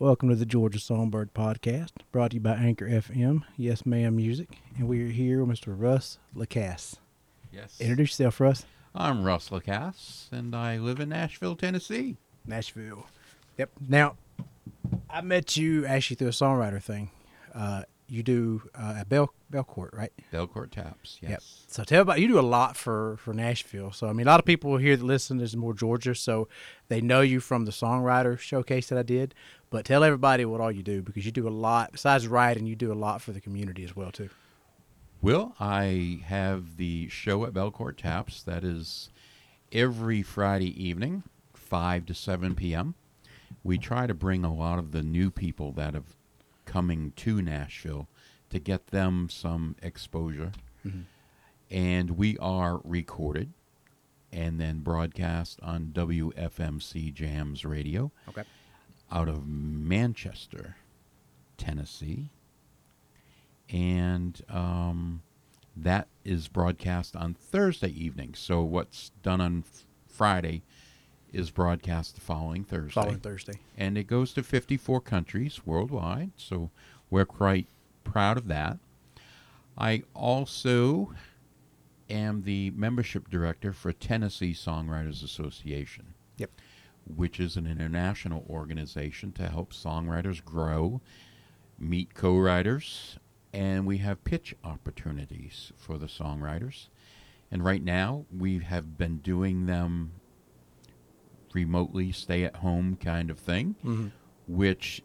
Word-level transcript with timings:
Welcome 0.00 0.28
to 0.28 0.36
the 0.36 0.46
Georgia 0.46 0.78
Songbird 0.78 1.34
Podcast, 1.34 1.90
brought 2.12 2.30
to 2.30 2.36
you 2.36 2.40
by 2.40 2.54
Anchor 2.54 2.86
FM, 2.86 3.42
Yes 3.56 3.84
Ma'am 3.84 4.14
Music, 4.14 4.48
and 4.76 4.86
we 4.86 5.02
are 5.02 5.10
here 5.10 5.42
with 5.44 5.58
Mr. 5.58 5.74
Russ 5.76 6.18
Lacasse. 6.36 6.96
Yes. 7.52 7.80
Introduce 7.80 8.10
yourself, 8.10 8.38
Russ. 8.38 8.64
I'm 8.94 9.24
Russ 9.24 9.48
Lacasse, 9.50 10.28
and 10.30 10.54
I 10.54 10.78
live 10.78 11.00
in 11.00 11.08
Nashville, 11.08 11.56
Tennessee. 11.56 12.16
Nashville. 12.46 13.06
Yep. 13.56 13.70
Now, 13.88 14.14
I 15.10 15.20
met 15.20 15.56
you 15.56 15.84
actually 15.84 16.14
through 16.16 16.28
a 16.28 16.30
songwriter 16.30 16.80
thing. 16.80 17.10
Uh, 17.52 17.82
you 18.08 18.22
do 18.22 18.62
uh, 18.74 18.96
at 18.98 19.08
Bell 19.08 19.32
Belcourt, 19.52 19.96
right? 19.96 20.12
Belcourt 20.32 20.70
Taps, 20.70 21.18
yes. 21.20 21.30
Yep. 21.30 21.42
So 21.68 21.84
tell 21.84 22.02
about 22.02 22.20
you 22.20 22.28
do 22.28 22.38
a 22.38 22.42
lot 22.42 22.76
for 22.76 23.16
for 23.18 23.34
Nashville. 23.34 23.92
So 23.92 24.08
I 24.08 24.12
mean, 24.12 24.26
a 24.26 24.30
lot 24.30 24.40
of 24.40 24.46
people 24.46 24.76
here 24.78 24.96
that 24.96 25.04
listen 25.04 25.40
is 25.40 25.56
more 25.56 25.74
Georgia, 25.74 26.14
so 26.14 26.48
they 26.88 27.00
know 27.00 27.20
you 27.20 27.40
from 27.40 27.64
the 27.64 27.72
songwriter 27.72 28.38
showcase 28.38 28.88
that 28.88 28.98
I 28.98 29.02
did. 29.02 29.34
But 29.70 29.84
tell 29.84 30.02
everybody 30.02 30.44
what 30.44 30.60
all 30.60 30.72
you 30.72 30.82
do 30.82 31.02
because 31.02 31.26
you 31.26 31.32
do 31.32 31.46
a 31.46 31.50
lot 31.50 31.92
besides 31.92 32.26
writing. 32.26 32.66
You 32.66 32.76
do 32.76 32.92
a 32.92 32.94
lot 32.94 33.20
for 33.20 33.32
the 33.32 33.40
community 33.40 33.84
as 33.84 33.94
well 33.94 34.10
too. 34.10 34.30
Well, 35.20 35.54
I 35.58 36.20
have 36.26 36.76
the 36.76 37.08
show 37.08 37.44
at 37.44 37.52
Belcourt 37.52 37.96
Taps 37.96 38.42
that 38.44 38.62
is 38.62 39.10
every 39.72 40.22
Friday 40.22 40.82
evening, 40.82 41.24
5 41.54 42.06
to 42.06 42.14
7 42.14 42.54
p.m. 42.54 42.94
We 43.64 43.78
try 43.78 44.06
to 44.06 44.14
bring 44.14 44.44
a 44.44 44.54
lot 44.54 44.78
of 44.78 44.92
the 44.92 45.02
new 45.02 45.30
people 45.30 45.72
that 45.72 45.94
have 45.94 46.17
coming 46.72 47.12
to 47.16 47.40
Nashville 47.42 48.06
to 48.50 48.58
get 48.58 48.88
them 48.88 49.28
some 49.30 49.74
exposure. 49.82 50.52
And 51.70 52.10
we 52.12 52.38
are 52.38 52.80
recorded 52.84 53.52
and 54.32 54.58
then 54.60 54.78
broadcast 54.80 55.58
on 55.62 55.86
WFMC 55.94 57.12
Jams 57.12 57.64
Radio 57.64 58.10
Okay. 58.28 58.44
out 59.10 59.28
of 59.28 59.46
Manchester, 59.46 60.76
Tennessee. 61.58 62.30
And 63.70 64.40
um, 64.48 65.22
that 65.76 66.08
is 66.24 66.48
broadcast 66.48 67.14
on 67.16 67.34
Thursday 67.34 67.90
evening. 67.90 68.32
So 68.34 68.62
what's 68.62 69.10
done 69.22 69.40
on 69.42 69.64
f- 69.66 69.84
Friday 70.06 70.62
is 71.32 71.50
broadcast 71.50 72.14
the 72.14 72.20
following 72.20 72.64
Thursday. 72.64 72.92
Following 72.92 73.20
Thursday. 73.20 73.54
And 73.76 73.98
it 73.98 74.04
goes 74.04 74.32
to 74.34 74.42
54 74.42 75.00
countries 75.00 75.60
worldwide. 75.66 76.30
So 76.36 76.70
we're 77.10 77.24
quite 77.26 77.66
proud 78.04 78.36
of 78.38 78.48
that. 78.48 78.78
I 79.76 80.02
also 80.14 81.12
am 82.10 82.42
the 82.42 82.70
membership 82.70 83.28
director 83.30 83.72
for 83.72 83.92
Tennessee 83.92 84.52
Songwriters 84.52 85.22
Association 85.22 86.14
Yep. 86.38 86.50
which 87.04 87.38
is 87.40 87.56
an 87.56 87.66
international 87.66 88.44
organization 88.48 89.32
to 89.32 89.48
help 89.48 89.72
songwriters 89.72 90.44
grow, 90.44 91.00
meet 91.78 92.14
co 92.14 92.38
writers, 92.38 93.18
and 93.52 93.86
we 93.86 93.98
have 93.98 94.24
pitch 94.24 94.54
opportunities 94.64 95.72
for 95.76 95.98
the 95.98 96.06
songwriters. 96.06 96.88
And 97.50 97.64
right 97.64 97.82
now, 97.82 98.26
we 98.36 98.58
have 98.58 98.98
been 98.98 99.18
doing 99.18 99.66
them 99.66 100.12
remotely, 101.54 102.12
stay 102.12 102.44
at 102.44 102.56
home 102.56 102.96
kind 102.96 103.30
of 103.30 103.38
thing, 103.38 103.76
Mhm. 103.84 104.10
which 104.46 105.02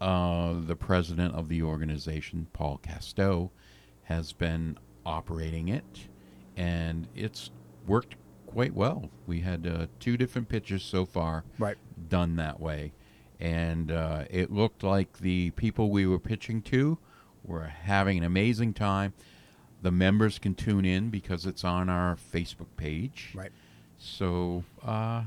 uh, 0.00 0.52
the 0.60 0.76
president 0.76 1.34
of 1.34 1.48
the 1.48 1.62
organization, 1.62 2.46
Paul 2.52 2.76
Casto, 2.78 3.50
has 4.04 4.32
been 4.32 4.76
operating 5.06 5.68
it, 5.68 6.08
and 6.54 7.08
it's 7.14 7.50
worked 7.86 8.16
quite 8.46 8.74
well. 8.74 9.10
We 9.26 9.40
had 9.40 9.66
uh, 9.66 9.86
two 9.98 10.18
different 10.18 10.48
pitches 10.50 10.82
so 10.82 11.06
far 11.06 11.44
Right. 11.58 11.78
done 12.10 12.36
that 12.36 12.60
way, 12.60 12.92
and 13.40 13.90
uh, 13.90 14.24
it 14.28 14.52
looked 14.52 14.82
like 14.82 15.18
the 15.18 15.50
people 15.52 15.90
we 15.90 16.06
were 16.06 16.18
pitching 16.18 16.60
to 16.62 16.98
were 17.42 17.64
having 17.64 18.18
an 18.18 18.24
amazing 18.24 18.74
time. 18.74 19.14
The 19.80 19.90
members 19.90 20.38
can 20.38 20.54
tune 20.54 20.84
in 20.84 21.08
because 21.08 21.46
it's 21.46 21.64
on 21.64 21.88
our 21.88 22.16
Facebook 22.16 22.68
page. 22.76 23.32
Right. 23.34 23.52
So 23.96 24.64
uh, 24.82 25.24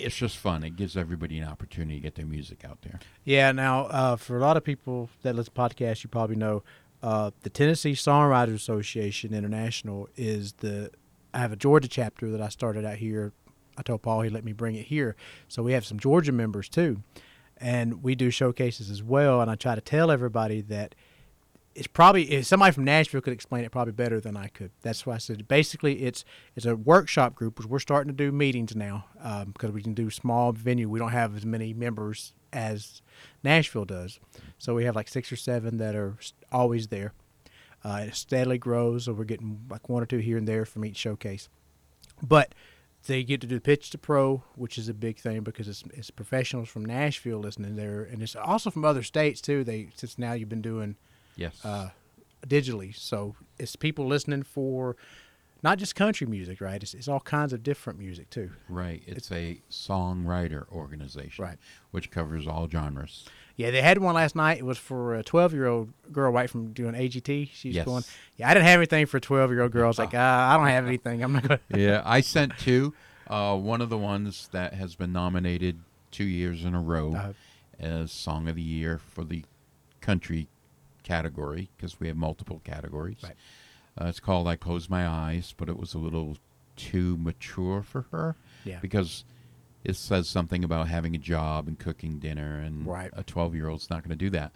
it's 0.00 0.16
just 0.16 0.36
fun. 0.36 0.64
It 0.64 0.76
gives 0.76 0.96
everybody 0.96 1.38
an 1.38 1.48
opportunity 1.48 1.96
to 1.96 2.00
get 2.00 2.14
their 2.14 2.26
music 2.26 2.64
out 2.64 2.82
there. 2.82 2.98
Yeah. 3.24 3.52
Now, 3.52 3.86
uh, 3.86 4.16
for 4.16 4.36
a 4.36 4.40
lot 4.40 4.56
of 4.56 4.64
people 4.64 5.08
that 5.22 5.34
listen 5.34 5.52
to 5.54 5.60
podcasts, 5.60 6.02
you 6.04 6.10
probably 6.10 6.36
know 6.36 6.62
uh, 7.02 7.30
the 7.42 7.50
Tennessee 7.50 7.92
Songwriters 7.92 8.54
Association 8.54 9.34
International 9.34 10.08
is 10.16 10.54
the. 10.54 10.90
I 11.32 11.38
have 11.38 11.52
a 11.52 11.56
Georgia 11.56 11.88
chapter 11.88 12.30
that 12.30 12.40
I 12.40 12.48
started 12.48 12.84
out 12.84 12.96
here. 12.96 13.32
I 13.76 13.82
told 13.82 14.02
Paul 14.02 14.22
he 14.22 14.30
let 14.30 14.44
me 14.44 14.52
bring 14.52 14.74
it 14.74 14.86
here, 14.86 15.16
so 15.48 15.62
we 15.62 15.72
have 15.72 15.86
some 15.86 15.98
Georgia 15.98 16.32
members 16.32 16.68
too, 16.68 17.02
and 17.56 18.02
we 18.02 18.14
do 18.14 18.30
showcases 18.30 18.90
as 18.90 19.02
well. 19.02 19.40
And 19.40 19.50
I 19.50 19.54
try 19.54 19.74
to 19.74 19.80
tell 19.80 20.10
everybody 20.10 20.60
that 20.62 20.94
it's 21.74 21.86
probably 21.86 22.42
somebody 22.42 22.72
from 22.72 22.84
Nashville 22.84 23.20
could 23.20 23.32
explain 23.32 23.64
it 23.64 23.70
probably 23.70 23.92
better 23.92 24.20
than 24.20 24.36
I 24.36 24.48
could. 24.48 24.72
That's 24.82 25.06
why 25.06 25.14
I 25.14 25.18
said 25.18 25.46
basically 25.46 26.02
it's 26.02 26.24
it's 26.56 26.66
a 26.66 26.76
workshop 26.76 27.34
group. 27.34 27.64
We're 27.64 27.78
starting 27.78 28.12
to 28.12 28.16
do 28.16 28.32
meetings 28.32 28.74
now 28.74 29.04
um, 29.20 29.52
because 29.52 29.70
we 29.70 29.82
can 29.82 29.94
do 29.94 30.10
small 30.10 30.52
venue. 30.52 30.88
We 30.88 30.98
don't 30.98 31.12
have 31.12 31.36
as 31.36 31.46
many 31.46 31.72
members 31.72 32.32
as 32.52 33.02
Nashville 33.44 33.84
does, 33.84 34.18
so 34.58 34.74
we 34.74 34.84
have 34.84 34.96
like 34.96 35.08
six 35.08 35.30
or 35.30 35.36
seven 35.36 35.78
that 35.78 35.94
are 35.94 36.16
always 36.50 36.88
there. 36.88 37.12
Uh, 37.84 38.04
it 38.08 38.14
steadily 38.14 38.58
grows, 38.58 39.04
so 39.04 39.12
we're 39.12 39.24
getting 39.24 39.60
like 39.70 39.88
one 39.88 40.02
or 40.02 40.06
two 40.06 40.18
here 40.18 40.36
and 40.36 40.48
there 40.48 40.64
from 40.64 40.84
each 40.84 40.96
showcase. 40.96 41.48
But 42.22 42.54
they 43.06 43.22
get 43.22 43.40
to 43.40 43.46
do 43.46 43.60
pitch 43.60 43.90
to 43.90 43.98
pro, 43.98 44.42
which 44.56 44.76
is 44.76 44.88
a 44.88 44.94
big 44.94 45.18
thing 45.18 45.40
because 45.42 45.68
it's, 45.68 45.84
it's 45.94 46.10
professionals 46.10 46.68
from 46.68 46.84
Nashville 46.84 47.38
listening 47.38 47.76
there, 47.76 48.02
and 48.02 48.22
it's 48.22 48.36
also 48.36 48.70
from 48.70 48.84
other 48.84 49.02
states 49.02 49.40
too. 49.40 49.62
They 49.62 49.88
since 49.94 50.18
now 50.18 50.32
you've 50.32 50.48
been 50.48 50.60
doing 50.60 50.96
Yes. 51.36 51.64
uh, 51.64 51.90
digitally. 52.46 52.94
So 52.96 53.34
it's 53.58 53.76
people 53.76 54.06
listening 54.06 54.42
for 54.42 54.96
not 55.62 55.78
just 55.78 55.94
country 55.94 56.26
music, 56.26 56.60
right? 56.60 56.82
It's, 56.82 56.94
it's 56.94 57.06
all 57.08 57.20
kinds 57.20 57.52
of 57.52 57.62
different 57.62 57.98
music 57.98 58.30
too. 58.30 58.50
right. 58.68 59.02
It's, 59.06 59.30
a 59.30 59.60
songwriter 59.70 60.66
organization. 60.72 61.44
Right. 61.44 61.58
Which 61.90 62.10
covers 62.10 62.46
all 62.46 62.68
genres. 62.68 63.26
Yeah, 63.56 63.70
they 63.70 63.82
had 63.82 63.98
one 63.98 64.14
last 64.14 64.34
night. 64.34 64.56
It 64.58 64.64
was 64.64 64.78
for 64.78 65.14
a 65.16 65.22
12 65.22 65.52
year 65.52 65.66
old 65.66 65.92
girl 66.12 66.32
right 66.32 66.48
from 66.48 66.72
doing 66.72 66.94
AGT. 66.94 67.50
She's 67.52 67.74
Yes. 67.74 67.84
going, 67.84 68.04
Yeah, 68.38 68.48
I 68.48 68.54
didn't 68.54 68.66
have 68.66 68.78
anything 68.78 69.04
for 69.06 69.18
a 69.18 69.20
12 69.20 69.50
year 69.50 69.62
old 69.62 69.72
girl. 69.72 69.84
I 69.84 69.88
was 69.88 69.98
like, 69.98 70.14
uh, 70.14 70.18
I 70.50 70.56
don't 70.56 70.66
have 70.68 70.86
anything. 70.86 71.22
I'm 71.22 71.34
not 71.34 71.46
going 71.46 71.60
yeah, 71.76 72.00
I 72.06 72.22
sent 72.22 72.56
two. 72.58 72.94
Uh, 73.26 73.56
one 73.56 73.80
of 73.82 73.90
the 73.90 73.98
ones 73.98 74.48
that 74.52 74.72
has 74.74 74.94
been 74.96 75.12
nominated 75.12 75.78
two 76.10 76.24
years 76.24 76.64
in 76.64 76.74
a 76.74 76.80
row 76.80 77.12
Uh, 77.14 77.32
as 77.78 78.10
Song 78.10 78.48
of 78.48 78.56
the 78.56 78.62
Year 78.62 78.98
for 78.98 79.24
the 79.24 79.44
country 80.00 80.48
category 81.02 81.70
because 81.76 81.98
we 82.00 82.08
have 82.08 82.16
multiple 82.16 82.60
categories. 82.64 83.18
Right. 83.22 83.36
Uh, 84.00 84.06
it's 84.06 84.20
called 84.20 84.46
"I 84.48 84.56
Close 84.56 84.88
My 84.88 85.06
Eyes," 85.06 85.54
but 85.56 85.68
it 85.68 85.76
was 85.78 85.94
a 85.94 85.98
little 85.98 86.36
too 86.76 87.16
mature 87.18 87.82
for 87.82 88.02
her 88.12 88.36
Yeah. 88.64 88.78
because 88.80 89.24
it 89.84 89.96
says 89.96 90.28
something 90.28 90.62
about 90.64 90.88
having 90.88 91.14
a 91.14 91.18
job 91.18 91.66
and 91.68 91.78
cooking 91.78 92.18
dinner, 92.18 92.58
and 92.58 92.86
Right. 92.86 93.10
a 93.14 93.22
twelve-year-old's 93.24 93.90
not 93.90 94.02
going 94.02 94.10
to 94.10 94.16
do 94.16 94.30
that. 94.30 94.52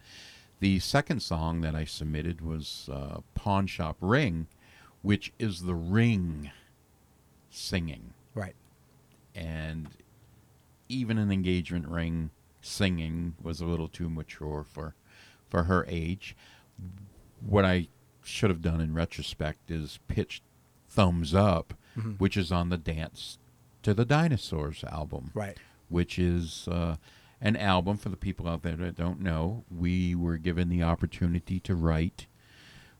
The 0.60 0.78
second 0.78 1.20
song 1.20 1.60
that 1.62 1.74
I 1.74 1.84
submitted 1.84 2.40
was 2.40 2.88
uh, 2.92 3.20
"Pawn 3.34 3.66
Shop 3.66 3.96
Ring," 4.00 4.46
which 5.02 5.32
is 5.38 5.62
the 5.62 5.74
ring 5.74 6.50
singing 7.50 8.14
Right. 8.34 8.54
and 9.34 9.88
even 10.88 11.18
an 11.18 11.30
engagement 11.30 11.86
ring 11.88 12.30
singing 12.60 13.34
was 13.42 13.60
a 13.60 13.66
little 13.66 13.88
too 13.88 14.08
mature 14.08 14.64
for 14.64 14.94
for 15.54 15.62
her 15.64 15.84
age. 15.88 16.34
What 17.40 17.64
I 17.64 17.86
should 18.24 18.50
have 18.50 18.60
done 18.60 18.80
in 18.80 18.92
retrospect 18.92 19.70
is 19.70 20.00
pitched 20.08 20.42
thumbs 20.88 21.32
up, 21.32 21.74
Mhm. 21.96 22.18
which 22.18 22.36
is 22.36 22.50
on 22.50 22.70
the 22.70 22.76
Dance 22.76 23.38
to 23.84 23.94
the 23.94 24.04
Dinosaurs 24.04 24.82
album, 24.82 25.30
Right. 25.32 25.56
which 25.88 26.18
is 26.18 26.66
uh, 26.66 26.96
an 27.40 27.56
album 27.56 27.98
for 27.98 28.08
the 28.08 28.16
people 28.16 28.48
out 28.48 28.62
there 28.62 28.74
that 28.76 28.96
don't 28.96 29.20
know. 29.20 29.62
We 29.70 30.16
were 30.16 30.38
given 30.38 30.68
the 30.70 30.82
opportunity 30.82 31.60
to 31.60 31.76
write 31.76 32.26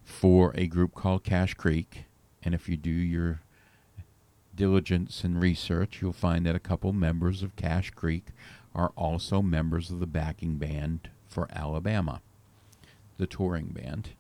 for 0.05 0.53
a 0.55 0.69
group 0.69 0.95
called 0.95 1.25
Cash 1.25 1.55
Creek, 1.55 2.05
and 2.45 2.55
if 2.55 2.69
you 2.69 2.77
do 2.77 2.91
your 2.91 3.41
diligence 4.55 5.25
and 5.25 5.41
research, 5.41 6.01
you'll 6.01 6.13
find 6.13 6.47
that 6.47 6.55
a 6.55 6.61
couple 6.61 6.93
members 6.93 7.43
of 7.43 7.57
Cash 7.57 7.91
Creek 7.91 8.27
are 8.77 8.93
also 8.97 9.43
members 9.43 9.91
of 9.91 9.99
the 9.99 10.07
backing 10.07 10.57
band 10.59 11.11
for 11.27 11.49
Alabama, 11.51 12.21
the 13.19 13.27
touring 13.27 13.69
band. 13.69 14.11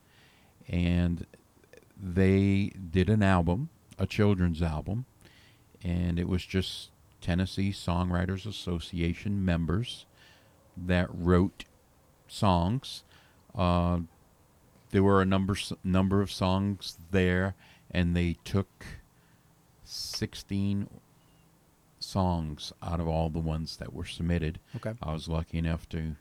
And 0.69 1.27
they 2.01 2.73
did 2.91 3.09
an 3.09 3.23
album, 3.23 3.69
a 3.99 4.07
children's 4.07 4.63
album, 4.63 5.07
and 5.83 6.19
it 6.19 6.29
was 6.29 6.45
just 6.45 6.91
Tennessee 7.21 7.71
Songwriters 7.71 8.47
Association 8.47 9.45
members 9.45 10.07
that 10.77 11.09
wrote 11.13 11.65
songs. 12.27 13.05
Uh, 13.55 14.01
there 14.91 15.03
were 15.03 15.21
a 15.23 15.27
number 15.27 15.57
number 15.83 16.21
of 16.21 16.31
songs 16.31 16.99
there, 17.11 17.55
and 17.91 18.17
they 18.17 18.37
took 18.45 18.87
16 19.85 20.89
songs 22.01 22.73
out 22.83 23.01
of 23.01 23.09
all 23.09 23.31
the 23.31 23.39
ones 23.39 23.77
that 23.79 23.93
were 23.93 24.05
submitted. 24.05 24.59
Okay. 24.77 24.93
I 25.03 25.13
was 25.13 25.29
lucky 25.29 25.59
enough 25.59 25.89
to 25.91 26.17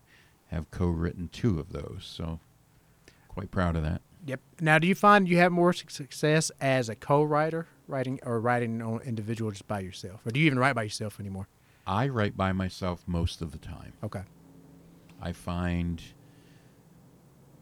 have 0.47 0.71
co-written 0.71 1.29
two 1.31 1.59
of 1.59 1.71
those, 1.71 2.03
so 2.05 2.39
quite 3.33 3.51
proud 3.51 3.75
of 3.75 3.83
that. 3.83 4.01
Yep. 4.25 4.39
Now, 4.61 4.79
do 4.79 4.87
you 4.87 4.95
find 4.95 5.27
you 5.27 5.37
have 5.37 5.51
more 5.51 5.73
success 5.73 6.51
as 6.61 6.87
a 6.87 6.95
co-writer, 6.95 7.67
writing 7.87 8.19
or 8.23 8.39
writing 8.39 8.81
on 8.81 9.01
individual 9.01 9.51
just 9.51 9.67
by 9.67 9.81
yourself, 9.81 10.25
or 10.25 10.31
do 10.31 10.39
you 10.39 10.45
even 10.45 10.59
write 10.59 10.75
by 10.75 10.83
yourself 10.83 11.19
anymore? 11.19 11.47
I 11.85 12.07
write 12.07 12.37
by 12.37 12.53
myself 12.53 13.03
most 13.05 13.41
of 13.41 13.51
the 13.51 13.57
time. 13.57 13.93
Okay. 14.01 14.21
I 15.21 15.33
find 15.33 16.01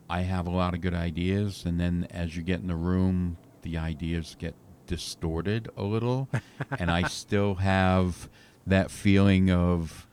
I 0.09 0.21
have 0.21 0.45
a 0.45 0.51
lot 0.51 0.73
of 0.73 0.81
good 0.81 0.93
ideas, 0.93 1.63
and 1.65 1.79
then 1.79 2.05
as 2.11 2.35
you 2.35 2.43
get 2.43 2.59
in 2.59 2.67
the 2.67 2.75
room, 2.75 3.37
the 3.63 3.77
ideas 3.77 4.35
get 4.37 4.55
distorted 4.85 5.69
a 5.77 5.83
little, 5.83 6.27
and 6.79 6.91
I 6.91 7.07
still 7.07 7.55
have 7.55 8.29
that 8.67 8.91
feeling 8.91 9.49
of 9.49 10.07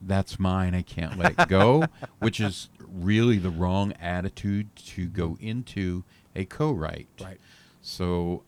that's 0.00 0.38
mine, 0.38 0.74
I 0.74 0.82
can't 0.82 1.18
let 1.18 1.38
it 1.38 1.48
go, 1.48 1.84
which 2.18 2.40
is 2.40 2.70
really 2.88 3.38
the 3.38 3.50
wrong 3.50 3.92
attitude 4.00 4.74
to 4.76 5.06
go 5.06 5.36
into 5.40 6.04
a 6.34 6.44
co 6.44 6.72
write. 6.72 7.08
Right. 7.20 7.38
So 7.82 8.42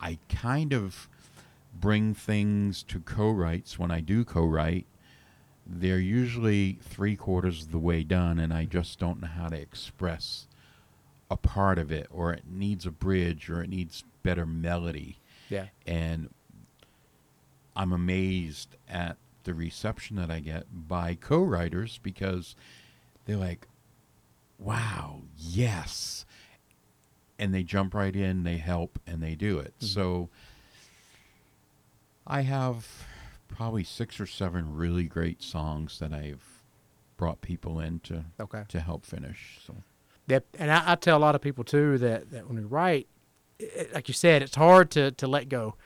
I 0.00 0.18
kind 0.28 0.72
of 0.72 1.08
bring 1.78 2.14
things 2.14 2.82
to 2.84 3.00
co 3.00 3.30
writes 3.30 3.78
when 3.78 3.90
I 3.90 4.00
do 4.00 4.24
co 4.24 4.44
write. 4.44 4.86
They're 5.66 5.98
usually 5.98 6.78
three 6.82 7.14
quarters 7.14 7.64
of 7.64 7.72
the 7.72 7.78
way 7.78 8.02
done, 8.02 8.38
and 8.38 8.52
I 8.52 8.64
just 8.64 8.98
don't 8.98 9.20
know 9.20 9.28
how 9.28 9.48
to 9.48 9.56
express 9.60 10.46
a 11.30 11.36
part 11.36 11.78
of 11.78 11.92
it, 11.92 12.06
or 12.10 12.32
it 12.32 12.44
needs 12.50 12.86
a 12.86 12.90
bridge, 12.90 13.50
or 13.50 13.62
it 13.62 13.68
needs 13.68 14.04
better 14.22 14.46
melody. 14.46 15.18
Yeah. 15.50 15.66
And 15.86 16.30
I'm 17.76 17.92
amazed 17.92 18.76
at 18.88 19.18
the 19.48 19.54
reception 19.54 20.14
that 20.16 20.30
I 20.30 20.40
get 20.40 20.66
by 20.70 21.14
co 21.14 21.42
writers 21.42 21.98
because 22.02 22.54
they're 23.24 23.38
like, 23.38 23.66
wow, 24.58 25.22
yes. 25.38 26.26
And 27.38 27.54
they 27.54 27.62
jump 27.62 27.94
right 27.94 28.14
in, 28.14 28.44
they 28.44 28.58
help, 28.58 28.98
and 29.06 29.22
they 29.22 29.34
do 29.34 29.58
it. 29.58 29.72
Mhm. 29.80 29.84
So 29.86 30.28
I 32.26 32.42
have 32.42 32.86
probably 33.48 33.84
six 33.84 34.20
or 34.20 34.26
seven 34.26 34.74
really 34.74 35.04
great 35.04 35.42
songs 35.42 35.98
that 35.98 36.12
I've 36.12 36.44
brought 37.16 37.40
people 37.40 37.80
in 37.80 38.00
to, 38.00 38.26
Okay. 38.38 38.64
to 38.68 38.80
help 38.80 39.06
finish. 39.06 39.60
So 39.66 39.74
Yep. 40.26 40.44
And 40.58 40.70
I, 40.70 40.92
I 40.92 40.94
tell 40.96 41.16
a 41.16 41.18
lot 41.20 41.34
of 41.36 41.40
people 41.40 41.64
too 41.64 41.96
that, 41.98 42.30
that 42.32 42.46
when 42.46 42.56
we 42.58 42.64
write, 42.64 43.08
it, 43.58 43.94
like 43.94 44.08
you 44.08 44.14
said, 44.14 44.42
it's 44.42 44.56
hard 44.56 44.90
to, 44.90 45.10
to 45.12 45.26
let 45.26 45.48
go. 45.48 45.76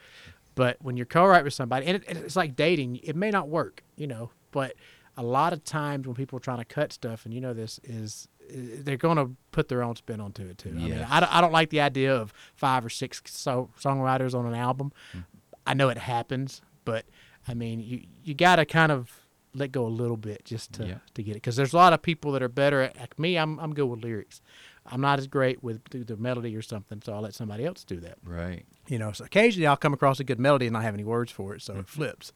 But 0.55 0.77
when 0.81 0.97
you're 0.97 1.05
co-write 1.05 1.43
with 1.43 1.53
somebody, 1.53 1.85
and 1.87 1.97
it, 1.97 2.03
it's 2.07 2.35
like 2.35 2.55
dating, 2.55 2.97
it 2.97 3.15
may 3.15 3.31
not 3.31 3.47
work, 3.49 3.83
you 3.95 4.07
know. 4.07 4.29
But 4.51 4.75
a 5.17 5.23
lot 5.23 5.53
of 5.53 5.63
times 5.63 6.05
when 6.07 6.15
people 6.15 6.37
are 6.37 6.41
trying 6.41 6.59
to 6.59 6.65
cut 6.65 6.93
stuff, 6.93 7.25
and 7.25 7.33
you 7.33 7.41
know 7.41 7.53
this, 7.53 7.79
is 7.83 8.27
they're 8.49 8.97
going 8.97 9.17
to 9.17 9.31
put 9.51 9.67
their 9.69 9.81
own 9.83 9.95
spin 9.95 10.19
onto 10.19 10.43
it 10.45 10.57
too. 10.57 10.69
I 10.69 10.73
mean, 10.73 10.93
I 11.09 11.19
don't, 11.19 11.35
I 11.35 11.41
don't 11.41 11.53
like 11.53 11.69
the 11.69 11.81
idea 11.81 12.15
of 12.15 12.33
five 12.55 12.85
or 12.85 12.89
six 12.89 13.21
so, 13.25 13.69
songwriters 13.79 14.33
on 14.37 14.45
an 14.45 14.53
album. 14.55 14.91
Hmm. 15.11 15.19
I 15.65 15.73
know 15.73 15.89
it 15.89 15.97
happens, 15.97 16.61
but 16.85 17.05
I 17.47 17.53
mean, 17.53 17.79
you 17.79 18.03
you 18.23 18.33
got 18.33 18.57
to 18.57 18.65
kind 18.65 18.91
of 18.91 19.11
let 19.55 19.71
go 19.71 19.85
a 19.85 19.87
little 19.87 20.17
bit 20.17 20.43
just 20.45 20.73
to 20.73 20.85
Yeah. 20.85 20.97
to 21.13 21.23
get 21.23 21.31
it 21.31 21.35
because 21.35 21.55
there's 21.55 21.73
a 21.73 21.77
lot 21.77 21.93
of 21.93 22.01
people 22.01 22.31
that 22.33 22.43
are 22.43 22.49
better 22.49 22.81
at 22.81 22.97
like 22.99 23.17
me. 23.17 23.37
I'm 23.37 23.59
I'm 23.59 23.73
good 23.73 23.85
with 23.85 24.03
lyrics. 24.03 24.41
I'm 24.85 24.99
not 24.99 25.19
as 25.19 25.27
great 25.27 25.63
with 25.63 25.81
the 25.91 26.17
melody 26.17 26.53
or 26.57 26.61
something, 26.61 27.01
so 27.05 27.13
I'll 27.13 27.21
let 27.21 27.33
somebody 27.33 27.65
else 27.65 27.83
do 27.85 28.01
that. 28.01 28.17
right. 28.25 28.65
You 28.87 28.99
know, 28.99 29.11
so 29.13 29.23
occasionally 29.25 29.65
I'll 29.67 29.77
come 29.77 29.93
across 29.93 30.19
a 30.19 30.23
good 30.23 30.39
melody 30.39 30.67
and 30.67 30.73
not 30.73 30.83
have 30.83 30.93
any 30.93 31.03
words 31.05 31.31
for 31.31 31.55
it, 31.55 31.61
so 31.61 31.73
Mm-hmm. 31.73 31.79
it 31.81 31.87
flips. 31.89 32.33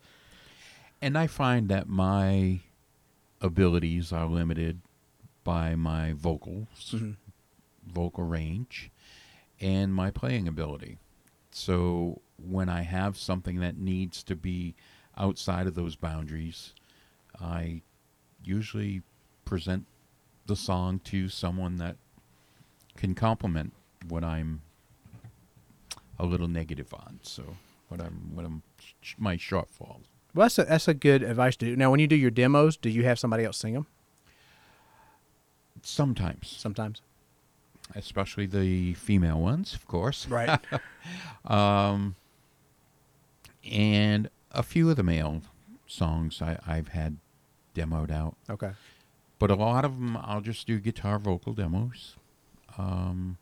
And 1.01 1.17
I 1.17 1.27
find 1.27 1.69
that 1.69 1.87
my 1.87 2.61
abilities 3.41 4.11
are 4.11 4.25
limited 4.25 4.81
by 5.43 5.75
my 5.75 6.13
vocals, 6.13 6.95
vocal 7.85 8.23
range, 8.23 8.89
and 9.61 9.93
my 9.93 10.09
playing 10.09 10.47
ability. 10.47 10.97
So 11.51 12.21
when 12.37 12.69
I 12.69 12.81
have 12.81 13.17
something 13.17 13.59
that 13.59 13.77
needs 13.77 14.23
to 14.23 14.35
be 14.35 14.75
outside 15.17 15.67
of 15.67 15.75
those 15.75 15.95
boundaries, 15.95 16.73
I 17.39 17.81
usually 18.43 19.03
present 19.45 19.85
the 20.45 20.55
song 20.55 20.99
to 21.05 21.29
someone 21.29 21.75
that 21.77 21.97
can 22.95 23.13
complement 23.15 23.73
what 24.07 24.23
I'm 24.23 24.61
a 26.19 26.25
little 26.25 26.47
negative 26.47 26.93
on. 26.93 27.19
So 27.23 27.57
what 27.89 28.01
I'm 28.01 28.31
what 28.33 28.45
I'm 28.45 28.63
my 29.17 29.37
shortfalls. 29.37 30.03
Well, 30.33 30.45
that's 30.45 30.59
a, 30.59 30.65
that's 30.65 30.87
a 30.87 30.93
good 30.93 31.23
advice 31.23 31.55
to 31.57 31.65
do. 31.65 31.75
Now, 31.75 31.89
when 31.89 31.99
you 31.99 32.07
do 32.07 32.15
your 32.15 32.29
demos, 32.29 32.77
do 32.77 32.89
you 32.89 33.03
have 33.03 33.17
somebody 33.17 33.43
else 33.43 33.57
sing 33.57 33.73
them 33.73 33.87
Sometimes, 35.81 36.47
sometimes? 36.49 37.01
especially 37.95 38.45
the 38.45 38.93
female 38.95 39.39
ones, 39.39 39.73
of 39.73 39.87
course. 39.87 40.27
Right. 40.27 40.59
Um, 41.45 42.15
and 43.63 44.29
a 44.51 44.61
few 44.61 44.89
of 44.89 44.97
the 44.97 45.03
male 45.03 45.41
songs 45.85 46.41
I, 46.41 46.59
I've 46.67 46.89
had 46.89 47.15
demoed 47.73 48.11
out, 48.11 48.35
okay. 48.49 48.71
but 49.39 49.49
a 49.49 49.55
lot 49.55 49.85
of 49.85 49.91
them 49.97 50.17
I'll 50.17 50.41
just 50.41 50.67
do 50.67 50.79
guitar 50.79 51.17
vocal 51.17 51.53
demos. 51.53 52.17
Um, 52.77 53.37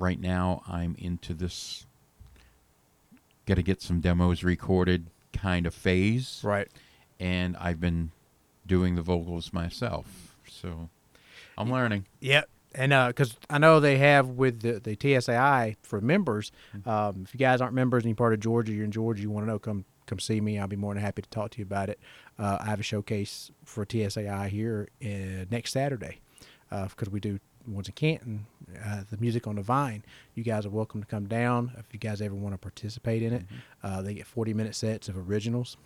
right 0.00 0.18
now 0.20 0.62
I'm 0.66 0.96
into 0.98 1.34
this 1.34 1.86
got 3.46 3.54
to 3.56 3.62
get 3.62 3.82
some 3.82 4.00
demos 4.00 4.42
recorded 4.44 5.06
kind 5.32 5.66
of 5.66 5.74
phase, 5.74 6.40
Right. 6.44 6.68
and 7.18 7.56
I've 7.56 7.80
been 7.80 8.12
doing 8.66 8.94
the 8.94 9.02
vocals 9.02 9.52
myself, 9.52 10.36
so 10.48 10.88
I'm 11.58 11.70
learning. 11.70 12.06
Yep. 12.20 12.48
And 12.72 12.92
because 13.08 13.36
I 13.48 13.58
know 13.58 13.80
they 13.80 13.98
have 13.98 14.28
with 14.28 14.60
the, 14.60 14.78
the 14.78 14.94
TSAI 14.94 15.74
for 15.82 16.00
members, 16.00 16.52
um, 16.86 17.22
if 17.26 17.34
you 17.34 17.38
guys 17.38 17.60
aren't 17.60 17.74
members 17.74 18.04
and 18.04 18.10
you're 18.10 18.16
part 18.16 18.32
of 18.32 18.38
Georgia, 18.40 18.72
you're 18.72 18.84
in 18.84 18.92
Georgia, 18.92 19.22
you 19.22 19.30
want 19.30 19.44
to 19.46 19.50
know, 19.50 19.58
come 19.58 19.84
come 20.06 20.20
see 20.20 20.40
me. 20.40 20.58
I'll 20.58 20.68
be 20.68 20.76
more 20.76 20.94
than 20.94 21.02
happy 21.02 21.22
to 21.22 21.28
talk 21.30 21.50
to 21.52 21.58
you 21.58 21.64
about 21.64 21.88
it. 21.88 21.98
Uh, 22.38 22.58
I 22.60 22.66
have 22.66 22.78
a 22.80 22.84
showcase 22.84 23.50
for 23.64 23.84
TSAI 23.84 24.48
here 24.48 24.88
uh, 25.04 25.46
next 25.50 25.72
Saturday 25.72 26.20
because 26.70 27.08
we 27.10 27.18
do 27.18 27.40
ones 27.66 27.88
in 27.88 27.94
Canton, 27.94 28.46
uh, 28.84 29.02
the 29.10 29.16
music 29.18 29.46
on 29.46 29.56
the 29.56 29.62
Vine. 29.62 30.04
You 30.34 30.44
guys 30.44 30.66
are 30.66 30.70
welcome 30.70 31.00
to 31.00 31.06
come 31.06 31.26
down 31.26 31.72
if 31.78 31.86
you 31.92 31.98
guys 31.98 32.20
ever 32.20 32.34
want 32.34 32.54
to 32.54 32.58
participate 32.58 33.22
in 33.22 33.32
it. 33.32 33.44
Uh, 33.82 34.02
they 34.02 34.14
get 34.14 34.26
40 34.26 34.54
minute 34.54 34.74
sets 34.74 35.08
of 35.08 35.16
originals, 35.16 35.76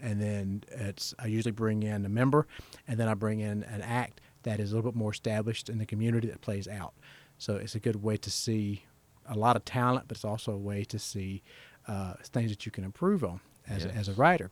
and 0.00 0.20
then 0.20 0.64
it's 0.70 1.14
I 1.18 1.26
usually 1.26 1.52
bring 1.52 1.82
in 1.82 2.04
a 2.04 2.08
member, 2.08 2.46
and 2.88 2.98
then 2.98 3.08
I 3.08 3.14
bring 3.14 3.40
in 3.40 3.62
an 3.64 3.82
act 3.82 4.20
that 4.42 4.60
is 4.60 4.72
a 4.72 4.76
little 4.76 4.90
bit 4.90 4.98
more 4.98 5.12
established 5.12 5.68
in 5.68 5.78
the 5.78 5.86
community 5.86 6.28
that 6.28 6.40
plays 6.40 6.66
out. 6.66 6.94
So 7.38 7.56
it's 7.56 7.74
a 7.74 7.80
good 7.80 8.02
way 8.02 8.16
to 8.18 8.30
see 8.30 8.84
a 9.26 9.36
lot 9.36 9.56
of 9.56 9.64
talent, 9.64 10.06
but 10.08 10.16
it's 10.16 10.24
also 10.24 10.52
a 10.52 10.58
way 10.58 10.84
to 10.84 10.98
see 10.98 11.42
uh, 11.88 12.14
things 12.24 12.50
that 12.50 12.66
you 12.66 12.72
can 12.72 12.84
improve 12.84 13.24
on 13.24 13.40
as, 13.68 13.84
a, 13.84 13.88
as 13.94 14.08
a 14.08 14.12
writer. 14.14 14.50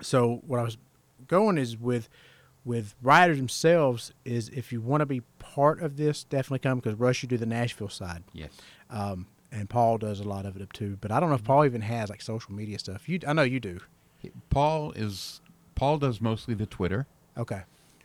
So 0.00 0.42
what 0.46 0.60
I 0.60 0.62
was 0.62 0.78
going 1.26 1.58
is 1.58 1.76
with 1.76 2.08
with 2.68 2.94
riders 3.02 3.38
themselves 3.38 4.12
is 4.26 4.50
if 4.50 4.72
you 4.72 4.80
want 4.82 5.00
to 5.00 5.06
be 5.06 5.22
part 5.38 5.80
of 5.80 5.96
this, 5.96 6.22
definitely 6.24 6.58
come 6.58 6.78
because 6.78 6.98
Russ 6.98 7.22
you 7.22 7.28
do 7.28 7.38
the 7.38 7.46
Nashville 7.46 7.88
side, 7.88 8.22
Yes. 8.34 8.50
um, 8.90 9.26
and 9.50 9.70
Paul 9.70 9.96
does 9.96 10.20
a 10.20 10.24
lot 10.24 10.44
of 10.44 10.56
it 10.56 10.70
too. 10.74 10.98
But 11.00 11.10
I 11.10 11.18
don't 11.18 11.30
know 11.30 11.34
if 11.36 11.44
Paul 11.44 11.64
even 11.64 11.80
has 11.80 12.10
like 12.10 12.20
social 12.20 12.52
media 12.52 12.78
stuff. 12.78 13.08
You, 13.08 13.20
I 13.26 13.32
know 13.32 13.42
you 13.42 13.58
do. 13.58 13.80
Paul 14.50 14.92
is 14.92 15.40
Paul 15.74 15.96
does 15.98 16.20
mostly 16.20 16.54
the 16.54 16.66
Twitter. 16.66 17.06
Okay. 17.36 17.62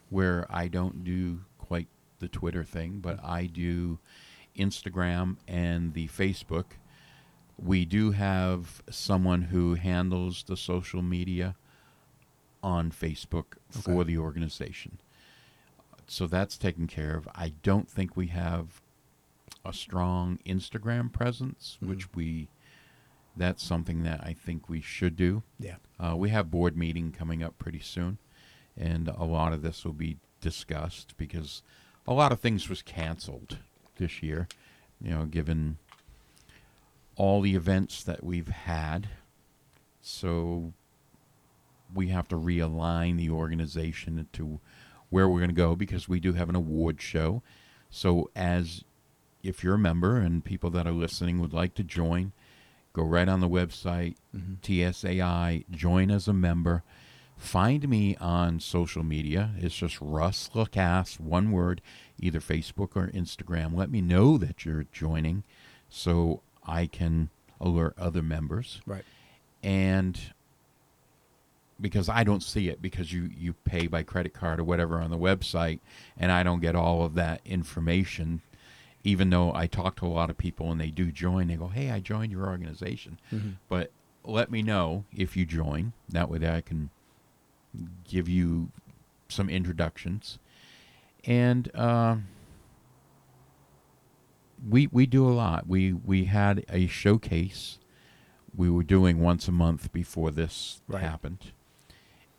where 0.09 0.45
I 0.49 0.67
don't 0.67 1.03
do 1.03 1.41
quite 1.57 1.87
the 2.19 2.27
Twitter 2.27 2.63
thing, 2.63 2.99
but 3.01 3.19
I 3.23 3.47
do 3.47 3.97
Instagram 4.57 5.37
and 5.47 5.93
the 5.93 6.07
Facebook. 6.07 6.65
We 7.57 7.83
do 7.85 8.11
have 8.11 8.81
someone 8.89 9.41
who 9.43 9.73
handles 9.73 10.43
the 10.47 10.55
social 10.55 11.01
media 11.01 11.55
on 12.63 12.91
Facebook 12.91 13.57
for 13.69 13.91
Okay. 14.01 14.13
the 14.13 14.17
organization. 14.17 14.99
So 16.07 16.25
that's 16.27 16.57
taken 16.57 16.87
care 16.87 17.15
of. 17.15 17.27
I 17.35 17.49
don't 17.61 17.89
think 17.89 18.15
we 18.17 18.27
have 18.27 18.81
a 19.65 19.73
strong 19.73 20.39
Instagram 20.45 21.11
presence, 21.11 21.77
Mhm. 21.81 21.87
which 21.87 22.13
we 22.13 22.47
that's 23.35 23.63
something 23.63 24.03
that 24.03 24.23
I 24.23 24.33
think 24.33 24.69
we 24.69 24.79
should 24.79 25.15
do. 25.15 25.41
Yeah. 25.57 25.77
Uh, 25.99 26.15
we 26.15 26.29
have 26.29 26.51
board 26.51 26.77
meeting 26.77 27.11
coming 27.11 27.41
up 27.41 27.57
pretty 27.57 27.79
soon, 27.79 28.19
and 28.77 29.07
a 29.07 29.23
lot 29.23 29.53
of 29.53 29.63
this 29.63 29.83
will 29.83 29.93
be 29.93 30.17
discussed 30.39 31.17
because 31.17 31.63
a 32.05 32.13
lot 32.13 32.31
of 32.31 32.39
things 32.39 32.69
was 32.69 32.83
canceled 32.83 33.57
this 33.95 34.21
year. 34.21 34.47
You 35.01 35.09
know, 35.09 35.25
given 35.25 35.79
all 37.15 37.41
the 37.41 37.55
events 37.55 38.03
that 38.03 38.23
we've 38.23 38.49
had, 38.49 39.09
so 39.99 40.73
we 41.93 42.07
have 42.09 42.27
to 42.29 42.35
realign 42.35 43.17
the 43.17 43.29
organization 43.29 44.27
to 44.33 44.59
where 45.09 45.27
we're 45.29 45.39
going 45.39 45.49
to 45.49 45.55
go 45.55 45.75
because 45.75 46.09
we 46.09 46.19
do 46.19 46.33
have 46.33 46.49
an 46.49 46.55
award 46.55 47.01
show. 47.01 47.43
So 47.89 48.29
as 48.35 48.83
if 49.43 49.63
you're 49.63 49.75
a 49.75 49.79
member 49.79 50.17
and 50.17 50.43
people 50.43 50.69
that 50.71 50.87
are 50.87 50.91
listening 50.91 51.39
would 51.39 51.53
like 51.53 51.75
to 51.75 51.83
join, 51.83 52.31
Go 52.93 53.03
right 53.03 53.27
on 53.27 53.39
the 53.39 53.49
website, 53.49 54.15
Mm-hmm. 54.35 54.53
TSAI, 54.61 55.65
join 55.69 56.11
as 56.11 56.27
a 56.27 56.33
member. 56.33 56.83
Find 57.35 57.89
me 57.89 58.15
on 58.17 58.59
social 58.59 59.03
media. 59.03 59.51
It's 59.57 59.75
just 59.75 59.97
Russ 59.99 60.49
Lacasse, 60.53 61.19
one 61.19 61.51
word, 61.51 61.81
either 62.19 62.39
Facebook 62.39 62.95
or 62.95 63.07
Instagram. 63.07 63.75
Let 63.75 63.89
me 63.89 64.01
know 64.01 64.37
that 64.37 64.63
you're 64.63 64.85
joining 64.91 65.43
so 65.89 66.41
I 66.65 66.85
can 66.85 67.29
alert 67.59 67.95
other 67.97 68.21
members. 68.21 68.81
Right. 68.85 69.03
And 69.63 70.19
because 71.83 72.09
I 72.09 72.23
don't 72.23 72.41
see 72.41 72.69
it 72.69 72.81
because 72.81 73.13
you, 73.13 73.29
you 73.37 73.53
pay 73.53 73.85
by 73.85 74.01
credit 74.01 74.33
card 74.33 74.59
or 74.59 74.63
whatever 74.63 74.99
on 74.99 75.11
the 75.11 75.17
website, 75.19 75.79
and 76.17 76.31
I 76.31 76.41
don't 76.41 76.61
get 76.61 76.75
all 76.75 77.03
of 77.05 77.13
that 77.15 77.41
information. 77.45 78.41
Even 79.03 79.29
though 79.29 79.53
I 79.53 79.67
talk 79.67 79.97
to 79.97 80.05
a 80.05 80.07
lot 80.07 80.29
of 80.31 80.37
people 80.37 80.71
and 80.71 80.79
they 80.81 80.89
do 80.89 81.11
join, 81.11 81.47
they 81.47 81.55
go, 81.57 81.67
"Hey, 81.67 81.91
I 81.91 81.99
joined 81.99 82.31
your 82.31 82.47
organization." 82.47 83.19
Mhm. 83.31 83.57
But 83.67 83.91
let 84.23 84.49
me 84.49 84.63
know 84.63 85.03
if 85.13 85.35
you 85.37 85.45
join. 85.45 85.91
That 86.09 86.29
way, 86.29 86.39
I 86.49 86.61
can 86.61 86.89
give 88.05 88.29
you 88.29 88.69
some 89.27 89.49
introductions, 89.49 90.39
and 91.25 91.69
uh, 91.75 92.15
we 94.69 94.87
we 94.87 95.05
do 95.05 95.27
a 95.27 95.33
lot. 95.33 95.67
We 95.67 95.91
we 95.91 96.25
had 96.25 96.63
a 96.69 96.87
showcase 96.87 97.79
we 98.55 98.69
were 98.69 98.83
doing 98.83 99.19
once 99.19 99.47
a 99.47 99.51
month 99.51 99.91
before 99.91 100.29
this 100.31 100.79
Right. 100.87 101.01
happened, 101.01 101.51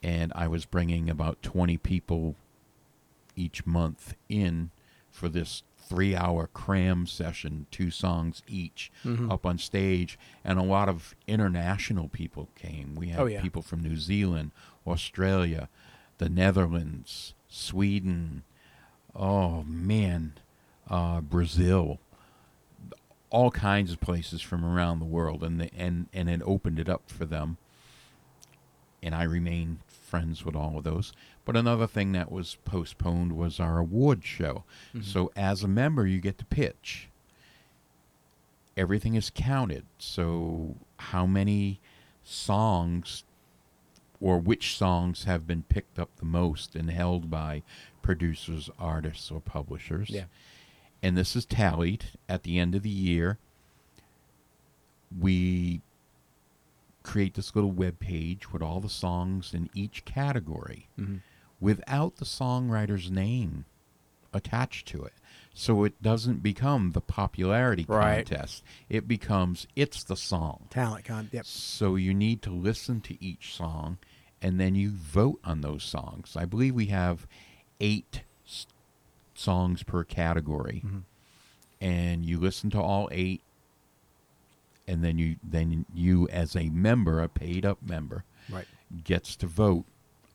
and 0.05 0.33
I 0.37 0.47
was 0.49 0.67
bringing 0.67 1.09
about 1.09 1.43
twenty 1.43 1.79
people 1.79 2.37
each 3.35 3.65
month 3.67 4.15
in 4.29 4.71
for 5.11 5.29
this 5.29 5.63
three-hour 5.79 6.49
cram 6.55 7.07
session, 7.07 7.67
two 7.71 7.91
songs 7.91 8.43
each 8.49 8.91
Mhm. 9.05 9.31
up 9.31 9.45
on 9.45 9.59
stage, 9.59 10.19
and 10.45 10.59
a 10.59 10.63
lot 10.63 10.89
of 10.89 11.15
international 11.27 12.09
people 12.09 12.49
came. 12.55 12.95
We 12.95 13.09
had 13.09 13.21
Oh, 13.21 13.27
yeah. 13.27 13.43
people 13.43 13.61
from 13.63 13.83
New 13.83 13.97
Zealand, 13.97 14.51
Australia, 14.87 15.69
the 16.19 16.29
Netherlands, 16.29 17.35
Sweden. 17.49 18.45
Oh 19.15 19.63
man, 19.65 20.35
uh, 20.89 21.21
Brazil, 21.21 21.99
all 23.31 23.51
kinds 23.51 23.93
of 23.93 24.01
places 24.01 24.41
from 24.43 24.65
around 24.65 24.99
the 25.01 25.05
world, 25.07 25.43
and 25.45 25.61
the, 25.61 25.73
and 25.75 26.09
and 26.13 26.29
it 26.31 26.43
opened 26.45 26.79
it 26.79 26.89
up 26.89 27.11
for 27.11 27.25
them. 27.25 27.57
And 29.03 29.15
I 29.15 29.25
remain 29.25 29.81
friends 30.15 30.45
with 30.45 30.55
all 30.55 30.79
of 30.79 30.85
those. 30.85 31.13
But 31.45 31.57
another 31.57 31.87
thing 31.87 32.13
that 32.13 32.31
was 32.31 32.57
postponed 32.65 33.33
was 33.33 33.59
our 33.59 33.79
award 33.79 34.25
show. 34.25 34.65
Mhm. 34.95 35.03
So 35.05 35.33
as 35.35 35.63
a 35.63 35.69
member, 35.69 36.07
you 36.07 36.21
get 36.21 36.39
to 36.39 36.45
pitch. 36.45 37.09
Everything 38.77 39.15
is 39.15 39.31
counted. 39.31 39.87
So 39.99 40.77
how 40.99 41.27
many 41.27 41.81
songs 42.23 43.25
or 44.21 44.39
which 44.39 44.77
songs 44.77 45.25
have 45.25 45.47
been 45.47 45.65
picked 45.65 45.99
up 45.99 46.17
the 46.17 46.25
most 46.25 46.75
and 46.75 46.91
held 46.91 47.29
by 47.31 47.63
producers, 48.01 48.71
artists, 48.79 49.31
or 49.31 49.41
publishers. 49.41 50.09
Yeah. 50.11 50.25
And 51.03 51.17
this 51.17 51.37
is 51.37 51.45
tallied 51.45 52.07
at 52.29 52.43
the 52.43 52.59
end 52.59 52.75
of 52.75 52.83
the 52.83 52.89
year. 52.89 53.39
We 55.19 55.83
create 57.05 57.35
this 57.35 57.55
little 57.55 57.71
web 57.71 58.01
page 58.01 58.51
with 58.53 58.63
all 58.63 58.81
the 58.81 58.89
songs 58.89 59.55
in 59.55 59.71
each 59.75 60.05
category 60.05 60.89
Mhm. 60.99 61.21
without 61.61 62.17
the 62.17 62.25
songwriter's 62.25 63.11
name 63.11 63.67
attached 64.33 64.89
to 64.89 65.05
it. 65.05 65.13
So 65.53 65.85
it 65.85 66.03
doesn't 66.03 66.43
become 66.43 66.91
the 66.91 67.01
popularity 67.01 67.85
Right. 67.87 68.27
contest. 68.27 68.65
It 68.89 69.07
becomes 69.07 69.69
it's 69.77 70.03
the 70.03 70.17
song. 70.17 70.67
Talent 70.71 71.05
con. 71.05 71.29
Yep. 71.31 71.47
So 71.47 71.95
you 71.95 72.13
need 72.13 72.43
to 72.43 72.51
listen 72.51 73.01
to 73.03 73.23
each 73.23 73.55
song 73.55 73.99
and 74.43 74.59
then 74.59 74.75
you 74.75 74.91
vote 74.91 75.39
on 75.45 75.61
those 75.61 75.85
songs. 75.85 76.37
I 76.37 76.45
believe 76.47 76.75
we 76.75 76.87
have 76.87 77.27
eight 77.81 78.23
s- 78.47 78.67
songs 79.35 79.83
per 79.85 80.03
category. 80.05 80.83
Mhm. 80.85 81.03
And 81.81 82.25
you 82.25 82.41
listen 82.41 82.71
to 82.71 82.81
all 82.81 83.09
eight 83.13 83.43
and 84.87 85.03
then 85.05 85.19
you 85.19 85.37
then 85.43 85.87
you 85.95 86.29
as 86.29 86.55
a 86.57 86.69
member, 86.71 87.21
a 87.23 87.29
paid 87.29 87.65
up 87.65 87.79
member, 87.83 88.25
Right. 88.51 88.67
gets 89.05 89.37
to 89.37 89.47
vote 89.47 89.85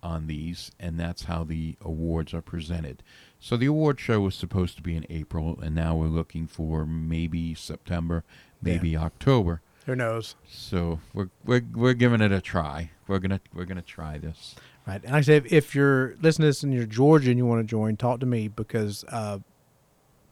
on 0.01 0.27
these, 0.27 0.71
and 0.79 0.99
that's 0.99 1.25
how 1.25 1.43
the 1.43 1.75
awards 1.81 2.33
are 2.33 2.41
presented. 2.41 3.03
So 3.39 3.57
the 3.57 3.65
award 3.65 3.99
show 3.99 4.21
was 4.21 4.35
supposed 4.35 4.75
to 4.77 4.81
be 4.81 4.95
in 4.95 5.05
April, 5.09 5.59
and 5.61 5.75
now 5.75 5.95
we're 5.95 6.07
looking 6.07 6.47
for 6.47 6.85
maybe 6.85 7.53
September, 7.53 8.23
maybe 8.61 8.95
October. 8.95 9.61
Who 9.85 9.95
knows? 9.95 10.35
So 10.47 10.99
we're 11.13 11.29
we're 11.45 11.63
we're 11.73 11.93
giving 11.93 12.21
it 12.21 12.31
a 12.31 12.41
try. 12.41 12.91
We're 13.07 13.19
gonna 13.19 13.41
we're 13.53 13.65
gonna 13.65 13.81
try 13.81 14.17
this. 14.17 14.55
Right. 14.87 15.01
And 15.03 15.11
like 15.11 15.19
I 15.19 15.21
said, 15.21 15.45
if, 15.47 15.53
if 15.53 15.75
you're 15.75 16.15
listening 16.21 16.45
to 16.45 16.49
this 16.49 16.63
and 16.63 16.73
you're 16.73 16.85
Georgia 16.85 17.29
and 17.29 17.37
you 17.37 17.45
want 17.45 17.61
to 17.61 17.67
join, 17.69 17.95
talk 17.97 18.19
to 18.21 18.25
me 18.25 18.47
because 18.47 19.03
uh, 19.09 19.39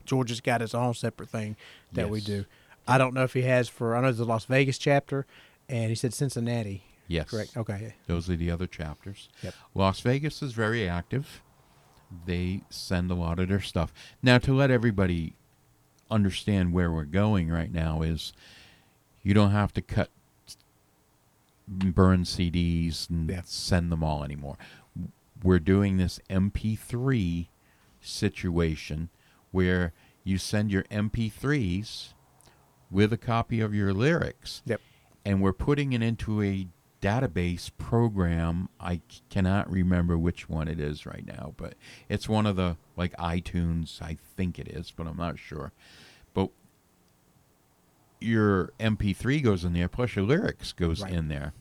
Georgia's 0.06 0.42
got 0.42 0.62
its 0.62 0.74
own 0.74 0.94
separate 0.94 1.30
thing 1.30 1.56
that 1.94 2.10
we 2.10 2.22
do. 2.22 2.46
I 2.88 2.98
don't 2.98 3.14
know 3.14 3.24
if 3.24 3.34
he 3.34 3.42
has 3.44 3.68
for, 3.68 3.96
I 3.96 4.02
know 4.02 4.08
there's 4.08 4.20
a 4.20 4.26
Las 4.26 4.46
Vegas 4.46 4.78
chapter, 4.78 5.26
and 5.68 5.90
he 5.90 5.96
said 5.96 6.14
Cincinnati. 6.14 6.84
Yes, 7.08 7.30
Correct. 7.30 7.56
Okay. 7.56 7.96
Those 8.08 8.30
are 8.30 8.36
the 8.36 8.52
other 8.52 8.68
chapters. 8.68 9.30
Yep. 9.42 9.54
Las 9.74 10.00
Vegas 10.02 10.42
is 10.42 10.54
very 10.54 10.88
active. 10.88 11.42
They 12.26 12.62
send 12.70 13.12
a 13.12 13.16
lot 13.16 13.40
of 13.40 13.50
their 13.50 13.62
stuff. 13.62 13.94
Now, 14.22 14.38
to 14.40 14.54
let 14.54 14.72
everybody 14.72 15.34
understand 16.10 16.74
where 16.74 16.92
we're 16.92 17.04
going 17.04 17.50
right 17.50 17.72
now 17.72 18.02
is 18.02 18.34
you 19.24 19.34
don't 19.34 19.52
have 19.52 19.74
to 19.74 19.82
cut 19.82 20.10
burn 21.68 22.24
CDs 22.24 23.10
and 23.10 23.30
send 23.46 23.92
them 23.92 24.04
all 24.04 24.24
anymore. 24.24 24.58
We're 25.44 25.60
doing 25.60 25.98
this 25.98 26.20
MP3 26.30 27.48
situation 28.00 29.10
where 29.52 29.94
you 30.24 30.38
send 30.38 30.72
your 30.72 30.84
MP3s 30.84 32.14
with 32.90 33.12
a 33.14 33.18
copy 33.18 33.60
of 33.60 33.74
your 33.74 33.94
lyrics 33.94 34.62
Yep. 34.66 34.82
and 35.26 35.42
we're 35.42 35.54
putting 35.54 35.94
it 35.94 36.02
into 36.02 36.42
a 36.42 36.68
database 37.02 37.70
program. 37.78 38.70
I 38.80 39.02
cannot 39.30 39.70
remember 39.70 40.18
which 40.18 40.50
one 40.50 40.68
it 40.68 40.80
is 40.80 41.06
right 41.06 41.26
now, 41.26 41.54
but 41.58 41.76
it's 42.10 42.28
one 42.28 42.46
of 42.46 42.56
the 42.56 42.78
like 42.96 43.16
iTunes, 43.18 44.02
I 44.02 44.18
think 44.36 44.58
it 44.58 44.68
is, 44.68 44.92
but 44.96 45.06
I'm 45.08 45.18
not 45.18 45.38
sure. 45.38 45.72
But 46.34 46.50
your 48.20 48.72
MP3 48.80 49.44
goes 49.44 49.64
in 49.64 49.74
there, 49.74 49.88
plus 49.88 50.16
your 50.16 50.26
lyrics 50.26 50.72
goes 50.74 51.02
Right. 51.04 51.14
in 51.14 51.28
there, 51.28 51.54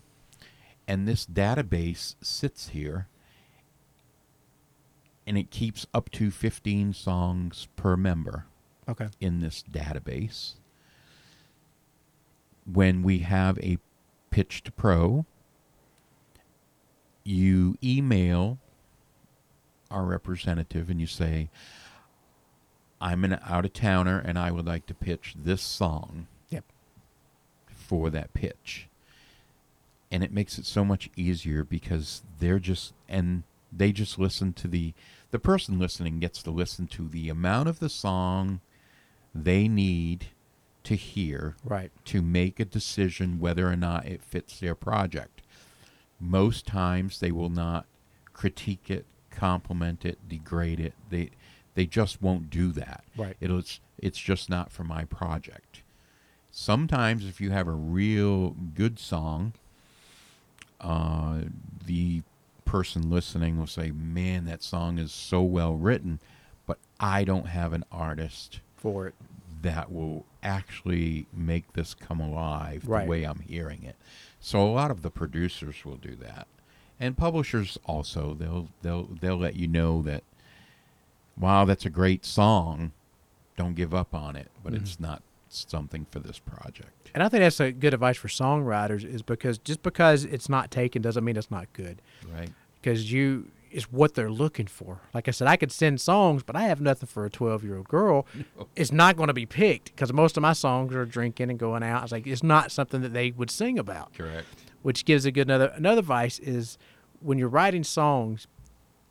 and 0.89 1.07
this 1.07 1.27
database 1.27 2.15
sits 2.23 2.69
here, 2.69 3.09
and 5.27 5.37
it 5.37 5.51
keeps 5.51 5.87
up 5.93 6.11
to 6.13 6.31
15 6.31 6.93
songs 6.95 7.69
per 7.77 7.97
member 7.97 8.47
Okay. 8.89 9.09
in 9.21 9.41
this 9.41 9.63
database. 9.71 10.55
When 12.71 13.03
we 13.03 13.21
have 13.21 13.59
a 13.59 13.79
pitch 14.31 14.63
to 14.65 14.73
pro, 14.73 15.25
you 17.25 17.77
email 17.83 18.59
our 19.91 20.05
representative 20.05 20.91
and 20.91 21.01
you 21.01 21.07
say, 21.07 21.49
I'm 23.01 23.25
an 23.25 23.39
out 23.47 23.65
of 23.65 23.73
towner 23.73 24.19
and 24.19 24.39
I 24.39 24.51
would 24.51 24.67
like 24.67 24.87
to 24.87 24.95
pitch 24.95 25.35
this 25.37 25.63
song 25.63 26.27
Yep. 26.51 26.65
for 27.69 28.11
that 28.11 28.33
pitch. 28.35 28.89
And 30.11 30.23
it 30.23 30.33
makes 30.33 30.59
it 30.59 30.67
so 30.67 30.85
much 30.85 31.11
easier 31.17 31.65
because 31.65 32.23
they're 32.39 32.59
just 32.59 32.95
and 33.09 33.43
they 33.73 33.93
just 33.93 34.19
listen 34.19 34.53
to 34.55 34.69
the 34.69 34.95
the 35.31 35.39
person 35.39 35.79
listening 35.79 36.21
gets 36.21 36.43
to 36.45 36.51
listen 36.51 36.87
to 36.87 37.09
the 37.09 37.29
amount 37.29 37.69
of 37.69 37.81
the 37.81 37.89
song 37.89 38.61
they 39.35 39.69
need 39.69 40.27
to 40.87 40.97
hear 40.97 41.57
Right. 41.65 41.91
to 42.07 42.23
make 42.23 42.59
a 42.61 42.65
decision 42.65 43.39
whether 43.41 43.69
or 43.69 43.77
not 43.77 44.07
it 44.07 44.23
fits 44.23 44.59
their 44.61 44.75
project. 44.75 45.43
Most 46.21 46.67
times 46.67 47.21
they 47.21 47.31
will 47.33 47.51
not 47.51 47.87
critique 48.33 48.91
it, 48.91 49.05
compliment 49.31 50.05
it, 50.05 50.29
degrade 50.29 50.81
it. 50.81 50.95
They 51.11 51.31
they 51.75 51.85
just 51.87 52.23
won't 52.23 52.49
do 52.49 52.73
that. 52.73 53.05
Right. 53.17 53.37
It'll 53.41 53.59
it's, 53.59 53.81
it's 53.99 54.19
just 54.19 54.49
not 54.49 54.73
for 54.73 54.83
my 54.85 55.05
project. 55.05 55.83
Sometimes 56.51 57.27
if 57.27 57.39
you 57.41 57.51
have 57.51 57.69
a 57.69 57.73
real 57.73 58.51
good 58.75 58.99
song, 58.99 59.53
uh, 60.81 61.41
the 61.85 62.23
person 62.65 63.11
listening 63.11 63.59
will 63.59 63.67
say, 63.67 63.91
"Man, 63.91 64.45
that 64.47 64.63
song 64.63 64.99
is 64.99 65.13
so 65.13 65.43
well 65.43 65.75
written," 65.75 66.21
but 66.67 66.79
I 66.99 67.25
don't 67.25 67.49
have 67.49 67.73
an 67.73 67.85
artist 67.93 68.61
For 68.77 69.09
it. 69.09 69.15
That 69.67 69.91
will 69.93 70.25
actually 70.43 71.27
make 71.35 71.73
this 71.75 71.93
come 71.95 72.21
alive 72.21 72.85
Right. 72.87 73.05
the 73.05 73.11
way 73.11 73.25
I'm 73.25 73.41
hearing 73.41 73.83
it. 73.83 73.97
So 74.41 74.63
a 74.63 74.71
lot 74.71 74.91
of 74.91 75.03
the 75.03 75.11
producers 75.11 75.85
will 75.85 75.97
do 75.97 76.15
that. 76.17 76.47
And 77.01 77.17
publishers 77.17 77.79
also 77.85 78.35
they'll 78.35 78.69
they'll 78.83 79.09
they'll 79.21 79.37
let 79.37 79.57
you 79.57 79.67
know 79.67 80.03
that 80.03 80.23
wow, 81.39 81.65
that's 81.65 81.85
a 81.85 81.91
great 81.91 82.25
song. 82.25 82.93
Don't 83.57 83.75
give 83.75 83.93
up 83.95 84.15
on 84.15 84.37
it, 84.37 84.49
but 84.63 84.73
Mhm. 84.73 84.77
it's 84.77 84.99
not 85.01 85.23
something 85.49 86.07
for 86.11 86.19
this 86.21 86.39
project. 86.39 87.11
And 87.15 87.23
I 87.23 87.29
think 87.29 87.41
that's 87.43 87.61
a 87.61 87.73
good 87.73 87.95
advice 87.95 88.17
for 88.17 88.29
songwriters 88.29 89.05
is 89.05 89.23
because 89.23 89.59
just 89.59 89.83
because 89.83 90.25
it's 90.25 90.49
not 90.49 90.71
taken 90.71 91.03
doesn't 91.03 91.25
mean 91.25 91.37
it's 91.37 91.51
not 91.51 91.71
good. 91.73 92.01
Right. 92.33 92.51
Because 92.81 93.11
you 93.13 93.51
is 93.71 93.91
what 93.93 94.15
they're 94.15 94.31
looking 94.31 94.67
for. 94.67 95.01
Like 95.13 95.29
I 95.29 95.31
said, 95.31 95.49
I 95.49 95.57
could 95.57 95.73
send 95.73 96.01
songs, 96.01 96.43
but 96.43 96.57
I 96.57 96.63
have 96.63 96.81
nothing 96.81 97.07
for 97.07 97.25
a 97.25 97.31
12 97.31 97.65
year 97.65 97.77
old 97.77 97.89
girl. 97.89 98.27
It's 98.77 98.93
not 98.93 99.17
going 99.17 99.29
to 99.29 99.35
be 99.35 99.47
picked 99.47 99.87
because 99.87 100.13
most 100.13 100.37
of 100.37 100.43
my 100.43 100.53
songs 100.53 100.95
are 100.95 101.07
drinking 101.07 101.49
and 101.49 101.59
going 101.59 101.83
out. 101.83 102.03
It's 102.03 102.13
like 102.13 102.27
it's 102.27 102.43
not 102.43 102.71
something 102.71 103.01
that 103.01 103.15
they 103.15 103.31
would 103.31 103.51
sing 103.51 103.79
about. 103.79 104.13
Correct. 104.13 104.47
Which 104.83 105.05
gives 105.07 105.25
a 105.25 105.31
good 105.31 105.47
another 105.49 105.73
another 105.75 106.01
advice 106.01 106.39
is 106.39 106.77
when 107.21 107.39
you're 107.39 107.49
writing 107.49 107.85
songs. 107.85 108.47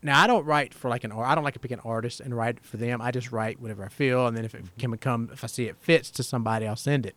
Now 0.04 0.22
I 0.22 0.28
don't 0.28 0.46
write 0.46 0.74
for 0.74 0.90
like 0.90 1.04
an 1.04 1.12
art. 1.12 1.28
I 1.28 1.34
don't 1.34 1.44
like 1.44 1.56
to 1.56 1.60
pick 1.60 1.72
an 1.72 1.80
artist 1.80 2.20
and 2.20 2.36
write 2.38 2.64
for 2.64 2.78
them. 2.78 3.02
I 3.02 3.10
just 3.10 3.32
write 3.32 3.60
whatever 3.60 3.84
I 3.84 3.90
feel, 3.90 4.28
and 4.28 4.38
then 4.38 4.46
if 4.46 4.54
it 4.54 4.66
can 4.78 4.92
become, 4.92 5.30
if 5.34 5.44
I 5.44 5.48
see 5.48 5.66
it 5.66 5.78
fits 5.80 6.12
to 6.12 6.24
somebody, 6.24 6.68
I'll 6.68 6.76
send 6.76 7.08
it. 7.08 7.16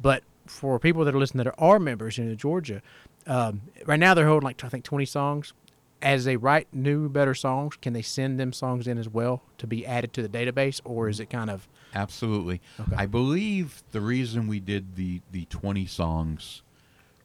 But 0.00 0.22
for 0.46 0.78
people 0.78 1.04
that 1.04 1.14
are 1.14 1.18
listening 1.18 1.44
that 1.44 1.54
are 1.56 1.78
members 1.78 2.18
in 2.18 2.36
Georgia, 2.36 2.82
um, 3.26 3.62
right 3.86 3.98
now 3.98 4.14
they're 4.14 4.26
holding 4.26 4.44
like 4.44 4.62
I 4.64 4.68
think 4.68 4.84
20 4.84 5.04
songs. 5.06 5.52
As 6.02 6.24
they 6.24 6.36
write 6.36 6.68
new, 6.72 7.08
better 7.08 7.34
songs, 7.34 7.76
can 7.80 7.92
they 7.92 8.02
send 8.02 8.40
them 8.40 8.52
songs 8.52 8.86
in 8.86 8.96
as 8.96 9.08
well 9.08 9.42
to 9.58 9.66
be 9.66 9.84
added 9.86 10.12
to 10.14 10.22
the 10.22 10.28
database, 10.28 10.80
or 10.84 11.08
is 11.08 11.20
it 11.20 11.28
kind 11.28 11.50
of 11.50 11.68
Absolutely. 11.94 12.60
Okay. 12.78 12.96
I 12.96 13.06
believe 13.06 13.82
the 13.92 14.00
reason 14.00 14.46
we 14.46 14.60
did 14.60 14.96
the, 14.96 15.20
the 15.30 15.44
20 15.46 15.86
songs 15.86 16.62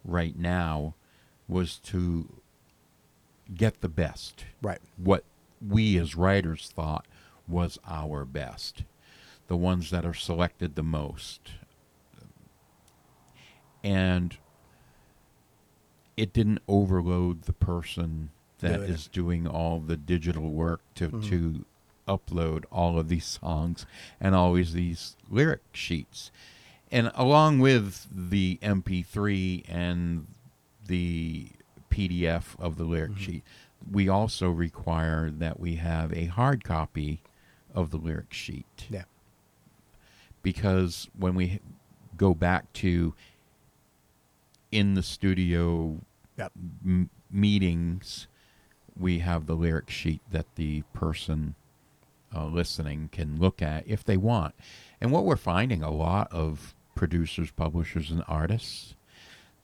right 0.04 0.38
now 0.38 0.96
was 1.48 1.78
to 1.78 2.28
get 3.54 3.82
the 3.82 3.90
best. 3.90 4.46
right? 4.62 4.80
What 4.98 5.24
we 5.66 5.98
as 5.98 6.16
writers 6.16 6.72
thought 6.74 7.06
was 7.48 7.78
our 7.88 8.26
best. 8.26 8.84
The 9.48 9.58
ones 9.58 9.92
that 9.92 10.06
are 10.06 10.14
selected 10.14 10.76
the 10.76 10.84
most. 10.84 11.52
And 13.84 14.38
it 16.18 16.34
didn't 16.34 16.62
overload 16.68 17.44
the 17.44 17.54
person 17.54 18.32
that 18.60 18.82
is 18.82 19.08
doing 19.08 19.48
all 19.48 19.80
the 19.80 19.98
digital 19.98 20.50
work 20.52 20.82
to, 20.96 21.10
Mhm. 21.10 21.30
to 21.30 21.66
upload 22.08 22.66
all 22.72 22.98
of 23.00 23.10
these 23.10 23.26
songs 23.26 23.86
and 24.20 24.34
always 24.36 24.74
these 24.74 25.16
lyric 25.30 25.62
sheets. 25.74 26.32
And 26.92 27.12
along 27.16 27.60
with 27.60 28.08
the 28.12 28.60
MP3 28.62 29.66
and 29.68 30.28
the 30.88 31.50
PDF 31.90 32.56
of 32.60 32.78
the 32.78 32.84
lyric 32.86 33.14
Mhm. 33.14 33.18
sheet, 33.18 33.44
we 33.90 34.08
also 34.08 34.50
require 34.50 35.30
that 35.32 35.60
we 35.60 35.76
have 35.76 36.14
a 36.14 36.26
hard 36.26 36.64
copy 36.64 37.22
of 37.74 37.90
the 37.92 37.98
lyric 37.98 38.32
sheet. 38.34 38.88
Yeah. 38.90 39.06
Because 40.44 41.10
when 41.18 41.36
we 41.36 41.60
go 42.18 42.34
back 42.34 42.72
to 42.74 43.14
in 44.72 44.94
the 44.94 45.04
studio 45.04 46.02
Yep. 46.38 46.52
m- 46.86 47.10
meetings, 47.32 48.28
we 48.98 49.20
have 49.20 49.46
the 49.46 49.56
lyric 49.56 49.90
sheet 49.90 50.22
that 50.32 50.46
the 50.56 50.84
person 50.94 51.56
uh, 52.34 52.46
listening 52.46 53.10
can 53.12 53.40
look 53.40 53.62
at 53.62 53.88
if 53.88 54.04
they 54.04 54.18
want. 54.18 54.56
And 55.00 55.12
what 55.12 55.26
we're 55.26 55.36
finding 55.36 55.84
a 55.84 55.92
lot 55.92 56.32
of 56.32 56.76
producers, 56.96 57.52
publishers, 57.52 58.12
and 58.12 58.24
artists, 58.28 58.96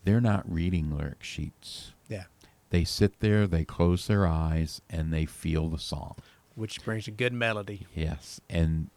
they're 0.03 0.21
not 0.21 0.51
reading 0.51 0.95
lyric 0.95 1.23
sheets. 1.23 1.93
Yeah. 2.07 2.25
They 2.69 2.83
sit 2.83 3.19
there, 3.19 3.47
they 3.47 3.65
close 3.65 4.07
their 4.07 4.25
eyes, 4.25 4.81
and 4.89 5.13
they 5.13 5.25
feel 5.25 5.67
the 5.67 5.79
song. 5.79 6.15
Which 6.55 6.83
brings 6.83 7.07
a 7.07 7.11
good 7.11 7.33
melody. 7.33 7.88
Yes, 7.95 8.41
and 8.50 8.89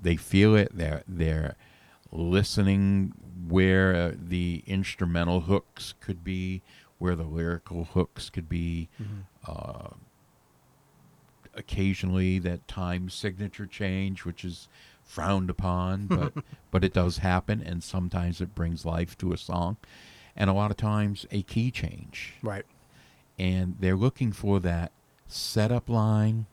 they 0.00 0.16
feel 0.16 0.54
it. 0.54 0.70
They're 0.72 1.02
they're 1.08 1.56
listening 2.12 3.12
where 3.48 4.12
the 4.12 4.62
instrumental 4.66 5.42
hooks 5.42 5.94
could 6.00 6.22
be, 6.22 6.62
where 6.98 7.14
the 7.16 7.24
lyrical 7.24 7.84
hooks 7.84 8.30
could 8.30 8.48
be. 8.48 8.88
Uh, 9.46 9.88
occasionally, 11.54 12.38
that 12.40 12.66
time 12.68 13.08
signature 13.08 13.66
change, 13.66 14.24
which 14.24 14.44
is 14.44 14.68
frowned 15.04 15.50
upon, 15.50 16.06
but 16.08 16.32
but 16.70 16.84
it 16.84 16.92
does 16.92 17.18
happen, 17.18 17.60
and 17.62 17.82
sometimes 17.82 18.40
it 18.40 18.54
brings 18.54 18.84
life 18.84 19.16
to 19.18 19.32
a 19.32 19.36
song, 19.38 19.76
and 20.36 20.50
a 20.50 20.54
lot 20.54 20.70
of 20.70 20.76
times 20.76 21.26
a 21.30 21.42
key 21.42 21.70
change 21.70 22.34
Right. 22.42 22.64
and 23.38 23.76
they're 23.80 23.96
looking 23.96 24.32
for 24.32 24.60
that 24.60 24.92
setup 25.26 25.88
line 25.88 26.46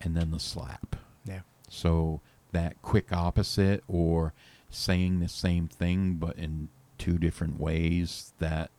and 0.00 0.16
then 0.16 0.30
the 0.30 0.38
slap. 0.40 0.96
Yeah. 1.24 1.40
So 1.68 2.20
that 2.52 2.80
quick 2.82 3.12
opposite 3.12 3.84
or 3.86 4.32
saying 4.70 5.20
the 5.20 5.28
same 5.28 5.68
thing 5.68 6.14
but 6.14 6.36
in 6.38 6.68
two 6.98 7.18
different 7.18 7.58
ways 7.60 8.32
that 8.38 8.70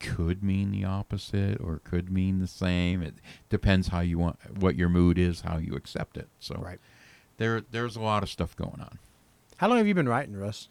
could 0.00 0.42
mean 0.42 0.72
the 0.72 0.84
opposite 0.84 1.60
or 1.60 1.80
could 1.84 2.10
mean 2.10 2.38
the 2.40 2.46
same. 2.46 3.02
It 3.02 3.14
depends 3.48 3.88
how 3.88 4.00
you 4.00 4.18
want 4.18 4.38
what 4.60 4.74
your 4.74 4.88
mood 4.88 5.18
is, 5.18 5.42
how 5.42 5.58
you 5.58 5.74
accept 5.74 6.16
it. 6.16 6.28
So 6.40 6.56
Right. 6.56 6.80
there 7.36 7.60
there's 7.60 7.94
a 7.96 8.00
lot 8.00 8.22
of 8.22 8.28
stuff 8.28 8.56
going 8.56 8.80
on. 8.80 8.98
How 9.58 9.68
long 9.68 9.78
have 9.78 9.86
you 9.86 9.94
been 9.94 10.08
writing, 10.08 10.34
Russ? 10.36 10.68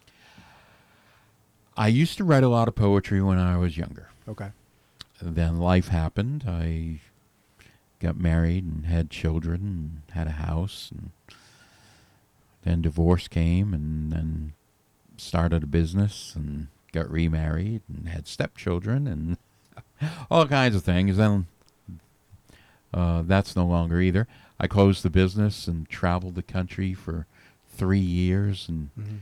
I 1.78 1.88
used 1.88 2.18
to 2.18 2.24
write 2.24 2.44
a 2.44 2.50
lot 2.50 2.68
of 2.68 2.76
poetry 2.76 3.22
when 3.22 3.38
I 3.38 3.56
was 3.58 3.78
younger. 3.78 4.10
Okay. 4.28 4.52
then 5.22 5.58
life 5.58 5.90
happened. 5.90 6.46
I 6.48 7.00
got 8.00 8.18
married 8.18 8.64
and 8.64 8.86
had 8.86 9.10
children 9.10 9.62
and 10.08 10.16
had 10.16 10.28
a 10.28 10.32
house 10.32 10.90
and 10.92 11.12
then 12.64 12.82
divorce 12.82 13.28
came 13.28 13.74
and 13.74 14.12
then 14.12 14.54
started 15.18 15.64
a 15.64 15.68
business 15.68 16.34
and 16.36 16.68
got 16.92 17.10
remarried 17.10 17.82
and 17.88 18.10
had 18.10 18.28
stepchildren 18.28 19.08
and 19.08 19.38
all 20.32 20.48
kinds 20.48 20.76
of 20.76 20.84
things. 20.84 21.18
Then 21.18 21.48
uh, 22.94 23.24
that's 23.26 23.56
no 23.56 23.66
longer 23.66 24.00
either. 24.02 24.28
I 24.60 24.68
closed 24.68 25.04
the 25.04 25.10
business 25.10 25.68
and 25.68 25.88
traveled 25.90 26.36
the 26.36 26.44
country 26.44 26.94
for 26.94 27.26
three 27.68 28.00
years 28.00 28.68
and 28.68 28.90
Mm-hmm. 29.00 29.16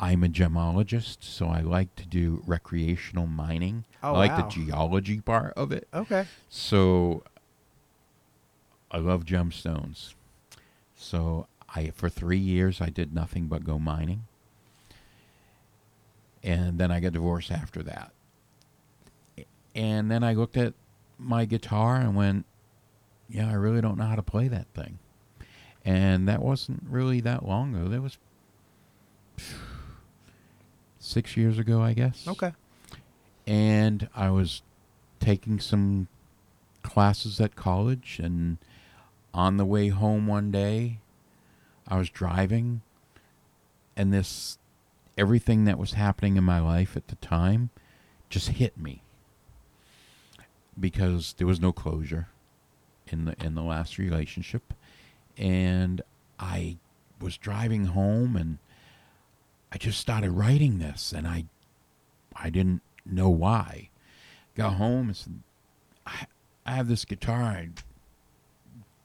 I'm 0.00 0.24
a 0.24 0.28
gemologist, 0.28 1.18
so 1.20 1.46
I 1.46 1.60
like 1.60 1.94
to 1.94 2.04
do 2.04 2.42
recreational 2.44 3.28
mining. 3.28 3.84
Oh, 4.02 4.14
I 4.14 4.18
like 4.18 4.30
wow. 4.32 4.42
the 4.42 4.48
geology 4.48 5.20
part 5.20 5.52
of 5.56 5.70
it. 5.70 5.86
Okay. 5.94 6.26
So 6.48 7.22
I 8.90 8.98
love 8.98 9.24
gemstones. 9.24 10.14
So 10.96 11.46
I 11.72 11.90
for 11.94 12.08
3 12.08 12.36
years 12.36 12.80
I 12.80 12.88
did 12.88 13.14
nothing 13.14 13.46
but 13.46 13.62
go 13.62 13.78
mining. 13.78 14.24
And 16.42 16.78
then 16.78 16.90
I 16.90 17.00
got 17.00 17.12
divorced 17.12 17.50
after 17.50 17.82
that. 17.84 18.12
And 19.74 20.10
then 20.10 20.22
I 20.24 20.34
looked 20.34 20.56
at 20.56 20.74
my 21.18 21.44
guitar 21.44 21.96
and 21.96 22.14
went, 22.16 22.44
yeah, 23.28 23.48
I 23.48 23.54
really 23.54 23.80
don't 23.80 23.96
know 23.96 24.04
how 24.06 24.16
to 24.16 24.22
play 24.22 24.48
that 24.48 24.66
thing. 24.74 24.98
And 25.84 26.28
that 26.28 26.42
wasn't 26.42 26.82
really 26.88 27.20
that 27.20 27.46
long 27.46 27.74
ago. 27.74 27.88
That 27.88 28.02
was 28.02 28.18
6 30.98 31.36
years 31.36 31.58
ago, 31.58 31.80
I 31.82 31.94
guess 31.94 32.26
Okay. 32.28 32.52
and 33.46 34.08
I 34.14 34.30
was 34.30 34.62
taking 35.20 35.58
some 35.58 36.06
classes 36.82 37.40
at 37.40 37.56
college 37.56 38.20
and 38.22 38.58
on 39.34 39.56
the 39.56 39.64
way 39.64 39.88
home 39.88 40.26
one 40.26 40.50
day 40.52 40.98
I 41.88 41.96
was 41.96 42.08
driving 42.10 42.82
and 43.96 44.12
this 44.12 44.58
everything 45.16 45.64
that 45.64 45.78
was 45.78 45.92
happening 45.92 46.36
in 46.36 46.44
my 46.44 46.60
life 46.60 46.96
at 46.96 47.08
the 47.08 47.16
time 47.16 47.70
just 48.30 48.48
hit 48.48 48.76
me 48.78 49.02
because 50.78 51.34
there 51.36 51.46
was 51.46 51.60
no 51.60 51.72
closure 51.72 52.28
in 53.08 53.26
the 53.26 53.34
in 53.44 53.54
the 53.54 53.62
last 53.62 53.98
relationship 53.98 54.72
and 55.36 56.00
I 56.38 56.78
was 57.20 57.36
driving 57.36 57.86
home 57.86 58.36
and 58.36 58.58
I 59.70 59.78
just 59.78 60.00
started 60.00 60.30
writing 60.30 60.78
this 60.78 61.12
and 61.12 61.26
I 61.26 61.46
I 62.34 62.50
didn't 62.50 62.82
know 63.04 63.28
why. 63.28 63.90
Got 64.54 64.74
home 64.74 65.08
and 65.08 65.16
said, 65.16 65.40
I, 66.06 66.26
I 66.66 66.72
have 66.72 66.88
this 66.88 67.04
guitar. 67.04 67.42
I 67.42 67.70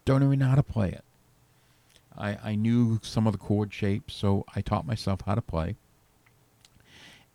don't 0.05 0.23
even 0.23 0.39
know 0.39 0.47
how 0.47 0.55
to 0.55 0.63
play 0.63 0.89
it. 0.89 1.03
I, 2.17 2.37
I 2.43 2.55
knew 2.55 2.99
some 3.03 3.27
of 3.27 3.33
the 3.33 3.39
chord 3.39 3.73
shapes, 3.73 4.13
so 4.13 4.43
I 4.55 4.61
taught 4.61 4.87
myself 4.87 5.21
how 5.25 5.35
to 5.35 5.41
play. 5.41 5.75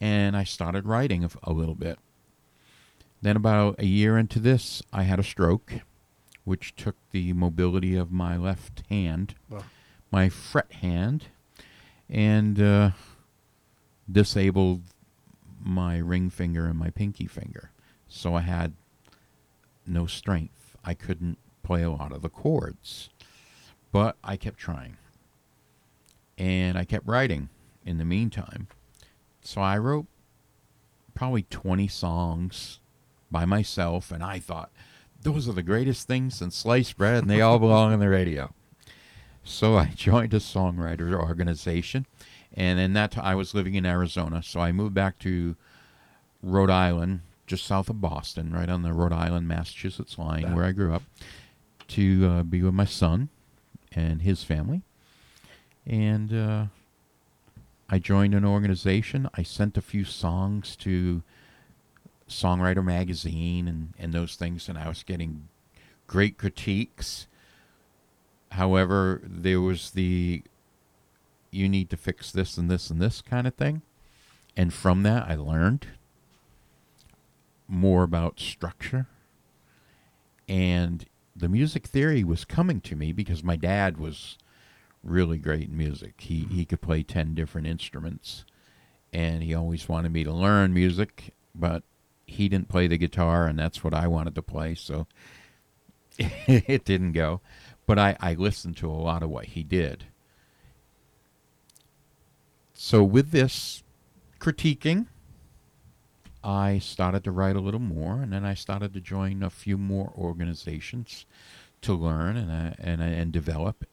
And 0.02 0.36
I 0.36 0.42
started 0.42 0.84
writing 0.84 1.28
a 1.44 1.52
little 1.52 1.76
bit. 1.76 1.96
Then, 3.20 3.36
about 3.36 3.78
a 3.78 3.86
year 3.86 4.18
into 4.18 4.40
this, 4.40 4.82
I 4.92 5.04
had 5.04 5.20
a 5.20 5.22
stroke, 5.22 5.74
which 6.42 6.74
took 6.74 6.96
the 7.12 7.32
mobility 7.34 7.94
of 7.94 8.10
my 8.10 8.36
left 8.36 8.82
hand, 8.88 9.36
Well, 9.48 9.64
my 10.10 10.28
fret 10.28 10.72
hand, 10.72 11.26
and 12.10 12.60
uh, 12.60 12.90
disabled 14.10 14.82
my 15.62 15.98
ring 15.98 16.30
finger 16.30 16.66
and 16.66 16.76
my 16.76 16.90
pinky 16.90 17.28
finger. 17.28 17.70
So 18.08 18.34
I 18.34 18.40
had 18.40 18.72
no 19.86 20.06
strength. 20.06 20.76
I 20.84 20.94
couldn't 20.94 21.38
play 21.62 21.84
a 21.84 21.90
lot 21.90 22.10
of 22.10 22.22
the 22.22 22.28
chords. 22.28 23.08
But 23.92 24.16
I 24.24 24.36
kept 24.36 24.58
trying. 24.58 24.96
and 26.36 26.76
I 26.76 26.84
kept 26.84 27.06
writing 27.06 27.50
in 27.86 27.98
the 27.98 28.04
meantime. 28.04 28.66
So 29.42 29.60
I 29.60 29.76
wrote 29.78 30.06
probably 31.14 31.42
20 31.42 31.88
songs 31.88 32.78
by 33.30 33.44
myself, 33.44 34.10
and 34.10 34.22
I 34.22 34.38
thought, 34.38 34.70
those 35.22 35.48
are 35.48 35.52
the 35.52 35.62
greatest 35.62 36.06
things 36.06 36.36
since 36.36 36.56
sliced 36.56 36.96
bread, 36.96 37.22
and 37.22 37.30
they 37.30 37.40
all 37.40 37.58
belong 37.58 37.92
on 37.92 37.98
the 38.00 38.08
radio. 38.08 38.52
So 39.44 39.76
I 39.76 39.86
joined 39.96 40.34
a 40.34 40.38
songwriter 40.38 41.12
organization, 41.14 42.06
and 42.54 42.78
in 42.78 42.92
that 42.94 43.12
time 43.12 43.24
I 43.24 43.34
was 43.34 43.54
living 43.54 43.74
in 43.74 43.84
Arizona. 43.86 44.42
So 44.42 44.60
I 44.60 44.72
moved 44.72 44.94
back 44.94 45.18
to 45.20 45.56
Rhode 46.42 46.70
Island, 46.70 47.20
just 47.46 47.64
south 47.66 47.88
of 47.90 48.00
Boston, 48.00 48.52
right 48.52 48.68
on 48.68 48.82
the 48.82 48.92
Rhode 48.92 49.12
Island 49.12 49.48
Massachusetts 49.48 50.18
line, 50.18 50.42
That- 50.42 50.54
where 50.54 50.64
I 50.64 50.72
grew 50.72 50.94
up, 50.94 51.02
to 51.88 52.26
uh, 52.26 52.42
be 52.42 52.62
with 52.62 52.74
my 52.74 52.84
son 52.84 53.28
and 53.92 54.22
his 54.22 54.42
family. 54.44 54.82
And 55.86 56.32
uh, 56.32 56.64
I 57.92 57.98
joined 57.98 58.34
an 58.34 58.46
organization. 58.46 59.28
I 59.34 59.42
sent 59.42 59.76
a 59.76 59.82
few 59.82 60.06
songs 60.06 60.76
to 60.76 61.22
Songwriter 62.26 62.82
Magazine 62.82 63.68
and, 63.68 63.92
and 63.98 64.14
those 64.14 64.34
things, 64.34 64.66
and 64.66 64.78
I 64.78 64.88
was 64.88 65.02
getting 65.02 65.48
great 66.06 66.38
critiques. 66.38 67.26
However, 68.52 69.20
there 69.22 69.60
was 69.60 69.90
the 69.90 70.42
you 71.50 71.68
need 71.68 71.90
to 71.90 71.98
fix 71.98 72.32
this 72.32 72.56
and 72.56 72.70
this 72.70 72.88
and 72.88 72.98
this 72.98 73.20
kind 73.20 73.46
of 73.46 73.56
thing. 73.56 73.82
And 74.56 74.72
from 74.72 75.02
that, 75.02 75.28
I 75.28 75.34
learned 75.34 75.88
more 77.68 78.04
about 78.04 78.40
structure. 78.40 79.06
And 80.48 81.04
the 81.36 81.48
music 81.50 81.86
theory 81.86 82.24
was 82.24 82.46
coming 82.46 82.80
to 82.80 82.96
me 82.96 83.12
because 83.12 83.44
my 83.44 83.56
dad 83.56 83.98
was 83.98 84.38
really 85.02 85.38
great 85.38 85.70
music. 85.70 86.14
He, 86.18 86.46
he 86.50 86.64
could 86.64 86.80
play 86.80 87.02
10 87.02 87.34
different 87.34 87.66
instruments. 87.66 88.44
And 89.12 89.42
he 89.42 89.54
always 89.54 89.88
wanted 89.88 90.12
me 90.12 90.24
to 90.24 90.32
learn 90.32 90.72
music, 90.72 91.34
but 91.54 91.82
he 92.26 92.48
didn't 92.48 92.68
play 92.68 92.86
the 92.86 92.96
guitar, 92.96 93.46
and 93.46 93.58
that's 93.58 93.84
what 93.84 93.92
I 93.92 94.06
wanted 94.06 94.34
to 94.36 94.42
play. 94.42 94.74
So 94.74 95.06
it 96.18 96.84
didn't 96.84 97.12
go. 97.12 97.40
But 97.86 97.98
I, 97.98 98.16
I 98.20 98.34
listened 98.34 98.76
to 98.78 98.90
a 98.90 98.92
lot 98.92 99.22
of 99.22 99.30
what 99.30 99.46
he 99.46 99.62
did. 99.62 100.04
So 102.72 103.04
with 103.04 103.30
this 103.30 103.82
critiquing, 104.40 105.06
I 106.42 106.78
started 106.78 107.22
to 107.24 107.30
write 107.30 107.56
a 107.56 107.60
little 107.60 107.80
more, 107.80 108.14
and 108.14 108.32
then 108.32 108.44
I 108.44 108.54
started 108.54 108.92
to 108.94 109.00
join 109.00 109.42
a 109.42 109.50
few 109.50 109.78
more 109.78 110.12
organizations 110.16 111.26
to 111.82 111.94
learn 111.94 112.36
and 112.36 112.50
I, 112.50 112.74
and 112.78 113.00
uh, 113.00 113.04
and 113.04 113.32
develop. 113.32 113.84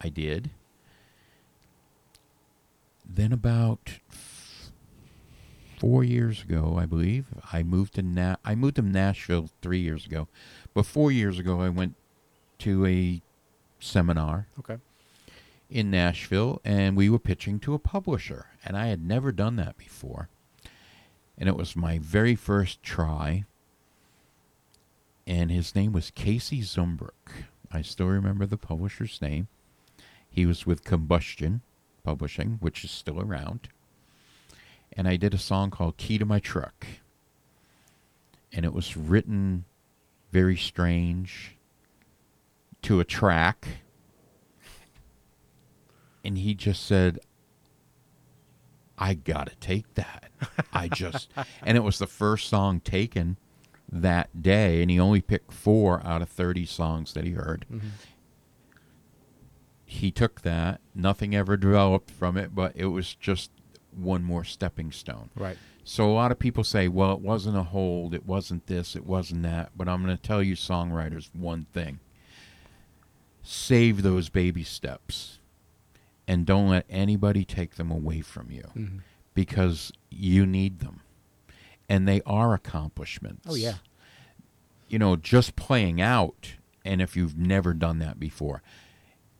I 0.00 0.08
did. 0.08 0.50
Then 3.08 3.32
about 3.32 3.98
f- 4.10 4.70
four 5.78 6.04
years 6.04 6.42
ago, 6.42 6.76
I 6.78 6.86
believe, 6.86 7.26
I 7.52 7.62
moved 7.62 7.94
to 7.94 8.02
Na- 8.02 8.36
I 8.44 8.54
moved 8.54 8.76
to 8.76 8.82
Nashville 8.82 9.48
three 9.62 9.80
years 9.80 10.06
ago, 10.06 10.28
but 10.74 10.86
four 10.86 11.10
years 11.10 11.38
ago 11.38 11.60
I 11.60 11.68
went 11.68 11.94
to 12.58 12.84
a 12.86 13.22
seminar 13.80 14.48
Okay. 14.58 14.78
in 15.70 15.90
Nashville, 15.90 16.60
and 16.64 16.96
we 16.96 17.08
were 17.08 17.18
pitching 17.18 17.58
to 17.60 17.74
a 17.74 17.78
publisher, 17.78 18.46
and 18.64 18.76
I 18.76 18.86
had 18.88 19.04
never 19.04 19.32
done 19.32 19.56
that 19.56 19.76
before, 19.78 20.28
and 21.38 21.48
it 21.48 21.56
was 21.56 21.74
my 21.76 21.98
very 21.98 22.34
first 22.34 22.82
try. 22.82 23.44
And 25.26 25.50
his 25.50 25.74
name 25.74 25.92
was 25.92 26.10
Casey 26.10 26.62
Zumbrook. 26.62 27.44
I 27.70 27.82
still 27.82 28.06
remember 28.06 28.46
the 28.46 28.56
publisher's 28.56 29.20
name. 29.20 29.48
He 30.30 30.46
was 30.46 30.66
with 30.66 30.84
Combustion 30.84 31.62
Publishing, 32.04 32.58
which 32.60 32.84
is 32.84 32.90
still 32.90 33.20
around. 33.20 33.68
And 34.92 35.06
I 35.06 35.16
did 35.16 35.34
a 35.34 35.38
song 35.38 35.70
called 35.70 35.96
Key 35.96 36.18
to 36.18 36.24
My 36.24 36.38
Truck. 36.38 36.86
And 38.52 38.64
it 38.64 38.72
was 38.72 38.96
written 38.96 39.64
very 40.32 40.56
strange 40.56 41.56
to 42.82 43.00
a 43.00 43.04
track. 43.04 43.68
And 46.24 46.38
he 46.38 46.54
just 46.54 46.84
said, 46.84 47.20
I 48.98 49.14
gotta 49.14 49.54
take 49.60 49.92
that. 49.94 50.30
I 50.72 50.88
just, 50.88 51.30
and 51.62 51.76
it 51.76 51.82
was 51.82 51.98
the 51.98 52.06
first 52.06 52.48
song 52.48 52.80
taken 52.80 53.36
that 53.90 54.42
day, 54.42 54.82
and 54.82 54.90
he 54.90 55.00
only 55.00 55.20
picked 55.20 55.52
four 55.52 56.04
out 56.04 56.20
of 56.22 56.28
30 56.28 56.66
songs 56.66 57.14
that 57.14 57.24
he 57.24 57.32
heard. 57.32 57.64
Mm-hmm. 57.72 57.88
He 59.90 60.10
took 60.10 60.42
that, 60.42 60.80
nothing 60.94 61.34
ever 61.34 61.56
developed 61.56 62.10
from 62.10 62.36
it, 62.36 62.54
but 62.54 62.72
it 62.76 62.86
was 62.86 63.14
just 63.14 63.50
one 63.90 64.22
more 64.22 64.44
stepping 64.44 64.92
stone. 64.92 65.30
Right. 65.34 65.56
So 65.82 66.10
a 66.10 66.12
lot 66.12 66.30
of 66.30 66.38
people 66.38 66.62
say, 66.62 66.88
well, 66.88 67.14
it 67.14 67.20
wasn't 67.20 67.56
a 67.56 67.62
hold, 67.62 68.12
it 68.12 68.26
wasn't 68.26 68.66
this, 68.66 68.94
it 68.94 69.06
wasn't 69.06 69.44
that. 69.44 69.70
But 69.74 69.88
I'm 69.88 70.04
going 70.04 70.14
to 70.14 70.22
tell 70.22 70.42
you, 70.42 70.54
songwriters, 70.56 71.30
one 71.34 71.66
thing 71.72 72.00
save 73.42 74.02
those 74.02 74.28
baby 74.28 74.62
steps 74.62 75.38
and 76.26 76.44
don't 76.44 76.68
let 76.68 76.84
anybody 76.90 77.44
take 77.44 77.76
them 77.76 77.90
away 77.90 78.20
from 78.20 78.50
you 78.50 78.64
Mhm. 78.76 79.00
because 79.32 79.90
you 80.10 80.44
need 80.44 80.80
them. 80.80 81.00
And 81.88 82.06
they 82.06 82.20
are 82.26 82.52
accomplishments. 82.52 83.46
Oh 83.48 83.54
yeah. 83.54 83.76
You 84.88 84.98
know, 84.98 85.16
just 85.16 85.56
playing 85.56 85.98
out, 85.98 86.56
and 86.84 87.00
if 87.00 87.16
you've 87.16 87.38
never 87.38 87.72
done 87.72 87.98
that 88.00 88.20
before, 88.20 88.62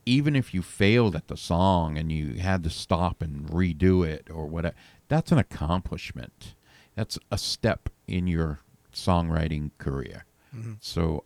even 0.08 0.34
if 0.34 0.54
you 0.54 0.62
failed 0.62 1.14
at 1.14 1.28
the 1.28 1.36
song 1.36 1.98
and 1.98 2.10
you 2.10 2.40
had 2.40 2.62
to 2.64 2.70
stop 2.70 3.20
and 3.20 3.46
redo 3.48 4.06
it 4.06 4.26
or 4.32 4.46
whatever, 4.46 4.74
that's 5.08 5.30
an 5.30 5.36
accomplishment. 5.38 6.54
That's 6.94 7.18
a 7.30 7.36
step 7.36 7.90
in 8.06 8.26
your 8.26 8.60
songwriting 8.92 9.70
career. 9.76 10.24
Mhm. 10.56 10.78
So 10.80 11.24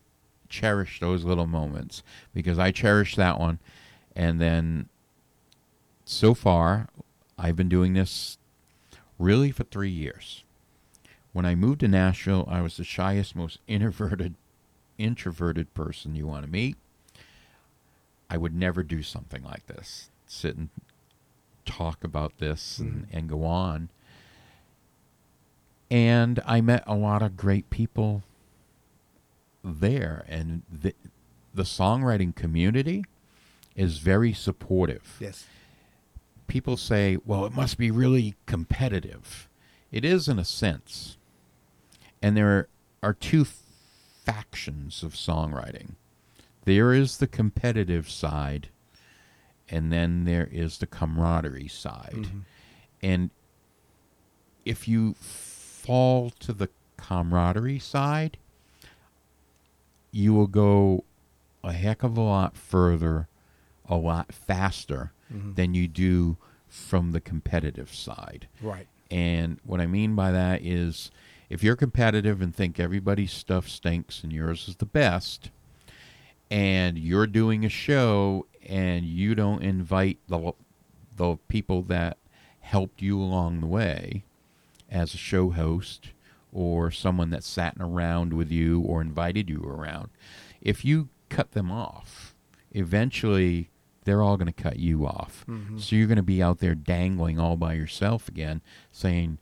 cherish 0.48 0.98
those 0.98 1.22
little 1.24 1.46
moments 1.46 2.02
because 2.34 2.58
I 2.58 2.72
cherish 2.72 3.14
that 3.14 3.38
one. 3.38 3.60
And 4.16 4.40
then 4.40 4.88
so 6.04 6.34
far, 6.34 6.88
I've 7.38 7.56
been 7.56 7.68
doing 7.68 7.94
this 7.94 8.36
really 9.16 9.52
for 9.52 9.62
three 9.62 9.90
years. 9.90 10.42
When 11.32 11.46
I 11.46 11.54
moved 11.54 11.80
to 11.80 11.88
Nashville, 11.88 12.46
I 12.50 12.60
was 12.60 12.76
the 12.76 12.84
shyest, 12.84 13.36
most 13.36 13.60
introverted, 13.68 14.34
introverted 14.98 15.72
person 15.72 16.16
you 16.16 16.26
want 16.26 16.44
to 16.44 16.50
meet. 16.50 16.76
I 18.32 18.38
would 18.38 18.54
never 18.54 18.82
do 18.82 19.02
something 19.02 19.44
like 19.44 19.66
this. 19.66 20.08
Sit 20.26 20.56
and 20.56 20.70
talk 21.66 22.02
about 22.02 22.38
this 22.38 22.78
and, 22.78 23.02
mm-hmm. 23.06 23.16
and 23.16 23.28
go 23.28 23.44
on. 23.44 23.90
And 25.90 26.40
I 26.46 26.62
met 26.62 26.82
a 26.86 26.94
lot 26.94 27.20
of 27.20 27.36
great 27.36 27.68
people 27.68 28.22
there, 29.62 30.24
and 30.26 30.62
the, 30.72 30.94
the 31.52 31.64
songwriting 31.64 32.34
community 32.34 33.04
is 33.76 33.98
very 33.98 34.32
supportive 34.32 35.18
Yes. 35.20 35.44
people 36.46 36.78
say, 36.78 37.18
well, 37.26 37.44
it 37.44 37.52
must 37.52 37.76
be 37.76 37.90
really 37.90 38.34
competitive. 38.46 39.46
It 39.90 40.06
is 40.06 40.26
in 40.26 40.38
a 40.38 40.44
sense. 40.44 41.18
And 42.22 42.34
there 42.34 42.68
are 43.02 43.12
two 43.12 43.44
factions 44.24 45.02
of 45.02 45.12
songwriting 45.12 45.96
there 46.64 46.92
is 46.92 47.18
the 47.18 47.26
competitive 47.26 48.08
side, 48.10 48.68
and 49.68 49.92
then 49.92 50.24
there 50.24 50.48
is 50.52 50.78
the 50.78 50.86
camaraderie 50.86 51.68
side. 51.68 52.12
Mhm. 52.14 52.42
And 53.02 53.30
if 54.64 54.86
you 54.86 55.14
fall 55.14 56.30
to 56.30 56.52
the 56.52 56.68
camaraderie 56.96 57.78
side, 57.80 58.36
you 60.10 60.32
will 60.34 60.46
go 60.46 61.04
a 61.64 61.72
heck 61.72 62.02
of 62.02 62.16
a 62.16 62.20
lot 62.20 62.56
further, 62.56 63.28
a 63.86 63.96
lot 63.96 64.32
faster 64.32 65.12
Mhm. 65.32 65.54
than 65.56 65.74
you 65.74 65.88
do 65.88 66.36
from 66.68 67.12
the 67.12 67.20
competitive 67.20 67.92
side. 67.94 68.46
Right. 68.60 68.86
And 69.10 69.58
what 69.64 69.80
I 69.80 69.86
mean 69.86 70.14
by 70.14 70.32
that 70.32 70.62
is 70.62 71.10
if 71.50 71.62
you're 71.62 71.76
competitive 71.76 72.40
and 72.40 72.54
think 72.54 72.78
everybody's 72.80 73.32
stuff 73.32 73.68
stinks 73.68 74.22
and 74.22 74.32
yours 74.32 74.68
is 74.68 74.76
the 74.76 74.86
best, 74.86 75.50
and 76.52 76.98
you're 76.98 77.26
doing 77.26 77.64
a 77.64 77.68
show 77.70 78.46
and 78.68 79.06
you 79.06 79.34
don't 79.34 79.62
invite 79.62 80.18
the 80.28 80.52
the 81.16 81.36
people 81.48 81.82
that 81.82 82.18
helped 82.60 83.00
you 83.00 83.18
along 83.20 83.60
the 83.60 83.66
way 83.66 84.22
as 84.90 85.14
a 85.14 85.16
show 85.16 85.50
host 85.50 86.10
or 86.52 86.90
someone 86.90 87.30
that 87.30 87.42
sat 87.42 87.74
around 87.80 88.34
with 88.34 88.50
you 88.50 88.80
or 88.82 89.00
invited 89.00 89.48
you 89.48 89.62
around, 89.62 90.10
if 90.60 90.84
you 90.84 91.08
cut 91.30 91.52
them 91.52 91.70
off, 91.72 92.34
eventually 92.72 93.70
they're 94.04 94.20
all 94.22 94.36
going 94.36 94.52
to 94.52 94.62
cut 94.62 94.78
you 94.78 95.06
off. 95.06 95.46
Mhm. 95.48 95.80
So 95.80 95.96
you're 95.96 96.06
going 96.06 96.16
to 96.16 96.22
be 96.22 96.42
out 96.42 96.58
there 96.58 96.74
dangling 96.74 97.38
all 97.38 97.56
by 97.56 97.72
yourself 97.74 98.28
again, 98.28 98.60
saying, 98.90 99.38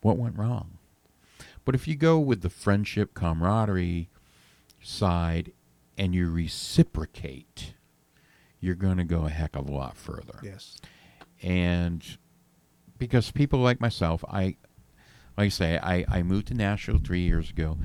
What 0.00 0.18
went 0.18 0.36
wrong? 0.36 0.78
But 1.64 1.74
if 1.76 1.86
you 1.86 1.94
go 1.94 2.18
with 2.18 2.42
the 2.42 2.50
friendship, 2.50 3.14
camaraderie 3.14 4.08
side 4.82 5.52
and 5.98 6.14
you 6.14 6.30
reciprocate, 6.30 7.74
you're 8.60 8.74
going 8.74 8.98
to 8.98 9.04
go 9.04 9.26
a 9.26 9.30
heck 9.30 9.56
of 9.56 9.68
a 9.68 9.72
lot 9.72 9.96
further. 9.96 10.38
Yes. 10.42 10.78
And 11.42 12.04
because 12.98 13.30
people 13.30 13.60
like 13.60 13.80
myself, 13.80 14.24
I, 14.28 14.56
like 15.36 15.46
I 15.46 15.48
say, 15.48 15.78
I, 15.78 16.04
I 16.08 16.22
moved 16.22 16.48
to 16.48 16.54
Nashville 16.54 17.00
three 17.02 17.20
years 17.20 17.50
ago. 17.50 17.78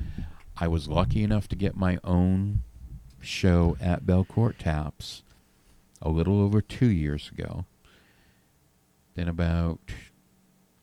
I 0.56 0.68
was 0.68 0.88
lucky 0.88 1.22
enough 1.22 1.48
to 1.48 1.56
get 1.56 1.76
my 1.76 1.98
own 2.04 2.62
show 3.20 3.76
at 3.80 4.04
Belcourt 4.04 4.58
Taps 4.58 5.22
a 6.00 6.08
little 6.08 6.40
over 6.40 6.60
two 6.60 6.90
years 6.90 7.30
ago. 7.30 7.66
Then 9.14 9.28
about 9.28 9.80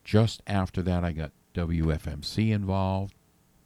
just 0.04 0.42
after 0.46 0.82
that, 0.82 1.04
I 1.04 1.12
got 1.12 1.32
WFMC 1.54 2.52
involved 2.52 3.14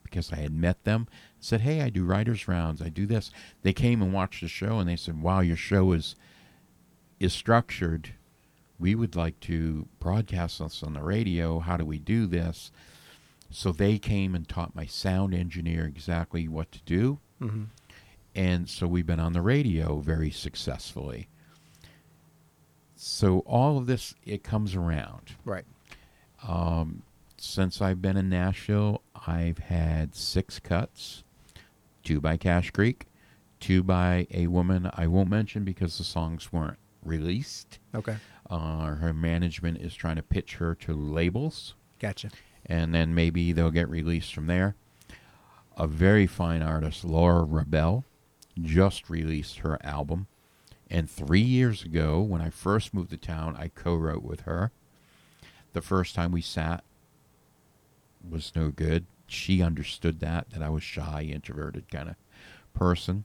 because 0.03 0.33
I 0.33 0.37
had 0.37 0.53
met 0.53 0.85
them. 0.85 1.07
Said, 1.45 1.61
"Hey, 1.61 1.83
I 1.83 1.91
do 1.91 2.05
writers' 2.05 2.49
rounds. 2.49 2.81
I 2.81 2.89
do 2.89 3.05
this." 3.07 3.31
They 3.63 3.73
came 3.73 4.01
and 4.03 4.13
watched 4.13 4.41
the 4.41 4.49
show, 4.49 4.79
and 4.79 4.89
they 4.89 4.97
said, 4.97 5.21
"Wow, 5.21 5.41
your 5.41 5.57
show 5.57 5.93
is 5.93 6.17
is 7.21 7.33
structured. 7.33 8.15
We 8.79 8.95
would 8.95 9.15
like 9.15 9.39
to 9.41 9.87
broadcast 10.01 10.59
this 10.59 10.83
on 10.83 10.95
the 10.95 11.03
radio. 11.03 11.59
How 11.61 11.77
do 11.77 11.85
we 11.85 11.99
do 11.99 12.27
this?" 12.27 12.71
So 13.51 13.73
they 13.73 13.99
came 13.99 14.35
and 14.35 14.49
taught 14.49 14.75
my 14.75 14.87
sound 14.87 15.35
engineer 15.35 15.85
exactly 15.87 16.49
what 16.49 16.73
to 16.73 16.81
do, 16.87 17.19
Mm-hmm. 17.41 17.65
and 18.35 18.69
so 18.69 18.87
we've 18.87 19.07
been 19.07 19.21
on 19.21 19.33
the 19.35 19.43
radio 19.43 20.01
very 20.01 20.31
successfully. 20.31 21.29
So 22.97 23.41
all 23.41 23.77
of 23.79 23.87
this 23.87 24.15
it 24.25 24.43
comes 24.43 24.75
around. 24.75 25.35
Right. 25.45 25.67
Um, 26.47 27.03
since 27.37 27.83
I've 27.83 28.01
been 28.01 28.17
in 28.17 28.29
Nashville, 28.29 29.03
I've 29.27 29.59
had 29.59 30.15
six 30.15 30.59
cuts 30.59 31.23
two 32.05 32.21
by 32.21 32.37
Cash 32.37 32.71
Creek, 32.71 33.07
two 33.61 33.83
by 33.83 34.27
a 34.31 34.47
woman 34.47 34.91
I 34.95 35.07
won't 35.07 35.31
mention 35.31 35.65
because 35.65 35.99
the 35.99 36.05
songs 36.05 36.53
weren't 36.53 36.79
released. 37.03 37.79
Okay. 37.95 38.17
Uh, 38.49 38.95
her 38.97 39.13
management 39.13 39.79
is 39.81 39.95
trying 39.95 40.17
to 40.17 40.23
pitch 40.23 40.57
her 40.57 40.75
to 40.75 40.93
labels, 40.93 41.75
Gotcha. 41.99 42.31
and 42.67 42.95
then 42.95 43.15
maybe 43.15 43.53
they'll 43.53 43.71
get 43.71 43.89
released 43.89 44.35
from 44.35 44.47
there. 44.47 44.75
A 45.77 45.87
very 45.87 46.27
fine 46.27 46.63
artist, 46.63 47.05
Laura 47.05 47.43
Rebel, 47.43 48.05
just 48.61 49.11
released 49.11 49.59
her 49.59 49.79
album. 49.85 50.27
And 50.91 51.11
three 51.11 51.41
years 51.41 51.83
ago, 51.83 52.21
when 52.21 52.41
I 52.43 52.51
first 52.51 52.95
moved 52.95 53.11
to 53.11 53.17
town, 53.17 53.57
I 53.59 53.69
co 53.69 53.97
wrote 53.97 54.23
with 54.23 54.43
her. 54.43 54.71
The 55.73 55.81
first 55.81 56.15
time 56.15 56.31
we 56.31 56.43
sat 56.43 56.85
was 58.29 58.53
no 58.55 58.69
good. 58.71 59.07
She 59.27 59.63
understood 59.63 60.21
that, 60.21 60.51
that 60.51 60.63
I 60.63 60.69
was 60.69 60.83
shy, 60.83 61.23
introverted 61.23 61.91
kind 61.91 62.09
of 62.11 62.17
person. 62.75 63.25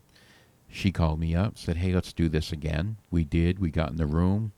She 0.68 0.92
called 0.92 1.20
me 1.20 1.34
up, 1.34 1.58
said, 1.58 1.78
Hey, 1.78 1.92
let's 1.92 2.12
do 2.12 2.28
this 2.28 2.52
again. 2.52 2.96
We 3.10 3.24
did. 3.24 3.58
We 3.58 3.70
got 3.70 3.90
in 3.90 3.96
the 3.96 4.06
room. 4.06 4.52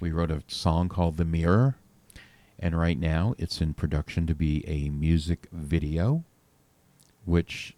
We 0.00 0.12
wrote 0.12 0.30
a 0.30 0.42
song 0.48 0.88
called 0.88 1.16
The 1.16 1.24
Mirror. 1.24 1.76
And 2.58 2.78
right 2.78 2.98
now, 2.98 3.34
it's 3.38 3.60
in 3.62 3.72
production 3.72 4.26
to 4.26 4.34
be 4.34 4.62
a 4.68 4.90
music 4.90 5.46
video, 5.50 6.24
which, 7.24 7.74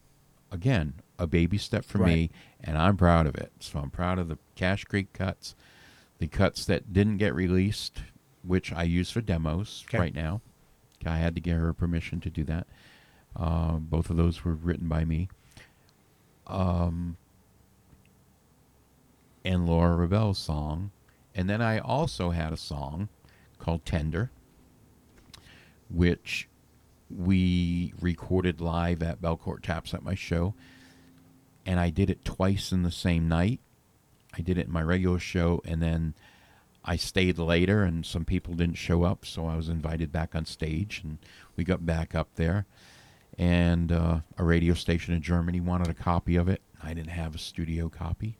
again, 0.50 0.94
a 1.20 1.26
baby 1.28 1.56
step 1.56 1.84
for 1.84 1.98
me, 1.98 2.30
and 2.60 2.76
I'm 2.76 2.96
proud 2.96 3.26
of 3.28 3.36
it. 3.36 3.52
So 3.60 3.78
I'm 3.78 3.90
proud 3.90 4.18
of 4.18 4.26
the 4.28 4.38
Cash 4.56 4.84
Creek 4.84 5.12
cuts, 5.12 5.54
the 6.18 6.26
cuts 6.26 6.64
that 6.64 6.92
didn't 6.92 7.18
get 7.18 7.32
released, 7.32 8.00
which 8.42 8.72
I 8.72 8.82
use 8.82 9.10
for 9.12 9.20
demos 9.20 9.84
Okay. 9.88 9.98
right 9.98 10.14
now. 10.14 10.40
I 11.06 11.18
had 11.18 11.34
to 11.36 11.40
get 11.40 11.56
her 11.56 11.72
permission 11.72 12.20
to 12.20 12.30
do 12.30 12.42
that. 12.44 12.66
Uh, 13.36 13.72
both 13.74 14.10
of 14.10 14.16
those 14.16 14.44
were 14.44 14.54
written 14.54 14.88
by 14.88 15.04
me. 15.04 15.28
Um, 16.46 17.16
and 19.44 19.66
Laura 19.66 19.96
Rebel's 19.96 20.38
song. 20.38 20.90
And 21.34 21.48
then 21.48 21.62
I 21.62 21.78
also 21.78 22.30
had 22.30 22.52
a 22.52 22.58
song 22.58 23.08
called 23.58 23.84
Tender, 23.84 24.30
which 25.88 26.48
we 27.10 27.94
recorded 28.00 28.60
live 28.60 29.02
at 29.02 29.20
Belcourt 29.20 29.62
Taps 29.62 29.94
at 29.94 30.02
my 30.02 30.14
show. 30.14 30.54
And 31.64 31.78
I 31.78 31.90
did 31.90 32.10
it 32.10 32.24
twice 32.24 32.72
in 32.72 32.82
the 32.82 32.90
same 32.90 33.28
night. 33.28 33.60
I 34.34 34.40
did 34.40 34.58
it 34.58 34.66
in 34.66 34.72
my 34.72 34.82
regular 34.82 35.18
show, 35.18 35.60
and 35.64 35.82
then 35.82 36.14
I 36.84 36.96
stayed 36.96 37.38
later, 37.38 37.82
and 37.82 38.04
some 38.04 38.24
people 38.24 38.54
didn't 38.54 38.76
show 38.76 39.04
up, 39.04 39.24
so 39.24 39.46
I 39.46 39.56
was 39.56 39.68
invited 39.68 40.10
back 40.10 40.34
on 40.34 40.46
stage, 40.46 41.02
and 41.04 41.18
we 41.54 41.64
got 41.64 41.86
back 41.86 42.14
up 42.14 42.28
there. 42.36 42.66
And 43.38 43.90
uh, 43.90 44.20
a 44.36 44.44
radio 44.44 44.74
station 44.74 45.14
in 45.14 45.22
Germany 45.22 45.60
wanted 45.60 45.88
a 45.88 45.94
copy 45.94 46.36
of 46.36 46.48
it. 46.48 46.62
I 46.82 46.92
didn't 46.94 47.10
have 47.10 47.34
a 47.34 47.38
studio 47.38 47.88
copy. 47.88 48.36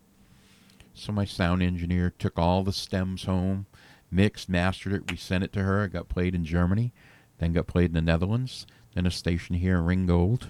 So 0.95 1.13
my 1.13 1.25
sound 1.25 1.63
engineer 1.63 2.13
took 2.19 2.39
all 2.39 2.63
the 2.63 2.73
stems 2.73 3.25
home, 3.25 3.67
mixed, 4.11 4.49
mastered 4.49 4.93
it. 4.93 5.11
We 5.11 5.17
sent 5.17 5.45
it 5.45 5.53
to 5.55 5.63
her. 5.63 5.85
It 5.85 5.93
got 5.95 6.09
played 6.09 6.35
in 6.35 6.45
Germany, 6.45 6.93
then 7.39 7.53
got 7.55 7.67
played 7.67 7.87
in 7.87 7.95
the 7.95 8.03
Netherlands, 8.03 8.67
then 8.95 9.07
a 9.07 9.11
station 9.11 9.57
here 9.57 9.79
in 9.79 9.85
Ringgold, 9.87 10.49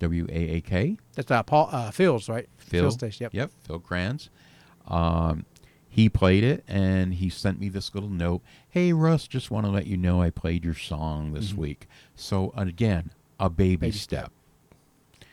W 0.00 0.26
A 0.28 0.56
A 0.56 0.60
K. 0.60 0.98
That's 1.14 1.30
uh, 1.30 1.42
Paul 1.42 1.70
uh, 1.72 1.90
Phil's 1.90 2.28
right. 2.28 2.48
Phil. 2.58 2.90
station. 2.90 3.24
Yep. 3.24 3.34
Yep, 3.34 3.50
Phil 3.66 3.80
Kranz. 3.80 4.28
Um, 4.86 5.46
he 5.88 6.08
played 6.10 6.44
it 6.44 6.62
and 6.68 7.14
he 7.14 7.30
sent 7.30 7.58
me 7.58 7.68
this 7.70 7.94
little 7.94 8.10
note. 8.10 8.42
Hey, 8.68 8.92
Russ, 8.92 9.26
just 9.28 9.50
want 9.50 9.64
to 9.64 9.72
let 9.72 9.86
you 9.86 9.96
know 9.96 10.20
I 10.20 10.28
played 10.28 10.64
your 10.64 10.74
song 10.74 11.32
this 11.32 11.52
Mhm. 11.52 11.56
week. 11.56 11.86
So, 12.16 12.52
again, 12.56 13.12
a 13.40 13.50
baby, 13.50 13.76
Baby 13.76 13.92
step. 13.96 14.30
step. 15.12 15.24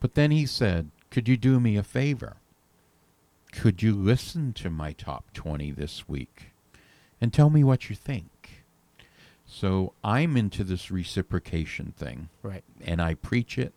But 0.00 0.14
then 0.14 0.30
he 0.30 0.46
said, 0.46 0.90
Could 1.10 1.28
you 1.28 1.36
do 1.36 1.58
me 1.60 1.76
a 1.76 1.82
favor? 1.82 2.36
Could 3.52 3.82
you 3.82 3.94
listen 3.94 4.52
to 4.54 4.68
my 4.70 4.92
top 4.92 5.32
20 5.32 5.70
this 5.72 6.06
week 6.08 6.52
and 7.20 7.32
tell 7.32 7.48
me 7.50 7.64
what 7.64 7.88
you 7.88 7.96
think? 7.96 8.64
So, 9.46 9.92
I'm 10.02 10.36
into 10.36 10.64
this 10.64 10.90
reciprocation 10.90 11.92
thing 11.96 12.28
Right. 12.42 12.64
and 12.84 13.00
I 13.00 13.14
preach 13.14 13.56
it 13.58 13.72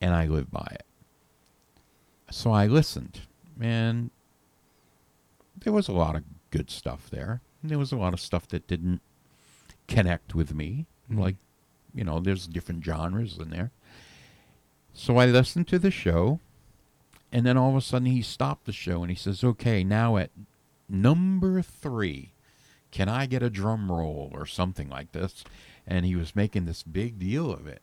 and 0.00 0.14
I 0.14 0.26
live 0.26 0.50
by 0.50 0.68
it. 0.70 0.84
So 2.30 2.50
I 2.52 2.66
listened, 2.66 3.20
and 3.60 4.10
there 5.56 5.72
was 5.72 5.88
a 5.88 5.92
lot 5.92 6.16
of 6.16 6.24
good 6.50 6.70
stuff 6.70 7.08
there. 7.10 7.40
And 7.60 7.70
there 7.70 7.78
was 7.78 7.92
a 7.92 7.96
lot 7.96 8.12
of 8.14 8.20
stuff 8.20 8.48
that 8.48 8.66
didn't 8.66 9.00
connect 9.86 10.34
with 10.34 10.54
me. 10.54 10.86
Mhm. 11.10 11.18
Like, 11.18 11.36
you 11.94 12.04
know, 12.04 12.20
there's 12.20 12.46
different 12.46 12.84
genres 12.84 13.38
in 13.38 13.50
there. 13.50 13.70
So 14.94 15.16
I 15.16 15.26
listened 15.26 15.68
to 15.68 15.78
the 15.78 15.90
show, 15.90 16.40
and 17.32 17.46
then 17.46 17.56
all 17.56 17.70
of 17.70 17.76
a 17.76 17.80
sudden 17.80 18.06
he 18.06 18.22
stopped 18.22 18.66
the 18.66 18.72
show 18.72 19.02
and 19.02 19.10
he 19.10 19.16
says, 19.16 19.42
Okay, 19.42 19.82
now 19.84 20.16
at 20.16 20.30
number 20.88 21.62
three, 21.62 22.32
can 22.90 23.08
I 23.08 23.26
get 23.26 23.42
a 23.42 23.50
drum 23.50 23.90
roll 23.90 24.30
or 24.34 24.44
something 24.46 24.88
like 24.90 25.12
this? 25.12 25.44
And 25.86 26.04
he 26.04 26.14
was 26.14 26.36
making 26.36 26.66
this 26.66 26.82
big 26.82 27.18
deal 27.18 27.50
of 27.50 27.66
it. 27.66 27.82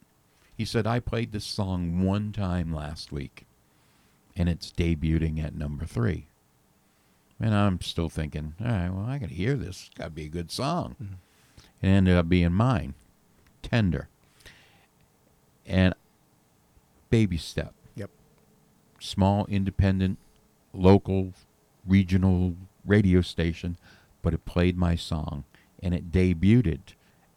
He 0.56 0.66
said, 0.66 0.86
I 0.86 1.00
played 1.00 1.32
this 1.32 1.46
song 1.46 2.04
one 2.04 2.32
time 2.32 2.74
last 2.74 3.12
week, 3.12 3.46
and 4.36 4.48
it's 4.48 4.72
debuting 4.72 5.44
at 5.44 5.56
number 5.56 5.86
three. 5.86 6.28
And 7.40 7.56
I'm 7.56 7.80
still 7.82 8.10
thinking, 8.10 8.54
all 8.62 8.68
right, 8.68 8.90
well, 8.90 9.06
I 9.06 9.18
got 9.18 9.30
to 9.30 9.36
hear 9.36 9.56
this. 9.56 9.88
It's 9.88 9.98
got 9.98 10.06
to 10.06 10.10
be 10.12 10.26
a 10.26 10.30
good 10.30 10.52
song. 10.52 10.96
Mhm. 11.02 11.14
It 11.82 11.88
ended 11.88 12.16
up 12.18 12.28
being 12.28 12.52
mine, 12.54 12.94
Tender. 13.62 14.08
And 15.66 15.94
Baby 17.10 17.38
Step. 17.38 17.74
Yep. 17.96 18.10
Small, 19.00 19.46
independent, 19.48 20.18
local, 20.74 21.34
regional 21.88 22.56
radio 22.86 23.22
station, 23.22 23.78
but 24.22 24.34
it 24.34 24.46
played 24.46 24.78
my 24.78 24.96
song, 24.96 25.44
and 25.82 25.94
it 25.94 26.12
debuted 26.12 26.80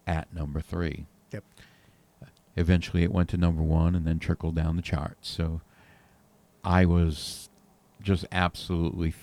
at 0.05 0.33
number 0.33 0.59
three. 0.59 1.05
Yep. 1.31 1.43
Eventually, 2.55 3.03
it 3.03 3.11
went 3.11 3.29
to 3.29 3.37
number 3.37 3.63
one 3.63 3.95
and 3.95 4.05
then 4.05 4.19
trickled 4.19 4.55
down 4.55 4.75
the 4.75 4.81
charts. 4.81 5.29
So 5.29 5.61
I 6.63 6.85
was 6.85 7.49
just 8.01 8.25
absolutely 8.31 9.13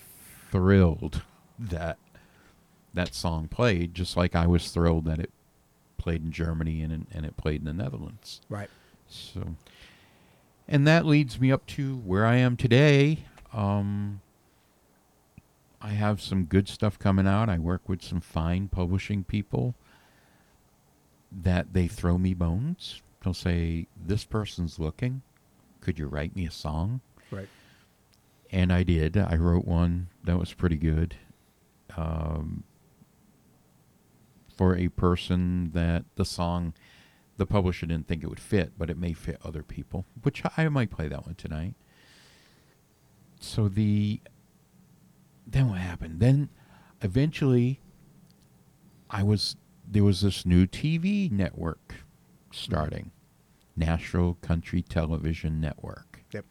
thrilled 0.50 1.22
that 1.58 1.98
that 2.92 3.14
song 3.14 3.46
played, 3.46 3.94
just 3.94 4.16
like 4.16 4.34
I 4.34 4.46
was 4.46 4.70
thrilled 4.70 5.04
that 5.04 5.20
it 5.20 5.30
played 6.00 6.24
in 6.24 6.32
Germany 6.32 6.82
and, 6.82 7.06
and 7.12 7.26
it 7.26 7.36
played 7.36 7.60
in 7.60 7.66
the 7.66 7.74
Netherlands. 7.74 8.40
Right. 8.48 8.70
So, 9.06 9.54
and 10.66 10.86
that 10.86 11.04
leads 11.04 11.38
me 11.38 11.52
up 11.52 11.66
to 11.66 11.96
where 11.96 12.24
I 12.24 12.36
am 12.36 12.56
today. 12.56 13.24
Um, 13.52 14.22
I 15.82 15.90
have 15.90 16.22
some 16.22 16.44
good 16.44 16.68
stuff 16.68 16.98
coming 16.98 17.26
out. 17.26 17.50
I 17.50 17.58
work 17.58 17.86
with 17.86 18.02
some 18.02 18.20
fine 18.20 18.68
publishing 18.68 19.24
people 19.24 19.74
that 21.30 21.74
they 21.74 21.86
throw 21.86 22.16
me 22.16 22.32
bones. 22.32 23.02
They'll 23.22 23.34
say, 23.34 23.86
This 24.02 24.24
person's 24.24 24.78
looking. 24.78 25.20
Could 25.82 25.98
you 25.98 26.06
write 26.06 26.34
me 26.34 26.46
a 26.46 26.50
song? 26.50 27.02
Right. 27.30 27.48
And 28.50 28.72
I 28.72 28.84
did. 28.84 29.16
I 29.18 29.36
wrote 29.36 29.66
one 29.66 30.08
that 30.24 30.38
was 30.38 30.52
pretty 30.54 30.76
good 30.76 31.16
um, 31.96 32.64
for 34.60 34.76
a 34.76 34.88
person 34.88 35.70
that 35.72 36.04
the 36.16 36.24
song, 36.26 36.74
the 37.38 37.46
publisher 37.46 37.86
didn't 37.86 38.06
think 38.06 38.22
it 38.22 38.26
would 38.26 38.38
fit, 38.38 38.72
but 38.76 38.90
it 38.90 38.98
may 38.98 39.14
fit 39.14 39.38
other 39.42 39.62
people, 39.62 40.04
which 40.20 40.42
I 40.58 40.68
might 40.68 40.90
play 40.90 41.08
that 41.08 41.24
one 41.24 41.34
tonight. 41.34 41.76
So 43.40 43.68
the 43.68 44.20
then 45.46 45.70
what 45.70 45.78
happened? 45.78 46.20
Then 46.20 46.50
eventually 47.00 47.80
I 49.08 49.22
was 49.22 49.56
there 49.88 50.04
was 50.04 50.20
this 50.20 50.44
new 50.44 50.66
TV 50.66 51.32
network 51.32 51.94
starting. 52.52 53.12
National 53.74 54.34
Country 54.42 54.82
Television 54.82 55.58
Network. 55.58 56.22
Yep. 56.34 56.44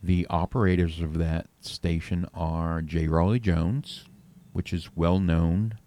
The 0.00 0.24
operators 0.30 1.00
of 1.00 1.18
that 1.18 1.48
station 1.60 2.28
are 2.32 2.80
J. 2.80 3.08
Raleigh 3.08 3.40
Jones, 3.40 4.04
which 4.52 4.72
is 4.72 4.90
well 4.94 5.18
known 5.18 5.80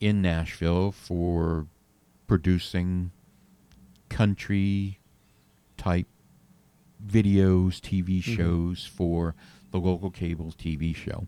in 0.00 0.20
Nashville 0.22 0.92
for 0.92 1.66
producing 2.26 3.10
country 4.08 4.98
type 5.76 6.06
videos, 7.04 7.80
TV 7.80 8.18
Mhm. 8.20 8.36
shows 8.36 8.84
for 8.86 9.34
the 9.70 9.78
local 9.78 10.10
cable 10.10 10.52
TV 10.52 10.92
show. 10.92 11.26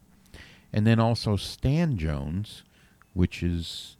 And 0.72 0.87
then 0.87 0.98
also 0.98 1.37
Stan 1.37 1.96
Jones, 1.96 2.62
which 3.14 3.42
is 3.42 3.96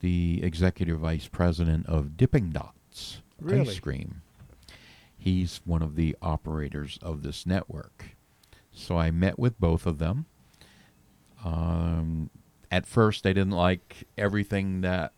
the 0.00 0.40
executive 0.42 1.00
vice 1.00 1.28
president 1.28 1.86
of 1.86 2.16
Dipping 2.16 2.50
Dots 2.50 3.20
Really? 3.40 3.68
Ice 3.70 3.78
Cream. 3.80 4.22
He's 5.16 5.60
one 5.64 5.82
of 5.82 5.96
the 5.96 6.16
operators 6.22 6.98
of 7.02 7.22
this 7.22 7.44
network. 7.46 8.16
So 8.72 8.96
I 8.96 9.10
met 9.10 9.38
with 9.38 9.58
both 9.58 9.86
of 9.86 9.98
them. 9.98 10.26
Um, 11.44 12.30
at 12.70 12.86
first, 12.86 13.22
they 13.22 13.32
didn't 13.32 13.52
like 13.52 14.04
everything 14.16 14.80
that 14.82 15.12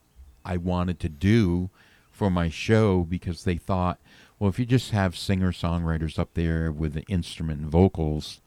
I 0.44 0.56
wanted 0.56 1.00
to 1.00 1.08
do 1.08 1.70
for 2.10 2.30
my 2.30 2.48
show 2.48 3.02
because 3.04 3.44
they 3.44 3.56
thought, 3.56 3.98
well, 4.38 4.50
if 4.50 4.58
you 4.58 4.66
just 4.66 4.90
have 4.90 5.16
singer 5.16 5.52
songwriters 5.52 6.18
up 6.18 6.34
there 6.34 6.70
with 6.72 6.94
the 6.94 7.02
instrument 7.04 7.60
and 7.60 7.70
vocals, 7.70 8.40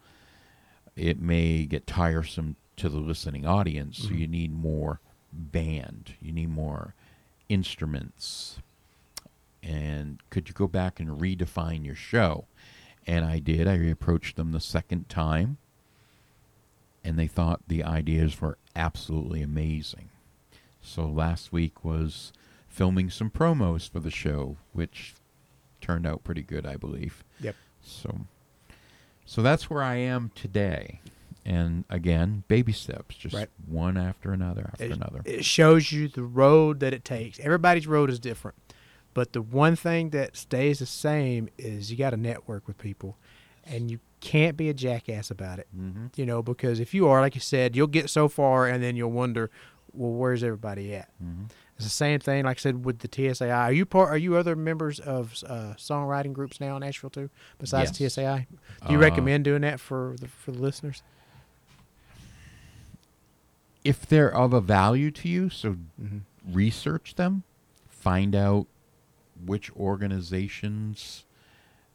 it 0.96 1.20
may 1.20 1.64
get 1.66 1.86
tiresome 1.86 2.56
to 2.76 2.88
the 2.88 2.98
listening 2.98 3.46
audience. 3.46 3.98
So 3.98 4.08
Mhm. 4.10 4.18
you 4.18 4.26
need 4.26 4.52
more 4.52 5.00
band, 5.32 6.14
you 6.20 6.32
need 6.32 6.50
more 6.50 6.94
instruments. 7.48 8.58
And 9.62 10.20
could 10.30 10.48
you 10.48 10.54
go 10.54 10.66
back 10.68 11.00
and 11.00 11.20
redefine 11.20 11.84
your 11.84 11.94
show? 11.94 12.46
And 13.06 13.24
I 13.24 13.38
did. 13.38 13.66
I 13.66 13.74
approached 13.74 14.36
them 14.36 14.52
the 14.52 14.60
second 14.60 15.08
time, 15.08 15.58
and 17.04 17.18
they 17.18 17.26
thought 17.26 17.60
the 17.68 17.84
ideas 17.84 18.40
were 18.40 18.58
absolutely 18.74 19.42
amazing. 19.42 20.08
So 20.80 21.06
last 21.06 21.52
week 21.52 21.84
was 21.84 22.32
filming 22.68 23.10
some 23.10 23.30
promos 23.30 23.88
for 23.90 24.00
the 24.00 24.10
show, 24.10 24.56
which 24.72 25.14
turned 25.80 26.06
out 26.06 26.24
pretty 26.24 26.42
good, 26.42 26.66
I 26.66 26.76
believe. 26.76 27.22
Yep. 27.40 27.54
So, 27.82 28.20
so 29.26 29.42
that's 29.42 29.68
where 29.70 29.82
I 29.82 29.96
am 29.96 30.30
today. 30.34 31.00
And 31.46 31.84
again, 31.90 32.44
baby 32.48 32.72
steps, 32.72 33.16
just 33.16 33.34
Right. 33.34 33.50
one 33.66 33.96
after 33.98 34.32
another 34.32 34.70
after 34.72 34.84
It, 34.84 34.92
another. 34.92 35.20
it 35.26 35.44
shows 35.44 35.92
you 35.92 36.08
the 36.08 36.22
road 36.22 36.80
that 36.80 36.94
it 36.94 37.04
takes. 37.04 37.38
Everybody's 37.38 37.86
road 37.86 38.08
is 38.08 38.18
different. 38.18 38.56
But 39.12 39.32
the 39.34 39.42
one 39.42 39.76
thing 39.76 40.10
that 40.10 40.36
stays 40.36 40.78
the 40.80 40.86
same 40.86 41.48
is 41.58 41.90
you 41.90 41.96
got 41.98 42.10
to 42.10 42.16
network 42.16 42.66
with 42.66 42.78
people 42.78 43.16
and 43.66 43.90
you 43.90 43.98
can't 44.20 44.56
be 44.56 44.68
a 44.68 44.74
jackass 44.74 45.30
about 45.30 45.58
it. 45.58 45.66
mm-hmm. 45.76 46.06
You 46.16 46.24
know, 46.26 46.42
because 46.42 46.80
if 46.80 46.94
you 46.94 47.08
are, 47.08 47.20
like 47.20 47.34
you 47.34 47.40
said, 47.40 47.76
you'll 47.76 47.86
get 47.86 48.08
so 48.10 48.28
far 48.28 48.66
and 48.68 48.82
then 48.82 48.96
you'll 48.96 49.10
wonder, 49.12 49.50
well, 49.92 50.12
where's 50.12 50.42
everybody 50.42 50.94
at? 50.94 51.08
Mm-hmm. 51.22 51.44
It's 51.76 51.84
the 51.86 51.90
same 51.90 52.20
thing, 52.20 52.44
like 52.44 52.58
I 52.58 52.60
said, 52.60 52.84
with 52.84 53.00
the 53.00 53.08
TSAI. 53.08 53.52
Are 53.64 53.72
you 53.72 53.84
part? 53.84 54.08
Are 54.08 54.16
you 54.16 54.36
other 54.36 54.54
members 54.54 55.00
of 55.00 55.34
uh, 55.46 55.74
songwriting 55.76 56.32
groups 56.32 56.60
now 56.60 56.76
in 56.76 56.80
Nashville 56.80 57.10
too, 57.10 57.30
besides 57.58 57.98
Yes. 58.00 58.14
TSAI? 58.16 58.46
Do 58.86 58.92
you 58.92 58.98
Uh, 58.98 59.00
recommend 59.00 59.44
doing 59.44 59.62
that 59.62 59.80
for 59.80 60.14
the 60.20 60.28
for 60.28 60.52
the 60.52 60.60
listeners? 60.60 61.02
If 63.82 64.06
they're 64.06 64.32
of 64.34 64.52
a 64.52 64.60
value 64.60 65.10
to 65.10 65.28
you, 65.28 65.50
so 65.50 65.76
Mm-hmm. 66.00 66.18
research 66.52 67.16
them, 67.16 67.42
find 67.88 68.34
out 68.34 68.66
which 69.44 69.70
organizations 69.72 71.24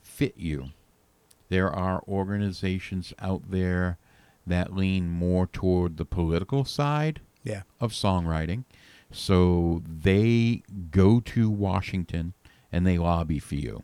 fit 0.02 0.34
you. 0.38 0.70
There 1.50 1.72
are 1.72 2.04
organizations 2.08 3.14
out 3.20 3.50
there 3.52 3.98
that 4.48 4.76
lean 4.76 5.10
more 5.10 5.48
toward 5.48 5.98
the 5.98 6.06
political 6.06 6.64
side 6.66 7.22
Yeah. 7.44 7.64
of 7.80 7.92
songwriting. 7.92 8.64
So 9.12 9.82
they 9.88 10.64
go 10.92 11.20
to 11.22 11.50
Washington 11.50 12.34
and 12.72 12.86
they 12.86 12.98
lobby 12.98 13.40
for 13.40 13.56
you. 13.56 13.84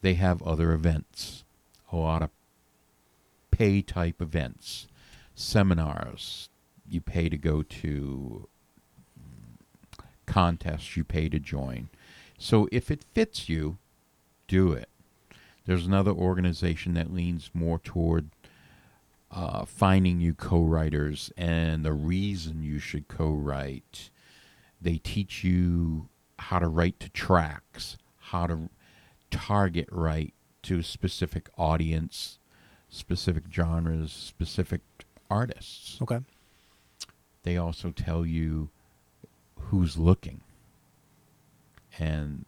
They 0.00 0.14
have 0.14 0.42
other 0.42 0.72
events, 0.72 1.44
a 1.90 1.96
lot 1.96 2.22
of 2.22 2.30
pay 3.50 3.82
type 3.82 4.20
events, 4.22 4.86
seminars 5.34 6.48
you 6.88 7.00
pay 7.00 7.28
to 7.28 7.36
go 7.38 7.62
to, 7.62 8.48
contests 10.26 10.96
you 10.96 11.04
pay 11.04 11.28
to 11.28 11.38
join. 11.38 11.88
So 12.38 12.68
if 12.72 12.90
it 12.90 13.04
fits 13.12 13.48
you, 13.48 13.78
do 14.48 14.72
it. 14.72 14.88
There's 15.64 15.86
another 15.86 16.10
organization 16.10 16.94
that 16.94 17.12
leans 17.12 17.50
more 17.54 17.78
toward 17.78 18.30
uh, 19.30 19.64
finding 19.64 20.20
you 20.20 20.34
co-writers 20.34 21.32
and 21.36 21.84
the 21.84 21.92
reason 21.92 22.62
you 22.62 22.78
should 22.78 23.08
co-write. 23.08 24.10
They 24.80 24.98
teach 24.98 25.44
you 25.44 26.08
how 26.38 26.58
to 26.58 26.66
write 26.68 26.98
to 27.00 27.08
tracks, 27.10 27.96
how 28.18 28.46
to 28.48 28.68
target 29.30 29.88
write 29.90 30.34
to 30.64 30.80
a 30.80 30.82
specific 30.82 31.48
audience, 31.56 32.38
specific 32.90 33.44
genres, 33.52 34.12
specific 34.12 34.80
artists. 35.30 35.98
Okay. 36.02 36.20
They 37.44 37.56
also 37.56 37.90
tell 37.90 38.26
you 38.26 38.70
who's 39.56 39.96
looking. 39.96 40.40
And 41.98 42.44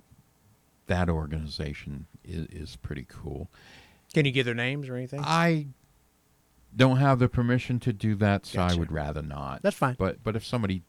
that 0.86 1.08
organization 1.08 2.06
is, 2.24 2.46
is 2.46 2.76
pretty 2.76 3.06
cool. 3.08 3.48
Can 4.12 4.24
you 4.26 4.32
give 4.32 4.46
their 4.46 4.54
names 4.54 4.88
or 4.88 4.96
anything? 4.96 5.20
I 5.24 5.66
don't 6.76 6.96
have 6.98 7.18
the 7.18 7.28
permission 7.28 7.78
to 7.80 7.92
do 7.92 8.14
that, 8.16 8.46
so 8.46 8.60
I 8.60 8.74
would 8.74 8.90
rather 8.92 9.22
not. 9.22 9.62
That's 9.62 9.76
fine. 9.76 9.96
But 9.98 10.22
but 10.22 10.36
if 10.36 10.44
somebody 10.44 10.82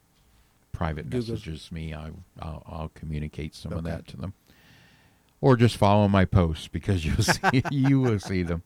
private 0.72 1.10
Googles. 1.10 1.30
messages 1.30 1.72
me, 1.72 1.94
I 1.94 2.12
I'll, 2.40 2.64
I'll 2.66 2.92
communicate 2.96 3.56
some 3.56 3.74
of 3.74 3.84
that 3.86 4.08
to 4.10 4.18
them, 4.18 4.34
or 5.42 5.56
just 5.56 5.78
follow 5.78 6.08
my 6.08 6.26
posts 6.26 6.68
because 6.68 7.06
you'll 7.06 7.18
see 7.24 7.64
you 7.72 8.00
will 8.02 8.20
see 8.20 8.44
them. 8.44 8.64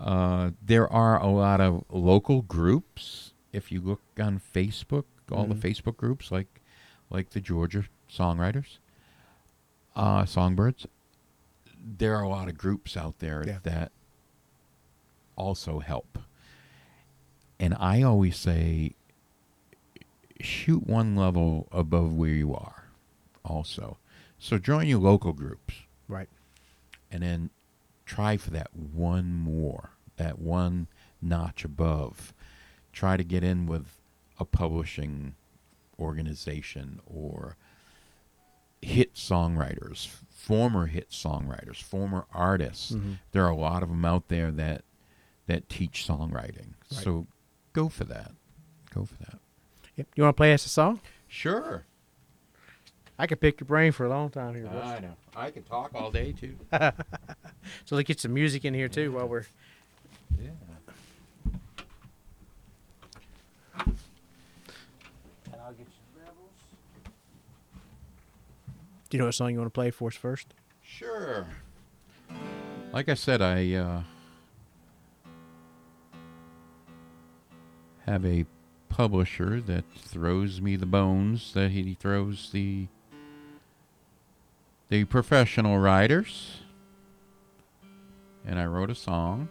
Uh, 0.00 0.50
there 0.64 0.90
are 0.92 1.18
a 1.20 1.26
lot 1.26 1.60
of 1.60 1.84
local 1.90 2.42
groups. 2.42 3.32
If 3.52 3.72
you 3.72 3.80
look 3.80 4.00
on 4.20 4.40
Facebook, 4.54 5.04
all 5.32 5.46
Mhm. 5.46 5.60
the 5.60 5.68
Facebook 5.68 5.96
groups 5.96 6.30
like 6.30 6.60
like 7.10 7.30
the 7.30 7.40
Georgia 7.40 7.84
songwriters, 8.10 8.78
uh, 9.96 10.24
songbirds. 10.24 10.86
There 11.96 12.14
are 12.16 12.22
a 12.22 12.28
lot 12.28 12.48
of 12.48 12.58
groups 12.58 12.96
out 12.96 13.18
there 13.18 13.42
Yeah. 13.46 13.58
that 13.62 13.92
also 15.36 15.78
help. 15.78 16.18
And 17.58 17.74
I 17.78 18.02
always 18.02 18.36
say 18.36 18.94
shoot 20.40 20.86
one 20.86 21.16
level 21.16 21.68
above 21.72 22.12
where 22.12 22.30
you 22.30 22.54
are 22.54 22.84
also. 23.44 23.98
So 24.38 24.58
join 24.58 24.86
your 24.86 25.00
local 25.00 25.32
groups 25.32 25.74
right. 26.06 26.28
and 27.10 27.22
then 27.22 27.50
try 28.06 28.36
for 28.36 28.50
that 28.50 28.74
one 28.76 29.32
more, 29.34 29.90
that 30.16 30.38
one 30.38 30.86
notch 31.20 31.64
above. 31.64 32.32
Try 32.92 33.16
to 33.16 33.24
get 33.24 33.42
in 33.42 33.66
with 33.66 33.98
a 34.38 34.44
publishing 34.44 35.34
organization 35.98 37.00
or 37.06 37.56
hit 38.80 39.14
songwriters, 39.14 40.08
former 40.38 40.86
hit 40.86 41.10
songwriters, 41.10 41.82
former 41.82 42.24
artists. 42.32 42.92
Mhm. 42.92 43.18
There 43.32 43.44
are 43.44 43.50
a 43.50 43.56
lot 43.56 43.82
of 43.82 43.88
them 43.88 44.04
out 44.04 44.28
there 44.28 44.50
that 44.52 44.84
that 45.46 45.68
teach 45.68 46.06
songwriting. 46.06 46.74
Right. 46.92 47.02
So 47.04 47.26
go 47.72 47.88
for 47.88 48.04
that. 48.04 48.32
Go 48.94 49.04
for 49.04 49.16
that. 49.16 49.38
Yep. 49.96 50.06
You 50.14 50.22
want 50.22 50.36
to 50.36 50.40
play 50.40 50.52
us 50.54 50.64
a 50.64 50.68
song? 50.68 51.00
Sure. 51.26 51.84
I 53.18 53.26
could 53.26 53.40
pick 53.40 53.58
your 53.60 53.66
brain 53.66 53.90
for 53.92 54.04
a 54.06 54.08
long 54.08 54.30
time 54.30 54.54
here. 54.54 54.66
Russ. 54.66 54.84
I 54.86 55.00
know. 55.00 55.16
I 55.34 55.50
can 55.50 55.64
talk 55.64 55.90
all 55.94 56.10
day 56.10 56.32
too. 56.32 56.56
So 57.84 57.96
let's 57.96 58.06
get 58.06 58.20
some 58.20 58.32
music 58.32 58.64
in 58.64 58.72
here 58.74 58.88
too 58.88 59.12
while 59.12 59.26
we're. 59.28 59.44
yeah. 60.40 60.50
Do 69.08 69.16
you 69.16 69.20
know 69.20 69.26
what 69.26 69.34
song 69.34 69.52
you 69.52 69.58
want 69.58 69.72
to 69.72 69.74
play 69.74 69.90
for 69.90 70.08
us 70.08 70.16
first? 70.16 70.52
Sure. 70.82 71.46
Like 72.92 73.08
I 73.08 73.14
said, 73.14 73.40
I 73.40 73.74
uh, 73.74 74.02
have 78.04 78.24
a 78.24 78.44
publisher 78.88 79.60
that 79.62 79.84
throws 79.96 80.60
me 80.60 80.76
the 80.76 80.86
bones 80.86 81.52
that 81.54 81.70
he 81.70 81.94
throws 81.94 82.50
the 82.52 82.88
the 84.88 85.04
professional 85.04 85.78
writers. 85.78 86.60
And 88.46 88.58
I 88.58 88.64
wrote 88.64 88.88
a 88.88 88.94
song, 88.94 89.48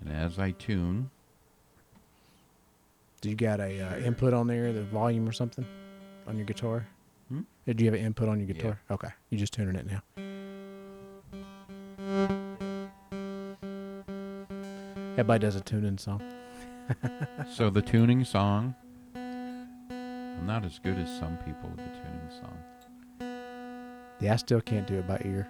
and 0.00 0.12
as 0.12 0.38
I 0.38 0.50
tune, 0.50 1.10
Do 3.20 3.30
you 3.30 3.36
got 3.36 3.60
a 3.60 3.80
uh, 3.80 3.98
input 3.98 4.34
on 4.34 4.48
there, 4.48 4.72
the 4.72 4.82
volume 4.82 5.28
or 5.28 5.32
something, 5.32 5.64
on 6.26 6.36
your 6.36 6.44
guitar? 6.44 6.88
Hmm? 7.28 7.40
Did 7.66 7.80
you 7.80 7.86
have 7.86 7.94
an 7.94 8.00
input 8.00 8.28
on 8.28 8.38
your 8.40 8.48
Yeah. 8.48 8.54
guitar? 8.54 8.80
Okay, 8.90 9.08
you're 9.30 9.38
just 9.40 9.52
tuning 9.54 9.76
it 9.76 9.86
now. 9.90 10.02
Everybody 15.12 15.38
does 15.46 15.56
a 15.56 15.60
tuning 15.60 15.98
song. 15.98 16.22
So 17.50 17.70
the 17.70 17.80
tuning 17.80 18.24
song, 18.24 18.74
I'm 19.14 20.46
not 20.46 20.64
as 20.66 20.78
good 20.78 20.98
as 20.98 21.08
some 21.18 21.36
people 21.38 21.70
with 21.70 21.78
the 21.78 21.92
tuning 21.98 22.30
song. 22.30 22.58
Yeah, 24.20 24.34
I 24.34 24.36
still 24.36 24.60
can't 24.60 24.86
do 24.86 24.96
it 24.96 25.06
by 25.08 25.20
ear. 25.24 25.48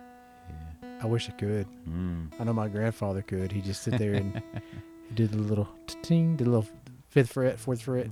Yeah. 0.49 0.89
I 1.03 1.07
wish 1.07 1.29
I 1.29 1.33
could. 1.33 1.67
Mm. 1.89 2.31
I 2.39 2.45
know 2.45 2.53
my 2.53 2.69
grandfather 2.69 3.23
could. 3.23 3.51
He 3.51 3.61
just 3.63 3.83
sit 3.83 3.99
there 3.99 4.15
and 4.15 4.41
did 5.15 5.31
the 5.33 5.39
little 5.39 5.69
ting, 6.03 6.37
did 6.37 6.47
the 6.47 6.51
little 6.51 6.69
fifth 7.09 7.33
fret, 7.33 7.59
fourth 7.59 7.83
fret. 7.83 8.09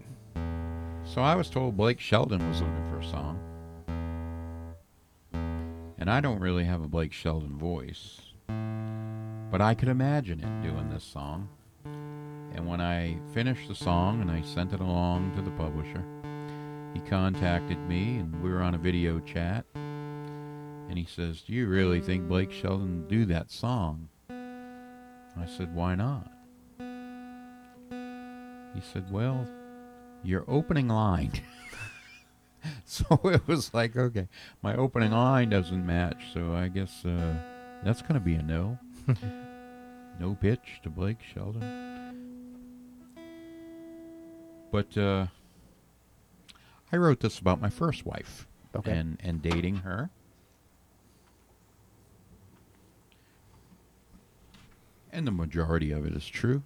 So 1.04 1.22
I 1.22 1.34
was 1.36 1.48
told 1.48 1.76
Blake 1.76 2.00
Shelton 2.00 2.46
was 2.48 2.60
looking 2.60 2.90
for 2.90 2.98
a 2.98 3.04
song. 3.04 3.38
And 6.02 6.10
I 6.10 6.20
don't 6.20 6.40
really 6.40 6.64
have 6.64 6.82
a 6.82 6.88
Blake 6.88 7.12
Shelton 7.12 7.56
voice. 7.56 8.22
But 8.48 9.60
I 9.60 9.74
could 9.74 9.88
imagine 9.88 10.40
it 10.40 10.68
doing 10.68 10.90
this 10.90 11.04
song. 11.04 11.48
And 11.84 12.66
when 12.66 12.80
I 12.80 13.18
finished 13.32 13.68
the 13.68 13.76
song 13.76 14.20
and 14.20 14.28
I 14.28 14.42
sent 14.42 14.72
it 14.72 14.80
along 14.80 15.32
to 15.36 15.42
the 15.42 15.52
publisher, 15.52 16.04
he 16.92 16.98
contacted 17.08 17.78
me 17.88 18.16
and 18.16 18.42
we 18.42 18.50
were 18.50 18.62
on 18.62 18.74
a 18.74 18.78
video 18.78 19.20
chat. 19.20 19.64
And 19.76 20.98
he 20.98 21.04
says, 21.04 21.42
Do 21.42 21.52
you 21.52 21.68
really 21.68 22.00
think 22.00 22.26
Blake 22.26 22.50
Shelton 22.50 23.06
do 23.06 23.24
that 23.26 23.52
song? 23.52 24.08
I 24.28 25.46
said, 25.56 25.72
Why 25.72 25.94
not? 25.94 26.32
He 28.74 28.80
said, 28.92 29.08
Well, 29.08 29.46
your 30.24 30.44
opening 30.48 30.88
line. 30.88 31.30
so 32.84 33.20
it 33.24 33.46
was 33.46 33.72
like, 33.74 33.96
okay, 33.96 34.28
my 34.62 34.74
opening 34.76 35.12
line 35.12 35.50
doesn't 35.50 35.84
match, 35.84 36.24
so 36.32 36.54
I 36.54 36.68
guess 36.68 37.04
uh, 37.04 37.34
that's 37.84 38.02
going 38.02 38.14
to 38.14 38.20
be 38.20 38.34
a 38.34 38.42
no. 38.42 38.78
no 40.20 40.34
pitch 40.40 40.80
to 40.82 40.90
Blake 40.90 41.18
Shelton. 41.34 42.08
But 44.70 44.96
uh, 44.96 45.26
I 46.92 46.96
wrote 46.96 47.20
this 47.20 47.38
about 47.38 47.60
my 47.60 47.70
first 47.70 48.06
wife 48.06 48.46
Okay. 48.74 48.90
and, 48.92 49.18
and 49.22 49.42
dating 49.42 49.76
her. 49.78 50.10
And 55.12 55.26
the 55.26 55.30
majority 55.30 55.90
of 55.92 56.06
it 56.06 56.14
is 56.14 56.26
true. 56.26 56.62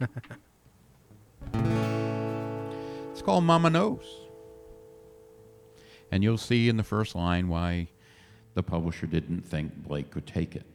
It's 3.12 3.22
called 3.22 3.44
Mama 3.44 3.70
Knows. 3.70 4.04
And 6.10 6.22
you'll 6.22 6.38
see 6.38 6.68
in 6.68 6.76
the 6.76 6.84
first 6.84 7.14
line 7.14 7.48
why 7.48 7.88
the 8.54 8.62
publisher 8.62 9.06
didn't 9.06 9.42
think 9.42 9.74
Blake 9.86 10.10
could 10.10 10.26
take 10.26 10.56
it. 10.56 10.66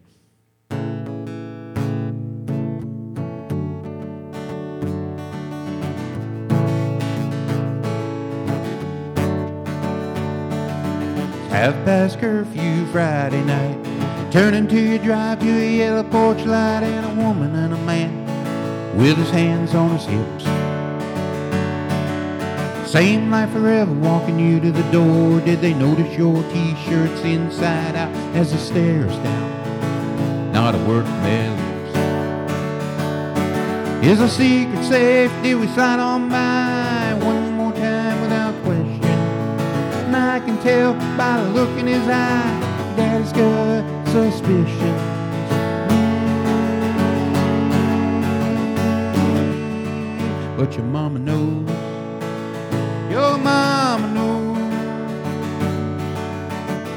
Half 11.49 11.85
past 11.85 12.19
curfew 12.19 12.85
Friday 12.87 13.43
night. 13.43 14.31
Turn 14.31 14.53
into 14.53 14.79
your 14.79 14.97
drive 14.99 15.39
to 15.41 15.47
a 15.47 15.77
yellow 15.77 16.03
porch 16.03 16.39
light 16.45 16.83
and 16.83 17.05
a 17.05 17.23
woman 17.23 17.53
and 17.55 17.73
a 17.73 17.77
man 17.77 18.97
with 18.97 19.17
his 19.17 19.29
hands 19.29 19.75
on 19.75 19.91
his 19.91 20.05
hips. 20.05 20.50
Same 22.91 23.31
life 23.31 23.51
forever, 23.53 23.93
walking 23.93 24.37
you 24.37 24.59
to 24.59 24.69
the 24.69 24.83
door. 24.91 25.39
Did 25.39 25.61
they 25.61 25.73
notice 25.73 26.13
your 26.17 26.43
t-shirts 26.51 27.21
inside 27.21 27.95
out 27.95 28.13
as 28.35 28.51
the 28.51 28.57
stairs 28.57 29.15
down? 29.15 30.51
Not 30.51 30.75
a 30.75 30.77
word 30.79 31.05
from 31.05 31.23
lips. 31.23 31.95
Is 34.05 34.19
a 34.19 34.27
secret 34.27 34.83
safe? 34.83 35.31
Did 35.41 35.55
we 35.55 35.67
slide 35.67 36.01
on 36.01 36.27
by 36.27 37.17
one 37.23 37.53
more 37.53 37.71
time 37.71 38.19
without 38.23 38.61
question? 38.65 39.05
And 39.05 40.13
I 40.13 40.41
can 40.41 40.61
tell 40.61 40.93
by 41.15 41.41
the 41.41 41.49
look 41.51 41.69
in 41.79 41.87
his 41.87 42.05
eye, 42.09 42.93
Daddy's 42.97 43.31
got 43.31 43.85
suspicions. 44.09 45.01
But 50.57 50.75
your 50.75 50.83
mama 50.87 51.19
knows. 51.19 51.70
Your 53.11 53.37
mama 53.37 54.07
knows. 54.13 54.57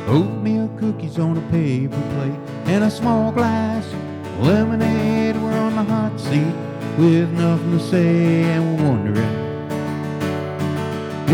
Oatmeal 0.08 0.68
cookies 0.78 1.18
on 1.18 1.36
a 1.36 1.40
paper 1.50 2.00
plate 2.14 2.38
and 2.66 2.84
a 2.84 2.90
small 2.90 3.32
glass 3.32 3.84
of 3.84 4.46
lemonade. 4.46 5.34
We're 5.34 5.58
on 5.58 5.74
the 5.74 5.82
hot 5.82 6.20
seat 6.20 6.54
with 6.96 7.32
nothing 7.32 7.72
to 7.72 7.80
say 7.80 8.44
and 8.44 8.62
we're 8.64 8.88
wondering. 8.88 9.34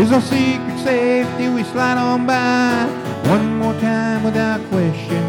Is 0.01 0.11
our 0.11 0.19
secret 0.19 0.79
safe? 0.79 1.27
Did 1.37 1.53
we 1.53 1.63
slide 1.63 1.99
on 1.99 2.25
by 2.25 2.87
one 3.29 3.57
more 3.57 3.79
time 3.81 4.23
without 4.23 4.67
question? 4.71 5.23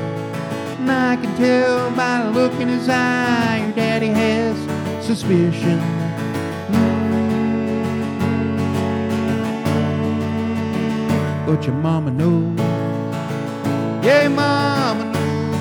And 0.81 0.91
I 0.91 1.17
can 1.17 1.37
tell 1.37 1.91
by 1.91 2.23
the 2.23 2.31
look 2.31 2.55
in 2.55 2.69
his 2.69 2.89
eye, 2.89 3.59
your 3.67 3.73
daddy 3.73 4.07
has 4.07 4.57
suspicion. 5.05 5.92
But 11.53 11.67
your 11.67 11.75
mama 11.75 12.11
knows. 12.11 12.59
Yeah, 14.03 14.29
mama 14.29 15.05
knows. 15.13 15.61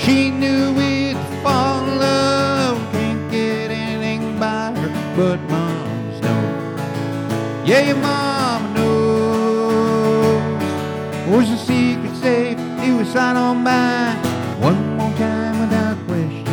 She 0.00 0.30
knew 0.30 0.72
we'd 0.72 1.18
fall 1.42 1.84
in 1.86 1.98
love. 1.98 2.78
Can't 2.92 3.30
get 3.30 3.70
anything 3.70 4.38
by 4.40 4.72
her, 4.72 4.88
but 5.14 5.38
moms 5.50 6.18
know. 6.22 6.42
Yeah, 7.66 7.88
your 7.88 7.96
mama 7.98 8.68
knows. 8.74 9.20
Was 11.30 11.50
a 11.50 11.58
secret 11.58 12.16
safe? 12.16 12.58
It 12.58 12.92
was 12.96 13.08
signed 13.10 13.36
on 13.36 13.62
by 13.62 14.14
one 14.60 14.96
more 14.96 15.12
time 15.18 15.60
without 15.60 15.98
question. 16.06 16.48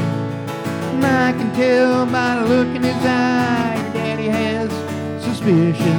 And 0.95 1.06
I 1.06 1.32
can 1.32 1.50
tell 1.56 2.06
by 2.08 2.41
the 2.41 2.45
look 2.45 2.76
in 2.76 2.84
his 2.84 3.06
eye, 3.06 3.78
daddy 3.93 4.28
has 4.28 4.70
suspicions. 5.24 5.99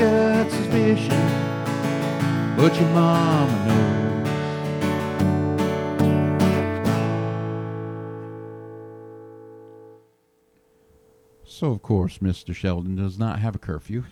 Got 0.00 0.50
suspicion. 0.50 1.20
But 2.56 2.74
your 2.80 2.88
mama 2.88 3.66
knows. 3.66 3.90
So, 11.44 11.72
of 11.72 11.82
course, 11.82 12.18
Mr. 12.18 12.54
Shelton 12.54 12.94
does 12.96 13.18
not 13.18 13.40
have 13.40 13.54
a 13.54 13.58
curfew 13.58 14.04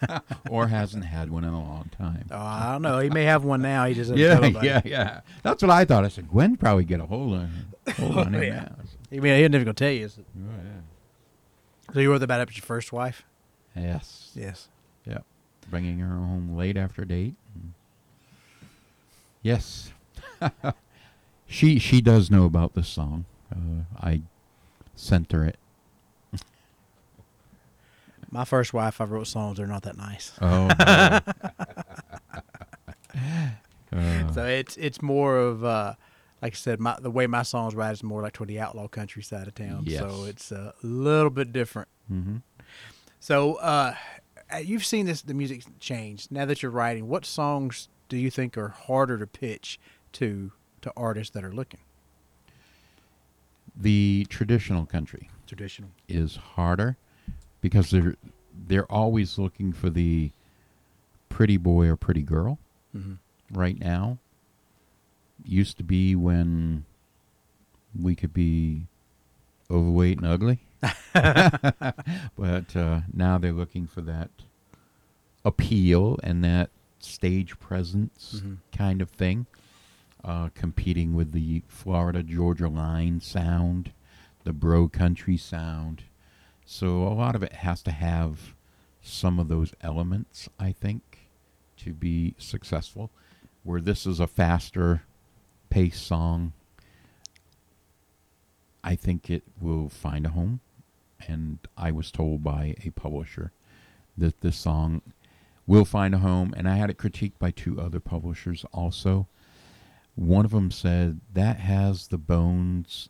or 0.50 0.68
hasn't 0.68 1.04
had 1.04 1.30
one 1.30 1.44
in 1.44 1.52
a 1.52 1.60
long 1.62 1.90
time. 1.96 2.26
Oh, 2.30 2.36
I 2.38 2.72
don't 2.72 2.82
know. 2.82 2.98
He 3.00 3.10
may 3.10 3.24
have 3.24 3.44
one 3.44 3.60
now. 3.62 3.84
He 3.86 3.94
just 3.94 4.10
doesn't 4.10 4.54
Yeah, 4.54 4.62
yeah, 4.62 4.80
yeah. 4.84 5.20
That's 5.42 5.62
what 5.62 5.70
I 5.70 5.84
thought. 5.84 6.04
I 6.04 6.08
said, 6.08 6.28
Gwen 6.28 6.56
probably 6.56 6.84
get 6.84 7.00
a 7.00 7.06
hold 7.06 7.34
on 7.34 7.50
hold 7.96 8.18
on 8.18 8.34
oh, 8.34 8.38
him 8.38 8.42
Yeah. 8.42 8.54
now. 8.62 8.76
I 9.12 9.14
mean, 9.16 9.22
he 9.36 9.42
ain't 9.42 9.52
never 9.52 9.64
gonna 9.64 9.74
tell 9.74 9.90
you. 9.90 10.08
So 10.08 10.22
Oh, 10.36 10.50
yeah. 10.64 11.92
so 11.94 12.00
you 12.00 12.10
wrote 12.10 12.22
about 12.22 12.40
it 12.40 12.48
with 12.48 12.56
your 12.56 12.64
first 12.64 12.92
wife? 12.92 13.24
Yes. 13.76 14.30
Yes. 14.34 14.68
Yep. 15.06 15.24
Bringing 15.70 15.98
her 15.98 16.08
home 16.16 16.56
late 16.56 16.76
after 16.76 17.04
date. 17.04 17.34
Yes. 19.42 19.92
she 21.46 21.78
she 21.78 22.00
does 22.00 22.30
know 22.30 22.44
about 22.44 22.74
this 22.74 22.88
song. 22.88 23.24
Uh, 23.52 23.82
I 24.00 24.22
sent 24.94 25.32
her 25.32 25.44
it. 25.44 25.58
My 28.30 28.44
first 28.44 28.74
wife, 28.74 29.00
I 29.00 29.04
wrote 29.04 29.28
songs. 29.28 29.58
They're 29.58 29.66
not 29.68 29.82
that 29.84 29.96
nice. 29.96 30.32
Oh. 30.40 30.68
no. 30.68 31.20
Uh, 33.92 34.32
So 34.32 34.44
it's 34.44 34.76
it's 34.76 35.00
more 35.00 35.38
of 35.38 35.64
uh, 35.64 35.94
like 36.42 36.52
I 36.54 36.56
said, 36.56 36.80
my 36.80 36.98
the 37.00 37.10
way 37.10 37.26
my 37.28 37.42
songs 37.42 37.74
write 37.74 37.92
is 37.92 38.02
more 38.02 38.20
like 38.20 38.32
toward 38.34 38.48
the 38.48 38.58
outlaw 38.60 38.88
country 38.88 39.22
side 39.22 39.46
of 39.46 39.54
town. 39.54 39.86
So 39.88 40.24
it's 40.24 40.50
a 40.52 40.74
little 40.82 41.30
bit 41.30 41.52
different. 41.52 41.88
mhm. 42.12 42.42
So 43.20 43.54
uh, 43.54 43.94
you've 44.62 44.84
seen 44.84 45.06
this 45.06 45.22
the 45.22 45.34
music 45.34 45.64
change 45.80 46.28
now 46.30 46.44
that 46.44 46.62
you're 46.62 46.70
writing. 46.72 47.08
What 47.08 47.24
songs 47.24 47.88
do 48.08 48.16
you 48.16 48.30
think 48.30 48.56
are 48.56 48.68
harder 48.68 49.18
to 49.18 49.26
pitch 49.26 49.78
to 50.12 50.52
to 50.82 50.92
artists 50.96 51.32
that 51.34 51.42
are 51.44 51.52
looking 51.52 51.80
The 53.76 54.26
traditional 54.30 54.86
country 54.86 55.28
traditional? 55.46 55.90
is 56.08 56.36
harder 56.36 56.96
because 57.60 57.90
they're 57.90 58.14
they're 58.68 58.90
always 58.90 59.38
looking 59.38 59.72
for 59.72 59.90
the 59.90 60.30
pretty 61.28 61.56
boy 61.56 61.86
or 61.88 61.96
pretty 61.96 62.22
girl 62.22 62.58
hmm 62.92 63.14
right 63.52 63.78
now. 63.78 64.18
Used 65.44 65.76
to 65.76 65.84
be 65.84 66.16
when 66.16 66.84
we 68.00 68.14
could 68.14 68.32
be 68.32 68.86
overweight 69.70 70.18
and 70.18 70.26
ugly. 70.26 70.60
but 72.36 72.76
uh, 72.76 73.00
now 73.12 73.38
they're 73.38 73.52
looking 73.52 73.86
for 73.86 74.00
that 74.02 74.30
appeal 75.44 76.18
and 76.22 76.42
that 76.44 76.70
stage 76.98 77.58
presence 77.60 78.40
Mhm. 78.44 78.58
kind 78.76 79.00
of 79.02 79.10
thing, 79.10 79.46
uh, 80.24 80.48
competing 80.54 81.14
with 81.14 81.32
the 81.32 81.62
Florida 81.68 82.22
Georgia 82.22 82.68
line 82.68 83.20
sound, 83.20 83.92
the 84.44 84.52
bro 84.52 84.88
country 84.88 85.36
sound. 85.36 86.04
So 86.64 87.02
a 87.06 87.14
lot 87.14 87.36
of 87.36 87.42
it 87.42 87.52
has 87.52 87.82
to 87.84 87.92
have 87.92 88.54
some 89.00 89.38
of 89.38 89.46
those 89.48 89.72
elements, 89.82 90.48
I 90.58 90.72
think, 90.72 91.28
to 91.78 91.92
be 91.92 92.34
successful. 92.38 93.10
Where 93.62 93.80
this 93.80 94.04
is 94.06 94.18
a 94.20 94.26
faster 94.26 95.02
pace 95.70 96.00
song, 96.00 96.52
I 98.82 98.94
think 98.96 99.28
it 99.30 99.42
will 99.60 99.88
find 99.88 100.26
a 100.26 100.30
home. 100.30 100.60
And 101.26 101.58
I 101.76 101.90
was 101.90 102.10
told 102.10 102.42
by 102.42 102.74
a 102.84 102.90
publisher 102.90 103.52
that 104.16 104.40
this 104.40 104.56
song 104.56 105.02
will 105.66 105.84
find 105.84 106.14
a 106.14 106.18
home. 106.18 106.54
And 106.56 106.68
I 106.68 106.76
had 106.76 106.90
it 106.90 106.98
critiqued 106.98 107.38
by 107.38 107.50
two 107.50 107.80
other 107.80 108.00
publishers 108.00 108.64
also. 108.72 109.26
One 110.14 110.44
of 110.44 110.50
them 110.50 110.70
said 110.70 111.20
that 111.32 111.60
has 111.60 112.08
the 112.08 112.18
bones 112.18 113.08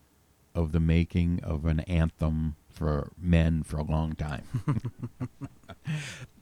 of 0.55 0.73
the 0.73 0.81
making 0.81 1.41
of 1.43 1.67
an 1.67 1.81
anthem 1.81 2.57
for 2.69 3.13
men 3.19 3.63
for 3.63 3.79
a 3.79 3.85
long 3.85 4.15
time. 4.15 4.45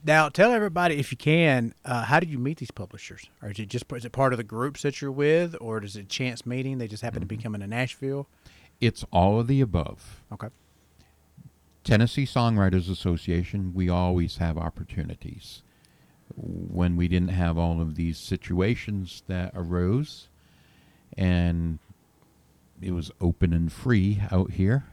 Now, 0.06 0.28
tell 0.28 0.52
everybody 0.52 0.98
if 0.98 1.10
you 1.10 1.16
can, 1.16 1.72
uh, 1.84 2.04
how 2.04 2.20
did 2.20 2.28
you 2.28 2.38
meet 2.38 2.58
these 2.58 2.70
publishers? 2.70 3.26
Or 3.42 3.50
is 3.50 3.58
it 3.58 3.68
just 3.68 3.90
is 3.92 4.04
it 4.04 4.12
part 4.12 4.34
of 4.34 4.36
the 4.36 4.44
groups 4.44 4.82
that 4.82 5.00
you're 5.00 5.10
with, 5.10 5.56
or 5.60 5.82
is 5.82 5.96
it 5.96 6.00
a 6.00 6.04
chance 6.04 6.44
meeting? 6.44 6.76
They 6.76 6.88
just 6.88 7.02
happen 7.02 7.20
to 7.20 7.26
be 7.26 7.38
coming 7.38 7.62
to 7.62 7.66
Nashville. 7.66 8.26
it's 8.80 9.04
all 9.10 9.40
of 9.40 9.46
the 9.46 9.62
above. 9.62 10.22
Okay. 10.30 10.48
Tennessee 11.84 12.24
Songwriters 12.24 12.90
Association, 12.90 13.72
we 13.74 13.88
always 13.90 14.38
have 14.38 14.56
opportunities. 14.56 15.62
When 16.34 16.96
we 16.96 17.06
didn't 17.06 17.28
have 17.28 17.58
all 17.58 17.80
of 17.80 17.94
these 17.94 18.18
situations 18.18 19.22
that 19.28 19.52
arose 19.54 20.28
and 21.16 21.78
it 22.80 22.92
was 22.92 23.12
open 23.20 23.52
and 23.52 23.70
free 23.70 24.22
out 24.32 24.52
here, 24.52 24.84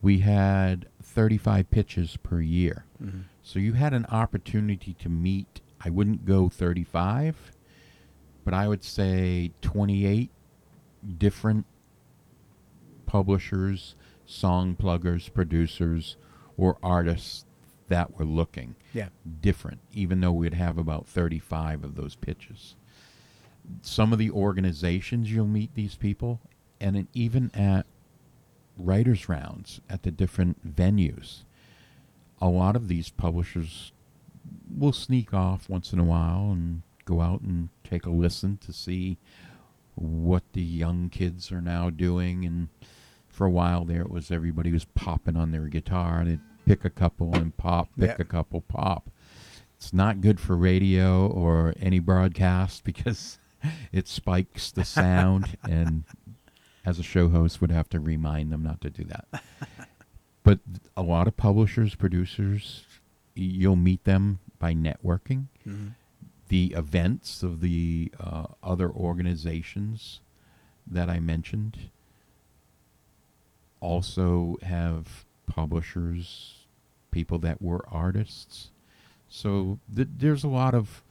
we 0.00 0.20
had 0.20 0.86
35 1.02 1.70
pitches 1.70 2.16
per 2.22 2.40
year. 2.40 2.84
Mm-hmm. 3.02 3.22
So 3.42 3.58
you 3.58 3.72
had 3.72 3.92
an 3.92 4.06
opportunity 4.06 4.94
to 4.94 5.08
meet, 5.08 5.60
I 5.84 5.90
wouldn't 5.90 6.24
go 6.24 6.48
35, 6.48 7.52
but 8.44 8.54
I 8.54 8.68
would 8.68 8.84
say 8.84 9.50
28 9.62 10.30
different 11.18 11.66
publishers, 13.06 13.96
song 14.34 14.74
pluggers, 14.74 15.28
producers, 15.28 16.16
or 16.56 16.76
artists 16.82 17.44
that 17.88 18.18
were 18.18 18.24
looking. 18.24 18.74
Yeah. 18.92 19.08
Different, 19.40 19.80
even 19.92 20.20
though 20.20 20.32
we'd 20.32 20.54
have 20.54 20.78
about 20.78 21.06
35 21.06 21.84
of 21.84 21.94
those 21.94 22.16
pitches. 22.16 22.74
Some 23.82 24.12
of 24.12 24.18
the 24.18 24.30
organizations 24.30 25.32
you'll 25.32 25.46
meet 25.46 25.74
these 25.74 25.94
people, 25.94 26.40
and 26.80 27.06
even 27.14 27.50
at 27.54 27.86
writers' 28.76 29.28
rounds 29.28 29.80
at 29.88 30.02
the 30.02 30.10
different 30.10 30.76
venues, 30.76 31.44
a 32.40 32.48
lot 32.48 32.76
of 32.76 32.88
these 32.88 33.10
publishers 33.10 33.92
will 34.76 34.92
sneak 34.92 35.32
off 35.32 35.68
once 35.68 35.92
in 35.92 35.98
a 35.98 36.04
while 36.04 36.50
and 36.50 36.82
go 37.04 37.20
out 37.20 37.40
and 37.40 37.68
take 37.82 38.04
a 38.06 38.10
listen 38.10 38.58
to 38.58 38.72
see 38.72 39.18
what 39.94 40.42
the 40.52 40.62
young 40.62 41.08
kids 41.08 41.52
are 41.52 41.60
now 41.60 41.88
doing 41.88 42.44
and 42.44 42.68
for 43.34 43.46
a 43.46 43.50
while 43.50 43.84
there 43.84 44.02
it 44.02 44.10
was 44.10 44.30
everybody 44.30 44.70
was 44.72 44.84
popping 44.94 45.36
on 45.36 45.50
their 45.50 45.66
guitar 45.66 46.20
and 46.20 46.30
they'd 46.30 46.40
pick 46.66 46.84
a 46.84 46.90
couple 46.90 47.34
and 47.34 47.56
pop 47.56 47.88
pick 47.98 48.18
a 48.20 48.24
couple 48.24 48.60
pop. 48.62 49.10
It's 49.76 49.92
not 49.92 50.20
good 50.20 50.40
for 50.40 50.56
radio 50.56 51.26
or 51.26 51.74
any 51.80 51.98
broadcast 51.98 52.84
because 52.90 53.38
it 53.92 54.06
spikes 54.08 54.70
the 54.70 54.84
sound 54.84 55.56
and 55.64 56.04
as 56.86 56.98
a 56.98 57.02
show 57.02 57.28
host 57.28 57.60
would 57.60 57.70
have 57.70 57.88
to 57.90 58.00
remind 58.00 58.52
them 58.52 58.62
not 58.62 58.80
to 58.82 58.90
do 58.90 59.04
that. 59.04 59.42
But 60.42 60.60
a 60.96 61.02
lot 61.02 61.26
of 61.26 61.36
publishers 61.36 61.94
producers 61.94 62.84
you'll 63.34 63.76
meet 63.76 64.04
them 64.04 64.38
by 64.58 64.74
networking. 64.74 65.46
Mm-hmm. 65.66 65.88
the 66.48 66.74
events 66.76 67.42
of 67.42 67.60
the 67.60 68.12
uh, 68.20 68.46
other 68.62 68.90
organizations 68.90 70.20
that 70.86 71.08
I 71.08 71.18
mentioned 71.18 71.90
also 73.84 74.56
have 74.62 75.24
publishers, 75.46 76.54
people 77.10 77.38
that 77.40 77.60
were 77.60 77.84
artists. 77.90 78.70
So 79.28 79.78
th- 79.94 80.08
there's 80.16 80.42
a 80.42 80.48
lot 80.48 80.74
of 80.74 81.02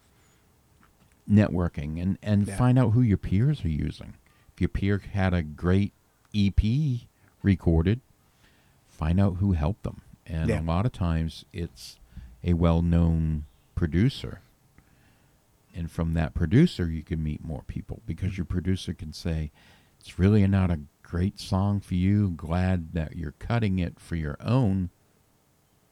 networking 1.29 2.01
and, 2.01 2.17
and 2.23 2.47
Yeah. 2.47 2.57
find 2.57 2.79
out 2.79 2.91
who 2.91 3.01
your 3.01 3.17
peers 3.17 3.63
are 3.63 3.69
using. 3.69 4.15
If 4.53 4.61
your 4.61 4.69
peer 4.69 4.97
had 4.97 5.33
a 5.33 5.43
great 5.43 5.93
EP 6.33 7.07
recorded, 7.43 8.01
find 8.89 9.19
out 9.19 9.37
who 9.37 9.53
helped 9.53 9.83
them. 9.83 10.01
And 10.25 10.49
Yeah. 10.49 10.61
a 10.61 10.63
lot 10.63 10.85
of 10.85 10.91
times 10.91 11.45
it's 11.53 11.99
a 12.43 12.53
well 12.53 12.81
known 12.81 13.45
producer. 13.75 14.41
And 15.75 15.91
from 15.91 16.13
that 16.13 16.33
producer, 16.33 16.89
you 16.89 17.03
can 17.03 17.23
meet 17.23 17.43
more 17.43 17.63
people 17.67 18.01
because 18.05 18.31
mm-hmm. 18.31 18.37
your 18.37 18.45
producer 18.45 18.93
can 18.93 19.13
say, 19.13 19.51
It's 19.99 20.19
really 20.19 20.45
not 20.47 20.69
a 20.69 20.81
great 21.13 21.39
song 21.39 21.79
for 21.79 21.93
you. 21.93 22.31
Glad 22.31 22.93
that 22.93 23.15
you're 23.15 23.35
cutting 23.37 23.77
it 23.77 23.99
for 23.99 24.15
your 24.15 24.35
own 24.41 24.89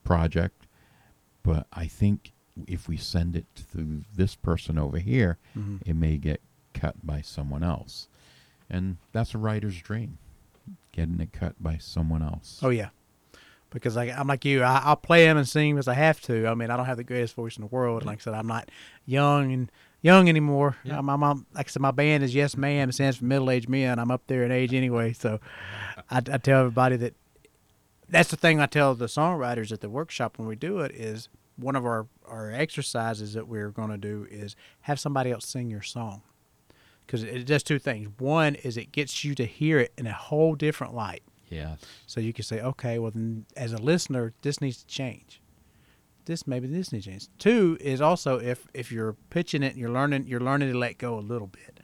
project. 0.02 0.66
But 1.44 1.68
I 1.72 1.86
think 1.86 2.32
if 2.66 2.88
we 2.88 2.96
send 2.96 3.36
it 3.36 3.46
to 3.72 4.02
this 4.12 4.34
person 4.34 4.78
over 4.78 4.98
here, 4.98 5.38
Mhm. 5.56 5.80
it 5.86 5.94
may 5.94 6.16
get 6.18 6.40
cut 6.74 7.06
by 7.06 7.20
someone 7.20 7.62
else. 7.62 8.08
And 8.68 8.96
that's 9.12 9.32
a 9.32 9.38
writer's 9.38 9.80
dream, 9.80 10.18
getting 10.90 11.20
it 11.20 11.32
cut 11.32 11.54
by 11.62 11.78
someone 11.78 12.22
else. 12.22 12.58
Oh 12.60 12.70
yeah, 12.70 12.88
because 13.70 13.94
like 13.94 14.10
I'm 14.10 14.26
like 14.26 14.44
you, 14.44 14.64
I, 14.64 14.78
I'll 14.84 14.96
play 14.96 15.24
them 15.26 15.36
and 15.36 15.48
sing 15.48 15.78
as 15.78 15.86
I 15.86 15.94
have 15.94 16.20
to. 16.22 16.48
I 16.48 16.54
mean, 16.54 16.70
I 16.70 16.76
don't 16.76 16.86
have 16.86 16.96
the 16.96 17.04
greatest 17.04 17.34
voice 17.36 17.56
in 17.56 17.60
the 17.60 17.68
world. 17.68 18.04
Like 18.04 18.18
I 18.18 18.22
said, 18.22 18.34
I'm 18.34 18.48
not 18.48 18.70
young 19.06 19.52
and 19.52 19.70
young 20.02 20.28
anymore. 20.28 20.76
Yeah. 20.84 20.98
I'm, 20.98 21.08
I'm, 21.08 21.22
I'm- 21.24 21.46
like 21.54 21.68
I 21.68 21.70
said, 21.70 21.80
my 21.82 21.90
band 21.90 22.22
is 22.22 22.34
Yes 22.34 22.56
Ma'am. 22.56 22.90
It 22.90 22.92
stands 22.92 23.16
for 23.16 23.24
middle 23.24 23.50
aged 23.50 23.68
men. 23.68 23.98
I'm 23.98 24.10
up 24.10 24.22
there 24.26 24.44
in 24.44 24.52
age 24.52 24.74
anyway. 24.74 25.12
So 25.14 25.40
I, 26.10 26.18
I 26.18 26.38
tell 26.38 26.60
everybody 26.60 26.96
that 26.96 27.14
that's 28.08 28.30
the 28.30 28.36
thing 28.36 28.60
I 28.60 28.66
tell 28.66 28.94
the 28.94 29.06
songwriters 29.06 29.72
at 29.72 29.80
the 29.80 29.88
workshop 29.88 30.36
when 30.38 30.46
we 30.46 30.54
do 30.56 30.80
it 30.80 30.92
is 30.92 31.28
one 31.56 31.76
of 31.76 31.84
our, 31.86 32.06
our 32.26 32.50
exercises 32.50 33.32
that 33.34 33.48
we're 33.48 33.70
going 33.70 33.90
to 33.90 33.96
do 33.96 34.26
is 34.30 34.54
have 34.82 35.00
somebody 35.00 35.30
else 35.30 35.46
sing 35.46 35.70
your 35.70 35.82
song. 35.82 36.22
Because 37.06 37.22
it 37.24 37.44
does 37.46 37.62
two 37.62 37.78
things. 37.78 38.08
One 38.18 38.54
is 38.54 38.76
it 38.76 38.92
gets 38.92 39.24
you 39.24 39.34
to 39.34 39.44
hear 39.44 39.78
it 39.78 39.92
in 39.98 40.06
a 40.06 40.12
whole 40.12 40.54
different 40.54 40.94
light. 40.94 41.22
Yes. 41.50 41.80
So 42.06 42.20
you 42.20 42.32
can 42.32 42.44
say, 42.44 42.60
okay, 42.60 42.98
well, 42.98 43.10
then 43.10 43.44
as 43.56 43.72
a 43.74 43.78
listener, 43.78 44.32
this 44.40 44.60
needs 44.62 44.78
to 44.78 44.86
change. 44.86 45.41
This 46.24 46.46
maybe 46.46 46.66
this 46.68 46.92
needs 46.92 47.04
change. 47.06 47.28
Two 47.38 47.76
is 47.80 48.00
also 48.00 48.38
if 48.38 48.66
if 48.74 48.92
you're 48.92 49.14
pitching 49.30 49.62
it, 49.62 49.72
and 49.72 49.76
you're 49.76 49.90
learning 49.90 50.26
you're 50.26 50.40
learning 50.40 50.70
to 50.72 50.78
let 50.78 50.98
go 50.98 51.18
a 51.18 51.20
little 51.20 51.48
bit, 51.48 51.80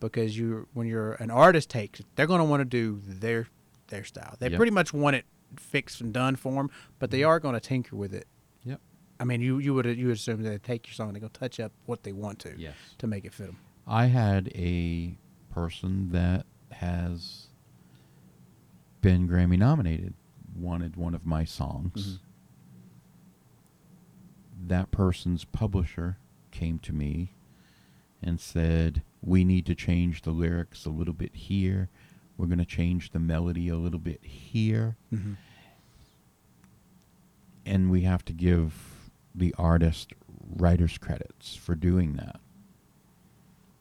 because 0.00 0.36
you 0.38 0.66
when 0.72 0.86
you're 0.86 1.12
an 1.14 1.30
artist 1.30 1.68
takes 1.70 2.00
it, 2.00 2.06
they're 2.16 2.26
going 2.26 2.38
to 2.40 2.44
want 2.44 2.60
to 2.60 2.64
do 2.64 3.00
their 3.04 3.48
their 3.88 4.04
style. 4.04 4.36
They 4.38 4.48
Yep. 4.48 4.56
pretty 4.56 4.72
much 4.72 4.92
want 4.94 5.16
it 5.16 5.26
fixed 5.56 6.00
and 6.00 6.14
done 6.14 6.36
for 6.36 6.52
them, 6.54 6.70
but 6.98 7.10
they 7.10 7.22
are 7.22 7.38
going 7.38 7.52
to 7.54 7.60
tinker 7.60 7.94
with 7.94 8.14
it. 8.14 8.26
Yep. 8.64 8.80
I 9.20 9.24
mean, 9.24 9.42
you 9.42 9.58
you 9.58 9.74
would 9.74 9.84
you 9.84 10.06
would 10.06 10.16
assume 10.16 10.42
that 10.42 10.48
they 10.50 10.58
take 10.58 10.86
your 10.86 10.94
song 10.94 11.08
and 11.08 11.16
they 11.16 11.20
go 11.20 11.28
touch 11.28 11.60
up 11.60 11.72
what 11.84 12.02
they 12.04 12.12
want 12.12 12.38
to 12.40 12.54
Yes. 12.58 12.74
to 12.98 13.06
make 13.06 13.24
it 13.26 13.34
fit 13.34 13.46
them. 13.48 13.58
I 13.86 14.06
had 14.06 14.48
a 14.54 15.18
person 15.50 16.10
that 16.12 16.46
has 16.70 17.48
been 19.02 19.28
Grammy 19.28 19.58
nominated 19.58 20.14
wanted 20.56 20.96
one 20.96 21.14
of 21.14 21.26
my 21.26 21.44
songs. 21.44 22.18
Mhm. 22.18 22.18
That 24.64 24.90
person's 24.90 25.44
publisher 25.44 26.18
came 26.50 26.78
to 26.80 26.92
me 26.92 27.32
and 28.22 28.38
said, 28.40 29.02
"We 29.20 29.44
need 29.44 29.66
to 29.66 29.74
change 29.74 30.22
the 30.22 30.30
lyrics 30.30 30.84
a 30.86 30.90
little 30.90 31.14
bit 31.14 31.34
here. 31.34 31.88
We're 32.36 32.46
going 32.46 32.58
to 32.58 32.64
change 32.64 33.10
the 33.10 33.18
melody 33.18 33.68
a 33.68 33.76
little 33.76 33.98
bit 34.00 34.24
here." 34.24 34.96
Mm-hmm. 35.12 35.34
and 37.64 37.90
we 37.90 38.02
have 38.02 38.24
to 38.24 38.32
give 38.32 39.10
the 39.34 39.54
artist 39.56 40.12
writer's 40.56 40.98
credits 40.98 41.54
for 41.54 41.74
doing 41.74 42.14
that. 42.16 42.40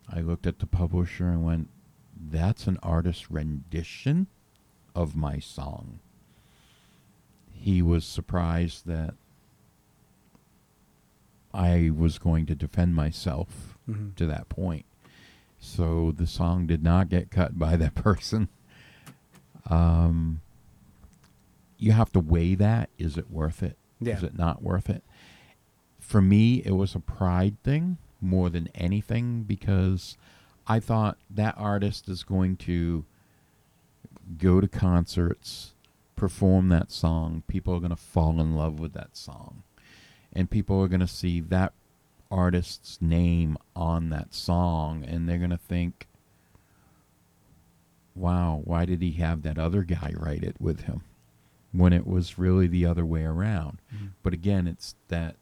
I 0.07 0.21
looked 0.21 0.45
at 0.45 0.59
the 0.59 0.67
publisher 0.67 1.27
and 1.29 1.43
went, 1.43 1.69
That's 2.15 2.67
an 2.67 2.77
artist 2.83 3.29
rendition 3.29 4.27
of 4.93 5.15
my 5.15 5.39
song. 5.39 5.99
He 7.53 7.81
was 7.81 8.05
surprised 8.05 8.85
that 8.87 9.15
I 11.53 11.91
was 11.95 12.17
going 12.19 12.45
to 12.47 12.55
defend 12.55 12.95
myself 12.95 13.77
Mhm. 13.89 14.15
to 14.15 14.25
that 14.27 14.49
point. 14.49 14.85
So 15.59 16.11
the 16.11 16.27
song 16.27 16.65
did 16.67 16.83
not 16.83 17.09
get 17.09 17.29
cut 17.31 17.57
by 17.59 17.75
that 17.77 17.95
person. 17.95 18.49
Um, 19.69 20.41
you 21.77 21.91
have 21.91 22.11
to 22.13 22.19
weigh 22.19 22.55
that. 22.55 22.89
Is 22.97 23.17
it 23.17 23.29
worth 23.31 23.63
it? 23.63 23.77
Yeah. 23.99 24.17
Is 24.17 24.23
it 24.23 24.37
not 24.37 24.61
worth 24.63 24.89
it? 24.89 25.03
For 25.99 26.21
me, 26.21 26.61
it 26.65 26.71
was 26.71 26.95
a 26.95 26.99
pride 26.99 27.61
thing 27.63 27.97
more 28.19 28.49
than 28.49 28.67
anything 28.75 29.43
because 29.43 30.17
I 30.67 30.79
thought 30.79 31.17
that 31.29 31.55
artist 31.57 32.07
is 32.09 32.23
going 32.23 32.57
to 32.57 33.05
go 34.37 34.61
to 34.61 34.67
concerts, 34.67 35.73
perform 36.15 36.69
that 36.69 36.91
song. 36.91 37.43
People 37.47 37.73
are 37.75 37.79
going 37.79 37.89
to 37.91 37.95
fall 37.95 38.39
in 38.39 38.55
love 38.55 38.79
with 38.79 38.93
that 38.93 39.15
song. 39.17 39.63
And 40.33 40.49
people 40.49 40.81
are 40.81 40.87
going 40.87 41.01
to 41.01 41.07
see 41.07 41.39
that 41.41 41.73
artist's 42.29 43.01
name 43.01 43.57
on 43.75 44.09
that 44.09 44.33
song 44.33 45.03
and 45.03 45.27
they're 45.27 45.37
going 45.37 45.49
to 45.49 45.57
think, 45.57 46.07
wow, 48.15 48.61
why 48.63 48.85
did 48.85 49.01
he 49.01 49.11
have 49.13 49.41
that 49.43 49.57
other 49.57 49.83
guy 49.83 50.13
write 50.15 50.43
it 50.43 50.55
with 50.59 50.81
him? 50.81 51.01
When 51.73 51.93
it 51.93 52.05
was 52.05 52.37
really 52.37 52.67
the 52.67 52.85
other 52.85 53.05
way 53.05 53.23
around. 53.23 53.79
Mhm. 53.93 54.11
But 54.23 54.33
again, 54.33 54.67
it's 54.67 54.95
that 55.07 55.35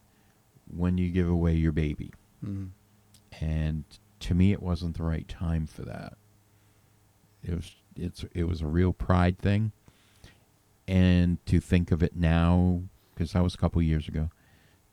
when 0.72 0.98
you 0.98 1.10
give 1.10 1.28
away 1.30 1.56
your 1.56 1.72
baby. 1.72 2.12
Mhm. 2.44 2.70
And 3.42 3.84
to 4.20 4.36
me, 4.36 4.52
it 4.52 4.62
wasn't 4.62 4.98
the 4.98 5.04
right 5.04 5.28
time 5.28 5.66
for 5.66 5.84
that. 5.84 6.18
It 7.44 7.56
was 7.56 7.76
it's 7.96 8.24
it 8.34 8.44
was 8.44 8.62
a 8.62 8.68
real 8.68 8.94
pride 8.94 9.38
thing, 9.40 9.72
and 10.88 11.44
to 11.48 11.60
think 11.60 11.92
of 11.92 12.04
it 12.04 12.16
now, 12.16 12.84
because 13.14 13.34
that 13.34 13.44
was 13.44 13.56
a 13.56 13.58
couple 13.58 13.82
years 13.82 14.08
ago, 14.08 14.30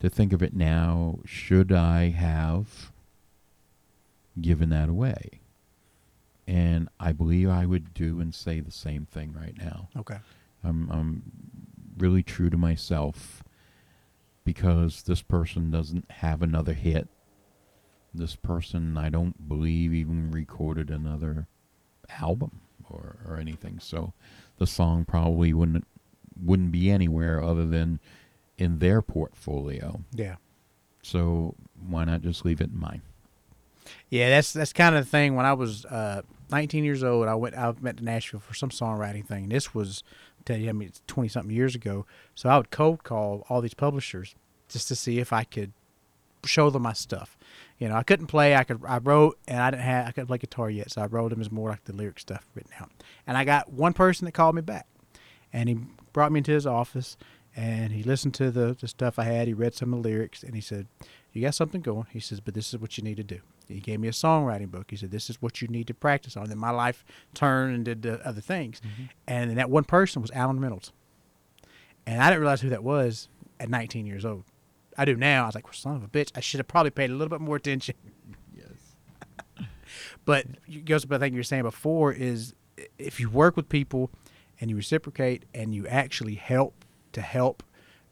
to 0.07 0.15
think 0.15 0.33
of 0.33 0.43
it 0.43 0.55
now, 0.55 1.19
should 1.25 1.73
I 1.73 2.11
have 2.11 2.93
given 4.41 4.71
that 4.71 4.89
away? 4.89 5.41
And 6.47 6.89
I 7.01 7.11
believe 7.11 7.51
I 7.51 7.67
would 7.67 7.93
do 7.93 8.21
and 8.21 8.33
say 8.33 8.61
the 8.61 8.71
same 8.71 9.07
thing 9.07 9.35
right 9.37 9.57
now. 9.59 9.89
Okay. 9.97 10.19
I'm 10.63 10.89
I'm 10.91 11.23
really 11.99 12.23
true 12.23 12.51
to 12.51 12.57
myself 12.57 13.43
because 14.45 15.03
this 15.03 15.23
person 15.23 15.73
doesn't 15.73 16.09
have 16.11 16.41
another 16.41 16.73
hit. 16.73 17.09
This 18.15 18.37
person 18.37 18.97
I 18.97 19.09
don't 19.09 19.49
believe 19.49 19.93
even 19.93 20.31
recorded 20.31 20.89
another 20.89 21.49
album 22.21 22.61
or, 22.89 23.17
or 23.27 23.39
anything. 23.39 23.81
So 23.81 24.13
the 24.59 24.69
song 24.69 25.05
probably 25.05 25.53
wouldn't 25.53 25.85
wouldn't 26.41 26.71
be 26.71 26.91
anywhere 26.91 27.43
other 27.43 27.67
than 27.67 27.99
in 28.59 28.79
their 28.79 29.03
portfolio. 29.03 30.01
Yeah. 30.13 30.37
So 31.03 31.55
why 31.87 32.05
not 32.05 32.23
just 32.23 32.45
leave 32.45 32.61
it 32.61 32.71
in 32.71 32.79
mine? 32.79 33.03
Yeah, 34.11 34.31
that's 34.31 34.53
that's 34.53 34.73
kind 34.73 34.97
of 34.97 35.05
the 35.05 35.11
thing. 35.11 35.37
When 35.37 35.47
I 35.47 35.53
was 35.53 35.85
uh, 35.85 36.23
19 36.51 36.85
years 36.85 37.05
old, 37.05 37.29
I 37.29 37.35
went 37.35 37.55
I 37.55 37.71
went 37.71 37.99
to 37.99 38.05
Nashville 38.05 38.41
for 38.41 38.55
some 38.55 38.71
songwriting 38.71 39.25
thing. 39.25 39.49
This 39.49 39.75
was 39.75 40.03
tell 40.47 40.57
you, 40.57 40.69
I 40.69 40.73
mean, 40.73 40.89
it's 40.89 41.03
20 41.07 41.29
something 41.29 41.55
years 41.55 41.75
ago. 41.75 42.07
So 42.35 42.49
I 42.49 42.57
would 42.57 42.71
cold 42.71 43.03
call 43.03 43.45
all 43.49 43.61
these 43.61 43.75
publishers 43.75 44.35
just 44.69 44.89
to 44.89 44.97
see 44.97 45.19
if 45.19 45.33
I 45.33 45.45
could 45.45 45.73
show 46.45 46.71
them 46.71 46.83
my 46.83 46.93
stuff. 46.93 47.37
You 47.79 47.89
know, 47.89 47.97
I 47.97 48.03
couldn't 48.03 48.29
play. 48.29 48.57
I 48.57 48.65
could. 48.65 48.81
I 48.87 48.99
wrote, 48.99 49.39
and 49.47 49.61
I 49.61 49.71
didn't 49.71 49.83
have. 49.83 50.07
I 50.07 50.11
couldn't 50.13 50.29
play 50.29 50.39
guitar 50.39 50.71
yet, 50.71 50.91
so 50.91 51.03
I 51.03 51.07
wrote 51.07 51.31
them 51.31 51.41
as 51.41 51.51
more 51.51 51.71
like 51.71 51.85
the 51.85 51.93
lyric 51.93 52.19
stuff 52.19 52.47
written 52.55 52.73
out. 52.81 52.91
And 53.27 53.37
I 53.37 53.45
got 53.45 53.73
one 53.73 53.93
person 53.93 54.25
that 54.25 54.33
called 54.33 54.55
me 54.55 54.63
back, 54.63 54.87
and 55.53 55.69
he 55.69 55.79
brought 56.13 56.33
me 56.33 56.39
into 56.39 56.53
his 56.53 56.67
office, 56.67 57.17
and 57.57 57.93
he 57.93 58.03
listened 58.03 58.35
to 58.35 58.51
the 58.51 58.77
the 58.79 58.87
stuff 58.87 59.19
I 59.19 59.25
had. 59.25 59.49
He 59.49 59.55
read 59.55 59.75
some 59.75 59.93
of 59.95 60.03
the 60.03 60.09
lyrics, 60.09 60.43
and 60.43 60.55
he 60.55 60.61
said, 60.61 60.87
"You 61.33 61.43
got 61.43 61.55
something 61.55 61.81
going." 61.81 62.07
He 62.13 62.21
says, 62.21 62.41
"But 62.41 62.55
this 62.55 62.73
is 62.73 62.81
what 62.81 62.99
you 62.99 63.03
need 63.03 63.17
to 63.17 63.25
do." 63.25 63.41
He 63.67 63.81
gave 63.81 63.99
me 63.99 64.09
a 64.09 64.13
songwriting 64.13 64.71
book. 64.71 64.91
He 64.91 64.97
said, 64.97 65.11
"This 65.11 65.31
is 65.31 65.41
what 65.41 65.63
you 65.63 65.69
need 65.69 65.87
to 65.87 65.95
practice 65.95 66.37
on." 66.37 66.45
And 66.45 66.53
then 66.53 66.59
my 66.59 66.71
life 66.71 67.05
turned 67.35 67.75
and 67.75 67.85
did 67.85 68.03
the 68.03 68.25
other 68.27 68.43
things. 68.43 68.81
Mm-hmm. 68.81 69.05
And 69.27 69.51
then 69.51 69.57
that 69.57 69.71
one 69.71 69.85
person 69.85 70.21
was 70.21 70.31
Allen 70.33 70.61
Reynolds, 70.61 70.93
and 72.07 72.23
I 72.23 72.29
didn't 72.29 72.41
realize 72.41 72.61
who 72.61 72.69
that 72.69 72.85
was 72.85 73.29
at 73.59 73.71
19 73.71 74.05
years 74.07 74.27
old. 74.27 74.45
I 74.99 75.07
do 75.07 75.17
now. 75.17 75.45
I 75.45 75.47
was 75.47 75.55
like, 75.55 75.65
well, 75.65 75.73
"Son 75.73 75.97
of 75.97 76.05
a 76.05 76.09
bitch!" 76.09 76.33
I 76.37 76.41
should 76.41 76.61
have 76.61 76.69
probably 76.69 76.91
paid 76.91 77.11
a 77.11 77.15
little 77.15 77.31
bit 77.31 77.41
more 77.41 77.57
attention. 77.57 77.95
Yes. 78.55 79.67
But 80.25 80.47
it 80.67 80.87
goes 80.87 81.03
to 81.03 81.09
the 81.09 81.19
thing 81.19 81.35
you 81.35 81.39
were 81.39 81.45
saying 81.45 81.63
before 81.63 82.13
is 82.13 82.55
if 82.99 83.21
you 83.21 83.29
work 83.29 83.57
with 83.57 83.69
people 83.69 84.11
and 84.61 84.71
you 84.71 84.77
reciprocate 84.77 85.45
and 85.55 85.75
you 85.75 85.87
actually 85.87 86.35
help 86.35 86.86
to 87.17 87.23
help, 87.23 87.63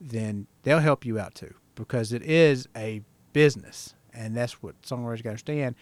then 0.00 0.46
they'll 0.62 0.80
help 0.80 1.04
you 1.04 1.18
out 1.18 1.34
too 1.34 1.54
because 1.74 2.12
it 2.12 2.22
is 2.22 2.66
a 2.74 3.02
business 3.32 3.94
and 4.14 4.36
that's 4.36 4.62
what 4.62 4.80
songwriters 4.82 5.18
got 5.18 5.22
to 5.22 5.28
understand. 5.30 5.74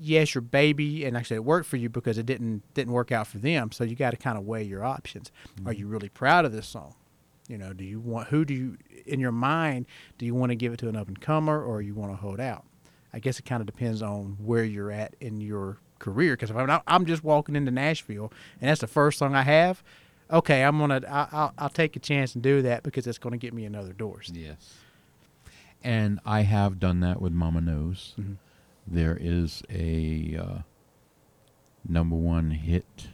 Yes, 0.00 0.34
your 0.34 0.42
baby, 0.42 1.04
and 1.04 1.16
actually 1.16 1.36
it 1.36 1.44
worked 1.44 1.66
for 1.66 1.76
you 1.76 1.88
because 1.88 2.18
it 2.18 2.26
didn't 2.26 2.62
didn't 2.74 2.92
work 2.92 3.10
out 3.12 3.26
for 3.26 3.38
them. 3.38 3.72
So 3.72 3.84
you 3.84 3.96
got 3.96 4.10
to 4.10 4.16
kind 4.16 4.38
of 4.38 4.44
weigh 4.44 4.62
your 4.62 4.84
options. 4.84 5.30
Are 5.64 5.72
mm-hmm. 5.72 5.80
you 5.80 5.86
really 5.88 6.08
proud 6.08 6.44
of 6.44 6.52
this 6.52 6.66
song? 6.66 6.94
You 7.48 7.58
know, 7.58 7.72
do 7.72 7.84
you 7.84 7.98
want 7.98 8.28
who 8.28 8.44
do 8.44 8.54
you 8.54 8.76
in 9.06 9.20
your 9.20 9.32
mind 9.32 9.86
do 10.18 10.26
you 10.26 10.34
want 10.34 10.50
to 10.50 10.56
give 10.56 10.72
it 10.72 10.78
to 10.80 10.88
an 10.88 10.96
up 10.96 11.08
and 11.08 11.20
comer 11.20 11.62
or 11.62 11.82
you 11.82 11.94
want 11.94 12.12
to 12.12 12.16
hold 12.16 12.40
out? 12.40 12.64
I 13.12 13.18
guess 13.18 13.38
it 13.38 13.44
kind 13.44 13.60
of 13.60 13.66
depends 13.66 14.02
on 14.02 14.36
where 14.40 14.64
you're 14.64 14.92
at 14.92 15.16
in 15.20 15.40
your 15.40 15.78
career. 15.98 16.34
Because 16.34 16.50
if 16.50 16.56
I'm 16.56 16.66
not, 16.66 16.82
I'm 16.86 17.06
just 17.06 17.24
walking 17.24 17.56
into 17.56 17.70
Nashville 17.70 18.32
and 18.60 18.70
that's 18.70 18.80
the 18.80 18.86
first 18.86 19.18
song 19.18 19.34
I 19.34 19.42
have, 19.42 19.82
okay, 20.30 20.62
I'm 20.64 20.78
gonna 20.78 21.00
I, 21.08 21.28
I'll, 21.32 21.52
I'll 21.58 21.68
take 21.68 21.96
a 21.96 21.98
chance 22.00 22.34
and 22.34 22.42
do 22.42 22.62
that 22.62 22.82
because 22.82 23.06
it's 23.06 23.18
going 23.18 23.32
to 23.32 23.38
get 23.38 23.52
me 23.54 23.64
another 23.64 23.92
doors. 23.92 24.30
Yes. 24.34 24.74
And 25.82 26.18
I 26.26 26.40
have 26.42 26.78
done 26.80 27.00
that 27.00 27.20
with 27.22 27.32
Mama 27.32 27.60
Knows. 27.60 28.14
Mhm. 28.18 28.36
There 28.86 29.16
is 29.20 29.62
a 29.70 30.36
uh, 30.42 30.58
number 31.88 32.16
one 32.16 32.50
hit 32.52 33.08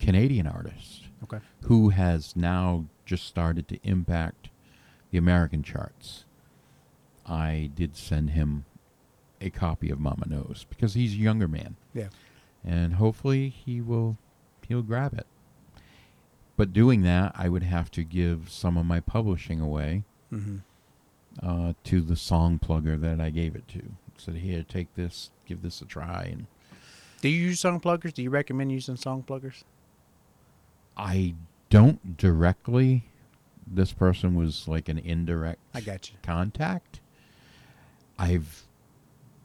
Canadian 0.00 0.46
artist 0.46 1.04
Okay. 1.22 1.38
who 1.62 1.90
has 1.90 2.34
now 2.34 2.86
just 3.06 3.26
started 3.26 3.68
to 3.68 3.78
impact 3.82 4.48
the 5.10 5.18
American 5.18 5.62
charts. 5.62 6.24
I 7.26 7.70
did 7.74 7.96
send 7.96 8.30
him 8.30 8.64
a 9.40 9.50
copy 9.50 9.90
of 9.90 10.00
Mama 10.00 10.24
Knows 10.26 10.66
because 10.68 10.94
he's 10.94 11.12
a 11.12 11.16
younger 11.18 11.46
man, 11.48 11.76
Yeah. 11.94 12.08
and 12.64 12.94
hopefully 12.94 13.50
he 13.50 13.80
will 13.80 14.16
he'll 14.66 14.82
grab 14.82 15.12
it. 15.14 15.26
But 16.56 16.72
doing 16.72 17.02
that, 17.02 17.32
I 17.34 17.48
would 17.48 17.64
have 17.64 17.90
to 17.92 18.04
give 18.04 18.48
some 18.50 18.76
of 18.76 18.86
my 18.86 19.00
publishing 19.00 19.60
away 19.60 20.04
Mm-hmm. 20.32 20.56
uh, 21.46 21.74
to 21.84 22.00
the 22.00 22.16
song 22.16 22.58
plugger 22.58 23.00
that 23.00 23.20
I 23.20 23.30
gave 23.30 23.54
it 23.54 23.68
to. 23.68 23.82
Said, 24.16 24.36
"Here, 24.36 24.62
take 24.62 24.92
this, 24.94 25.30
give 25.46 25.62
this 25.62 25.80
a 25.80 25.84
try." 25.84 26.24
And 26.32 26.46
Do 27.20 27.28
you 27.28 27.40
use 27.48 27.60
song 27.60 27.78
pluggers? 27.80 28.12
Do 28.14 28.22
you 28.22 28.30
recommend 28.30 28.72
using 28.72 28.96
song 28.96 29.22
pluggers? 29.26 29.62
I 30.96 31.34
don't 31.70 32.16
directly. 32.16 33.04
This 33.66 33.92
person 33.92 34.34
was 34.34 34.68
like 34.68 34.88
an 34.88 34.98
indirect 34.98 35.58
I 35.74 35.80
got 35.80 36.10
you. 36.10 36.16
contact. 36.22 37.00
I've 38.18 38.64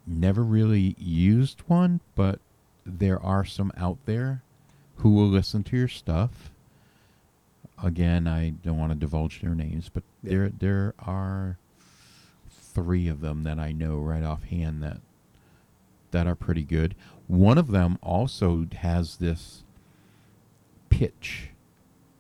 never 0.06 0.44
really 0.44 0.96
used 1.00 1.62
one, 1.68 2.02
but 2.16 2.40
there 2.86 3.22
are 3.24 3.46
some 3.46 3.72
out 3.78 3.98
there 4.06 4.44
who 4.98 5.12
will 5.12 5.28
listen 5.28 5.64
to 5.66 5.78
your 5.78 5.88
stuff. 5.88 6.52
Again, 7.84 8.28
I 8.28 8.50
don't 8.50 8.78
want 8.78 8.92
to 8.92 8.98
divulge 8.98 9.42
their 9.42 9.56
names, 9.56 9.90
but 9.90 10.04
Yeah. 10.24 10.30
there 10.32 10.50
there 10.50 10.94
are 11.00 11.58
three 12.50 13.08
of 13.08 13.22
them 13.22 13.44
that 13.44 13.58
I 13.60 13.72
know 13.72 13.98
right 13.98 14.24
offhand 14.24 14.84
that 14.84 15.02
that 16.12 16.28
are 16.28 16.36
pretty 16.36 16.64
good. 16.64 16.96
One 17.28 17.58
of 17.58 17.68
them 17.68 17.98
also 18.02 18.66
has 18.78 19.18
this 19.18 19.64
pitch 20.90 21.50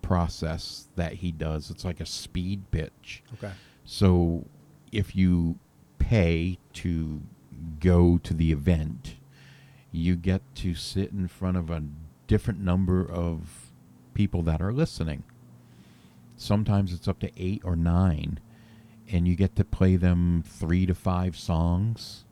process 0.01 0.87
that 0.95 1.13
he 1.13 1.31
does. 1.31 1.69
It's 1.69 1.83
like 1.85 1.99
a 1.99 2.05
speed 2.05 2.69
pitch. 2.71 3.23
Okay. 3.33 3.51
So 3.85 4.45
if 4.91 5.15
you 5.15 5.57
pay 5.97 6.57
to 6.73 7.21
go 7.79 8.17
to 8.19 8.33
the 8.33 8.51
event, 8.51 9.15
you 9.91 10.15
get 10.15 10.41
to 10.55 10.75
sit 10.75 11.11
in 11.11 11.27
front 11.27 11.57
of 11.57 11.69
a 11.69 11.83
different 12.27 12.59
number 12.59 13.03
of 13.03 13.71
people 14.13 14.41
that 14.43 14.61
are 14.61 14.71
listening. 14.73 15.23
Sometimes 16.39 16.93
it's 16.93 17.07
up 17.07 17.19
to 17.19 17.31
eight 17.37 17.61
or 17.65 17.75
nine, 17.75 18.39
and 19.11 19.27
you 19.27 19.35
get 19.35 19.55
to 19.57 19.63
play 19.65 19.95
them 19.97 20.43
three 20.47 20.85
to 20.85 20.95
five 20.95 21.37
songs. 21.37 22.23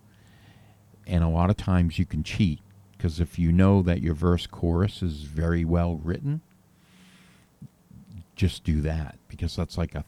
And 1.06 1.24
a 1.24 1.28
lot 1.30 1.50
of 1.50 1.58
times 1.58 2.00
you 2.00 2.06
can 2.06 2.24
cheat 2.24 2.60
because 2.94 3.20
if 3.20 3.38
you 3.38 3.52
know 3.52 3.82
that 3.84 4.02
your 4.02 4.14
verse 4.14 4.48
chorus 4.48 5.02
is 5.04 5.24
very 5.24 5.64
well 5.66 5.98
written, 6.04 6.42
just 8.36 8.64
do 8.64 8.82
that 8.82 9.18
because 9.28 9.56
that's 9.56 9.78
like 9.78 9.96
a 9.96 10.04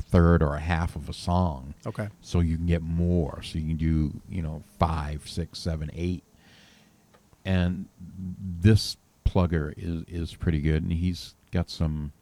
third 0.00 0.42
or 0.42 0.54
a 0.54 0.60
half 0.60 0.96
of 0.96 1.08
a 1.08 1.12
song 1.12 1.74
Okay. 1.86 2.08
so 2.22 2.40
you 2.40 2.56
can 2.56 2.66
get 2.66 2.80
more 2.82 3.42
so 3.42 3.58
you 3.58 3.66
can 3.66 3.76
do 3.76 4.12
you 4.28 4.40
know 4.40 4.62
five 4.78 5.28
six 5.28 5.58
seven 5.58 5.90
eight 5.92 6.22
and 7.44 7.86
this 8.40 8.96
plugger 9.26 9.74
is 9.76 10.04
is 10.08 10.34
pretty 10.34 10.60
good 10.60 10.82
and 10.82 10.92
he's 10.92 11.34
got 11.50 11.68
some 11.68 12.12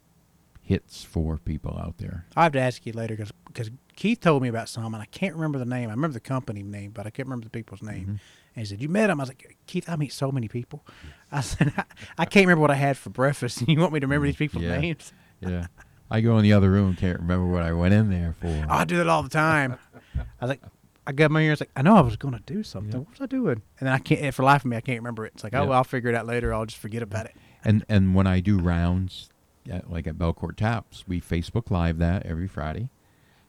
hits 0.71 1.03
for 1.05 1.37
people 1.37 1.77
out 1.85 1.99
there. 1.99 2.27
I 2.37 2.45
have 2.45 2.53
to 2.53 2.61
ask 2.61 2.87
you 2.87 2.93
later 2.93 3.17
because 3.17 3.71
Keith 3.97 4.21
told 4.21 4.41
me 4.43 4.49
about 4.49 4.69
some 4.69 4.95
and 4.95 5.03
I 5.03 5.07
can't 5.07 5.35
remember 5.35 5.59
the 5.59 5.65
name. 5.65 5.89
I 5.89 5.93
remember 5.93 6.15
the 6.15 6.21
company 6.21 6.63
name, 6.63 6.93
but 6.93 7.07
I 7.07 7.11
can't 7.11 7.27
remember 7.27 7.45
the 7.45 7.51
people's 7.51 7.83
name. 7.83 8.03
Mm-hmm. 8.03 8.11
And 8.11 8.19
he 8.63 8.65
said, 8.65 8.81
"You 8.81 8.89
met 8.89 9.11
him?" 9.11 9.21
I 9.21 9.23
was 9.25 9.31
like, 9.31 9.57
"Keith, 9.67 9.89
I 9.89 9.97
meet 9.97 10.13
so 10.13 10.31
many 10.33 10.49
people." 10.49 10.85
I 11.33 11.41
said, 11.41 11.73
"I, 11.77 11.85
I 12.19 12.25
can't 12.25 12.47
remember 12.47 12.63
what 12.63 12.71
I 12.71 12.75
had 12.77 12.97
for 12.97 13.11
breakfast, 13.11 13.59
and 13.61 13.69
you 13.73 13.79
want 13.81 13.93
me 13.93 14.01
to 14.01 14.07
remember 14.07 14.27
these 14.27 14.37
people's 14.37 14.65
Yeah. 14.65 14.79
names?" 14.81 15.13
Yeah. 15.41 15.67
I 16.11 16.21
go 16.21 16.37
in 16.39 16.43
the 16.45 16.53
other 16.53 16.71
room, 16.71 16.95
can't 16.97 17.19
remember 17.21 17.47
what 17.47 17.63
I 17.63 17.73
went 17.73 17.95
in 17.95 18.11
there 18.11 18.35
for. 18.41 18.49
Oh, 18.49 18.75
I 18.75 18.85
do 18.85 18.97
that 18.99 19.09
all 19.09 19.23
the 19.23 19.29
time. 19.29 19.77
I 20.17 20.25
was 20.41 20.49
like, 20.49 20.61
I 21.07 21.13
got 21.13 21.31
my 21.31 21.41
ears 21.41 21.61
like, 21.61 21.71
I 21.77 21.83
know 21.83 21.95
I 21.97 22.01
was 22.01 22.17
going 22.17 22.35
to 22.35 22.41
do 22.41 22.63
something. 22.65 22.93
Yep. 22.93 23.01
What 23.01 23.11
was 23.13 23.21
I 23.21 23.27
doing? 23.27 23.63
And 23.79 23.87
then 23.87 23.93
I 23.93 23.99
can't, 23.99 24.35
for 24.35 24.43
life 24.43 24.63
of 24.63 24.71
me, 24.71 24.77
I 24.77 24.81
can't 24.81 24.99
remember 24.99 25.25
it. 25.27 25.33
It's 25.35 25.45
like, 25.45 25.55
oh, 25.55 25.61
Yep. 25.61 25.69
well, 25.69 25.79
I'll 25.79 25.85
figure 25.85 26.11
it 26.11 26.17
out 26.17 26.27
later. 26.27 26.53
I'll 26.53 26.67
just 26.67 26.81
forget 26.81 27.03
about 27.03 27.27
it. 27.27 27.37
And 27.65 27.85
and 27.89 28.15
when 28.15 28.27
I 28.27 28.41
do 28.41 28.59
rounds, 28.59 29.30
at, 29.69 29.91
like 29.91 30.07
at 30.07 30.17
Belcourt 30.17 30.57
Taps, 30.57 31.05
we 31.09 31.21
Facebook 31.21 31.71
Live 31.71 31.99
that 31.99 32.25
every 32.27 32.47
Friday, 32.49 32.89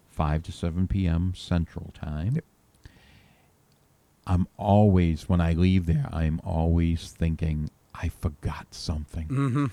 five 0.09 0.43
to 0.43 0.51
seven 0.51 0.87
p.m. 0.87 1.33
Central 1.35 1.91
Time. 1.93 2.35
Yep. 2.35 2.45
I'm 4.27 4.47
always 4.57 5.27
when 5.27 5.41
I 5.41 5.53
leave 5.53 5.85
there, 5.87 6.07
I'm 6.11 6.39
always 6.43 7.11
thinking 7.11 7.69
I 7.95 8.09
forgot 8.09 8.67
something, 8.71 9.27
Mm-hmm. 9.27 9.65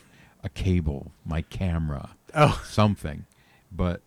a 0.42 0.48
cable, 0.48 1.12
my 1.24 1.42
camera, 1.42 2.10
Oh, 2.34 2.60
something, 2.66 3.24
but 3.70 4.00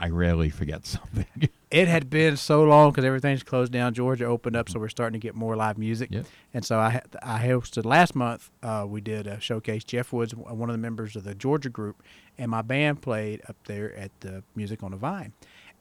I 0.00 0.08
rarely 0.08 0.50
forget 0.50 0.86
something. 0.86 1.26
it 1.70 1.88
had 1.88 2.08
been 2.08 2.36
so 2.36 2.64
long 2.64 2.90
because 2.90 3.04
everything's 3.04 3.42
closed 3.42 3.72
down. 3.72 3.92
Georgia 3.92 4.24
opened 4.24 4.56
up, 4.56 4.68
so 4.68 4.78
we're 4.78 4.88
starting 4.88 5.20
to 5.20 5.24
get 5.24 5.34
more 5.34 5.54
live 5.54 5.76
music. 5.76 6.10
Yep. 6.10 6.26
And 6.54 6.64
so 6.64 6.78
I 6.78 7.02
I 7.22 7.46
hosted 7.46 7.84
last 7.84 8.14
month. 8.14 8.50
Uh, 8.62 8.86
we 8.88 9.00
did 9.00 9.26
a 9.26 9.38
showcase. 9.40 9.84
Jeff 9.84 10.12
Woods, 10.12 10.34
one 10.34 10.70
of 10.70 10.74
the 10.74 10.78
members 10.78 11.14
of 11.16 11.24
the 11.24 11.34
Georgia 11.34 11.68
group, 11.68 12.02
and 12.38 12.50
my 12.50 12.62
band 12.62 13.02
played 13.02 13.42
up 13.48 13.56
there 13.64 13.94
at 13.96 14.10
the 14.20 14.42
Music 14.54 14.82
on 14.82 14.92
the 14.92 14.96
Vine. 14.96 15.32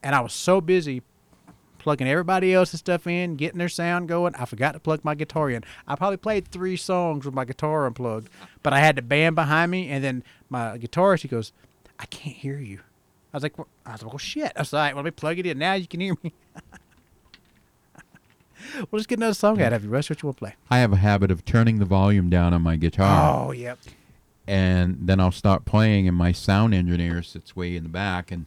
And 0.04 0.14
I 0.14 0.20
was 0.20 0.34
so 0.34 0.62
busy 0.62 1.04
plugging 1.80 2.08
everybody 2.08 2.54
else's 2.54 2.80
stuff 2.80 3.08
in, 3.08 3.36
getting 3.36 3.60
their 3.60 3.70
sound 3.70 4.10
going. 4.10 4.36
I 4.36 4.46
forgot 4.46 4.74
to 4.74 4.80
plug 4.80 5.06
my 5.06 5.16
guitar 5.16 5.50
in. 5.50 5.64
I 5.88 5.96
probably 5.96 6.18
played 6.18 6.48
three 6.50 6.76
songs 6.76 7.26
with 7.26 7.34
my 7.34 7.46
guitar 7.46 7.86
unplugged, 7.86 8.30
but 8.62 8.74
I 8.74 8.80
had 8.80 8.98
the 8.98 9.02
band 9.02 9.36
behind 9.36 9.72
me, 9.72 9.88
and 9.90 10.04
then 10.04 10.24
my 10.50 10.78
guitarist 10.78 11.22
he 11.22 11.30
goes, 11.30 11.54
"I 11.98 12.06
can't 12.08 12.36
hear 12.36 12.60
you." 12.60 12.82
I 13.34 13.38
was 13.38 13.43
like, 13.43 13.57
well, 13.57 13.67
"I 13.86 13.91
was 13.93 14.01
like, 14.03 14.11
well, 14.11 14.17
shit." 14.19 14.51
I 14.55 14.59
was 14.61 14.73
like, 14.73 14.93
"Well, 14.95 15.03
let 15.03 15.05
me 15.05 15.11
plug 15.11 15.38
it 15.39 15.45
in. 15.45 15.57
Now 15.59 15.73
you 15.73 15.88
can 15.88 15.99
hear 15.99 16.15
me." 16.23 16.34
we'll 18.91 18.99
just 18.99 19.09
get 19.09 19.19
another 19.19 19.34
song 19.34 19.61
out 19.61 19.73
of 19.73 19.84
you. 19.84 19.89
Russ, 19.89 20.09
what 20.09 20.21
you 20.21 20.28
want 20.28 20.38
to 20.38 20.39
play? 20.39 20.55
I 20.69 20.80
have 20.80 20.93
a 20.93 20.97
habit 20.97 21.30
of 21.32 21.45
turning 21.45 21.80
the 21.80 21.86
volume 21.86 22.30
down 22.30 22.53
on 22.53 22.61
my 22.61 22.75
guitar. 22.75 23.45
Oh, 23.47 23.51
yep. 23.51 23.80
and 24.47 24.97
then 25.01 25.19
I'll 25.19 25.32
start 25.32 25.65
playing, 25.65 26.07
and 26.07 26.15
my 26.15 26.32
sound 26.32 26.73
engineer 26.73 27.21
sits 27.21 27.55
way 27.55 27.75
in 27.75 27.84
the 27.84 27.89
back, 27.89 28.32
and 28.32 28.45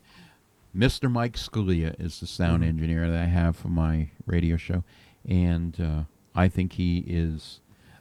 Mr. 0.76 1.10
Mike 1.10 1.34
Scalia 1.36 1.94
is 2.00 2.20
the 2.20 2.26
sound 2.26 2.62
Mhm. 2.62 2.68
engineer 2.68 3.10
that 3.10 3.20
I 3.22 3.26
have 3.26 3.54
for 3.56 3.68
my 3.68 4.08
radio 4.24 4.56
show, 4.56 4.82
and 5.28 5.78
uh, 5.80 6.02
I 6.34 6.48
think 6.48 6.72
he 6.74 7.04
is 7.06 7.60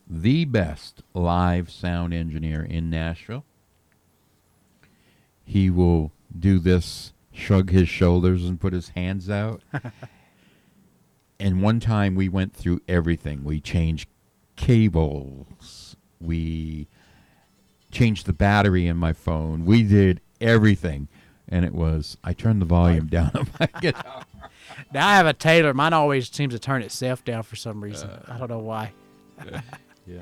the 0.10 0.46
best 0.46 1.04
live 1.14 1.70
sound 1.70 2.14
engineer 2.14 2.64
in 2.64 2.90
Nashville. 2.90 3.44
He 5.44 5.70
will 5.70 6.12
do 6.38 6.60
this, 6.60 7.14
shrug 7.34 7.72
his 7.72 7.90
shoulders, 7.90 8.46
and 8.46 8.60
put 8.60 8.74
his 8.74 8.90
hands 8.90 9.30
out. 9.30 9.62
and 11.40 11.62
one 11.62 11.80
time 11.80 12.16
we 12.16 12.30
went 12.30 12.54
through 12.56 12.82
everything. 12.88 13.44
We 13.44 13.60
changed 13.62 14.10
cables. 14.56 15.96
We 16.20 16.88
changed 17.92 18.26
the 18.26 18.34
battery 18.34 18.88
in 18.88 18.98
my 18.98 19.14
phone. 19.14 19.66
We 19.66 19.84
did 19.84 20.22
everything. 20.42 21.08
And 21.48 21.66
it 21.66 21.74
was, 21.74 22.18
I 22.24 22.34
turned 22.34 22.62
the 22.62 22.66
volume 22.66 23.08
down 23.08 23.32
on 23.34 23.48
my 23.60 23.68
guitar. 23.82 24.24
Now 24.94 25.08
I 25.08 25.16
have 25.16 25.26
a 25.26 25.34
Taylor. 25.34 25.74
Mine 25.74 25.94
always 25.94 26.30
seems 26.30 26.54
to 26.54 26.60
turn 26.60 26.84
itself 26.84 27.26
down 27.26 27.44
for 27.44 27.56
some 27.56 27.84
reason. 27.84 28.10
Uh, 28.10 28.22
I 28.28 28.38
don't 28.38 28.50
know 28.50 28.60
why. 28.60 28.92
yeah. 30.06 30.22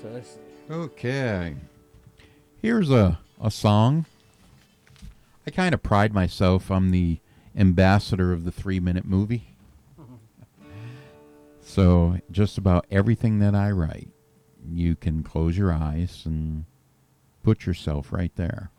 So 0.00 0.22
Okay. 0.70 1.56
Here's 2.62 2.90
a, 2.90 3.18
a 3.42 3.50
song. 3.50 4.06
I 5.46 5.50
kind 5.50 5.74
of 5.74 5.82
pride 5.82 6.12
myself. 6.12 6.70
I'm 6.70 6.90
the 6.90 7.20
ambassador 7.56 8.32
of 8.32 8.44
the 8.44 8.52
three 8.52 8.80
minute 8.80 9.04
movie. 9.04 9.56
So, 11.62 12.18
just 12.32 12.58
about 12.58 12.84
everything 12.90 13.38
that 13.38 13.54
I 13.54 13.70
write, 13.70 14.08
you 14.68 14.96
can 14.96 15.22
close 15.22 15.56
your 15.56 15.72
eyes 15.72 16.22
and 16.24 16.64
put 17.44 17.64
yourself 17.64 18.12
right 18.12 18.34
there. 18.34 18.72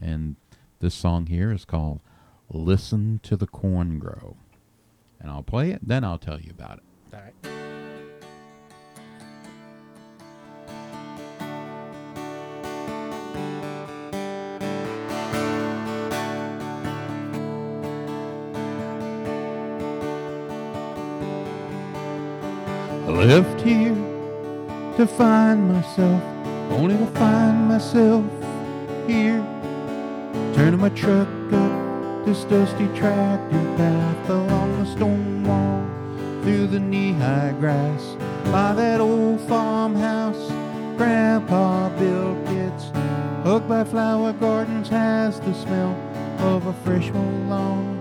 And 0.00 0.36
this 0.78 0.94
song 0.94 1.26
here 1.26 1.50
is 1.50 1.64
called 1.64 2.00
Listen 2.48 3.18
to 3.24 3.36
the 3.36 3.48
Corn 3.48 3.98
Grow. 3.98 4.36
And 5.18 5.30
I'll 5.30 5.42
play 5.42 5.70
it, 5.72 5.80
then 5.82 6.04
I'll 6.04 6.18
tell 6.18 6.40
you 6.40 6.52
about 6.52 6.78
it. 6.78 6.84
Left 23.24 23.60
here 23.60 23.94
to 24.96 25.06
find 25.06 25.72
myself, 25.72 26.22
only 26.70 26.96
to 26.96 27.06
find 27.18 27.68
myself 27.68 28.24
here. 29.06 29.44
Turning 30.54 30.80
my 30.80 30.88
truck 30.90 31.28
up 31.52 32.24
this 32.24 32.44
dusty 32.44 32.86
tractor 32.98 33.64
path 33.76 34.30
along 34.30 34.78
the 34.78 34.86
stone 34.90 35.42
wall, 35.44 35.84
through 36.42 36.66
the 36.68 36.78
knee-high 36.78 37.54
grass, 37.58 38.16
by 38.52 38.72
that 38.74 39.00
old 39.00 39.40
farmhouse 39.42 40.50
Grandpa 40.96 41.88
built. 41.98 42.38
It's 42.48 42.90
hugged 43.44 43.68
by 43.68 43.84
flower 43.84 44.32
gardens, 44.32 44.88
has 44.88 45.40
the 45.40 45.54
smell 45.54 45.94
of 46.40 46.66
a 46.66 46.72
fresh 46.84 47.10
mown 47.10 47.48
lawn. 47.48 47.98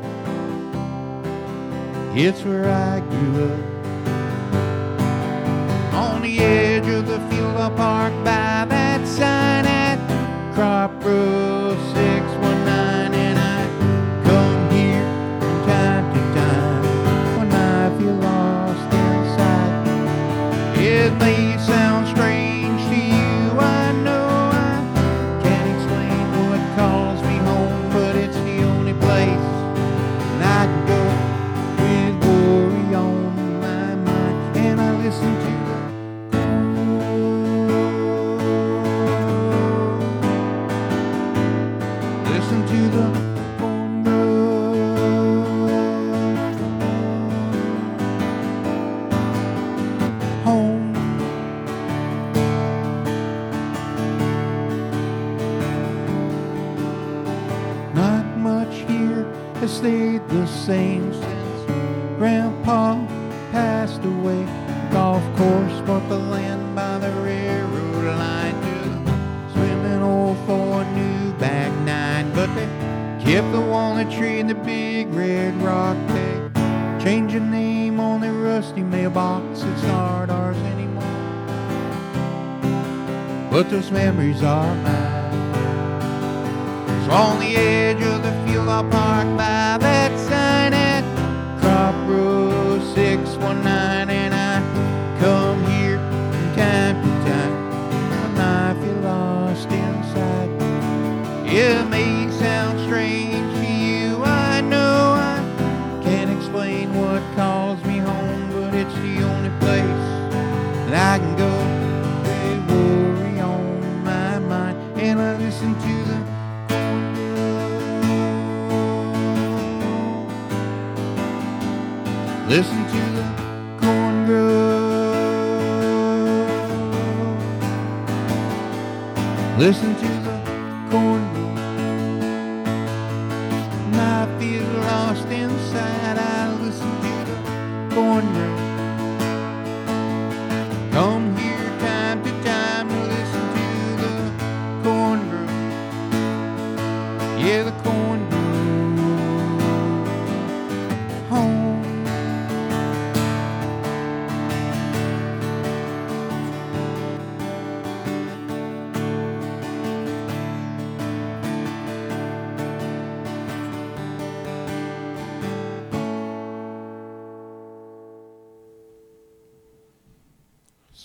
It's 2.16 2.44
where 2.44 2.70
I 2.70 3.00
grew 3.00 3.46
up 3.46 3.77
on 6.18 6.24
the 6.24 6.40
edge 6.40 6.88
of 6.88 7.06
the 7.06 7.20
field 7.30 7.56
I 7.58 7.70
park 7.76 8.14
by 8.26 8.66
that 8.74 9.08
sign 9.08 9.66
at 9.68 10.00
Crop 10.56 10.92
619 11.04 12.17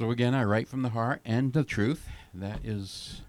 So 0.02 0.10
again, 0.10 0.34
I 0.34 0.42
write 0.42 0.66
from 0.66 0.82
the 0.82 0.88
heart 0.88 1.20
and 1.24 1.52
the 1.52 1.62
truth. 1.62 2.08
That 2.34 2.64
is 2.64 3.20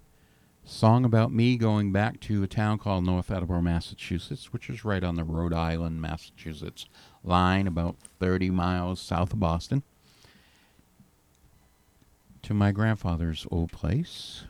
song 0.66 1.06
about 1.06 1.32
me 1.32 1.56
going 1.56 1.92
back 1.92 2.20
to 2.22 2.42
a 2.42 2.48
town 2.48 2.80
called 2.80 3.04
North 3.04 3.30
Attleboro, 3.30 3.62
Massachusetts, 3.62 4.52
which 4.52 4.72
is 4.72 4.84
right 4.84 5.04
on 5.04 5.14
the 5.14 5.24
Rhode 5.24 5.54
Island, 5.54 6.02
Massachusetts 6.02 6.88
line, 7.24 7.68
about 7.68 7.98
30 8.20 8.50
miles 8.50 9.00
south 9.00 9.34
of 9.34 9.40
Boston, 9.40 9.84
to 12.42 12.56
my 12.56 12.72
grandfather's 12.72 13.46
old 13.52 13.72
place, 13.72 14.46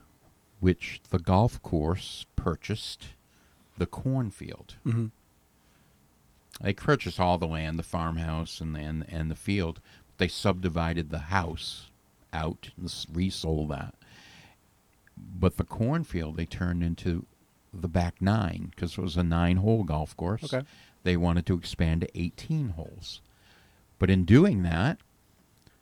which 0.61 1.01
the 1.09 1.19
golf 1.19 1.61
course 1.61 2.26
purchased 2.38 3.07
the 3.78 3.86
cornfield. 3.86 4.76
Mm-hmm. 4.86 5.07
They 6.61 6.71
purchased 6.71 7.19
all 7.19 7.38
the 7.38 7.47
land, 7.47 7.78
the 7.78 7.84
farmhouse 7.84 8.61
and 8.61 8.78
and, 8.78 9.05
and 9.09 9.30
the 9.30 9.36
field. 9.36 9.82
They 10.19 10.30
subdivided 10.30 11.09
the 11.09 11.19
house 11.19 11.89
out 12.34 12.71
and 12.77 12.91
resold 13.13 13.69
that. 13.69 13.95
But 15.15 15.57
the 15.57 15.63
cornfield 15.63 16.36
they 16.38 16.45
turned 16.45 16.84
into 16.84 17.25
the 17.73 17.88
back 17.88 18.21
nine 18.21 18.67
because 18.71 18.97
it 18.97 19.01
was 19.01 19.15
a 19.17 19.23
nine-hole 19.23 19.84
golf 19.84 20.15
course. 20.17 20.43
Okay. 20.53 20.65
They 21.03 21.17
wanted 21.17 21.45
to 21.47 21.55
expand 21.57 22.01
to 22.01 22.19
18 22.19 22.69
holes. 22.69 23.21
But 23.99 24.09
in 24.09 24.25
doing 24.25 24.63
that, 24.63 24.99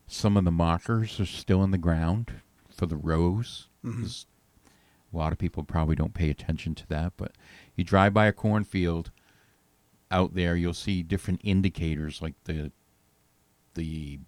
some 0.07 0.35
of 0.37 0.45
the 0.45 0.51
markers 0.51 1.19
are 1.19 1.25
still 1.25 1.63
in 1.63 1.71
the 1.71 1.77
ground 1.77 2.33
for 2.69 2.85
the 2.85 2.97
rows. 2.97 3.67
Mhm. 3.83 4.01
'cause 4.01 4.25
A 5.13 5.17
lot 5.17 5.33
of 5.33 5.37
people 5.39 5.63
probably 5.63 5.95
don't 5.95 6.13
pay 6.13 6.29
attention 6.29 6.73
to 6.75 6.87
that, 6.87 7.11
but 7.17 7.35
you 7.75 7.83
drive 7.83 8.13
by 8.13 8.27
a 8.27 8.31
cornfield 8.33 9.11
out 10.09 10.35
there, 10.35 10.55
you'll 10.55 10.73
see 10.73 11.03
different 11.03 11.41
indicators 11.43 12.21
like 12.21 12.41
the 12.45 12.71
the 13.73 14.19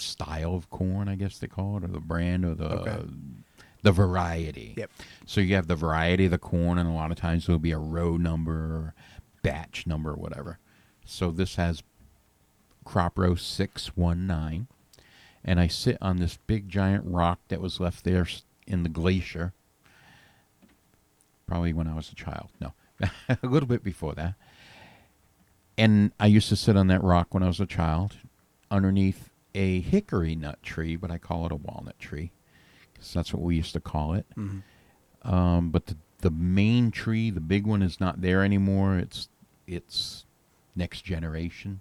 style 0.00 0.54
of 0.54 0.70
corn, 0.70 1.08
I 1.08 1.14
guess 1.16 1.38
they 1.38 1.46
call 1.46 1.76
it, 1.76 1.84
or 1.84 1.88
the 1.88 2.00
brand, 2.00 2.44
or 2.44 2.54
the 2.54 2.68
Okay. 2.80 3.04
the 3.82 3.92
variety. 3.92 4.74
Yep. 4.76 4.90
So 5.26 5.40
you 5.40 5.54
have 5.54 5.66
the 5.68 5.76
variety 5.76 6.26
of 6.26 6.30
the 6.32 6.38
corn, 6.38 6.78
and 6.78 6.88
a 6.88 6.92
lot 6.92 7.10
of 7.10 7.16
times 7.16 7.46
there'll 7.46 7.58
be 7.58 7.72
a 7.72 7.78
row 7.78 8.16
number, 8.16 8.52
or 8.52 8.94
batch 9.42 9.86
number, 9.86 10.10
or 10.10 10.16
whatever. 10.16 10.58
So 11.04 11.30
this 11.30 11.56
has 11.56 11.82
crop 12.84 13.18
row 13.18 13.34
six 13.34 13.96
one 13.96 14.26
nine, 14.26 14.66
and 15.44 15.58
I 15.60 15.66
sit 15.66 15.96
on 16.00 16.18
this 16.18 16.38
big 16.46 16.68
giant 16.68 17.04
rock 17.06 17.38
that 17.48 17.60
was 17.60 17.80
left 17.80 18.04
there 18.04 18.26
in 18.66 18.82
the 18.82 18.88
glacier. 18.88 19.52
Probably 21.46 21.72
when 21.72 21.86
I 21.88 21.94
was 21.96 22.10
a 22.12 22.14
child. 22.14 22.50
No, 22.60 22.72
a 23.28 23.38
little 23.42 23.68
bit 23.68 23.82
before 23.82 24.14
that. 24.14 24.34
And 25.78 26.12
I 26.20 26.26
used 26.26 26.48
to 26.50 26.56
sit 26.56 26.76
on 26.76 26.88
that 26.88 27.02
rock 27.02 27.32
when 27.32 27.42
I 27.42 27.46
was 27.46 27.58
a 27.60 27.66
child, 27.66 28.18
underneath 28.70 29.29
a 29.54 29.80
hickory 29.80 30.34
nut 30.34 30.62
tree, 30.62 30.96
but 30.96 31.10
I 31.10 31.18
call 31.18 31.46
it 31.46 31.52
a 31.52 31.56
walnut 31.56 31.98
tree, 31.98 32.32
because 32.92 33.12
that's 33.12 33.32
what 33.32 33.42
we 33.42 33.56
used 33.56 33.72
to 33.74 33.80
call 33.80 34.14
it. 34.14 34.26
Mm-hmm. 34.36 35.28
Um, 35.30 35.70
but 35.70 35.86
the 35.86 35.96
the 36.20 36.30
main 36.30 36.90
tree, 36.90 37.30
the 37.30 37.40
big 37.40 37.66
one, 37.66 37.82
is 37.82 38.00
not 38.00 38.20
there 38.20 38.44
anymore. 38.44 38.98
It's 38.98 39.28
it's 39.66 40.24
next 40.76 41.02
generation 41.02 41.80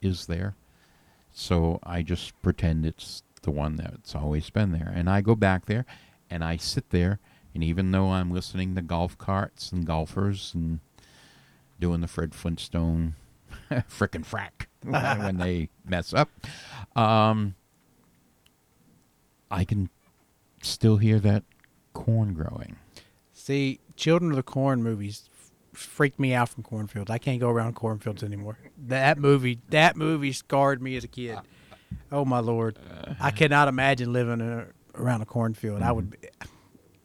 is 0.00 0.26
there. 0.26 0.54
So 1.32 1.80
I 1.82 2.02
just 2.02 2.40
pretend 2.42 2.86
it's 2.86 3.22
the 3.42 3.50
one 3.50 3.76
that's 3.76 4.14
always 4.14 4.50
been 4.50 4.72
there. 4.72 4.92
And 4.94 5.10
I 5.10 5.20
go 5.20 5.34
back 5.34 5.66
there 5.66 5.84
and 6.30 6.44
I 6.44 6.56
sit 6.56 6.90
there 6.90 7.18
and 7.54 7.62
even 7.64 7.90
though 7.90 8.10
I'm 8.10 8.32
listening 8.32 8.74
to 8.74 8.82
golf 8.82 9.16
carts 9.18 9.72
and 9.72 9.86
golfers 9.86 10.52
and 10.54 10.80
doing 11.80 12.00
the 12.00 12.08
Fred 12.08 12.34
Flintstone 12.34 13.14
frickin' 13.70 14.24
frack 14.24 14.66
when 14.84 15.36
they 15.38 15.68
mess 15.86 16.12
up, 16.14 16.28
um, 16.96 17.54
I 19.50 19.64
can 19.64 19.88
still 20.62 20.96
hear 20.96 21.18
that 21.20 21.44
corn 21.92 22.34
growing. 22.34 22.76
See, 23.32 23.80
Children 23.96 24.30
of 24.32 24.36
the 24.36 24.42
Corn 24.42 24.82
movies 24.82 25.28
f- 25.32 25.50
freak 25.78 26.18
me 26.18 26.34
out 26.34 26.48
from 26.48 26.62
cornfields. 26.62 27.10
I 27.10 27.18
can't 27.18 27.40
go 27.40 27.48
around 27.50 27.74
cornfields 27.74 28.22
anymore. 28.22 28.58
That 28.86 29.18
movie, 29.18 29.60
that 29.70 29.96
movie 29.96 30.32
scarred 30.32 30.82
me 30.82 30.96
as 30.96 31.04
a 31.04 31.08
kid. 31.08 31.38
Oh 32.10 32.24
my 32.24 32.40
lord, 32.40 32.78
I 33.20 33.30
cannot 33.30 33.68
imagine 33.68 34.12
living 34.12 34.40
in 34.40 34.52
a, 34.52 34.66
around 34.94 35.22
a 35.22 35.26
cornfield. 35.26 35.82
I 35.82 35.92
would, 35.92 36.10
be, 36.10 36.18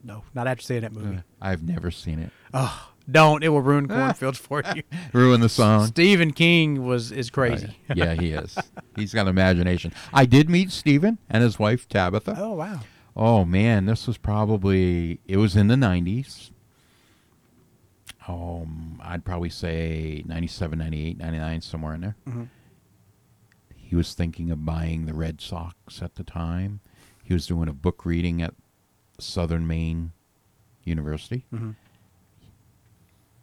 no, 0.02 0.24
not 0.34 0.46
after 0.48 0.62
seeing 0.62 0.80
that 0.80 0.92
movie. 0.92 1.18
Uh, 1.18 1.20
I've 1.40 1.62
never 1.62 1.90
seen 1.90 2.18
it. 2.18 2.30
Oh, 2.52 2.89
don't! 3.12 3.42
It 3.44 3.48
will 3.48 3.60
ruin 3.62 3.88
cornfields 3.88 4.38
for 4.38 4.62
you. 4.74 4.82
Ruin 5.12 5.40
the 5.40 5.48
song. 5.48 5.86
Stephen 5.86 6.32
King 6.32 6.84
was 6.84 7.12
is 7.12 7.30
crazy. 7.30 7.76
Oh, 7.90 7.94
yeah, 7.96 8.14
he 8.14 8.30
is. 8.32 8.56
He's 8.96 9.12
got 9.14 9.28
imagination. 9.28 9.92
I 10.12 10.26
did 10.26 10.48
meet 10.50 10.70
Stephen 10.70 11.18
and 11.28 11.42
his 11.42 11.58
wife 11.58 11.88
Tabitha. 11.88 12.36
Oh 12.38 12.54
wow. 12.54 12.80
Oh 13.16 13.44
man, 13.44 13.86
this 13.86 14.06
was 14.06 14.16
probably 14.18 15.20
it 15.26 15.36
was 15.36 15.56
in 15.56 15.68
the 15.68 15.76
nineties. 15.76 16.50
Um, 18.28 19.00
I'd 19.02 19.24
probably 19.24 19.48
say 19.50 20.22
97, 20.26 20.78
98, 20.78 21.18
99, 21.18 21.60
somewhere 21.62 21.94
in 21.94 22.00
there. 22.02 22.16
Mhm. 22.28 22.48
He 23.74 23.96
was 23.96 24.14
thinking 24.14 24.50
of 24.52 24.64
buying 24.64 25.06
the 25.06 25.14
Red 25.14 25.40
Sox 25.40 26.00
at 26.00 26.14
the 26.14 26.22
time. 26.22 26.80
He 27.24 27.34
was 27.34 27.46
doing 27.46 27.68
a 27.68 27.72
book 27.72 28.04
reading 28.06 28.40
at 28.40 28.54
Southern 29.18 29.66
Maine 29.66 30.12
University, 30.84 31.44
hmm 31.50 31.70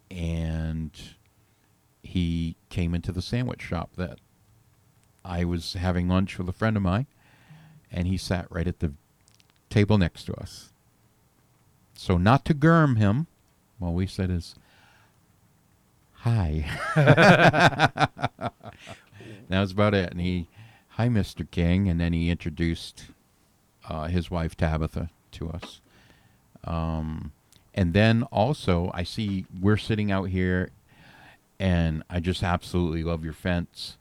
and 0.09 0.91
he 2.03 2.55
came 2.69 2.93
into 2.95 3.11
the 3.11 3.21
sandwich 3.21 3.61
shop 3.61 3.91
that 3.97 4.19
I 5.25 5.43
was 5.43 5.73
having 5.73 6.07
lunch 6.07 6.37
with 6.37 6.47
a 6.47 6.53
friend 6.53 6.77
of 6.77 6.83
mine, 6.83 7.07
and 7.91 8.07
he 8.07 8.17
sat 8.17 8.47
right 8.49 8.67
at 8.67 8.79
the 8.79 8.93
table 9.69 9.97
next 9.97 10.23
to 10.25 10.33
us. 10.35 10.71
So, 11.93 12.17
not 12.17 12.45
to 12.45 12.53
germ 12.53 12.95
him, 12.97 13.27
all 13.81 13.93
we 13.93 14.07
said 14.07 14.29
is, 14.29 14.55
Hi. 16.21 16.65
that 16.95 18.51
was 19.49 19.71
about 19.71 19.93
it. 19.93 20.11
And 20.11 20.21
he, 20.21 20.47
Hi, 20.89 21.07
Mr. 21.09 21.49
King. 21.49 21.87
And 21.87 21.99
then 21.99 22.13
he 22.13 22.29
introduced 22.29 23.05
uh, 23.87 24.07
his 24.07 24.31
wife, 24.31 24.57
Tabitha, 24.57 25.09
to 25.33 25.49
us. 25.49 25.79
Um, 26.63 27.31
and 27.77 27.93
then 27.93 28.23
also, 28.23 28.89
I 28.93 29.03
see 29.03 29.45
we're 29.61 29.77
sitting 29.77 30.11
out 30.11 30.25
here, 30.29 30.71
and 31.59 32.03
I 32.09 32.19
just 32.19 32.41
absolutely 32.43 33.03
love 33.03 33.23
your 33.23 33.33
fence. 33.33 33.97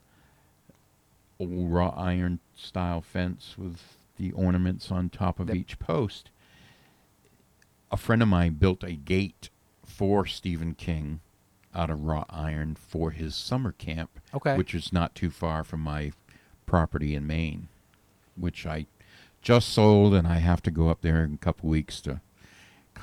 Old 1.39 1.71
wrought 1.71 1.95
iron 1.99 2.41
style 2.57 3.03
fence 3.03 3.57
with 3.59 3.99
the 4.17 4.33
ornaments 4.33 4.91
on 4.91 5.11
top 5.11 5.39
of 5.39 5.49
Yep. 5.49 5.57
each 5.57 5.79
post. 5.79 6.31
A 7.93 7.99
friend 7.99 8.23
of 8.23 8.29
mine 8.29 8.55
built 8.55 8.83
a 8.83 8.95
gate 8.95 9.51
for 9.85 10.25
Stephen 10.27 10.75
King 10.75 11.21
out 11.75 11.91
of 11.91 12.05
wrought 12.05 12.27
iron 12.31 12.75
for 12.75 13.11
his 13.11 13.35
summer 13.37 13.73
camp, 13.73 14.19
Okay. 14.33 14.57
which 14.57 14.75
is 14.75 14.91
not 14.93 15.15
too 15.15 15.31
far 15.31 15.63
from 15.63 15.81
my 15.81 16.13
property 16.65 17.15
in 17.15 17.27
Maine, 17.27 17.69
which 18.37 18.65
I 18.67 18.87
just 19.43 19.69
sold, 19.69 20.15
and 20.15 20.27
I 20.27 20.39
have 20.39 20.63
to 20.63 20.71
go 20.71 20.89
up 20.89 21.03
there 21.03 21.23
in 21.23 21.35
a 21.35 21.39
couple 21.39 21.69
weeks 21.69 22.01
to 22.01 22.23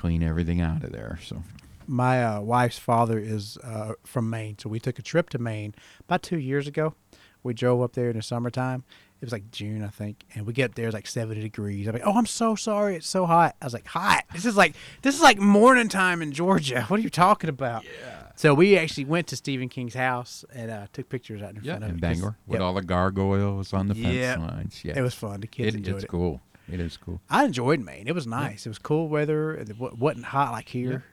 clean 0.04 0.22
everything 0.22 0.60
out 0.60 0.84
of 0.84 0.92
there. 0.92 1.18
So 1.24 1.42
my 1.86 2.22
uh, 2.22 2.40
wife's 2.42 2.78
father 2.78 3.18
is 3.18 3.56
uh, 3.64 3.92
from 4.04 4.28
Maine, 4.28 4.56
so 4.58 4.68
we 4.68 4.78
took 4.78 4.98
a 4.98 5.02
trip 5.02 5.30
to 5.30 5.38
Maine 5.38 5.74
about 6.00 6.22
two 6.22 6.38
years 6.38 6.66
ago. 6.68 6.94
We 7.42 7.54
drove 7.54 7.80
up 7.80 7.94
there 7.94 8.10
in 8.10 8.16
the 8.16 8.22
summertime. 8.22 8.84
It 9.22 9.24
was 9.24 9.32
like 9.32 9.50
June, 9.50 9.82
I 9.82 9.88
think, 9.88 10.24
and 10.34 10.46
we 10.46 10.52
get 10.52 10.74
there 10.74 10.86
it's 10.88 10.94
like 10.94 11.06
seventy 11.06 11.40
degrees. 11.40 11.86
I'm 11.86 11.94
like, 11.94 12.02
"Oh, 12.04 12.12
I'm 12.18 12.26
so 12.26 12.54
sorry, 12.54 12.96
it's 12.96 13.08
so 13.08 13.24
hot." 13.24 13.56
I 13.62 13.64
was 13.64 13.72
like, 13.72 13.86
"Hot? 13.86 14.24
This 14.34 14.44
is 14.44 14.58
like 14.58 14.74
this 15.00 15.14
is 15.14 15.22
like 15.22 15.38
morning 15.38 15.88
time 15.88 16.20
in 16.20 16.32
Georgia. 16.32 16.82
What 16.88 17.00
are 17.00 17.02
you 17.02 17.08
talking 17.08 17.48
about?" 17.48 17.84
Yeah. 17.84 18.24
So 18.36 18.52
we 18.52 18.76
actually 18.76 19.06
went 19.06 19.26
to 19.28 19.36
Stephen 19.36 19.70
King's 19.70 19.94
house 19.94 20.44
and 20.54 20.70
uh, 20.70 20.86
took 20.92 21.08
pictures 21.08 21.40
out 21.40 21.54
in 21.54 21.62
Yeah, 21.64 21.72
front 21.78 21.84
of 21.84 21.90
in 21.90 21.96
Bangor 21.98 22.36
with 22.46 22.60
yep, 22.60 22.62
all 22.62 22.74
the 22.74 22.82
gargoyles 22.82 23.72
on 23.72 23.88
the 23.88 23.94
fence 23.94 24.14
Yep. 24.16 24.38
lines. 24.40 24.84
Yeah, 24.84 24.98
it 24.98 25.02
was 25.02 25.14
fun. 25.14 25.40
The 25.40 25.46
kids 25.46 25.68
It- 25.74 25.78
enjoyed 25.78 25.94
it's 25.94 26.04
it. 26.04 26.08
cool. 26.08 26.42
It 26.70 26.80
is 26.80 26.96
cool. 26.96 27.20
I 27.28 27.44
enjoyed 27.44 27.80
Maine. 27.80 28.06
It 28.08 28.14
was 28.14 28.26
nice. 28.26 28.66
It 28.66 28.70
was 28.70 28.78
cool 28.78 29.08
weather. 29.08 29.54
It 29.54 29.78
wasn't 29.78 30.26
hot 30.26 30.52
like 30.52 30.68
here. 30.68 31.04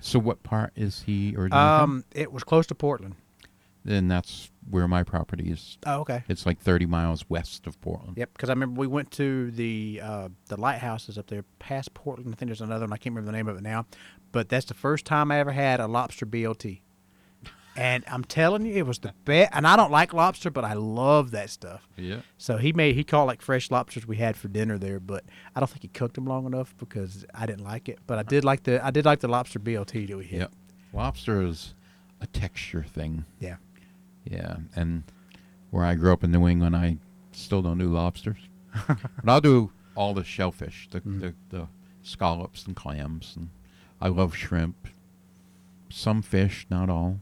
So, 0.00 0.18
what 0.18 0.42
part 0.42 0.72
is 0.76 1.02
he 1.02 1.32
from? 1.32 1.52
Um, 1.52 2.04
it 2.12 2.32
was 2.32 2.44
close 2.44 2.66
to 2.68 2.74
Portland. 2.74 3.16
Then 3.84 4.08
that's 4.08 4.50
where 4.68 4.86
my 4.86 5.02
property 5.02 5.50
is. 5.50 5.78
Oh, 5.86 6.00
okay. 6.00 6.22
It's 6.28 6.44
like 6.44 6.60
30 6.60 6.84
miles 6.86 7.24
west 7.30 7.66
of 7.66 7.80
Portland. 7.80 8.16
Yep, 8.16 8.34
because 8.34 8.50
I 8.50 8.52
remember 8.52 8.78
we 8.78 8.86
went 8.86 9.10
to 9.12 9.50
the 9.52 10.00
uh, 10.02 10.28
the 10.48 10.60
lighthouses 10.60 11.16
up 11.16 11.28
there 11.28 11.44
past 11.58 11.94
Portland. 11.94 12.34
I 12.34 12.36
think 12.36 12.48
there's 12.48 12.60
another 12.60 12.84
one. 12.84 12.92
I 12.92 12.96
can't 12.96 13.14
remember 13.14 13.32
the 13.32 13.36
name 13.36 13.48
of 13.48 13.56
it 13.56 13.62
now, 13.62 13.86
but 14.32 14.48
that's 14.48 14.66
the 14.66 14.74
first 14.74 15.06
time 15.06 15.30
I 15.30 15.38
ever 15.38 15.52
had 15.52 15.80
a 15.80 15.86
lobster 15.86 16.26
BLT. 16.26 16.80
And 17.76 18.04
I'm 18.08 18.24
telling 18.24 18.66
you, 18.66 18.74
it 18.74 18.86
was 18.86 18.98
the 18.98 19.14
best. 19.24 19.50
And 19.54 19.66
I 19.66 19.76
don't 19.76 19.92
like 19.92 20.12
lobster, 20.12 20.50
but 20.50 20.64
I 20.64 20.72
love 20.74 21.30
that 21.30 21.50
stuff. 21.50 21.88
Yeah. 21.96 22.20
So 22.36 22.56
he 22.56 22.72
made 22.72 22.94
he 22.96 23.04
caught 23.04 23.24
like 23.24 23.40
fresh 23.42 23.70
lobsters 23.70 24.06
we 24.06 24.16
had 24.16 24.36
for 24.36 24.48
dinner 24.48 24.76
there, 24.76 24.98
but 25.00 25.24
I 25.54 25.60
don't 25.60 25.68
think 25.68 25.82
he 25.82 25.88
cooked 25.88 26.14
them 26.16 26.26
long 26.26 26.46
enough 26.46 26.74
because 26.78 27.24
I 27.34 27.46
didn't 27.46 27.64
like 27.64 27.88
it. 27.88 28.00
But 28.06 28.18
I 28.18 28.22
did 28.24 28.44
like 28.44 28.64
the 28.64 28.84
I 28.84 28.90
did 28.90 29.04
like 29.04 29.20
the 29.20 29.28
lobster 29.28 29.58
BLT 29.60 30.08
that 30.08 30.16
we 30.16 30.26
had. 30.26 30.40
Yep. 30.40 30.52
Lobster 30.92 31.42
is 31.42 31.74
a 32.20 32.26
texture 32.26 32.82
thing. 32.84 33.24
Yeah. 33.38 33.56
Yeah. 34.24 34.56
And 34.74 35.04
where 35.70 35.84
I 35.84 35.94
grew 35.94 36.12
up 36.12 36.24
in 36.24 36.32
New 36.32 36.48
England, 36.48 36.74
I 36.76 36.96
still 37.32 37.62
don't 37.62 37.78
do 37.78 37.88
lobsters. 37.88 38.38
but 38.88 38.98
I'll 39.26 39.40
do 39.40 39.70
all 39.94 40.12
the 40.14 40.24
shellfish, 40.24 40.88
the, 40.90 41.00
Mm. 41.02 41.20
the, 41.20 41.34
the 41.56 41.68
scallops 42.02 42.66
and 42.66 42.74
clams. 42.74 43.34
And 43.36 43.50
I 44.00 44.08
love 44.08 44.34
shrimp. 44.36 44.88
Some 45.88 46.22
fish, 46.22 46.66
not 46.70 46.88
all. 46.90 47.20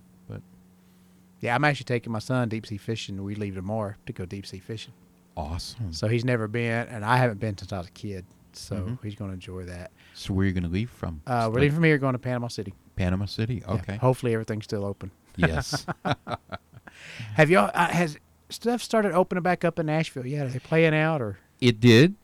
Yeah, 1.40 1.54
I'm 1.54 1.64
actually 1.64 1.84
taking 1.84 2.12
my 2.12 2.18
son 2.18 2.48
deep 2.48 2.66
sea 2.66 2.76
fishing. 2.78 3.22
We 3.22 3.34
leave 3.34 3.54
tomorrow 3.54 3.94
to 4.06 4.12
go 4.12 4.24
deep 4.24 4.46
sea 4.46 4.58
fishing. 4.58 4.92
awesome. 5.36 5.92
So, 5.92 6.08
he's 6.08 6.24
never 6.24 6.48
been, 6.48 6.88
and 6.88 7.04
I 7.04 7.16
haven't 7.16 7.38
been 7.38 7.56
since 7.56 7.72
I 7.72 7.78
was 7.78 7.86
a 7.86 7.90
kid. 7.92 8.24
So 8.54 8.74
Mhm. 8.76 9.02
he's 9.04 9.14
going 9.14 9.30
to 9.30 9.34
enjoy 9.34 9.64
that. 9.66 9.92
So 10.14 10.34
where 10.34 10.42
are 10.42 10.46
you 10.48 10.52
going 10.52 10.64
to 10.64 10.68
leave 10.68 10.90
from? 10.90 11.20
Uh, 11.26 11.42
we're 11.48 11.54
like 11.54 11.60
leaving 11.60 11.74
from 11.76 11.84
here, 11.84 11.98
going 11.98 12.14
to 12.14 12.18
Panama 12.18 12.48
City. 12.48 12.74
Panama 12.96 13.26
City. 13.26 13.56
Yeah, 13.64 13.74
Okay. 13.74 13.96
hopefully 13.98 14.32
everything's 14.32 14.64
still 14.64 14.84
open. 14.84 15.12
yes. 15.36 15.86
Have 17.34 17.50
y'all 17.50 17.70
uh, 17.72 17.88
has 17.88 18.18
stuff 18.48 18.82
started 18.82 19.12
opening 19.12 19.42
back 19.42 19.64
up 19.64 19.78
in 19.78 19.86
Nashville? 19.86 20.26
Yeah, 20.26 20.44
are 20.44 20.48
they 20.48 20.58
playing 20.58 20.94
out 20.94 21.22
or? 21.22 21.38
It 21.60 21.78
did. 21.78 22.16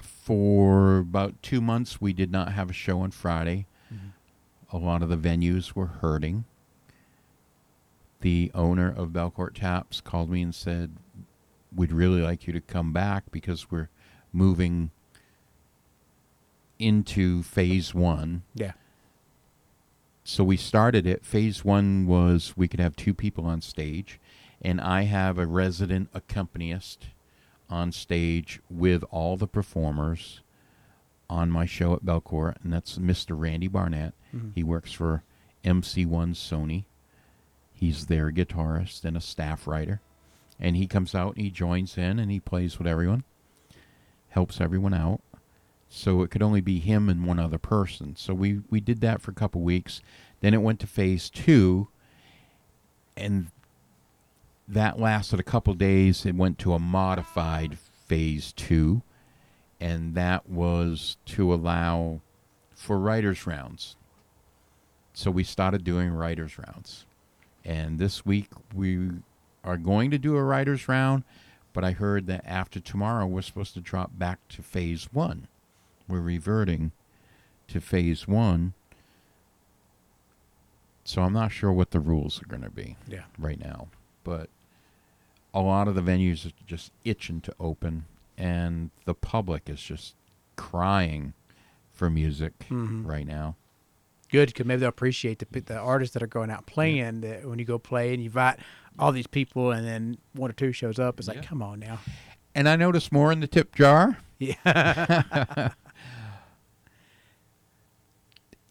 For 0.00 0.98
about 0.98 1.34
two 1.42 1.60
months, 1.60 2.00
we 2.00 2.12
did 2.12 2.30
not 2.30 2.52
have 2.52 2.70
a 2.70 2.74
show 2.74 3.00
on 3.00 3.10
Friday. 3.10 3.66
A 4.72 4.76
lot 4.78 5.02
of 5.02 5.08
the 5.08 5.16
venues 5.16 5.74
were 5.74 5.86
hurting. 5.86 6.44
The 8.20 8.50
owner 8.54 8.90
of 8.90 9.08
Belcourt 9.10 9.54
Taps 9.54 10.00
called 10.00 10.30
me 10.30 10.42
and 10.42 10.54
said, 10.54 10.92
We'd 11.74 11.92
really 11.92 12.20
like 12.20 12.46
you 12.46 12.52
to 12.52 12.60
come 12.60 12.92
back 12.92 13.24
because 13.30 13.70
we're 13.70 13.88
moving 14.32 14.90
into 16.78 17.42
phase 17.42 17.94
one. 17.94 18.42
Yeah. 18.54 18.72
So 20.24 20.44
we 20.44 20.56
started 20.56 21.06
it. 21.06 21.24
Phase 21.24 21.64
one 21.64 22.06
was 22.06 22.54
we 22.56 22.68
could 22.68 22.80
have 22.80 22.96
two 22.96 23.14
people 23.14 23.46
on 23.46 23.60
stage, 23.60 24.20
and 24.60 24.80
I 24.80 25.02
have 25.02 25.38
a 25.38 25.46
resident 25.46 26.08
accompanist 26.14 27.06
on 27.68 27.92
stage 27.92 28.60
with 28.68 29.04
all 29.10 29.36
the 29.36 29.46
performers 29.46 30.40
on 31.28 31.50
my 31.50 31.64
show 31.66 31.94
at 31.94 32.04
Belcourt, 32.04 32.56
and 32.64 32.72
that's 32.72 32.98
Mr. 32.98 33.38
Randy 33.38 33.68
Barnett. 33.68 34.12
Mhm. 34.34 34.52
He 34.54 34.64
works 34.64 34.92
for 34.92 35.22
MC1 35.64 36.32
Sony. 36.34 36.84
He's 37.80 38.06
their 38.06 38.30
guitarist 38.30 39.06
and 39.06 39.16
a 39.16 39.22
staff 39.22 39.66
writer. 39.66 40.02
And 40.60 40.76
he 40.76 40.86
comes 40.86 41.14
out 41.14 41.36
and 41.36 41.42
he 41.42 41.50
joins 41.50 41.96
in 41.96 42.18
and 42.18 42.30
he 42.30 42.38
plays 42.38 42.76
with 42.76 42.86
everyone, 42.86 43.24
helps 44.28 44.60
everyone 44.60 44.92
out. 44.92 45.22
So 45.88 46.20
it 46.20 46.30
could 46.30 46.42
only 46.42 46.60
be 46.60 46.78
him 46.78 47.08
and 47.08 47.24
one 47.24 47.38
other 47.38 47.56
person. 47.56 48.16
So 48.16 48.34
we, 48.34 48.60
we 48.68 48.80
did 48.80 49.00
that 49.00 49.22
for 49.22 49.30
a 49.30 49.34
couple 49.34 49.62
weeks. 49.62 50.02
Then 50.40 50.52
it 50.52 50.60
went 50.60 50.78
to 50.80 50.86
phase 50.86 51.30
two, 51.30 51.88
and 53.16 53.46
that 54.68 55.00
lasted 55.00 55.40
a 55.40 55.42
couple 55.42 55.72
days. 55.72 56.26
It 56.26 56.34
went 56.34 56.58
to 56.58 56.74
a 56.74 56.78
modified 56.78 57.78
phase 58.06 58.52
two, 58.52 59.02
and 59.80 60.14
that 60.14 60.48
was 60.48 61.16
to 61.26 61.52
allow 61.52 62.20
for 62.74 62.98
writers' 62.98 63.46
rounds. 63.46 63.96
So 65.14 65.30
we 65.30 65.44
started 65.44 65.82
doing 65.82 66.10
writers' 66.10 66.58
rounds. 66.58 67.06
And 67.64 67.98
this 67.98 68.24
week 68.24 68.48
we 68.74 69.10
are 69.64 69.76
going 69.76 70.10
to 70.10 70.18
do 70.18 70.36
a 70.36 70.42
writers' 70.42 70.88
round, 70.88 71.24
but 71.72 71.84
I 71.84 71.92
heard 71.92 72.26
that 72.26 72.42
after 72.46 72.80
tomorrow 72.80 73.26
we're 73.26 73.42
supposed 73.42 73.74
to 73.74 73.80
drop 73.80 74.10
back 74.18 74.38
to 74.50 74.62
phase 74.62 75.08
one. 75.12 75.46
We're 76.08 76.20
reverting 76.20 76.92
to 77.68 77.80
phase 77.80 78.26
one. 78.26 78.72
So 81.04 81.22
I'm 81.22 81.32
not 81.32 81.52
sure 81.52 81.72
what 81.72 81.90
the 81.90 82.00
rules 82.00 82.42
are 82.42 82.46
going 82.46 82.62
to 82.62 82.70
be 82.70 82.96
Yeah. 83.08 83.24
right 83.38 83.58
now, 83.58 83.88
but 84.24 84.48
a 85.52 85.60
lot 85.60 85.88
of 85.88 85.94
the 85.94 86.02
venues 86.02 86.46
are 86.46 86.52
just 86.66 86.92
itching 87.04 87.40
to 87.42 87.54
open, 87.58 88.04
and 88.38 88.90
the 89.04 89.14
public 89.14 89.68
is 89.68 89.82
just 89.82 90.14
crying 90.56 91.32
for 91.92 92.08
music 92.10 92.58
Mhm. 92.68 93.04
right 93.06 93.26
now. 93.26 93.56
Good, 94.30 94.48
because 94.48 94.66
maybe 94.66 94.80
they'll 94.80 94.88
appreciate 94.88 95.38
the 95.40 95.60
the 95.60 95.76
artists 95.78 96.14
that 96.14 96.22
are 96.22 96.28
going 96.28 96.50
out 96.50 96.66
playing. 96.66 97.22
That 97.22 97.44
when 97.46 97.58
you 97.58 97.64
go 97.64 97.78
play 97.78 98.12
and 98.12 98.22
you 98.22 98.26
invite 98.26 98.58
all 98.98 99.12
these 99.12 99.26
people, 99.26 99.70
and 99.72 99.86
then 99.86 100.18
one 100.34 100.50
or 100.50 100.54
two 100.54 100.72
shows 100.72 100.98
up, 100.98 101.18
it's 101.18 101.28
like, 101.28 101.38
Yeah. 101.38 101.42
come 101.42 101.62
on 101.62 101.80
now. 101.80 101.98
And 102.54 102.68
I 102.68 102.76
noticed 102.76 103.12
more 103.12 103.30
in 103.32 103.40
the 103.40 103.46
tip 103.46 103.74
jar, 103.74 104.18
Yeah. 104.38 105.70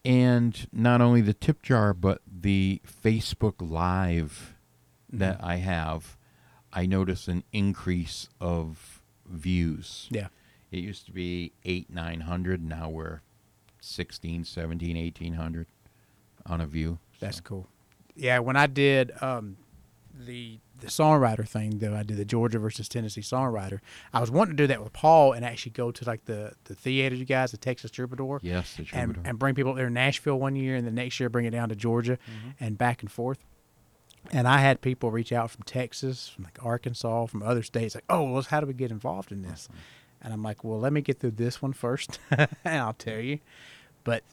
and 0.05 0.68
not 0.72 1.01
only 1.01 1.22
the 1.22 1.34
tip 1.34 1.62
jar, 1.62 1.93
but 1.93 2.22
the 2.26 2.82
Facebook 2.86 3.55
Live 3.60 4.55
that 5.12 5.38
mm-hmm. 5.38 5.45
I 5.45 5.55
have. 5.57 6.18
I 6.72 6.86
notice 6.86 7.28
an 7.28 7.43
increase 7.51 8.30
of 8.39 9.01
views. 9.26 10.07
yeah. 10.12 10.28
It 10.72 10.80
used 10.80 11.07
to 11.07 11.12
be 11.12 11.53
eight, 11.66 11.89
nine 11.89 12.22
hundred. 12.22 12.64
Now 12.64 12.89
we're 12.89 13.22
16, 13.82 14.43
17, 14.43 14.95
1800 14.97 15.67
on 16.45 16.61
a 16.61 16.65
view. 16.67 16.99
That's 17.19 17.38
So, 17.38 17.43
cool. 17.43 17.67
Yeah, 18.15 18.39
when 18.39 18.55
I 18.55 18.67
did 18.67 19.11
um, 19.21 19.57
the 20.13 20.59
the 20.80 20.88
songwriter 20.88 21.45
thing, 21.47 21.80
though, 21.80 21.93
I 21.95 22.03
did 22.03 22.15
the 22.17 22.23
Georgia 22.25 22.57
versus 22.57 22.88
Tennessee 22.88 23.19
songwriter. 23.21 23.80
I 24.13 24.21
was 24.21 24.32
wanting 24.32 24.55
to 24.55 24.63
do 24.63 24.67
that 24.67 24.82
with 24.82 24.93
Paul 24.93 25.34
and 25.34 25.43
actually 25.43 25.71
go 25.73 25.91
to 25.91 26.05
like 26.05 26.25
the 26.25 26.53
the 26.65 26.75
theater, 26.75 27.15
you 27.15 27.25
guys, 27.25 27.51
the 27.51 27.57
Texas 27.57 27.91
Troubadour, 27.91 28.39
Yes, 28.41 28.73
the 28.75 28.80
and 28.82 28.88
troubadour. 28.88 29.15
and 29.19 29.27
and 29.27 29.39
bring 29.39 29.55
people 29.55 29.71
up 29.71 29.77
there 29.77 29.88
in 29.88 29.93
Nashville 29.93 30.39
one 30.39 30.55
year, 30.55 30.75
and 30.75 30.86
the 30.88 30.91
next 30.91 31.19
year 31.19 31.30
bring 31.30 31.45
it 31.45 31.51
down 31.51 31.69
to 31.69 31.75
Georgia, 31.75 32.17
and 32.59 32.77
back 32.77 33.01
and 33.01 33.11
forth. 33.11 33.39
And 34.32 34.47
I 34.49 34.57
had 34.59 34.82
people 34.82 35.11
reach 35.11 35.32
out 35.32 35.49
from 35.49 35.63
Texas, 35.63 36.27
from 36.27 36.43
like 36.43 36.59
Arkansas, 36.61 37.27
from 37.27 37.41
other 37.41 37.63
states, 37.63 37.95
like, 37.95 38.03
"Oh, 38.09 38.23
well, 38.32 38.41
how 38.43 38.59
do 38.59 38.65
we 38.67 38.73
get 38.73 38.91
involved 38.91 39.32
in 39.32 39.41
this?" 39.43 39.69
And 40.22 40.34
I'm 40.34 40.43
like, 40.43 40.63
"Well, 40.63 40.80
let 40.80 40.91
me 40.91 41.01
get 41.01 41.20
through 41.20 41.32
this 41.32 41.61
one 41.61 41.74
first, 41.74 42.20
and 42.32 42.49
I'll 42.65 42.93
tell 42.93 43.20
you." 43.20 43.39
But 44.03 44.24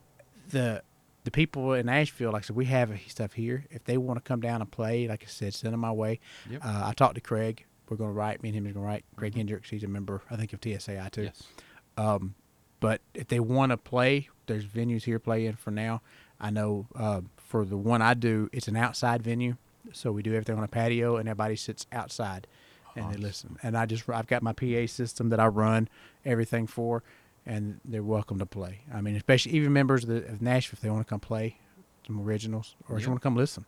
the 0.49 0.83
the 1.25 1.31
people 1.31 1.73
in 1.75 1.87
Nashville, 1.87 2.33
like 2.33 2.45
I 2.45 2.47
said, 2.47 2.57
we 2.57 2.67
have 2.67 2.91
stuff 3.09 3.33
here. 3.33 3.67
If 3.71 3.85
they 3.85 3.99
want 3.99 4.17
to 4.17 4.27
come 4.27 4.41
down 4.41 4.61
and 4.61 4.71
play, 4.71 5.09
like 5.09 5.25
I 5.25 5.27
said, 5.27 5.55
send 5.55 5.73
them 5.73 5.81
my 5.81 5.91
way. 5.91 6.21
Yep. 6.49 6.65
Uh, 6.65 6.83
I 6.85 6.93
talked 6.93 7.17
to 7.17 7.21
Craig. 7.21 7.65
We're 7.89 7.97
going 7.97 8.11
to 8.11 8.15
write. 8.15 8.43
Me 8.43 8.51
and 8.51 8.57
him 8.57 8.67
are 8.67 8.73
going 8.73 8.85
to 8.85 8.89
write. 8.89 9.05
Craig 9.17 9.35
Hendricks, 9.35 9.71
he's 9.71 9.83
a 9.83 9.89
member, 9.89 10.23
I 10.31 10.37
think, 10.37 10.53
of 10.53 10.61
TSAI 10.61 11.11
too. 11.11 11.25
yes. 11.25 11.43
Um, 11.97 12.35
but 12.79 13.01
if 13.15 13.27
they 13.27 13.41
want 13.41 13.71
to 13.71 13.77
play, 13.77 14.29
there's 14.47 14.65
venues 14.65 15.03
here 15.03 15.19
playing 15.19 15.55
for 15.55 15.73
now. 15.73 16.01
I 16.41 16.51
know 16.51 16.87
uh, 16.95 17.23
for 17.37 17.65
the 17.65 17.77
one 17.77 18.03
I 18.03 18.15
do, 18.15 18.49
it's 18.53 18.69
an 18.69 18.77
outside 18.77 19.23
venue, 19.23 19.57
so 19.93 20.13
we 20.13 20.23
do 20.23 20.33
everything 20.33 20.59
on 20.59 20.65
a 20.65 20.69
patio, 20.69 21.17
and 21.17 21.29
everybody 21.29 21.57
sits 21.57 21.87
outside 21.91 22.47
and 22.97 23.13
they 23.13 23.19
listen. 23.19 23.57
And 23.63 23.77
I 23.77 23.87
just 23.87 24.09
I've 24.09 24.27
got 24.27 24.43
my 24.43 24.53
PA 24.53 24.87
system 24.87 25.29
that 25.31 25.41
I 25.41 25.47
run 25.47 25.89
everything 26.25 26.67
for, 26.67 27.03
and 27.45 27.81
they're 27.85 28.03
welcome 28.03 28.39
to 28.39 28.47
play. 28.47 28.81
I 28.93 29.01
mean, 29.01 29.17
especially 29.17 29.53
even 29.53 29.73
members 29.73 30.03
of, 30.05 30.09
the, 30.11 30.17
of 30.33 30.43
Nashville 30.43 30.77
if 30.77 30.81
they 30.83 30.91
want 30.91 31.07
to 31.07 31.11
come 31.11 31.21
play 31.21 31.59
some 32.07 32.21
originals 32.21 32.75
or 32.89 32.97
if 32.97 33.03
Yeah. 33.03 33.07
you 33.07 33.11
want 33.13 33.23
to 33.23 33.27
come 33.27 33.37
listen. 33.37 33.67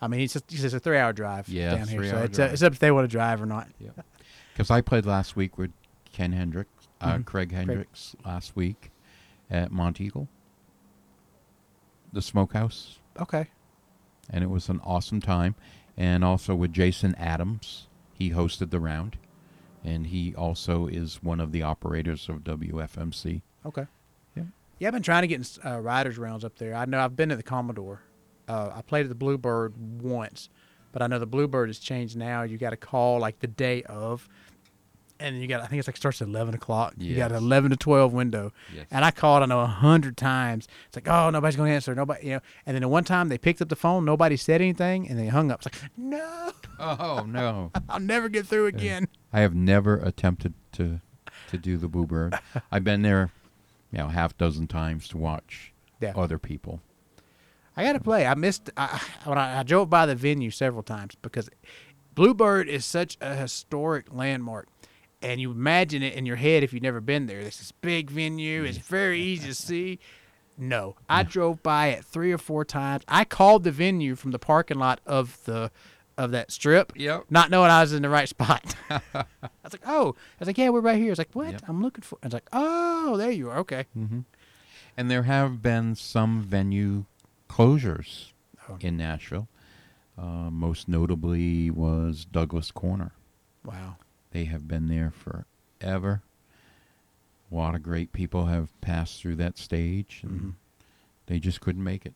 I 0.00 0.08
mean, 0.08 0.20
it's 0.20 0.32
just, 0.32 0.50
it's 0.52 0.62
just 0.62 0.74
a 0.74 0.80
three 0.80 0.98
hour 0.98 1.12
drive 1.12 1.48
Yeah, 1.48 1.76
down 1.76 1.86
here, 1.88 2.02
so 2.08 2.16
it's, 2.24 2.38
uh, 2.38 2.42
drive. 2.44 2.52
it's 2.54 2.62
up 2.62 2.72
if 2.72 2.78
they 2.80 2.90
want 2.90 3.04
to 3.04 3.12
drive 3.12 3.40
or 3.40 3.46
not. 3.46 3.68
Because 4.52 4.70
I 4.70 4.80
played 4.80 5.06
last 5.06 5.36
week 5.36 5.56
with 5.58 5.70
Ken 6.12 6.32
Hendricks, 6.32 6.88
uh, 7.00 7.14
Mhm. 7.18 7.24
Craig 7.24 7.52
Hendricks 7.52 8.16
last 8.24 8.56
week 8.56 8.90
at 9.50 9.70
Monteagle. 9.70 10.26
the 12.12 12.20
Smokehouse, 12.20 12.98
Okay. 13.18 13.46
and 14.28 14.44
it 14.44 14.50
was 14.50 14.68
an 14.68 14.80
awesome 14.84 15.20
time. 15.20 15.54
And 15.96 16.22
also 16.24 16.54
with 16.54 16.72
Jason 16.72 17.14
Adams, 17.14 17.86
he 18.22 18.30
hosted 18.30 18.70
the 18.70 18.78
round, 18.78 19.16
and 19.84 20.06
he 20.06 20.34
also 20.34 20.86
is 20.86 21.22
one 21.22 21.40
of 21.40 21.50
the 21.50 21.62
operators 21.62 22.28
of 22.28 22.44
WFMC. 22.44 23.42
Okay. 23.66 23.86
Yeah. 24.36 24.44
Yeah, 24.78 24.88
I've 24.88 24.94
been 24.94 25.02
trying 25.02 25.22
to 25.22 25.28
get 25.28 25.40
in 25.64 25.70
uh, 25.70 25.80
riders 25.80 26.18
rounds 26.18 26.44
up 26.44 26.56
there. 26.56 26.74
I 26.74 26.84
know 26.84 27.00
I've 27.00 27.16
been 27.16 27.30
to 27.30 27.36
the 27.36 27.42
Commodore. 27.42 28.00
Uh, 28.48 28.70
I 28.74 28.82
played 28.82 29.06
at 29.06 29.08
the 29.08 29.16
Bluebird 29.16 29.74
once, 30.00 30.48
but 30.92 31.02
I 31.02 31.08
know 31.08 31.18
the 31.18 31.26
Bluebird 31.26 31.68
has 31.68 31.78
changed 31.80 32.16
now. 32.16 32.42
You 32.42 32.58
got 32.58 32.70
to 32.70 32.76
call 32.76 33.18
like 33.18 33.40
the 33.40 33.48
day 33.48 33.82
of, 33.84 34.28
and 35.22 35.40
you 35.40 35.46
got 35.46 35.62
I 35.62 35.66
think 35.66 35.78
it's 35.78 35.88
like 35.88 35.96
starts 35.96 36.20
at 36.20 36.28
eleven 36.28 36.54
o'clock. 36.54 36.94
You 36.98 37.16
got 37.16 37.30
an 37.30 37.38
eleven 37.38 37.70
to 37.70 37.76
twelve 37.76 38.12
window, 38.12 38.52
Yes. 38.74 38.86
and 38.90 39.04
I 39.04 39.10
called 39.10 39.42
I 39.42 39.46
know 39.46 39.60
a 39.60 39.66
hundred 39.66 40.16
times. 40.16 40.68
It's 40.88 40.96
like 40.96 41.08
oh 41.08 41.30
nobody's 41.30 41.56
gonna 41.56 41.70
answer 41.70 41.94
nobody 41.94 42.26
you 42.26 42.32
know. 42.34 42.40
And 42.66 42.74
then 42.74 42.82
the 42.82 42.88
one 42.88 43.04
time 43.04 43.28
they 43.28 43.38
picked 43.38 43.62
up 43.62 43.68
the 43.68 43.76
phone, 43.76 44.04
nobody 44.04 44.36
said 44.36 44.60
anything, 44.60 45.08
and 45.08 45.18
they 45.18 45.28
hung 45.28 45.50
up. 45.50 45.64
It's 45.64 45.74
like 45.82 45.90
no, 45.96 46.52
Oh 46.78 47.24
no! 47.26 47.70
I'll 47.88 48.00
never 48.00 48.28
get 48.28 48.46
through 48.46 48.66
again. 48.66 49.08
I 49.32 49.40
have 49.40 49.54
never 49.54 49.96
attempted 49.96 50.54
to 50.72 51.00
to 51.50 51.58
do 51.58 51.76
the 51.76 51.88
Boo 51.88 52.06
Bird. 52.06 52.38
I've 52.72 52.84
been 52.84 53.02
there, 53.02 53.30
you 53.92 53.98
know, 53.98 54.08
half 54.08 54.36
dozen 54.38 54.66
times 54.66 55.08
to 55.08 55.18
watch 55.18 55.72
Yeah. 56.00 56.12
other 56.16 56.38
people. 56.38 56.80
I 57.76 57.84
got 57.84 57.94
to 57.94 58.00
play. 58.00 58.26
I 58.26 58.34
missed 58.34 58.68
I, 58.76 59.00
when 59.24 59.38
I, 59.38 59.60
I 59.60 59.62
drove 59.62 59.88
by 59.88 60.04
the 60.04 60.14
venue 60.14 60.50
several 60.50 60.82
times 60.82 61.14
because 61.22 61.48
Bluebird 62.14 62.68
is 62.68 62.84
such 62.84 63.16
a 63.22 63.34
historic 63.34 64.12
landmark, 64.12 64.68
and 65.22 65.40
you 65.40 65.50
imagine 65.50 66.02
it 66.02 66.14
in 66.14 66.26
your 66.26 66.36
head 66.36 66.62
if 66.62 66.72
you've 66.72 66.82
never 66.82 67.00
been 67.00 67.26
there. 67.26 67.42
This 67.42 67.60
is 67.60 67.72
big 67.72 68.10
venue. 68.10 68.64
It's 68.64 68.78
very 68.78 69.20
easy 69.20 69.48
to 69.48 69.54
see. 69.68 69.98
No, 70.58 70.96
I 71.08 71.22
drove 71.22 71.62
by 71.62 71.88
it 71.88 72.04
three 72.04 72.30
or 72.32 72.38
four 72.38 72.64
times. 72.64 73.04
I 73.08 73.24
called 73.24 73.64
the 73.64 73.70
venue 73.72 74.14
from 74.16 74.32
the 74.32 74.38
parking 74.38 74.78
lot 74.78 75.00
of 75.06 75.38
the 75.44 75.70
of 76.18 76.30
that 76.32 76.52
strip. 76.52 76.92
Yep. 76.94 77.24
Not 77.30 77.50
knowing 77.50 77.70
I 77.70 77.80
was 77.80 77.94
in 77.94 78.02
the 78.02 78.10
right 78.10 78.28
spot. 78.28 78.74
I 78.90 79.00
was 79.14 79.72
like, 79.72 79.80
oh, 79.86 80.14
I 80.14 80.40
was 80.40 80.46
like, 80.46 80.58
yeah, 80.58 80.68
we're 80.68 80.80
right 80.80 80.98
here. 80.98 81.06
I 81.06 81.10
was 81.10 81.18
like, 81.18 81.30
what? 81.32 81.52
Yep. 81.52 81.62
I'm 81.68 81.80
looking 81.82 82.02
for. 82.02 82.18
I 82.22 82.26
was 82.26 82.34
like, 82.34 82.48
oh, 82.52 83.16
there 83.16 83.30
you 83.30 83.48
are. 83.50 83.58
Okay. 83.60 83.86
hmm 83.94 84.20
And 84.96 85.10
there 85.10 85.22
have 85.22 85.62
been 85.62 85.94
some 85.94 86.42
venue 86.42 87.06
closures 87.48 88.32
Oh. 88.68 88.76
in 88.80 88.96
Nashville. 88.98 89.48
Uh, 90.16 90.50
most 90.50 90.86
notably 90.86 91.70
was 91.70 92.24
Douglas 92.26 92.70
Corner. 92.70 93.12
Wow. 93.64 93.96
They 94.32 94.44
have 94.44 94.66
been 94.66 94.88
there 94.88 95.10
forever. 95.12 96.22
A 97.50 97.54
lot 97.54 97.74
of 97.74 97.82
great 97.82 98.12
people 98.12 98.46
have 98.46 98.68
passed 98.80 99.20
through 99.20 99.36
that 99.36 99.58
stage, 99.58 100.20
and 100.22 100.40
Mhm. 100.40 100.52
they 101.26 101.38
just 101.38 101.60
couldn't 101.60 101.84
make 101.84 102.06
it. 102.06 102.14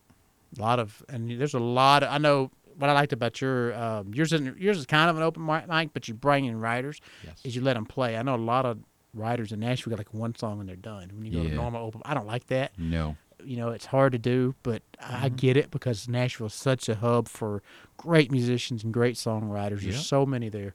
A 0.58 0.60
lot 0.62 0.78
of, 0.78 1.04
and 1.08 1.30
there's 1.38 1.54
a 1.54 1.58
lot. 1.58 2.02
Of, 2.02 2.08
I 2.10 2.18
know 2.18 2.50
what 2.78 2.88
I 2.88 2.94
liked 2.94 3.12
about 3.12 3.40
your 3.40 3.74
um, 3.74 4.14
yours. 4.14 4.32
Isn't, 4.32 4.58
yours 4.58 4.78
is 4.78 4.86
kind 4.86 5.10
of 5.10 5.16
an 5.16 5.22
open 5.22 5.44
mi- 5.44 5.66
mic, 5.68 5.92
but 5.92 6.08
you 6.08 6.14
bring 6.14 6.46
in 6.46 6.58
writers 6.58 7.00
Yes. 7.24 7.40
is 7.44 7.54
you 7.54 7.62
let 7.62 7.74
them 7.74 7.84
play. 7.84 8.16
I 8.16 8.22
know 8.22 8.34
a 8.34 8.36
lot 8.36 8.64
of 8.64 8.78
writers 9.12 9.52
in 9.52 9.60
Nashville 9.60 9.90
got 9.90 9.98
like 9.98 10.12
one 10.14 10.34
song 10.34 10.60
and 10.60 10.68
they're 10.68 10.76
done. 10.76 11.10
When 11.14 11.26
you 11.26 11.32
go 11.32 11.48
to 11.48 11.54
normal 11.54 11.84
open, 11.86 12.00
I 12.04 12.14
don't 12.14 12.26
like 12.26 12.46
that. 12.48 12.72
No. 12.78 13.16
You 13.44 13.56
know, 13.56 13.68
it's 13.70 13.86
hard 13.86 14.12
to 14.12 14.18
do, 14.18 14.54
but 14.62 14.82
I 15.00 15.28
Mhm. 15.28 15.36
get 15.36 15.56
it 15.56 15.70
because 15.70 16.08
Nashville 16.08 16.46
is 16.48 16.54
such 16.54 16.88
a 16.88 16.94
hub 16.96 17.28
for 17.28 17.62
great 17.98 18.30
musicians 18.32 18.82
and 18.84 18.92
great 18.92 19.16
songwriters. 19.16 19.82
Yep. 19.82 19.92
There's 19.92 20.06
so 20.06 20.24
many 20.26 20.48
there. 20.48 20.74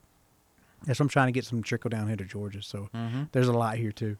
That's 0.84 0.98
what 1.00 1.04
I'm 1.04 1.08
trying 1.08 1.28
to 1.28 1.32
get 1.32 1.44
some 1.44 1.62
trickle 1.62 1.90
down 1.90 2.06
here 2.08 2.16
to 2.16 2.24
Georgia. 2.24 2.62
So 2.62 2.88
Mm-hmm. 2.94 3.24
there's 3.32 3.48
a 3.48 3.52
lot 3.52 3.76
here 3.76 3.92
too. 3.92 4.16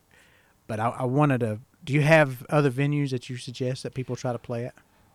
But 0.67 0.81
I, 0.81 0.89
I 0.91 1.05
wanted 1.05 1.41
to. 1.41 1.59
Do 1.85 1.93
you 1.93 2.03
have 2.03 2.45
other 2.49 2.71
venues 2.71 3.11
that 3.11 3.29
you 3.29 3.37
suggest 3.37 3.83
that 3.83 3.95
people 3.95 4.15
try 4.17 4.33
to 4.33 4.39
play 4.39 4.67
at? 4.67 4.75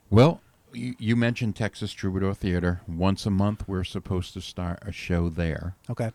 Well, 0.09 0.41
you, 0.73 0.95
you 0.99 1.15
mentioned 1.15 1.55
Texas 1.55 1.93
Troubadour 1.93 2.33
Theater. 2.33 2.81
Once 2.87 3.25
a 3.25 3.29
month, 3.31 3.67
we're 3.67 3.85
supposed 3.85 4.33
to 4.33 4.41
start 4.41 4.79
a 4.85 4.91
show 4.91 5.29
there. 5.29 5.75
Okay. 5.89 6.11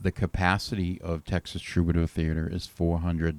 The 0.00 0.12
capacity 0.12 1.00
of 1.00 1.24
Texas 1.24 1.62
Troubadour 1.62 2.06
Theater 2.08 2.48
is 2.52 2.66
400 2.66 3.38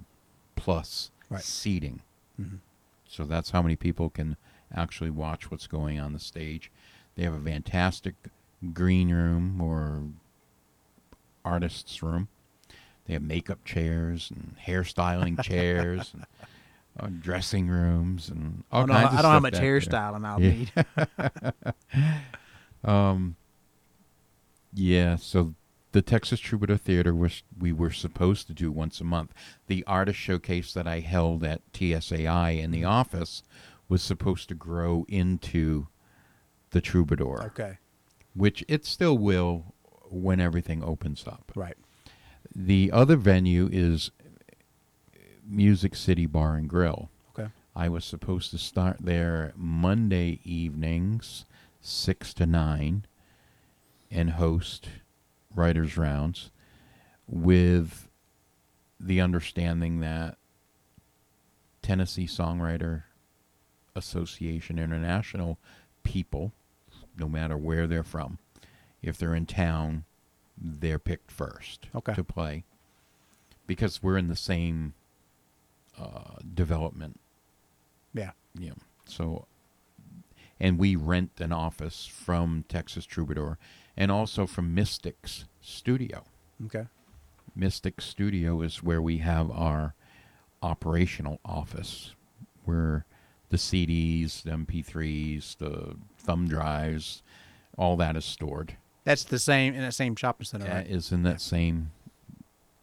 plus 0.55 1.11
Right. 1.29 1.41
seating. 1.41 2.01
Mhm. 2.41 2.59
So 3.07 3.25
that's 3.25 3.51
how 3.51 3.61
many 3.61 3.75
people 3.75 4.09
can 4.09 4.37
actually 4.73 5.09
watch 5.09 5.51
what's 5.51 5.67
going 5.67 5.99
on 5.99 6.13
the 6.13 6.19
stage. 6.19 6.71
They 7.15 7.23
have 7.23 7.33
a 7.33 7.39
fantastic 7.39 8.15
green 8.73 9.11
room 9.11 9.61
or 9.61 10.03
artist's 11.45 12.01
room. 12.03 12.27
They 13.05 13.13
have 13.13 13.21
makeup 13.21 13.65
chairs 13.65 14.31
and 14.33 14.55
hairstyling 14.65 15.41
chairs 15.43 16.13
and 16.13 16.25
uh, 16.99 17.07
dressing 17.19 17.67
rooms 17.67 18.29
and 18.29 18.63
all 18.71 18.83
I 18.83 18.85
don't, 18.85 18.89
know, 18.89 19.07
kinds 19.07 19.19
I 19.19 19.21
don't 19.23 19.31
how 19.31 19.39
much 19.39 19.53
hairstyling 19.55 20.25
I'll 20.25 20.41
Yeah. 20.41 21.73
need. 21.93 22.13
Um, 22.85 23.37
yeah, 24.73 25.15
so 25.15 25.53
the 25.93 26.01
Texas 26.01 26.39
Troubadour 26.41 26.75
Theater 26.75 27.15
which 27.15 27.45
we 27.57 27.71
were 27.71 27.91
supposed 27.91 28.47
to 28.47 28.53
do 28.53 28.71
once 28.71 28.99
a 28.99 29.05
month. 29.05 29.31
The 29.67 29.85
artist 29.87 30.19
showcase 30.19 30.73
that 30.73 30.85
I 30.87 30.99
held 30.99 31.43
at 31.45 31.61
TSAI 31.71 32.59
in 32.61 32.71
the 32.71 32.83
office 32.83 33.41
was 33.87 34.01
supposed 34.01 34.49
to 34.49 34.55
grow 34.55 35.05
into 35.07 35.87
the 36.71 36.81
Troubadour, 36.81 37.43
okay. 37.45 37.77
which 38.33 38.65
it 38.67 38.85
still 38.85 39.17
will 39.17 39.72
when 40.13 40.39
everything 40.39 40.83
opens 40.83 41.25
up. 41.27 41.51
Right. 41.55 41.77
The 42.55 42.91
other 42.91 43.15
venue 43.15 43.69
is 43.71 44.11
Music 45.47 45.95
City 45.95 46.25
Bar 46.25 46.55
and 46.55 46.69
Grill. 46.69 47.09
Okay. 47.37 47.49
I 47.75 47.89
was 47.89 48.05
supposed 48.05 48.51
to 48.51 48.57
start 48.57 48.97
there 48.99 49.53
Monday 49.55 50.39
evenings, 50.43 51.45
6 51.81 52.33
to 52.35 52.45
9, 52.45 53.05
and 54.11 54.29
host 54.31 54.89
writers' 55.55 55.97
rounds 55.97 56.51
with 57.27 58.09
the 58.99 59.19
understanding 59.19 59.99
that 59.99 60.37
Tennessee 61.81 62.27
Songwriter 62.27 63.03
Association 63.95 64.79
International 64.79 65.57
people, 66.03 66.53
no 67.17 67.27
matter 67.27 67.57
where 67.57 67.87
they're 67.87 68.03
from, 68.03 68.37
if 69.03 69.17
they're 69.17 69.35
in 69.35 69.45
town, 69.45 70.05
they're 70.57 70.99
picked 70.99 71.31
first 71.31 71.87
Okay. 71.93 72.13
to 72.13 72.23
play 72.23 72.63
because 73.67 74.01
we're 74.01 74.17
in 74.17 74.27
the 74.29 74.35
same 74.35 74.93
uh, 75.99 76.35
development 76.53 77.19
Yeah. 78.13 78.31
yeah. 78.57 78.73
So, 79.05 79.45
and 80.59 80.77
we 80.79 80.95
rent 80.95 81.31
an 81.39 81.51
office 81.51 82.05
from 82.07 82.63
Texas 82.69 83.05
Troubadour 83.05 83.57
and 83.97 84.11
also 84.11 84.47
from 84.47 84.73
Mystics 84.73 85.45
Studio. 85.61 86.23
Okay. 86.65 86.87
Mystic 87.55 88.01
Studio 88.01 88.61
is 88.61 88.81
where 88.81 89.01
we 89.01 89.17
have 89.19 89.51
our 89.51 89.93
operational 90.61 91.39
office 91.45 92.15
where 92.65 93.05
the 93.49 93.57
CDs, 93.57 94.41
the 94.43 94.51
MP3s, 94.51 95.57
the 95.57 95.95
thumb 96.17 96.47
drives, 96.47 97.21
all 97.77 97.97
that 97.97 98.15
is 98.15 98.25
stored. 98.25 98.77
That's 99.05 99.23
the 99.25 99.39
same 99.39 99.73
in 99.73 99.81
that 99.81 99.93
same 99.93 100.15
shopping 100.15 100.45
center, 100.45 100.65
That 100.65 100.73
right? 100.75 100.87
is 100.87 101.11
in 101.11 101.23
that 101.23 101.41
same 101.41 101.91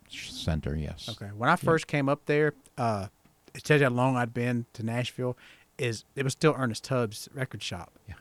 center, 0.09 0.75
yes. 0.77 1.09
Okay. 1.09 1.31
When 1.37 1.49
I 1.49 1.57
first 1.57 1.87
came 1.87 2.09
up 2.09 2.27
there, 2.27 2.53
uh, 2.77 3.07
it 3.55 3.65
tells 3.65 3.81
you 3.81 3.87
how 3.87 3.93
long 3.93 4.17
I'd 4.17 4.35
been 4.35 4.67
to 4.75 4.83
Nashville. 4.83 5.37
Is 5.79 6.05
it 6.15 6.25
was 6.25 6.33
still 6.33 6.55
Ernest 6.59 6.85
Tubbs 6.85 7.29
record 7.35 7.63
shop, 7.63 7.93
Yeah, 8.07 8.15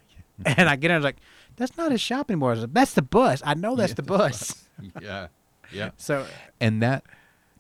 yeah. 0.46 0.54
and 0.58 0.70
I 0.70 0.76
get 0.78 0.92
in, 0.92 0.96
I 0.96 0.98
was 0.98 1.04
like, 1.04 1.18
"That's 1.58 1.76
not 1.76 1.92
his 1.92 2.00
shop 2.00 2.32
anymore." 2.32 2.52
I 2.52 2.54
was 2.54 2.62
like, 2.62 2.74
"That's 2.74 2.94
the 2.94 3.02
bus. 3.02 3.42
I 3.46 3.54
know 3.54 3.76
that's 3.76 3.92
Yeah, 3.92 3.96
the 3.96 4.02
that's 4.04 4.54
bus." 4.54 4.64
yeah. 5.02 5.28
Yeah. 5.74 5.90
So, 5.98 6.26
And 6.62 6.82
that 6.82 7.04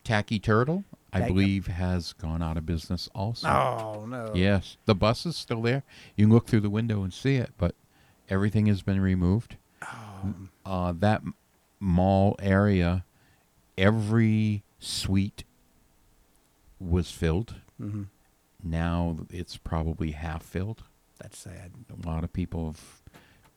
Tacky 0.05 0.39
Turtle, 0.39 0.85
I 1.11 1.27
believe, 1.27 1.67
has 1.67 2.13
gone 2.13 2.41
out 2.41 2.55
of 2.55 2.65
business 2.65 3.09
also. 3.13 3.47
oh 3.49 4.05
no. 4.07 4.31
Yes, 4.33 4.77
the 4.85 4.95
bus 4.95 5.25
is 5.25 5.35
still 5.35 5.61
there. 5.61 5.83
You 6.15 6.25
can 6.27 6.33
look 6.33 6.47
through 6.47 6.61
the 6.61 6.69
window 6.69 7.03
and 7.03 7.13
see 7.13 7.35
it, 7.35 7.51
but 7.57 7.75
everything 8.29 8.67
has 8.67 8.81
been 8.81 9.01
removed. 9.01 9.57
Uh, 10.65 10.93
that 10.99 11.21
mall 11.79 12.35
area, 12.39 13.05
every 13.77 14.63
suite 14.79 15.43
was 16.79 17.11
filled. 17.11 17.55
hmm 17.77 18.03
Now 18.63 19.17
it's 19.29 19.57
probably 19.57 20.11
half 20.11 20.43
filled. 20.43 20.83
That's 21.19 21.37
sad. 21.37 21.71
A 22.03 22.07
lot 22.07 22.23
of 22.23 22.31
people 22.31 22.67
have 22.67 23.01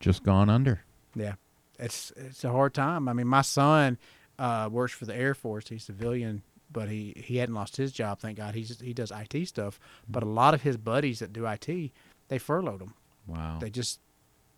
just 0.01 0.23
gone 0.25 0.51
under. 0.51 0.83
Yeah, 1.15 1.35
it's 1.79 2.13
it's 2.17 2.45
a 2.45 2.51
hard 2.51 2.75
time. 2.75 3.09
I 3.09 3.13
mean, 3.13 3.29
my 3.29 3.43
son 3.43 3.99
uh, 4.39 4.69
works 4.73 4.93
for 4.93 5.05
the 5.05 5.15
Air 5.15 5.35
Force. 5.35 5.69
He's 5.69 5.85
civilian, 5.85 6.43
but 6.73 6.89
he 6.89 7.13
he 7.17 7.37
hadn't 7.37 7.55
lost 7.55 7.77
his 7.77 7.93
job. 7.93 8.19
Thank 8.19 8.39
God. 8.39 8.55
He's 8.55 8.81
he 8.81 8.93
does 8.93 9.13
IT 9.13 9.47
stuff. 9.47 9.79
But 10.09 10.23
a 10.25 10.27
lot 10.29 10.55
of 10.55 10.63
his 10.63 10.77
buddies 10.77 11.21
that 11.21 11.33
do 11.33 11.47
IT, 11.47 11.93
they 12.29 12.39
furloughed 12.39 12.81
him. 12.83 12.95
Wow. 13.29 13.59
They 13.61 13.71
just 13.71 14.01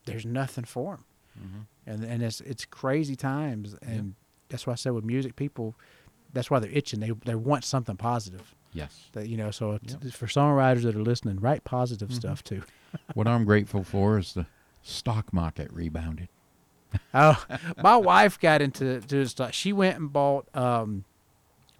there's 0.06 0.24
nothing 0.26 0.64
for 0.64 0.94
him, 0.94 1.04
Mhm. 1.38 1.66
And 1.86 2.04
and 2.04 2.22
it's 2.22 2.40
it's 2.40 2.64
crazy 2.64 3.16
times. 3.16 3.74
And 3.82 4.14
that's 4.48 4.66
why 4.66 4.72
I 4.72 4.76
said 4.76 4.92
with 4.92 5.04
music, 5.04 5.36
people, 5.36 5.74
that's 6.32 6.50
why 6.50 6.58
they're 6.58 6.70
itching. 6.70 7.00
They 7.00 7.10
they 7.24 7.34
want 7.34 7.64
something 7.64 7.96
positive. 7.96 8.54
Yes. 8.72 9.04
That 9.12 9.28
you 9.28 9.36
know, 9.36 9.50
so 9.50 9.78
Yep. 9.82 10.12
for 10.12 10.26
songwriters 10.26 10.82
that 10.82 10.96
are 10.96 11.02
listening, 11.02 11.38
write 11.40 11.64
positive 11.64 12.08
Mhm. 12.10 12.14
stuff 12.14 12.42
too. 12.44 12.62
what 13.14 13.26
I'm 13.28 13.44
grateful 13.44 13.84
for 13.84 14.18
is 14.18 14.34
the 14.34 14.46
stock 14.82 15.32
market 15.32 15.72
rebounded. 15.72 16.28
Oh, 17.12 17.44
my 17.82 17.96
wife 17.96 18.38
got 18.38 18.62
into 18.62 19.00
to 19.00 19.26
stock. 19.26 19.52
She 19.52 19.72
went 19.72 19.96
and 19.98 20.12
bought 20.12 20.46
um, 20.56 21.04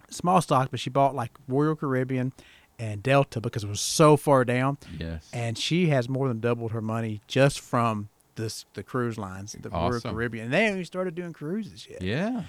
small 0.09 0.41
stock, 0.41 0.71
but 0.71 0.79
she 0.79 0.89
bought 0.89 1.15
like 1.15 1.31
Royal 1.47 1.75
Caribbean 1.75 2.33
and 2.77 3.01
Delta 3.01 3.39
because 3.39 3.63
it 3.63 3.69
was 3.69 3.79
so 3.79 4.17
far 4.17 4.43
down, 4.43 4.77
Yes. 4.99 5.29
and 5.33 5.57
she 5.57 5.87
has 5.87 6.09
more 6.09 6.27
than 6.27 6.41
doubled 6.41 6.71
her 6.73 6.81
money 6.81 7.21
just 7.27 7.59
from 7.61 8.09
this 8.35 8.65
the 8.73 8.83
cruise 8.83 9.17
lines, 9.17 9.55
the 9.59 9.69
Royal 9.69 9.95
Awesome. 9.95 10.11
Caribbean. 10.11 10.45
And 10.45 10.53
they 10.53 10.63
haven't 10.63 10.77
even 10.79 10.85
started 10.85 11.15
doing 11.15 11.33
cruises 11.33 11.87
yet. 11.89 12.01
yeah. 12.01 12.43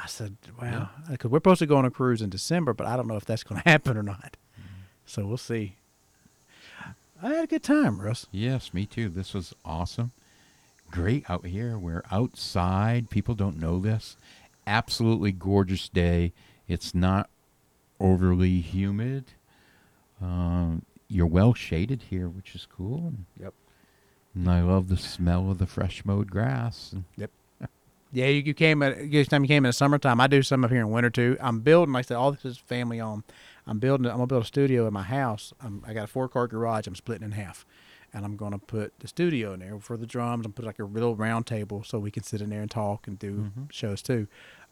I 0.00 0.06
said, 0.06 0.36
"Wow," 0.62 0.90
because 1.10 1.28
we're 1.30 1.38
supposed 1.38 1.58
to 1.58 1.66
go 1.66 1.76
on 1.76 1.84
a 1.84 1.90
cruise 1.90 2.22
in 2.22 2.30
December, 2.30 2.72
but 2.72 2.86
I 2.86 2.96
don't 2.96 3.08
know 3.08 3.16
if 3.16 3.24
that's 3.24 3.42
going 3.42 3.60
to 3.64 3.68
happen 3.68 3.96
or 3.96 4.02
not. 4.04 4.36
So 5.06 5.26
we'll 5.26 5.36
see. 5.38 5.74
I 7.20 7.30
had 7.30 7.44
a 7.44 7.46
good 7.48 7.64
time, 7.64 8.00
Russ. 8.00 8.26
Yes, 8.30 8.72
me 8.72 8.86
too. 8.86 9.08
This 9.08 9.34
was 9.34 9.54
awesome. 9.64 10.12
Great 10.92 11.28
out 11.28 11.46
here. 11.46 11.76
We're 11.76 12.04
outside. 12.12 13.10
People 13.10 13.34
don't 13.34 13.58
know 13.58 13.80
this. 13.80 14.16
Absolutely 14.68 15.32
gorgeous 15.32 15.88
day. 15.88 16.32
It's 16.68 16.94
not 16.94 17.28
overly 17.98 18.60
humid. 18.60 19.24
Um, 20.22 20.82
you're 21.08 21.26
well 21.26 21.54
shaded 21.54 22.02
here, 22.10 22.28
which 22.28 22.54
is 22.54 22.66
cool. 22.70 23.14
Yep. 23.40 23.52
And 24.38 24.48
I 24.50 24.62
love 24.62 24.88
the 24.88 24.96
smell 24.96 25.50
of 25.50 25.58
the 25.58 25.66
fresh 25.66 26.04
mowed 26.04 26.30
grass. 26.30 26.92
And 26.94 27.28
Yeah, 28.12 28.26
you, 28.26 28.42
you 28.42 28.54
came 28.54 28.82
at 28.82 29.00
each 29.00 29.28
time 29.28 29.42
you 29.42 29.48
came 29.48 29.64
in 29.64 29.68
the 29.70 29.72
summertime. 29.72 30.20
I 30.20 30.26
do 30.28 30.42
some 30.42 30.64
up 30.64 30.70
here 30.70 30.80
in 30.80 30.90
winter 30.90 31.10
too. 31.10 31.36
I'm 31.40 31.60
building, 31.60 31.92
like 31.92 32.06
I 32.06 32.08
said, 32.08 32.16
all 32.16 32.32
this 32.32 32.44
is 32.44 32.56
family 32.56 33.00
owned. 33.00 33.24
I'm 33.66 33.78
building. 33.80 34.06
I'm 34.06 34.12
gonna 34.14 34.26
build 34.26 34.44
a 34.44 34.46
studio 34.46 34.86
in 34.86 34.92
my 34.94 35.02
house. 35.02 35.52
I'm, 35.60 35.82
I 35.86 35.92
got 35.92 36.04
a 36.04 36.06
four 36.06 36.28
car 36.28 36.46
garage. 36.46 36.86
I'm 36.86 36.94
splitting 36.94 37.24
in 37.24 37.32
half, 37.32 37.66
and 38.14 38.24
I'm 38.24 38.36
gonna 38.36 38.58
put 38.58 38.92
the 39.00 39.08
studio 39.08 39.52
in 39.52 39.60
there 39.60 39.78
for 39.80 39.96
the 39.98 40.06
drums. 40.06 40.46
I'm 40.46 40.52
put 40.52 40.64
like 40.64 40.78
a 40.78 40.84
little 40.84 41.14
round 41.16 41.46
table 41.46 41.82
so 41.84 41.98
we 41.98 42.10
can 42.10 42.22
sit 42.22 42.40
in 42.40 42.48
there 42.48 42.62
and 42.62 42.70
talk 42.70 43.06
and 43.06 43.18
do 43.18 43.50
Mhm. 43.58 43.70
shows 43.72 44.00
too. 44.00 44.26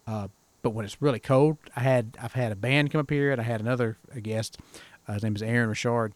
Uh, 0.06 0.28
but 0.62 0.70
when 0.70 0.84
it's 0.86 1.02
really 1.02 1.18
cold, 1.20 1.58
I 1.76 1.80
had 1.80 2.16
I've 2.22 2.32
had 2.32 2.52
a 2.52 2.56
band 2.56 2.90
come 2.92 3.00
up 3.00 3.10
here, 3.10 3.32
and 3.32 3.40
I 3.40 3.44
had 3.44 3.60
another 3.60 3.98
a 4.14 4.20
guest. 4.22 4.58
Uh, 5.06 5.12
his 5.14 5.22
name 5.24 5.36
is 5.36 5.42
Aaron 5.42 5.68
Richard, 5.68 6.14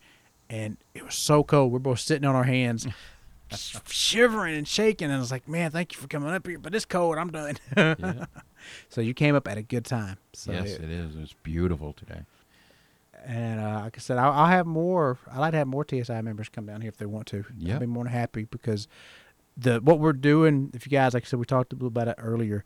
and 0.49 0.79
it 0.95 1.05
was 1.05 1.15
so 1.17 1.45
cold. 1.45 1.71
We're 1.71 1.81
both 1.81 1.99
sitting 2.01 2.27
on 2.27 2.35
our 2.35 2.45
hands. 2.45 2.87
shivering 3.89 4.57
and 4.57 4.67
shaking 4.69 5.07
and 5.07 5.15
I 5.17 5.19
was 5.19 5.31
like, 5.31 5.49
"Man, 5.49 5.71
thank 5.71 5.93
you 5.95 6.01
for 6.01 6.07
coming 6.09 6.31
up 6.31 6.47
here, 6.47 6.59
but 6.59 6.75
it's 6.75 6.85
cold. 6.85 7.19
I'm 7.19 7.31
done." 7.31 7.57
yeah. 7.77 7.95
So 8.91 9.01
you 9.01 9.15
came 9.15 9.35
up 9.35 9.49
at 9.49 9.57
a 9.57 9.63
good 9.63 9.87
time. 9.87 10.19
So 10.35 10.53
yes, 10.53 10.73
it- 10.75 10.83
it 10.85 10.91
is. 10.91 11.17
It's 11.17 11.33
beautiful 11.43 11.95
today. 11.95 12.21
and 13.25 13.59
uh, 13.59 13.81
like 13.85 13.97
I 13.97 14.01
said, 14.01 14.19
I'll, 14.19 14.33
I'll 14.33 14.47
have 14.47 14.67
more. 14.67 15.19
I'd 15.33 15.39
like 15.39 15.53
to 15.53 15.57
have 15.59 15.67
more 15.67 15.85
TSI 15.89 16.21
members 16.21 16.49
come 16.51 16.67
down 16.67 16.81
here 16.83 16.89
if 16.89 16.99
they 16.99 17.07
want 17.07 17.27
to. 17.29 17.45
Yep. 17.59 17.75
I'll 17.75 17.81
be 17.81 17.87
more 17.87 18.05
than 18.05 18.13
happy 18.13 18.45
because 18.45 18.87
the 19.57 19.81
what 19.81 19.99
we're 19.99 20.13
doing. 20.13 20.71
If 20.75 20.87
you 20.87 20.91
guys, 20.91 21.15
like 21.15 21.25
I 21.25 21.27
said, 21.27 21.39
we 21.39 21.47
talked 21.47 21.73
a 21.73 21.77
little 21.77 21.89
about 21.89 22.09
it 22.09 22.17
earlier, 22.19 22.65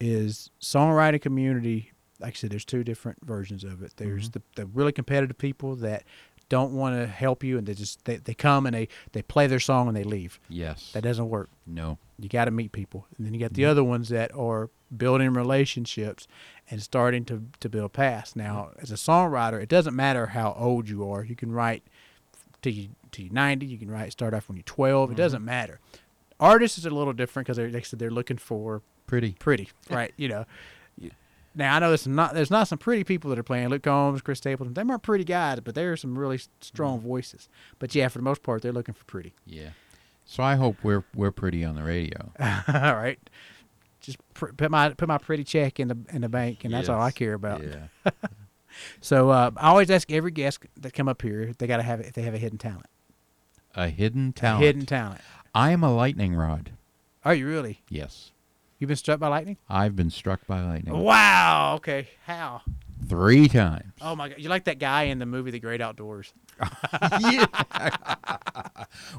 is 0.00 0.50
songwriting 0.60 1.20
community. 1.22 1.92
Like 2.18 2.32
I 2.34 2.36
said, 2.36 2.50
there's 2.50 2.64
two 2.64 2.82
different 2.82 3.24
versions 3.24 3.62
of 3.62 3.82
it. 3.82 3.92
There's 3.98 4.30
Mhm. 4.30 4.32
the, 4.32 4.42
the 4.56 4.66
really 4.66 4.92
competitive 4.92 5.38
people 5.38 5.76
that 5.76 6.02
don't 6.48 6.72
want 6.72 6.96
to 6.96 7.06
help 7.06 7.42
you 7.42 7.58
and 7.58 7.66
they 7.66 7.74
just 7.74 8.04
they, 8.04 8.16
they 8.16 8.34
come 8.34 8.66
and 8.66 8.74
they 8.74 8.88
they 9.12 9.22
play 9.22 9.46
their 9.46 9.60
song 9.60 9.88
and 9.88 9.96
they 9.96 10.04
leave. 10.04 10.38
Yes. 10.48 10.92
That 10.92 11.02
doesn't 11.02 11.28
work. 11.28 11.50
no. 11.66 11.98
You 12.18 12.30
got 12.30 12.46
to 12.46 12.50
meet 12.50 12.72
people, 12.72 13.06
and 13.18 13.26
then 13.26 13.34
you 13.34 13.40
got 13.40 13.52
the 13.52 13.64
Mhm. 13.64 13.68
other 13.68 13.84
ones 13.84 14.08
that 14.08 14.34
are 14.34 14.70
building 14.96 15.34
relationships 15.34 16.26
and 16.70 16.80
starting 16.82 17.26
to 17.26 17.42
to 17.60 17.68
build 17.68 17.92
past. 17.92 18.36
Now, 18.36 18.70
as 18.78 18.90
a 18.90 18.94
songwriter, 18.94 19.60
it 19.62 19.68
doesn't 19.68 19.94
matter 19.94 20.28
how 20.28 20.54
old 20.58 20.88
you 20.88 21.06
are. 21.10 21.22
You 21.24 21.36
can 21.36 21.52
write 21.52 21.82
to 22.62 22.70
you 22.70 22.88
to 23.12 23.22
you 23.22 23.28
ninety. 23.30 23.66
You 23.66 23.76
can 23.76 23.90
write 23.90 24.12
start 24.12 24.32
off 24.32 24.48
when 24.48 24.56
you're 24.56 24.62
12 24.62 25.10
It 25.10 25.14
Mhm. 25.14 25.16
doesn't 25.18 25.44
matter. 25.44 25.78
Artists 26.40 26.78
is 26.78 26.86
a 26.86 26.90
little 26.90 27.12
different 27.12 27.46
because 27.46 27.58
they 27.58 27.66
like 27.66 27.82
I 27.82 27.84
said 27.84 27.98
they're 27.98 28.10
looking 28.10 28.38
for 28.38 28.80
Pretty. 29.06 29.32
pretty, 29.38 29.68
right? 29.90 30.14
you 30.16 30.28
know. 30.28 30.46
Now 31.56 31.74
I 31.74 31.78
know 31.78 31.88
there's 31.88 32.06
not 32.06 32.34
there's 32.34 32.50
not 32.50 32.68
some 32.68 32.78
pretty 32.78 33.02
people 33.02 33.30
that 33.30 33.38
are 33.38 33.42
playing. 33.42 33.68
Luke 33.68 33.82
Combs, 33.82 34.20
Chris 34.22 34.38
Stapleton. 34.38 34.74
They 34.74 34.82
aren't 34.82 35.02
pretty 35.02 35.24
guys, 35.24 35.58
but 35.60 35.74
there 35.74 35.90
are 35.90 35.96
some 35.96 36.16
really 36.18 36.38
strong 36.60 37.00
voices. 37.00 37.48
But 37.78 37.94
yeah, 37.94 38.08
for 38.08 38.18
the 38.18 38.24
most 38.24 38.42
part, 38.42 38.62
they're 38.62 38.72
looking 38.72 38.94
for 38.94 39.04
pretty. 39.06 39.32
Yeah. 39.46 39.70
So 40.24 40.42
I 40.42 40.56
hope 40.56 40.76
we're 40.82 41.04
we're 41.14 41.32
pretty 41.32 41.64
on 41.64 41.74
the 41.74 41.82
radio. 41.82 42.30
all 42.40 42.94
right. 42.96 43.18
Just 44.00 44.18
pr- 44.34 44.52
put 44.52 44.70
my 44.70 44.90
put 44.90 45.08
my 45.08 45.18
pretty 45.18 45.44
check 45.44 45.80
in 45.80 45.88
the 45.88 45.96
in 46.12 46.20
the 46.20 46.28
bank, 46.28 46.64
and 46.64 46.72
that's 46.74 46.88
all 46.88 47.00
I 47.00 47.10
care 47.10 47.34
about. 47.34 47.62
Yeah. 47.64 48.10
So 49.00 49.30
uh, 49.30 49.52
I 49.56 49.68
always 49.68 49.90
ask 49.90 50.12
every 50.12 50.30
guest 50.30 50.58
that 50.82 50.92
come 50.92 51.08
up 51.08 51.22
here 51.22 51.40
if 51.40 51.56
they 51.56 51.66
got 51.66 51.78
to 51.78 51.82
have 51.82 52.00
if 52.00 52.12
they 52.12 52.20
have 52.20 52.34
a 52.34 52.38
hidden 52.38 52.58
talent. 52.58 52.84
A 53.74 53.88
hidden 53.88 54.28
A 54.28 54.32
talent. 54.32 54.64
hidden 54.64 54.84
talent. 54.84 55.22
I 55.54 55.70
am 55.70 55.82
a 55.82 55.94
lightning 55.94 56.34
rod. 56.34 56.72
Are 57.24 57.34
you 57.34 57.46
really? 57.46 57.80
Yes. 57.88 58.32
You've 58.78 58.88
been 58.88 58.96
struck 58.96 59.18
by 59.20 59.28
lightning? 59.28 59.56
I've 59.68 59.96
been 59.96 60.10
struck 60.10 60.46
by 60.46 60.62
lightning 60.62 60.96
Wow. 60.98 61.74
Okay. 61.76 62.08
How? 62.26 62.62
three 63.08 63.48
times. 63.48 63.92
Oh 64.00 64.16
my 64.16 64.28
God! 64.28 64.38
You 64.38 64.48
like 64.48 64.64
that 64.64 64.78
guy 64.78 65.04
in 65.04 65.18
the 65.18 65.26
movie 65.26 65.50
The 65.50 65.60
Great 65.60 65.80
Outdoors? 65.80 66.32
yeah. 67.20 67.46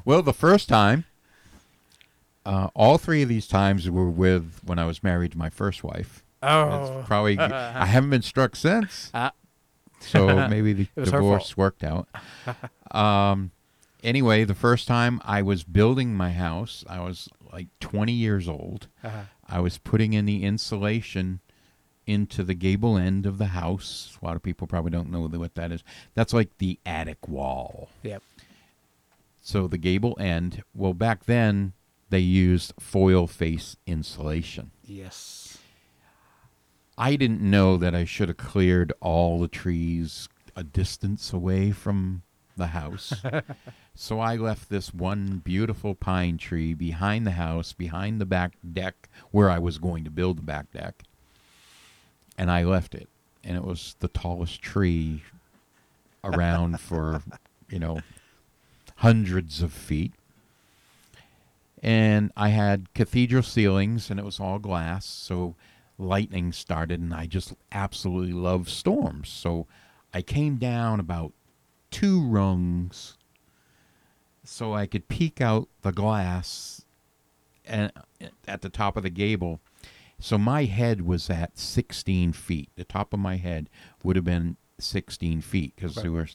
well, 0.04 0.22
the 0.22 0.32
first 0.32 0.68
time, 0.68 1.04
uh, 2.44 2.68
all 2.74 2.98
three 2.98 3.22
of 3.22 3.28
these 3.28 3.46
times 3.46 3.88
were 3.90 4.10
with 4.10 4.60
when 4.64 4.78
I 4.78 4.86
was 4.86 5.02
married 5.02 5.32
to 5.32 5.38
my 5.38 5.50
first 5.50 5.84
wife. 5.84 6.24
Oh. 6.42 6.94
That's 6.94 7.06
probably 7.06 7.38
I 7.38 7.86
haven't 7.86 8.10
been 8.10 8.22
struck 8.22 8.56
since. 8.56 9.10
Ah. 9.14 9.32
so 10.00 10.48
maybe 10.48 10.72
the 10.72 10.82
It 10.96 11.00
was 11.00 11.10
her 11.10 11.18
divorce 11.18 11.56
worked 11.56 11.84
out. 11.84 12.08
Um, 12.90 13.50
anyway, 14.02 14.44
the 14.44 14.54
first 14.54 14.88
time 14.88 15.20
I 15.24 15.42
was 15.42 15.64
building 15.64 16.14
my 16.14 16.32
house, 16.32 16.84
I 16.88 17.00
was 17.00 17.28
like 17.52 17.68
20 17.80 18.12
years 18.12 18.48
old. 18.48 18.88
Uh-huh. 19.02 19.22
I 19.48 19.60
was 19.60 19.78
putting 19.78 20.12
in 20.12 20.26
the 20.26 20.44
insulation 20.44 21.40
into 22.06 22.42
the 22.42 22.54
gable 22.54 22.96
end 22.96 23.26
of 23.26 23.38
the 23.38 23.46
house. 23.46 24.16
A 24.20 24.24
lot 24.24 24.36
of 24.36 24.42
people 24.42 24.66
probably 24.66 24.90
don't 24.90 25.10
know 25.10 25.20
what 25.20 25.54
that 25.54 25.72
is. 25.72 25.82
That's 26.14 26.32
like 26.32 26.58
the 26.58 26.78
attic 26.84 27.28
wall. 27.28 27.88
Yep. 28.02 28.22
So 29.40 29.66
the 29.66 29.78
gable 29.78 30.16
end, 30.20 30.62
well, 30.74 30.94
back 30.94 31.24
then 31.24 31.72
they 32.10 32.18
used 32.18 32.74
foil 32.78 33.26
face 33.26 33.76
insulation. 33.86 34.70
Yes. 34.84 35.58
I 36.96 37.16
didn't 37.16 37.40
know 37.40 37.76
that 37.76 37.94
I 37.94 38.04
should 38.04 38.28
have 38.28 38.38
cleared 38.38 38.92
all 39.00 39.40
the 39.40 39.48
trees 39.48 40.28
a 40.56 40.64
distance 40.64 41.32
away 41.32 41.70
from 41.70 42.22
the 42.58 42.68
house. 42.68 43.12
so 43.94 44.20
I 44.20 44.36
left 44.36 44.68
this 44.68 44.92
one 44.92 45.38
beautiful 45.44 45.94
pine 45.94 46.36
tree 46.36 46.74
behind 46.74 47.26
the 47.26 47.32
house, 47.32 47.72
behind 47.72 48.20
the 48.20 48.26
back 48.26 48.52
deck 48.72 49.08
where 49.30 49.50
I 49.50 49.58
was 49.58 49.78
going 49.78 50.04
to 50.04 50.10
build 50.10 50.38
the 50.38 50.42
back 50.42 50.70
deck. 50.72 51.04
And 52.36 52.50
I 52.50 52.64
left 52.64 52.94
it. 52.94 53.08
And 53.42 53.56
it 53.56 53.64
was 53.64 53.96
the 54.00 54.08
tallest 54.08 54.60
tree 54.60 55.22
around 56.22 56.80
for, 56.80 57.22
you 57.70 57.78
know, 57.78 58.00
hundreds 58.96 59.62
of 59.62 59.72
feet. 59.72 60.12
And 61.82 62.32
I 62.36 62.48
had 62.48 62.92
cathedral 62.94 63.42
ceilings 63.42 64.10
and 64.10 64.18
it 64.18 64.26
was 64.26 64.40
all 64.40 64.58
glass. 64.58 65.06
So 65.06 65.54
lightning 65.96 66.52
started 66.52 67.00
and 67.00 67.14
I 67.14 67.26
just 67.26 67.54
absolutely 67.72 68.32
love 68.32 68.68
storms. 68.68 69.28
So 69.28 69.66
I 70.12 70.22
came 70.22 70.56
down 70.56 71.00
about 71.00 71.32
two 71.90 72.22
rungs 72.22 73.16
so 74.44 74.72
I 74.74 74.86
could 74.86 75.08
peek 75.08 75.40
out 75.40 75.68
the 75.82 75.92
glass 75.92 76.84
and 77.66 77.92
uh, 78.22 78.26
at 78.46 78.62
the 78.62 78.68
top 78.70 78.96
of 78.96 79.02
the 79.02 79.10
gable. 79.10 79.60
So 80.20 80.38
my 80.38 80.64
head 80.64 81.02
was 81.06 81.28
at 81.30 81.58
16 81.58 82.32
feet. 82.32 82.70
The 82.76 82.84
top 82.84 83.12
of 83.12 83.20
my 83.20 83.36
head 83.36 83.68
would 84.02 84.16
have 84.16 84.24
been 84.24 84.56
16 84.78 85.42
feet 85.42 85.74
because 85.76 85.96
Right. 85.96 86.02
there 86.04 86.12
were 86.12 86.28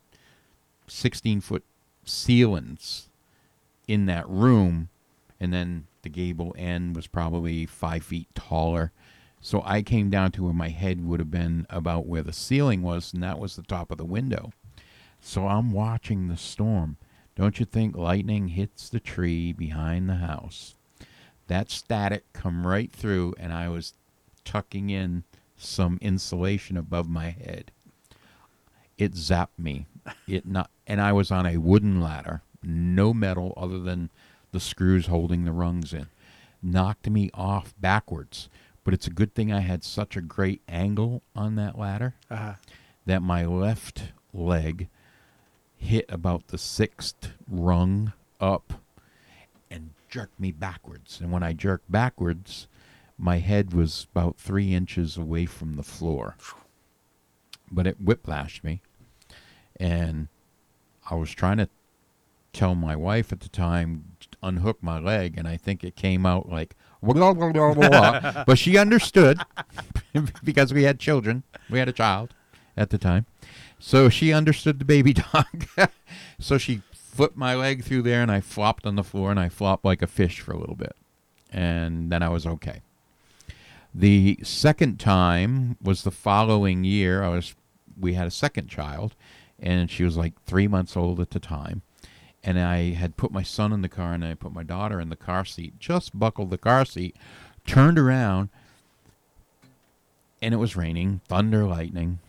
16 0.88 1.42
foot 1.42 1.64
ceilings 2.06 3.10
in 3.88 4.06
that 4.06 4.28
room, 4.30 4.90
and 5.40 5.52
then 5.54 5.88
the 6.04 6.10
gable 6.10 6.54
end 6.58 6.96
was 6.96 7.08
probably 7.08 7.66
five 7.66 8.04
feet 8.04 8.28
taller. 8.36 8.92
So 9.42 9.62
I 9.66 9.82
came 9.82 10.10
down 10.10 10.32
to 10.34 10.44
where 10.44 10.54
my 10.54 10.70
head 10.70 11.06
would 11.06 11.20
have 11.20 11.32
been 11.32 11.66
about 11.70 12.06
where 12.06 12.24
the 12.24 12.32
ceiling 12.32 12.82
was, 12.82 13.14
and 13.14 13.22
that 13.24 13.40
was 13.40 13.56
the 13.56 13.64
top 13.64 13.92
of 13.92 13.98
the 13.98 14.06
window. 14.06 14.54
So 15.26 15.48
I'm 15.48 15.72
watching 15.72 16.28
the 16.28 16.38
storm. 16.38 16.98
Don't 17.36 17.60
you 17.60 17.66
think 17.66 17.96
lightning 17.96 18.50
hits 18.50 18.90
the 18.90 19.00
tree 19.00 19.54
behind 19.54 20.08
the 20.10 20.16
house? 20.16 20.76
That 21.48 21.72
static 21.72 22.32
come 22.34 22.68
right 22.68 22.92
through, 22.92 23.34
and 23.40 23.52
I 23.54 23.70
was 23.70 23.94
tucking 24.44 24.90
in 24.90 25.24
some 25.58 25.98
insulation 26.02 26.78
above 26.78 27.08
my 27.10 27.30
head. 27.32 27.72
It 28.98 29.14
zapped 29.14 29.58
me. 29.58 29.88
It 30.28 30.46
not, 30.46 30.70
and 30.86 31.00
I 31.02 31.14
was 31.14 31.32
on 31.32 31.46
a 31.46 31.58
wooden 31.58 32.02
ladder, 32.02 32.42
no 32.62 33.14
metal 33.14 33.54
other 33.58 33.80
than 33.80 34.10
the 34.52 34.60
screws 34.60 35.08
holding 35.08 35.46
the 35.46 35.52
rungs 35.54 35.94
in. 35.94 36.08
Knocked 36.62 37.10
me 37.10 37.30
off 37.34 37.74
backwards. 37.80 38.50
But 38.84 38.94
it's 38.94 39.08
a 39.08 39.12
good 39.12 39.34
thing 39.34 39.52
I 39.52 39.62
had 39.62 39.84
such 39.86 40.18
a 40.18 40.22
great 40.22 40.62
angle 40.68 41.24
on 41.36 41.56
that 41.56 41.80
ladder 41.80 42.16
Uh-huh. 42.30 42.56
that 43.06 43.22
my 43.22 43.46
left 43.46 44.12
leg 44.34 44.90
hit 45.84 46.06
about 46.10 46.48
the 46.48 46.58
sixth 46.58 47.32
rung 47.48 48.14
up 48.40 48.74
and 49.70 49.92
jerked 50.10 50.40
me 50.40 50.52
backwards. 50.52 51.20
And 51.22 51.32
when 51.32 51.44
I 51.44 51.54
jerked 51.54 51.92
backwards, 51.92 52.68
my 53.18 53.40
head 53.40 53.74
was 53.74 54.08
about 54.12 54.38
three 54.38 54.74
inches 54.74 55.18
away 55.18 55.46
from 55.46 55.76
the 55.76 55.84
floor. 55.84 56.36
But 57.72 57.88
it 57.88 58.04
whiplashed 58.04 58.64
me. 58.64 58.82
And 59.80 60.28
I 61.10 61.16
was 61.16 61.32
trying 61.32 61.58
to 61.58 61.70
tell 62.54 62.76
my 62.76 62.96
wife 62.96 63.32
at 63.32 63.40
the 63.40 63.50
time, 63.50 64.06
unhook 64.42 64.82
my 64.82 65.00
leg, 65.00 65.36
and 65.38 65.48
I 65.48 65.58
think 65.58 65.84
it 65.84 65.96
came 65.96 66.26
out 66.26 66.50
like, 66.50 66.76
blah, 67.02 67.34
blah, 67.34 67.52
blah, 67.52 67.74
blah, 67.74 68.44
but 68.48 68.60
she 68.60 68.78
understood 68.78 69.40
because 70.44 70.74
we 70.74 70.84
had 70.84 71.00
children. 71.00 71.44
We 71.70 71.80
had 71.80 71.90
a 71.90 71.94
child 71.94 72.34
at 72.78 72.90
the 72.90 72.98
time. 72.98 73.26
So 73.86 74.08
she 74.08 74.32
understood 74.32 74.80
the 74.80 74.86
baby 74.86 75.14
dog. 75.34 75.68
so 76.40 76.58
she 76.58 76.82
flipped 76.94 77.36
my 77.36 77.54
leg 77.54 77.84
through 77.84 78.04
there 78.04 78.22
and 78.22 78.32
I 78.32 78.40
flopped 78.40 78.88
on 78.88 78.96
the 78.96 79.04
floor 79.04 79.30
and 79.30 79.38
I 79.38 79.50
flopped 79.50 79.84
like 79.84 80.02
a 80.02 80.08
fish 80.08 80.40
for 80.40 80.54
a 80.54 80.58
little 80.58 80.78
bit. 80.78 80.96
And 81.52 82.10
then 82.10 82.24
I 82.24 82.30
was 82.30 82.48
okay. 82.48 82.82
The 83.94 84.40
second 84.42 85.02
time 85.02 85.76
was 85.84 86.04
the 86.04 86.12
following 86.12 86.86
year. 86.86 87.24
I 87.24 87.28
was 87.28 87.56
we 88.00 88.14
had 88.14 88.26
a 88.26 88.32
second 88.32 88.70
child 88.70 89.16
and 89.60 89.92
she 89.92 90.06
was 90.06 90.16
like 90.16 90.42
3 90.46 90.70
months 90.70 90.96
old 90.96 91.20
at 91.20 91.32
the 91.32 91.40
time. 91.40 91.82
And 92.42 92.58
I 92.58 92.92
had 92.94 93.18
put 93.18 93.34
my 93.34 93.44
son 93.44 93.74
in 93.74 93.82
the 93.82 93.90
car 93.90 94.14
and 94.14 94.24
I 94.24 94.34
put 94.36 94.54
my 94.54 94.64
daughter 94.64 95.02
in 95.02 95.10
the 95.10 95.18
car 95.18 95.44
seat, 95.44 95.78
just 95.78 96.18
buckled 96.18 96.52
the 96.52 96.58
car 96.58 96.86
seat, 96.86 97.18
turned 97.68 98.00
around 98.00 98.48
and 100.42 100.54
it 100.54 100.58
was 100.58 100.78
raining, 100.78 101.20
thunder, 101.28 101.66
lightning. 101.66 102.20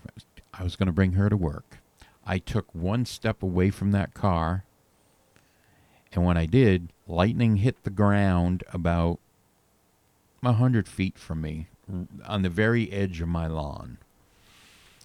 I 0.58 0.62
was 0.62 0.76
going 0.76 0.86
to 0.86 0.92
bring 0.92 1.12
her 1.12 1.28
to 1.28 1.36
work. 1.36 1.78
I 2.26 2.38
took 2.38 2.74
one 2.74 3.04
step 3.04 3.42
away 3.42 3.70
from 3.70 3.92
that 3.92 4.14
car, 4.14 4.64
and 6.12 6.24
when 6.24 6.36
I 6.36 6.46
did, 6.46 6.90
lightning 7.06 7.56
hit 7.56 7.82
the 7.82 7.90
ground 7.90 8.62
about 8.72 9.18
a 10.42 10.52
hundred 10.52 10.88
feet 10.88 11.18
from 11.18 11.40
me, 11.40 11.68
on 12.24 12.42
the 12.42 12.48
very 12.48 12.90
edge 12.92 13.20
of 13.20 13.28
my 13.28 13.46
lawn. 13.46 13.98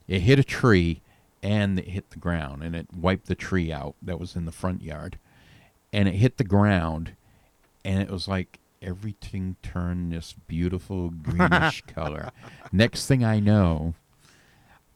It 0.07 0.21
hit 0.21 0.39
a 0.39 0.43
tree, 0.43 1.01
and 1.41 1.79
it 1.79 1.89
hit 1.89 2.09
the 2.11 2.19
ground, 2.19 2.63
and 2.63 2.75
it 2.75 2.87
wiped 2.93 3.27
the 3.27 3.35
tree 3.35 3.71
out 3.71 3.95
that 4.01 4.19
was 4.19 4.35
in 4.35 4.45
the 4.45 4.51
front 4.51 4.81
yard, 4.81 5.17
and 5.91 6.07
it 6.07 6.15
hit 6.15 6.37
the 6.37 6.43
ground, 6.43 7.13
and 7.83 8.01
it 8.01 8.09
was 8.09 8.27
like 8.27 8.59
everything 8.81 9.55
turned 9.61 10.11
this 10.11 10.35
beautiful 10.47 11.09
greenish 11.23 11.81
color. 11.81 12.31
Next 12.71 13.07
thing 13.07 13.23
I 13.23 13.39
know, 13.39 13.95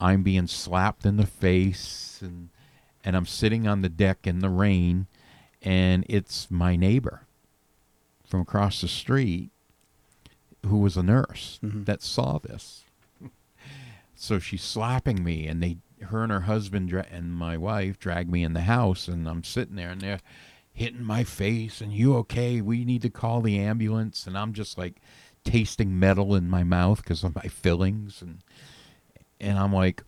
I'm 0.03 0.21
being 0.23 0.47
slapped 0.47 1.05
in 1.05 1.17
the 1.17 1.25
face 1.25 2.19
and 2.21 2.49
and 3.05 3.15
I'm 3.15 3.25
sitting 3.25 3.67
on 3.67 3.81
the 3.81 3.89
deck 3.89 4.25
in 4.27 4.39
the 4.39 4.49
rain 4.49 5.07
and 5.61 6.05
it's 6.09 6.49
my 6.51 6.75
neighbor 6.75 7.21
from 8.27 8.41
across 8.41 8.81
the 8.81 8.87
street 8.87 9.49
who 10.65 10.77
was 10.79 10.95
a 10.97 11.03
nurse 11.03 11.59
Mhm. 11.63 11.85
that 11.85 12.01
saw 12.01 12.37
this. 12.39 12.83
so 14.15 14.39
she's 14.39 14.63
slapping 14.63 15.23
me 15.23 15.47
and 15.47 15.61
they 15.63 15.77
her 16.07 16.21
and 16.23 16.31
her 16.33 16.41
husband 16.41 16.89
dra- 16.89 17.07
and 17.09 17.33
my 17.33 17.55
wife 17.57 17.97
drag 17.97 18.29
me 18.29 18.43
in 18.43 18.53
the 18.53 18.61
house 18.61 19.07
and 19.07 19.27
I'm 19.27 19.43
sitting 19.43 19.75
there 19.77 19.89
and 19.91 20.01
they're 20.01 20.19
hitting 20.73 21.03
my 21.03 21.23
face 21.23 21.79
and 21.81 21.93
you 21.93 22.15
okay 22.17 22.59
we 22.61 22.83
need 22.83 23.01
to 23.03 23.09
call 23.09 23.41
the 23.41 23.57
ambulance 23.59 24.27
and 24.27 24.37
I'm 24.37 24.51
just 24.53 24.77
like 24.77 24.97
tasting 25.45 25.97
metal 25.99 26.35
in 26.35 26.49
my 26.49 26.63
mouth 26.63 26.97
because 27.03 27.23
of 27.23 27.35
my 27.35 27.43
fillings 27.49 28.21
and 28.21 28.39
and 29.39 29.57
I'm 29.59 29.73
like 29.73 30.03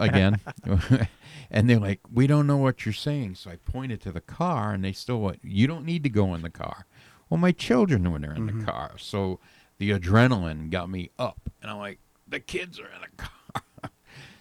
again. 0.00 0.40
And 1.52 1.68
they're 1.68 1.80
like 1.80 1.98
we 2.12 2.28
don't 2.28 2.46
know 2.46 2.58
what 2.58 2.86
you're 2.86 2.92
saying. 2.92 3.34
So 3.34 3.50
I 3.50 3.56
pointed 3.56 4.00
to 4.02 4.12
the 4.12 4.20
car 4.20 4.72
and 4.72 4.84
they 4.84 4.92
still 4.92 5.20
went 5.20 5.40
you 5.42 5.66
don't 5.66 5.84
need 5.84 6.04
to 6.04 6.08
go 6.08 6.32
in 6.34 6.42
the 6.42 6.50
car. 6.50 6.86
Well 7.28 7.38
my 7.38 7.50
children 7.50 8.08
were 8.10 8.18
in 8.18 8.22
Mhm. 8.48 8.60
the 8.60 8.64
car 8.64 8.92
so 8.98 9.40
the 9.78 9.90
adrenaline 9.90 10.70
got 10.70 10.88
me 10.88 11.10
up 11.18 11.50
and 11.60 11.68
I'm 11.70 11.78
like 11.78 11.98
the 12.28 12.38
kids 12.38 12.78
are 12.78 12.86
in 12.86 13.00
the 13.00 13.16
car. 13.24 13.30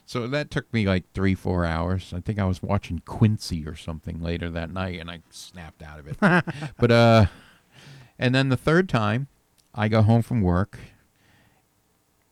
So 0.05 0.27
that 0.27 0.49
took 0.51 0.71
me 0.73 0.85
like 0.88 1.11
three 1.13 1.34
four 1.35 1.65
hours. 1.65 2.13
I 2.15 2.19
think 2.19 2.38
I 2.39 2.45
was 2.45 2.61
watching 2.63 2.99
Quincy 3.05 3.65
or 3.67 3.76
something 3.76 4.21
later 4.21 4.49
that 4.51 4.71
night 4.71 4.99
and 4.99 5.09
I 5.09 5.19
snapped 5.31 5.81
out 5.84 5.99
of 5.99 6.07
it. 6.07 6.17
But 6.80 6.91
uh 6.91 7.26
and 8.19 8.35
then 8.35 8.49
the 8.49 8.57
third 8.57 8.88
time 8.89 9.27
I 9.73 9.88
got 9.88 10.05
home 10.05 10.21
from 10.21 10.41
work 10.41 10.77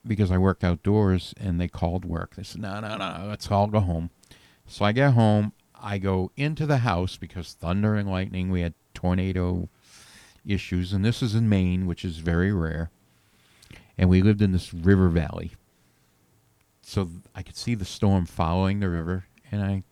because 0.06 0.30
I 0.30 0.38
worked 0.38 0.64
outdoors 0.64 1.34
and 1.38 1.60
they 1.60 1.68
called 1.68 2.04
work. 2.04 2.36
They 2.36 2.42
said, 2.42 2.60
no, 2.60 2.80
no, 2.80 2.96
no, 2.96 3.26
let's 3.28 3.50
all 3.50 3.66
go 3.66 3.80
home. 3.80 4.10
So 4.66 4.84
I 4.84 4.92
get 4.92 5.14
home. 5.14 5.52
I 5.80 5.98
go 5.98 6.32
into 6.36 6.66
the 6.66 6.78
house 6.78 7.16
because 7.16 7.52
thunder 7.52 7.94
and 7.94 8.10
lightning, 8.10 8.50
we 8.50 8.62
had 8.62 8.74
tornado 8.94 9.68
issues. 10.44 10.92
And 10.92 11.04
this 11.04 11.22
is 11.22 11.34
in 11.34 11.48
Maine, 11.48 11.86
which 11.86 12.04
is 12.04 12.18
very 12.18 12.52
rare. 12.52 12.90
And 13.96 14.08
we 14.08 14.22
lived 14.22 14.42
in 14.42 14.52
this 14.52 14.72
river 14.72 15.08
valley. 15.08 15.52
So 16.82 17.08
I 17.34 17.42
could 17.42 17.56
see 17.56 17.74
the 17.74 17.84
storm 17.84 18.26
following 18.26 18.80
the 18.80 18.88
river. 18.88 19.26
And 19.50 19.62
I 19.62 19.82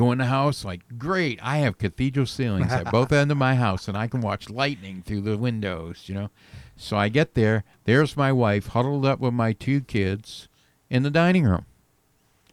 go 0.00 0.12
in 0.12 0.18
the 0.18 0.24
house 0.24 0.64
like, 0.64 0.80
great, 0.96 1.38
I 1.42 1.58
have 1.58 1.76
cathedral 1.76 2.24
ceilings 2.24 2.72
at 2.72 2.90
both 2.90 3.12
ends 3.12 3.30
of 3.30 3.36
my 3.36 3.54
house 3.54 3.86
and 3.86 3.98
I 3.98 4.06
can 4.06 4.22
watch 4.22 4.48
lightning 4.48 5.02
through 5.04 5.20
the 5.20 5.36
windows, 5.36 6.04
you 6.06 6.14
know. 6.14 6.30
So 6.74 6.96
I 6.96 7.10
get 7.10 7.34
there. 7.34 7.64
There's 7.84 8.16
my 8.16 8.32
wife 8.32 8.68
huddled 8.68 9.04
up 9.04 9.20
with 9.20 9.34
my 9.34 9.52
two 9.52 9.82
kids 9.82 10.48
in 10.88 11.02
the 11.02 11.10
dining 11.10 11.44
room. 11.44 11.66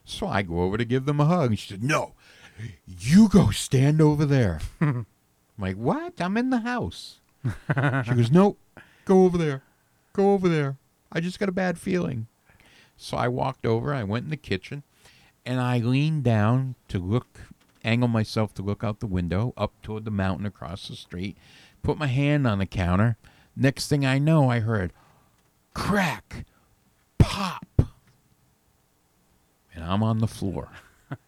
So 0.03 0.27
I 0.27 0.41
go 0.41 0.61
over 0.61 0.77
to 0.77 0.83
give 0.83 1.05
them 1.05 1.21
a 1.21 1.25
hug. 1.25 1.51
And 1.51 1.59
she 1.59 1.69
said, 1.69 1.83
No, 1.83 2.15
you 2.85 3.29
go 3.29 3.51
stand 3.51 4.01
over 4.01 4.25
there. 4.25 4.59
I'm 4.81 5.05
like, 5.57 5.77
What? 5.77 6.19
I'm 6.19 6.35
in 6.35 6.49
the 6.49 6.59
house. 6.59 7.21
she 7.45 8.13
goes, 8.13 8.29
Nope, 8.29 8.59
go 9.05 9.23
over 9.23 9.37
there. 9.37 9.63
Go 10.11 10.33
over 10.33 10.49
there. 10.49 10.75
I 11.13 11.21
just 11.21 11.39
got 11.39 11.47
a 11.47 11.53
bad 11.53 11.79
feeling. 11.79 12.27
So 12.97 13.15
I 13.15 13.29
walked 13.29 13.65
over. 13.65 13.93
I 13.93 14.03
went 14.03 14.25
in 14.25 14.31
the 14.31 14.35
kitchen 14.37 14.83
and 15.47 15.61
I 15.61 15.77
leaned 15.77 16.25
down 16.25 16.75
to 16.89 16.99
look, 16.99 17.39
angle 17.83 18.09
myself 18.09 18.53
to 18.55 18.61
look 18.61 18.83
out 18.83 18.99
the 18.99 19.07
window 19.07 19.53
up 19.55 19.71
toward 19.81 20.03
the 20.03 20.11
mountain 20.11 20.45
across 20.45 20.89
the 20.89 20.95
street, 20.97 21.37
put 21.81 21.97
my 21.97 22.07
hand 22.07 22.45
on 22.45 22.59
the 22.59 22.65
counter. 22.65 23.15
Next 23.55 23.87
thing 23.87 24.05
I 24.05 24.19
know, 24.19 24.49
I 24.49 24.59
heard 24.59 24.91
crack, 25.73 26.45
pop, 27.17 27.65
and 29.73 29.85
I'm 29.85 30.03
on 30.03 30.19
the 30.19 30.27
floor. 30.27 30.67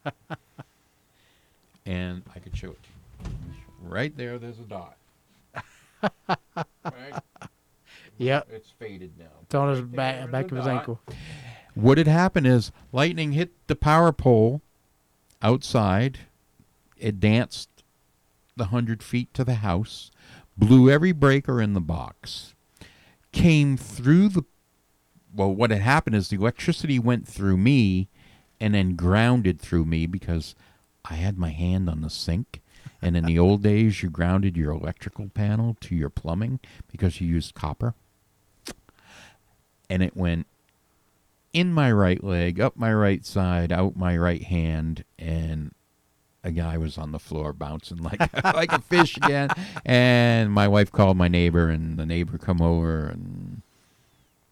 and 1.85 2.23
I 2.35 2.39
could 2.39 2.57
show 2.57 2.71
it 2.71 2.83
to 2.83 3.29
you. 3.29 3.29
Right 3.81 4.15
there, 4.17 4.37
there's 4.37 4.59
a 4.59 4.63
dot. 4.63 4.97
right? 6.83 7.23
Yep. 8.17 8.49
It's 8.51 8.69
faded 8.77 9.13
now. 9.17 9.27
It's 9.43 9.55
on 9.55 9.69
his 9.69 9.81
back, 9.81 10.29
back 10.29 10.51
of 10.51 10.57
his 10.57 10.65
dot. 10.65 10.75
ankle. 10.75 10.99
What 11.75 11.97
had 11.97 12.07
happened 12.07 12.47
is 12.47 12.71
lightning 12.91 13.33
hit 13.33 13.51
the 13.67 13.75
power 13.75 14.11
pole 14.11 14.61
outside. 15.41 16.19
It 16.97 17.19
danced 17.19 17.69
the 18.55 18.65
hundred 18.65 19.01
feet 19.01 19.33
to 19.33 19.43
the 19.43 19.55
house, 19.55 20.11
blew 20.57 20.89
every 20.89 21.11
breaker 21.11 21.61
in 21.61 21.73
the 21.73 21.81
box, 21.81 22.55
came 23.31 23.77
through 23.77 24.29
the. 24.29 24.43
Well, 25.33 25.53
what 25.53 25.71
had 25.71 25.81
happened 25.81 26.15
is 26.15 26.29
the 26.29 26.37
electricity 26.37 26.97
went 26.97 27.27
through 27.27 27.57
me 27.57 28.09
and 28.59 28.73
then 28.73 28.95
grounded 28.95 29.59
through 29.59 29.85
me 29.85 30.05
because 30.05 30.55
I 31.05 31.15
had 31.15 31.37
my 31.37 31.49
hand 31.49 31.89
on 31.89 32.01
the 32.01 32.09
sink. 32.09 32.61
And 33.01 33.15
in 33.15 33.25
the 33.25 33.39
old 33.39 33.63
days, 33.63 34.03
you 34.03 34.09
grounded 34.09 34.57
your 34.57 34.71
electrical 34.71 35.29
panel 35.29 35.77
to 35.81 35.95
your 35.95 36.09
plumbing 36.09 36.59
because 36.91 37.21
you 37.21 37.27
used 37.27 37.55
copper. 37.55 37.93
And 39.89 40.03
it 40.03 40.15
went 40.17 40.47
in 41.53 41.73
my 41.73 41.91
right 41.91 42.23
leg, 42.23 42.59
up 42.59 42.75
my 42.75 42.93
right 42.93 43.25
side, 43.25 43.71
out 43.71 43.95
my 43.95 44.15
right 44.17 44.43
hand, 44.43 45.03
and 45.17 45.71
a 46.43 46.51
guy 46.51 46.77
was 46.77 46.97
on 46.97 47.11
the 47.11 47.19
floor 47.19 47.53
bouncing 47.53 47.97
like 47.97 48.19
like 48.43 48.71
a 48.71 48.81
fish 48.81 49.17
again. 49.17 49.49
And 49.85 50.51
my 50.51 50.67
wife 50.67 50.91
called 50.91 51.17
my 51.17 51.27
neighbor, 51.27 51.69
and 51.69 51.97
the 51.97 52.05
neighbor 52.05 52.37
come 52.37 52.61
over, 52.61 53.07
and 53.07 53.61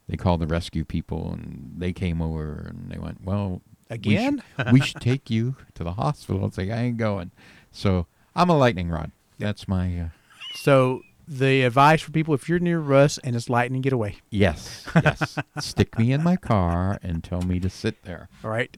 they 0.10 0.18
called 0.18 0.42
the 0.42 0.48
rescue 0.48 0.86
people, 0.86 1.32
and 1.32 1.76
they 1.78 1.94
came 1.94 2.22
over, 2.22 2.66
and 2.70 2.92
they 2.92 2.98
went, 2.98 3.24
"Well, 3.24 3.62
we 3.90 3.96
sh- 3.96 3.96
Again? 3.96 4.44
we 4.72 4.82
should 4.82 5.02
take 5.02 5.30
you 5.30 5.56
to 5.76 5.84
the 5.84 5.94
hospital." 5.94 6.46
It's 6.46 6.58
like 6.58 6.70
I 6.70 6.78
ain't 6.78 6.98
going. 6.98 7.32
So 7.72 8.08
I'm 8.36 8.50
a 8.50 8.58
lightning 8.58 8.90
rod. 8.90 9.12
That's 9.40 9.68
my 9.68 10.00
uh, 10.00 10.08
So 10.56 11.02
the 11.28 11.64
advice 11.64 12.02
for 12.02 12.12
people: 12.12 12.34
if 12.34 12.48
you're 12.50 12.60
near 12.60 12.80
Russ 12.80 13.18
and 13.20 13.36
it's 13.36 13.50
lightning, 13.50 13.82
get 13.82 13.94
away. 13.94 14.18
yes, 14.30 14.86
yes. 14.96 15.38
Stick 15.60 15.98
me 16.00 16.12
in 16.12 16.24
my 16.24 16.36
car 16.36 17.00
and 17.04 17.24
tell 17.24 17.42
me 17.42 17.60
to 17.60 17.70
sit 17.70 18.04
there. 18.04 18.30
All 18.44 18.50
right. 18.50 18.76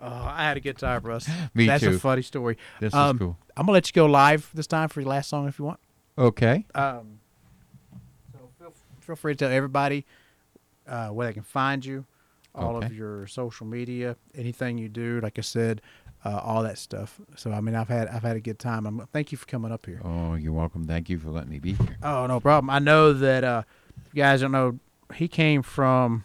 Oh, 0.00 0.06
I 0.08 0.42
had 0.44 0.56
a 0.56 0.60
good 0.60 0.78
time, 0.78 1.02
Russ. 1.02 1.28
Me 1.54 1.66
That's 1.66 1.84
too. 1.84 1.90
a 1.90 1.98
funny 1.98 2.22
story. 2.22 2.56
This 2.80 2.92
Um, 2.94 3.16
is 3.16 3.20
cool. 3.20 3.38
I'm 3.56 3.66
gonna 3.66 3.72
let 3.74 3.86
you 3.88 3.92
go 3.92 4.06
live 4.06 4.50
this 4.54 4.66
time 4.66 4.88
for 4.88 5.00
your 5.00 5.08
last 5.10 5.28
song 5.28 5.46
if 5.46 5.58
you 5.58 5.64
want. 5.66 5.78
Okay. 6.16 6.64
Um, 6.74 7.20
so 8.32 8.38
feel, 8.58 8.72
feel 9.00 9.16
free 9.16 9.34
to 9.34 9.38
tell 9.38 9.50
everybody 9.52 10.04
uh, 10.88 11.08
where 11.08 11.26
they 11.28 11.32
can 11.32 11.42
find 11.42 11.84
you. 11.84 12.04
all 12.54 12.82
of 12.82 12.92
your 12.92 13.26
social 13.28 13.66
media, 13.66 14.16
anything 14.34 14.78
you 14.78 14.88
do. 14.88 15.20
Like 15.22 15.38
I 15.38 15.42
said, 15.42 15.80
uh, 16.24 16.38
all 16.42 16.62
that 16.64 16.78
stuff. 16.78 17.20
So 17.36 17.52
I 17.52 17.60
mean, 17.60 17.74
I've 17.74 17.88
had 17.88 18.08
I've 18.08 18.22
had 18.22 18.36
a 18.36 18.40
good 18.40 18.58
time. 18.58 18.86
I'm, 18.86 19.06
thank 19.12 19.32
you 19.32 19.38
for 19.38 19.46
coming 19.46 19.72
up 19.72 19.86
here. 19.86 20.00
Oh, 20.04 20.34
you're 20.34 20.52
welcome. 20.52 20.84
Thank 20.86 21.08
you 21.08 21.18
for 21.18 21.30
letting 21.30 21.50
me 21.50 21.58
be 21.58 21.74
here. 21.74 21.96
Oh, 22.02 22.26
no 22.26 22.40
problem. 22.40 22.70
I 22.70 22.78
know 22.78 23.12
that 23.12 23.44
uh, 23.44 23.62
you 24.12 24.22
guys 24.22 24.40
don't 24.40 24.52
know. 24.52 24.78
He 25.14 25.28
came 25.28 25.62
from 25.62 26.24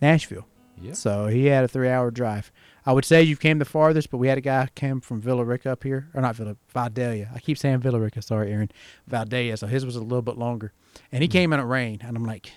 Nashville, 0.00 0.46
Yeah. 0.80 0.92
so 0.92 1.26
he 1.26 1.46
had 1.46 1.64
a 1.64 1.68
three-hour 1.68 2.10
drive. 2.10 2.52
I 2.86 2.92
would 2.92 3.04
say 3.04 3.22
you 3.22 3.36
came 3.36 3.58
the 3.58 3.64
farthest, 3.66 4.10
but 4.10 4.16
we 4.18 4.28
had 4.28 4.38
a 4.38 4.40
guy 4.40 4.68
came 4.74 5.00
from 5.00 5.20
Villa 5.20 5.44
Rica 5.44 5.70
up 5.72 5.82
here, 5.84 6.08
or 6.14 6.22
not 6.22 6.36
Villa 6.36 6.56
Vidalia. 6.72 7.30
I 7.34 7.38
keep 7.40 7.58
saying 7.58 7.80
Villa 7.80 8.00
Rica. 8.00 8.22
Sorry, 8.22 8.50
Aaron. 8.52 8.70
Vidalia. 9.06 9.56
So 9.58 9.66
his 9.66 9.84
was 9.84 9.96
a 9.96 10.00
little 10.00 10.22
bit 10.22 10.38
longer, 10.38 10.72
and 11.12 11.22
he 11.22 11.28
Hmm. 11.28 11.32
came 11.32 11.52
in 11.52 11.60
a 11.60 11.66
rain, 11.66 12.00
and 12.02 12.16
I'm 12.16 12.24
like, 12.24 12.50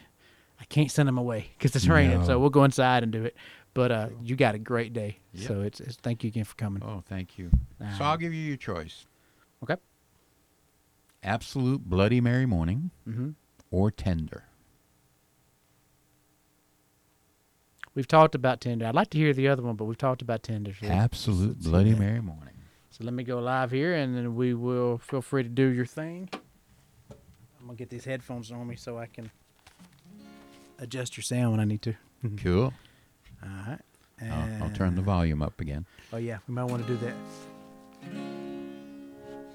I 0.62 0.66
can't 0.66 0.90
send 0.90 1.10
him 1.10 1.18
away 1.18 1.50
because 1.58 1.76
it's 1.76 1.88
raining. 1.88 2.20
No. 2.22 2.26
So 2.26 2.40
we'll 2.40 2.50
go 2.50 2.64
inside 2.64 3.04
and 3.04 3.12
do 3.12 3.24
it. 3.26 3.36
But 3.74 3.92
uh, 3.92 4.10
you 4.22 4.36
got 4.36 4.54
a 4.56 4.60
great 4.60 4.94
day. 4.94 5.18
Yep. 5.34 5.48
So 5.48 5.62
it's, 5.62 5.80
it's 5.80 5.96
thank 5.96 6.24
you 6.24 6.28
again 6.28 6.44
for 6.44 6.56
coming. 6.56 6.84
Oh, 6.84 7.02
thank 7.08 7.38
you. 7.40 7.50
So 7.98 8.04
I'll 8.04 8.18
give 8.18 8.34
you 8.34 8.42
your 8.42 8.58
choice. 8.58 9.06
Okay. 9.64 9.78
Absolute 11.24 11.84
Bloody 11.90 12.22
Mary 12.22 12.46
morning 12.46 12.92
hmm 13.06 13.32
or 13.72 13.90
tender. 13.90 14.44
We've 17.96 18.08
talked 18.08 18.36
about 18.36 18.62
tender. 18.62 18.86
I'd 18.88 18.96
like 18.96 19.10
to 19.12 19.18
hear 19.18 19.34
the 19.34 19.48
other 19.48 19.62
one, 19.62 19.76
but 19.76 19.86
we've 19.86 19.98
talked 19.98 20.22
about 20.22 20.44
tender. 20.44 20.74
so- 20.80 20.88
Absolute 20.88 21.62
Bloody 21.62 21.92
that. 21.92 22.00
Mary 22.00 22.22
morning. 22.22 22.50
So 22.90 23.04
let 23.04 23.14
me 23.14 23.24
go 23.24 23.40
live 23.40 23.72
here, 23.72 23.96
and 23.96 24.16
then 24.16 24.36
we 24.36 24.54
will 24.54 25.00
feel 25.00 25.22
free 25.24 25.42
to 25.44 25.50
do 25.50 25.66
your 25.68 25.86
thing. 25.86 26.30
I'm 27.60 27.66
gonna 27.68 27.76
get 27.76 27.90
these 27.90 28.06
headphones 28.06 28.52
on 28.52 28.68
me 28.68 28.76
so 28.76 29.00
I 29.00 29.08
can 29.08 29.32
adjust 30.78 31.18
your 31.18 31.24
sound 31.24 31.52
when 31.52 31.60
I 31.60 31.66
need 31.66 31.82
to. 31.84 31.96
Cool. 32.38 32.74
All 33.44 33.50
right. 33.68 33.80
I'll, 34.32 34.64
I'll 34.64 34.70
turn 34.70 34.96
the 34.96 35.02
volume 35.02 35.42
up 35.42 35.60
again. 35.60 35.86
Oh 36.12 36.18
yeah, 36.18 36.38
we 36.48 36.54
might 36.54 36.66
want 36.66 36.86
to 36.86 36.94
do 36.94 36.98
that. 37.06 37.14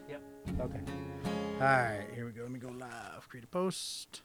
Yep. 0.09 0.23
Okay. 0.61 0.81
All 1.61 1.61
right. 1.61 2.07
Here 2.15 2.27
we 2.27 2.33
go. 2.33 2.43
Let 2.43 2.51
me 2.51 2.59
go 2.59 2.69
live. 2.69 3.29
Create 3.29 3.45
a 3.45 3.49
post. 3.49 4.23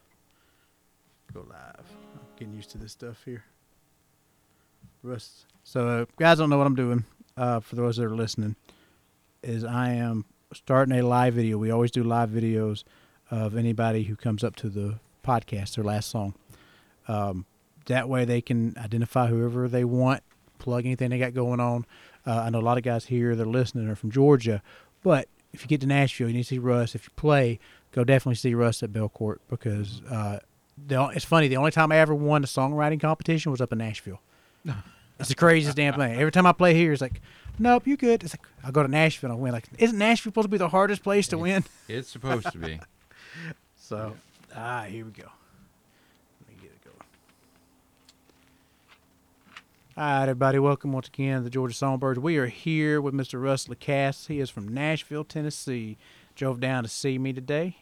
Go 1.33 1.45
live. 1.49 1.85
I'm 2.13 2.21
getting 2.37 2.53
used 2.53 2.71
to 2.71 2.77
this 2.77 2.91
stuff 2.91 3.23
here. 3.23 3.43
Russ. 5.01 5.45
So, 5.63 5.87
uh, 5.87 6.05
guys, 6.17 6.37
don't 6.37 6.49
know 6.49 6.57
what 6.57 6.67
I'm 6.67 6.75
doing. 6.75 7.05
Uh, 7.35 7.59
for 7.59 7.75
those 7.75 7.97
that 7.97 8.05
are 8.05 8.15
listening, 8.15 8.55
is 9.41 9.63
I 9.63 9.93
am 9.93 10.25
starting 10.53 10.97
a 10.97 11.01
live 11.01 11.33
video. 11.33 11.57
We 11.57 11.71
always 11.71 11.91
do 11.91 12.03
live 12.03 12.29
videos 12.29 12.83
of 13.31 13.57
anybody 13.57 14.03
who 14.03 14.15
comes 14.15 14.43
up 14.43 14.55
to 14.57 14.69
the 14.69 14.99
podcast, 15.25 15.75
their 15.75 15.83
last 15.83 16.09
song. 16.09 16.35
Um, 17.07 17.45
that 17.85 18.07
way 18.09 18.25
they 18.25 18.41
can 18.41 18.75
identify 18.77 19.27
whoever 19.27 19.67
they 19.67 19.83
want, 19.83 20.23
plug 20.59 20.85
anything 20.85 21.09
they 21.09 21.19
got 21.19 21.33
going 21.33 21.59
on. 21.59 21.85
Uh, 22.25 22.43
I 22.45 22.49
know 22.49 22.59
a 22.59 22.61
lot 22.61 22.77
of 22.77 22.83
guys 22.83 23.05
here 23.05 23.35
that 23.35 23.43
are 23.43 23.49
listening 23.49 23.87
are 23.89 23.95
from 23.95 24.11
Georgia, 24.11 24.61
but 25.03 25.27
if 25.51 25.61
you 25.61 25.67
get 25.67 25.81
to 25.81 25.87
Nashville, 25.87 26.27
you 26.27 26.33
need 26.33 26.43
to 26.43 26.47
see 26.47 26.59
Russ. 26.59 26.95
If 26.95 27.05
you 27.05 27.11
play, 27.15 27.59
go 27.91 28.03
definitely 28.03 28.35
see 28.35 28.53
Russ 28.53 28.81
at 28.81 28.91
Belcourt 28.91 29.37
because 29.49 30.01
uh, 30.09 30.39
the, 30.87 31.07
it's 31.09 31.25
funny. 31.25 31.47
The 31.47 31.57
only 31.57 31.71
time 31.71 31.91
I 31.91 31.97
ever 31.97 32.15
won 32.15 32.43
a 32.43 32.47
songwriting 32.47 32.99
competition 32.99 33.51
was 33.51 33.61
up 33.61 33.71
in 33.71 33.77
Nashville. 33.79 34.21
It's 35.19 35.29
the 35.29 35.35
craziest 35.35 35.77
damn 35.77 35.93
thing. 35.93 36.15
Every 36.19 36.31
time 36.31 36.47
I 36.47 36.51
play 36.53 36.73
here, 36.73 36.91
it's 36.91 37.01
like, 37.01 37.21
nope, 37.59 37.85
you 37.85 37.95
good. 37.95 38.23
It's 38.23 38.33
like 38.33 38.45
I 38.63 38.71
go 38.71 38.81
to 38.81 38.89
Nashville 38.89 39.29
and 39.29 39.39
I 39.39 39.41
win. 39.41 39.53
Like, 39.53 39.67
isn't 39.77 39.97
Nashville 39.97 40.31
supposed 40.31 40.45
to 40.45 40.49
be 40.49 40.57
the 40.57 40.69
hardest 40.69 41.03
place 41.03 41.27
to 41.29 41.37
win? 41.37 41.63
It's 41.87 42.09
supposed 42.09 42.51
to 42.51 42.57
be. 42.57 42.79
So, 43.77 44.15
ah, 44.55 44.83
here 44.83 45.05
we 45.05 45.11
go. 45.11 45.23
Let 46.39 46.49
me 46.49 46.55
get 46.61 46.71
it 46.71 46.83
going. 46.83 46.97
All 49.95 50.03
right, 50.03 50.23
everybody, 50.23 50.57
welcome 50.57 50.91
once 50.91 51.07
again 51.07 51.37
to 51.37 51.43
the 51.43 51.51
Georgia 51.51 51.75
Songbirds. 51.75 52.17
We 52.17 52.37
are 52.37 52.47
here 52.47 52.99
with 52.99 53.13
Mr. 53.13 53.39
Russ 53.39 53.67
Lacasse. 53.67 54.25
He 54.25 54.39
is 54.39 54.49
from 54.49 54.67
Nashville, 54.67 55.23
Tennessee. 55.23 55.99
Drove 56.33 56.59
down 56.59 56.81
to 56.81 56.89
see 56.89 57.19
me 57.19 57.31
today. 57.31 57.77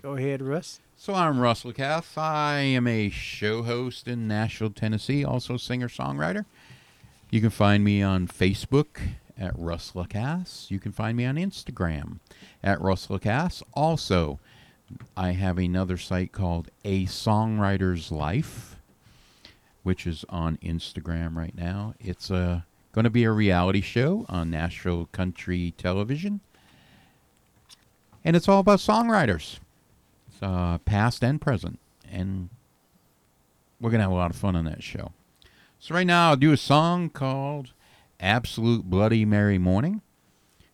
Go 0.00 0.14
ahead, 0.14 0.40
Russ. 0.40 0.78
So 0.96 1.12
I'm 1.12 1.40
Russ 1.40 1.64
Lacasse. 1.64 2.16
I 2.16 2.58
am 2.60 2.86
a 2.86 3.10
show 3.10 3.64
host 3.64 4.06
in 4.06 4.28
Nashville, 4.28 4.70
Tennessee, 4.70 5.24
also 5.24 5.56
singer 5.56 5.88
songwriter. 5.88 6.44
You 7.30 7.40
can 7.40 7.50
find 7.50 7.82
me 7.82 8.00
on 8.00 8.28
Facebook 8.28 9.00
at 9.36 9.58
Russ 9.58 9.94
Lacasse. 9.96 10.70
You 10.70 10.78
can 10.78 10.92
find 10.92 11.16
me 11.16 11.24
on 11.24 11.34
Instagram 11.34 12.20
at 12.62 12.80
Russ 12.80 13.08
Lacasse. 13.08 13.64
Also, 13.74 14.38
I 15.16 15.32
have 15.32 15.58
another 15.58 15.96
site 15.96 16.30
called 16.30 16.68
A 16.84 17.06
Songwriter's 17.06 18.12
Life, 18.12 18.71
which 19.82 20.06
is 20.06 20.24
on 20.28 20.58
Instagram 20.58 21.36
right 21.36 21.56
now. 21.56 21.94
It's 22.00 22.30
uh, 22.30 22.62
going 22.92 23.04
to 23.04 23.10
be 23.10 23.24
a 23.24 23.32
reality 23.32 23.80
show 23.80 24.26
on 24.28 24.50
Nashville 24.50 25.08
Country 25.12 25.74
Television. 25.76 26.40
And 28.24 28.36
it's 28.36 28.48
all 28.48 28.60
about 28.60 28.78
songwriters 28.78 29.58
uh, 30.42 30.78
past 30.78 31.22
and 31.22 31.40
present, 31.40 31.78
and 32.10 32.50
we're 33.80 33.90
gonna 33.90 34.02
have 34.02 34.12
a 34.12 34.16
lot 34.16 34.30
of 34.30 34.36
fun 34.36 34.56
on 34.56 34.64
that 34.64 34.82
show. 34.82 35.12
So 35.78 35.94
right 35.94 36.06
now, 36.06 36.30
I'll 36.30 36.36
do 36.36 36.52
a 36.52 36.56
song 36.56 37.08
called 37.08 37.72
"Absolute 38.20 38.84
Bloody 38.84 39.24
Mary 39.24 39.58
Morning," 39.58 40.02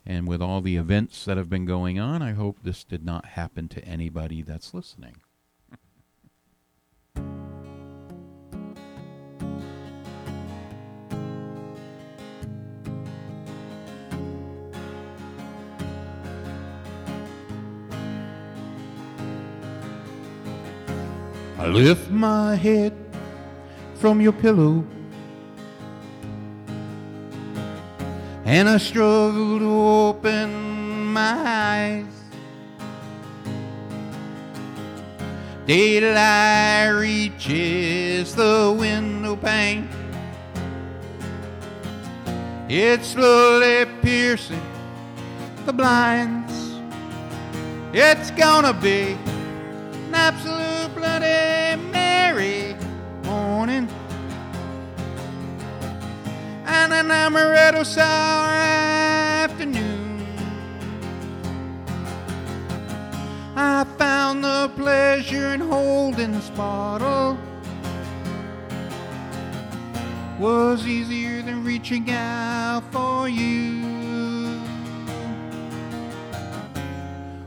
and 0.04 0.26
with 0.26 0.42
all 0.42 0.60
the 0.60 0.76
events 0.76 1.24
that 1.26 1.36
have 1.36 1.50
been 1.50 1.66
going 1.66 1.98
on, 1.98 2.22
I 2.22 2.32
hope 2.32 2.58
this 2.62 2.82
did 2.82 3.04
not 3.04 3.26
happen 3.26 3.68
to 3.68 3.84
anybody 3.84 4.42
that's 4.42 4.74
listening. 4.74 5.16
I 21.68 21.70
lift 21.70 22.10
my 22.10 22.54
head 22.54 22.94
from 23.96 24.22
your 24.22 24.32
pillow 24.32 24.82
and 28.46 28.66
I 28.70 28.78
struggle 28.78 29.58
to 29.58 29.70
open 29.70 31.12
my 31.12 31.34
eyes. 31.44 32.14
Daylight 35.66 36.88
reaches 36.88 38.34
the 38.34 38.74
window 38.74 39.36
pane. 39.36 39.90
It's 42.70 43.08
slowly 43.08 43.84
piercing 44.00 44.66
the 45.66 45.74
blinds. 45.74 46.80
It's 47.92 48.30
gonna 48.30 48.72
be 48.72 49.18
an 50.06 50.14
absolute 50.14 50.77
bloody 51.18 51.82
Mary 51.90 52.76
morning. 53.24 53.88
And 56.66 56.92
an 56.92 57.08
amaretto 57.08 57.84
sour 57.84 58.48
afternoon. 58.48 60.26
I 63.56 63.84
found 63.98 64.44
the 64.44 64.70
pleasure 64.76 65.54
in 65.54 65.60
holding 65.60 66.32
this 66.32 66.50
bottle. 66.50 67.38
Was 70.38 70.86
easier 70.86 71.42
than 71.42 71.64
reaching 71.64 72.08
out 72.10 72.84
for 72.92 73.28
you. 73.28 73.88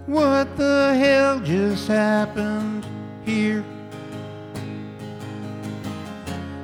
What 0.08 0.58
the 0.58 0.94
hell 1.00 1.40
just 1.40 1.88
happened 1.88 2.81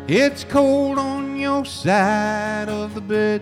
It's 0.10 0.46
cold 0.46 0.98
on 0.98 1.36
your 1.36 1.66
side 1.66 2.70
of 2.70 2.96
the 2.96 3.02
bed. 3.02 3.42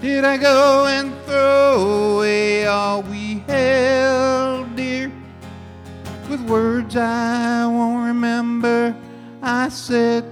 Did 0.00 0.24
I 0.24 0.36
go 0.36 0.86
and 0.86 1.12
throw 1.24 2.16
away 2.16 2.66
all 2.66 3.02
we 3.02 3.40
held 3.48 4.76
dear? 4.76 5.10
With 6.30 6.42
words 6.42 6.94
I 6.94 7.66
won't 7.66 8.06
remember, 8.06 8.94
I 9.42 9.68
said, 9.68 10.24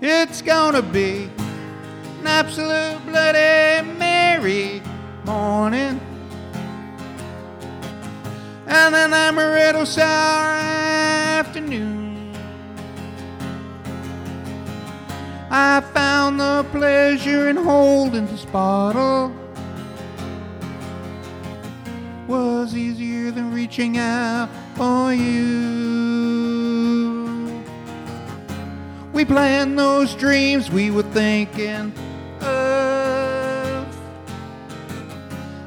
It's 0.00 0.40
gonna 0.40 0.80
be 0.80 1.30
an 2.20 2.26
absolute 2.26 3.04
bloody 3.06 3.86
Mary 3.98 4.80
morning. 5.26 6.00
And 8.76 8.94
an 8.96 9.12
amaretto 9.12 9.86
sour 9.86 10.50
afternoon. 11.38 12.34
I 15.48 15.80
found 15.94 16.40
the 16.40 16.66
pleasure 16.72 17.48
in 17.48 17.56
holding 17.56 18.26
this 18.26 18.44
bottle. 18.46 19.32
Was 22.26 22.76
easier 22.76 23.30
than 23.30 23.54
reaching 23.54 23.96
out 23.96 24.48
for 24.74 25.14
you. 25.14 26.34
We 29.12 29.24
planned 29.24 29.78
those 29.78 30.16
dreams 30.16 30.68
we 30.68 30.90
were 30.90 31.04
thinking 31.04 31.92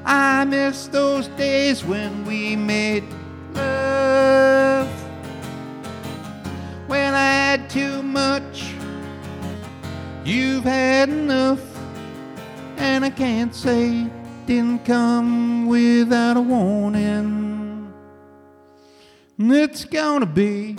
I 0.09 0.45
miss 0.45 0.87
those 0.87 1.27
days 1.27 1.83
when 1.83 2.23
we 2.23 2.55
made 2.55 3.03
love. 3.53 4.87
When 6.87 7.13
I 7.13 7.33
had 7.33 7.69
too 7.69 8.01
much, 8.01 8.73
you've 10.23 10.63
had 10.63 11.09
enough. 11.09 11.59
And 12.77 13.03
I 13.03 13.09
can't 13.09 13.53
say 13.53 14.07
didn't 14.45 14.85
come 14.85 15.67
without 15.67 16.37
a 16.37 16.41
warning. 16.41 17.93
It's 19.37 19.83
gonna 19.83 20.25
be 20.25 20.77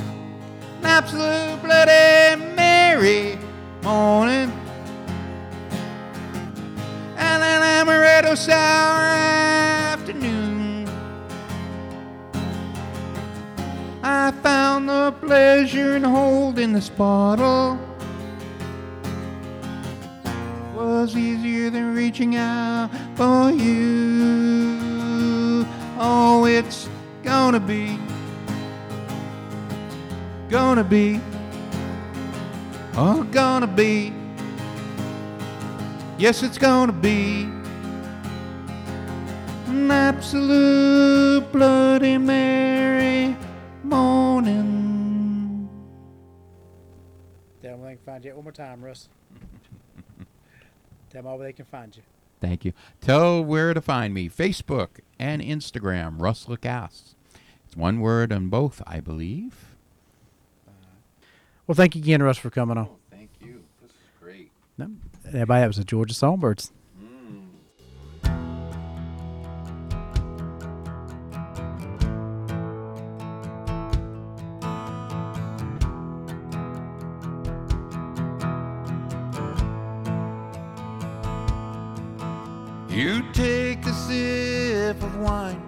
an 0.79 0.87
absolute 0.87 1.61
bloody 1.63 2.43
Mary 2.57 3.39
morning. 3.83 4.68
Amaretto 7.79 8.37
sour 8.37 9.05
afternoon. 9.95 10.89
I 14.03 14.33
found 14.43 14.89
the 14.89 15.15
pleasure 15.21 15.95
in 15.97 16.03
holding 16.03 16.73
this 16.73 16.89
bottle. 16.89 17.79
Was 20.75 21.17
easier 21.17 21.71
than 21.71 21.95
reaching 21.95 22.35
out 22.35 22.91
for 23.15 23.53
you. 23.53 24.05
Oh, 26.01 26.47
it's 26.47 26.89
gonna 27.23 27.61
be, 27.61 27.97
gonna 30.49 30.83
be, 30.83 31.21
oh, 32.97 33.23
gonna 33.31 33.69
be. 33.69 34.13
Yes, 36.19 36.43
it's 36.43 36.59
gonna 36.59 36.93
be 36.93 37.57
an 39.79 39.91
absolute 39.91 41.51
bloody 41.53 42.19
Mary 42.19 43.37
morning. 43.85 45.69
Tell 47.63 47.73
them 47.73 47.81
where 47.81 47.91
they 47.91 47.97
can 47.97 48.05
find 48.05 48.25
you. 48.25 48.35
One 48.35 48.45
more 48.45 48.53
time, 48.53 48.85
Russ. 48.85 49.09
Tell 51.11 51.23
them 51.23 51.27
all 51.27 51.39
where 51.39 51.47
they 51.47 51.53
can 51.53 51.65
find 51.65 51.97
you. 51.97 52.03
Thank 52.41 52.65
you. 52.65 52.73
Tell 53.01 53.43
where 53.45 53.73
to 53.75 53.81
find 53.81 54.13
me 54.15 54.29
Facebook 54.29 55.01
and 55.19 55.41
Instagram, 55.43 56.21
Russ 56.21 56.47
Lacasse. 56.47 57.15
It's 57.67 57.77
one 57.77 58.01
word 58.01 58.33
on 58.33 58.49
both, 58.49 58.83
I 58.87 59.01
believe. 59.01 59.75
Well, 61.67 61.75
thank 61.75 61.95
you 61.95 62.03
again, 62.03 62.23
Russ, 62.23 62.39
for 62.39 62.51
coming 62.51 62.79
on. 62.79 62.89
thank 63.11 63.31
you. 63.41 63.63
This 63.83 63.91
is 63.91 63.97
great. 64.21 64.51
No, 64.79 64.91
Everybody, 65.27 65.61
that 65.61 65.67
was 65.67 65.77
the 65.77 65.85
Georgia 65.85 66.15
Songbirds. 66.15 66.73
You 82.99 83.23
take 83.33 83.87
a 83.87 83.93
sip 83.93 85.01
of 85.01 85.19
wine, 85.19 85.62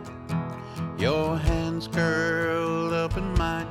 your 0.98 1.39
hands 1.39 1.86
curled 1.86 2.93
up 2.93 3.16
in 3.16 3.32
mine. 3.35 3.69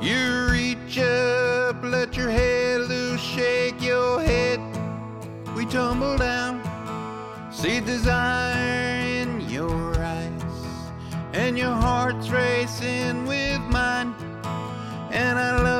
You 0.00 0.46
reach 0.52 0.96
up, 0.98 1.82
let 1.82 2.16
your 2.16 2.30
head 2.30 2.82
loose, 2.82 3.20
shake 3.20 3.82
your 3.82 4.22
head. 4.22 4.60
We 5.56 5.66
tumble 5.66 6.16
down, 6.16 6.62
see 7.52 7.80
desire 7.80 9.00
in 9.20 9.40
your 9.50 9.92
eyes, 9.98 10.42
and 11.32 11.58
your 11.58 11.74
heart's 11.74 12.28
racing 12.28 13.26
with 13.26 13.62
mine. 13.62 14.14
And 15.10 15.40
I 15.40 15.60
love 15.60 15.73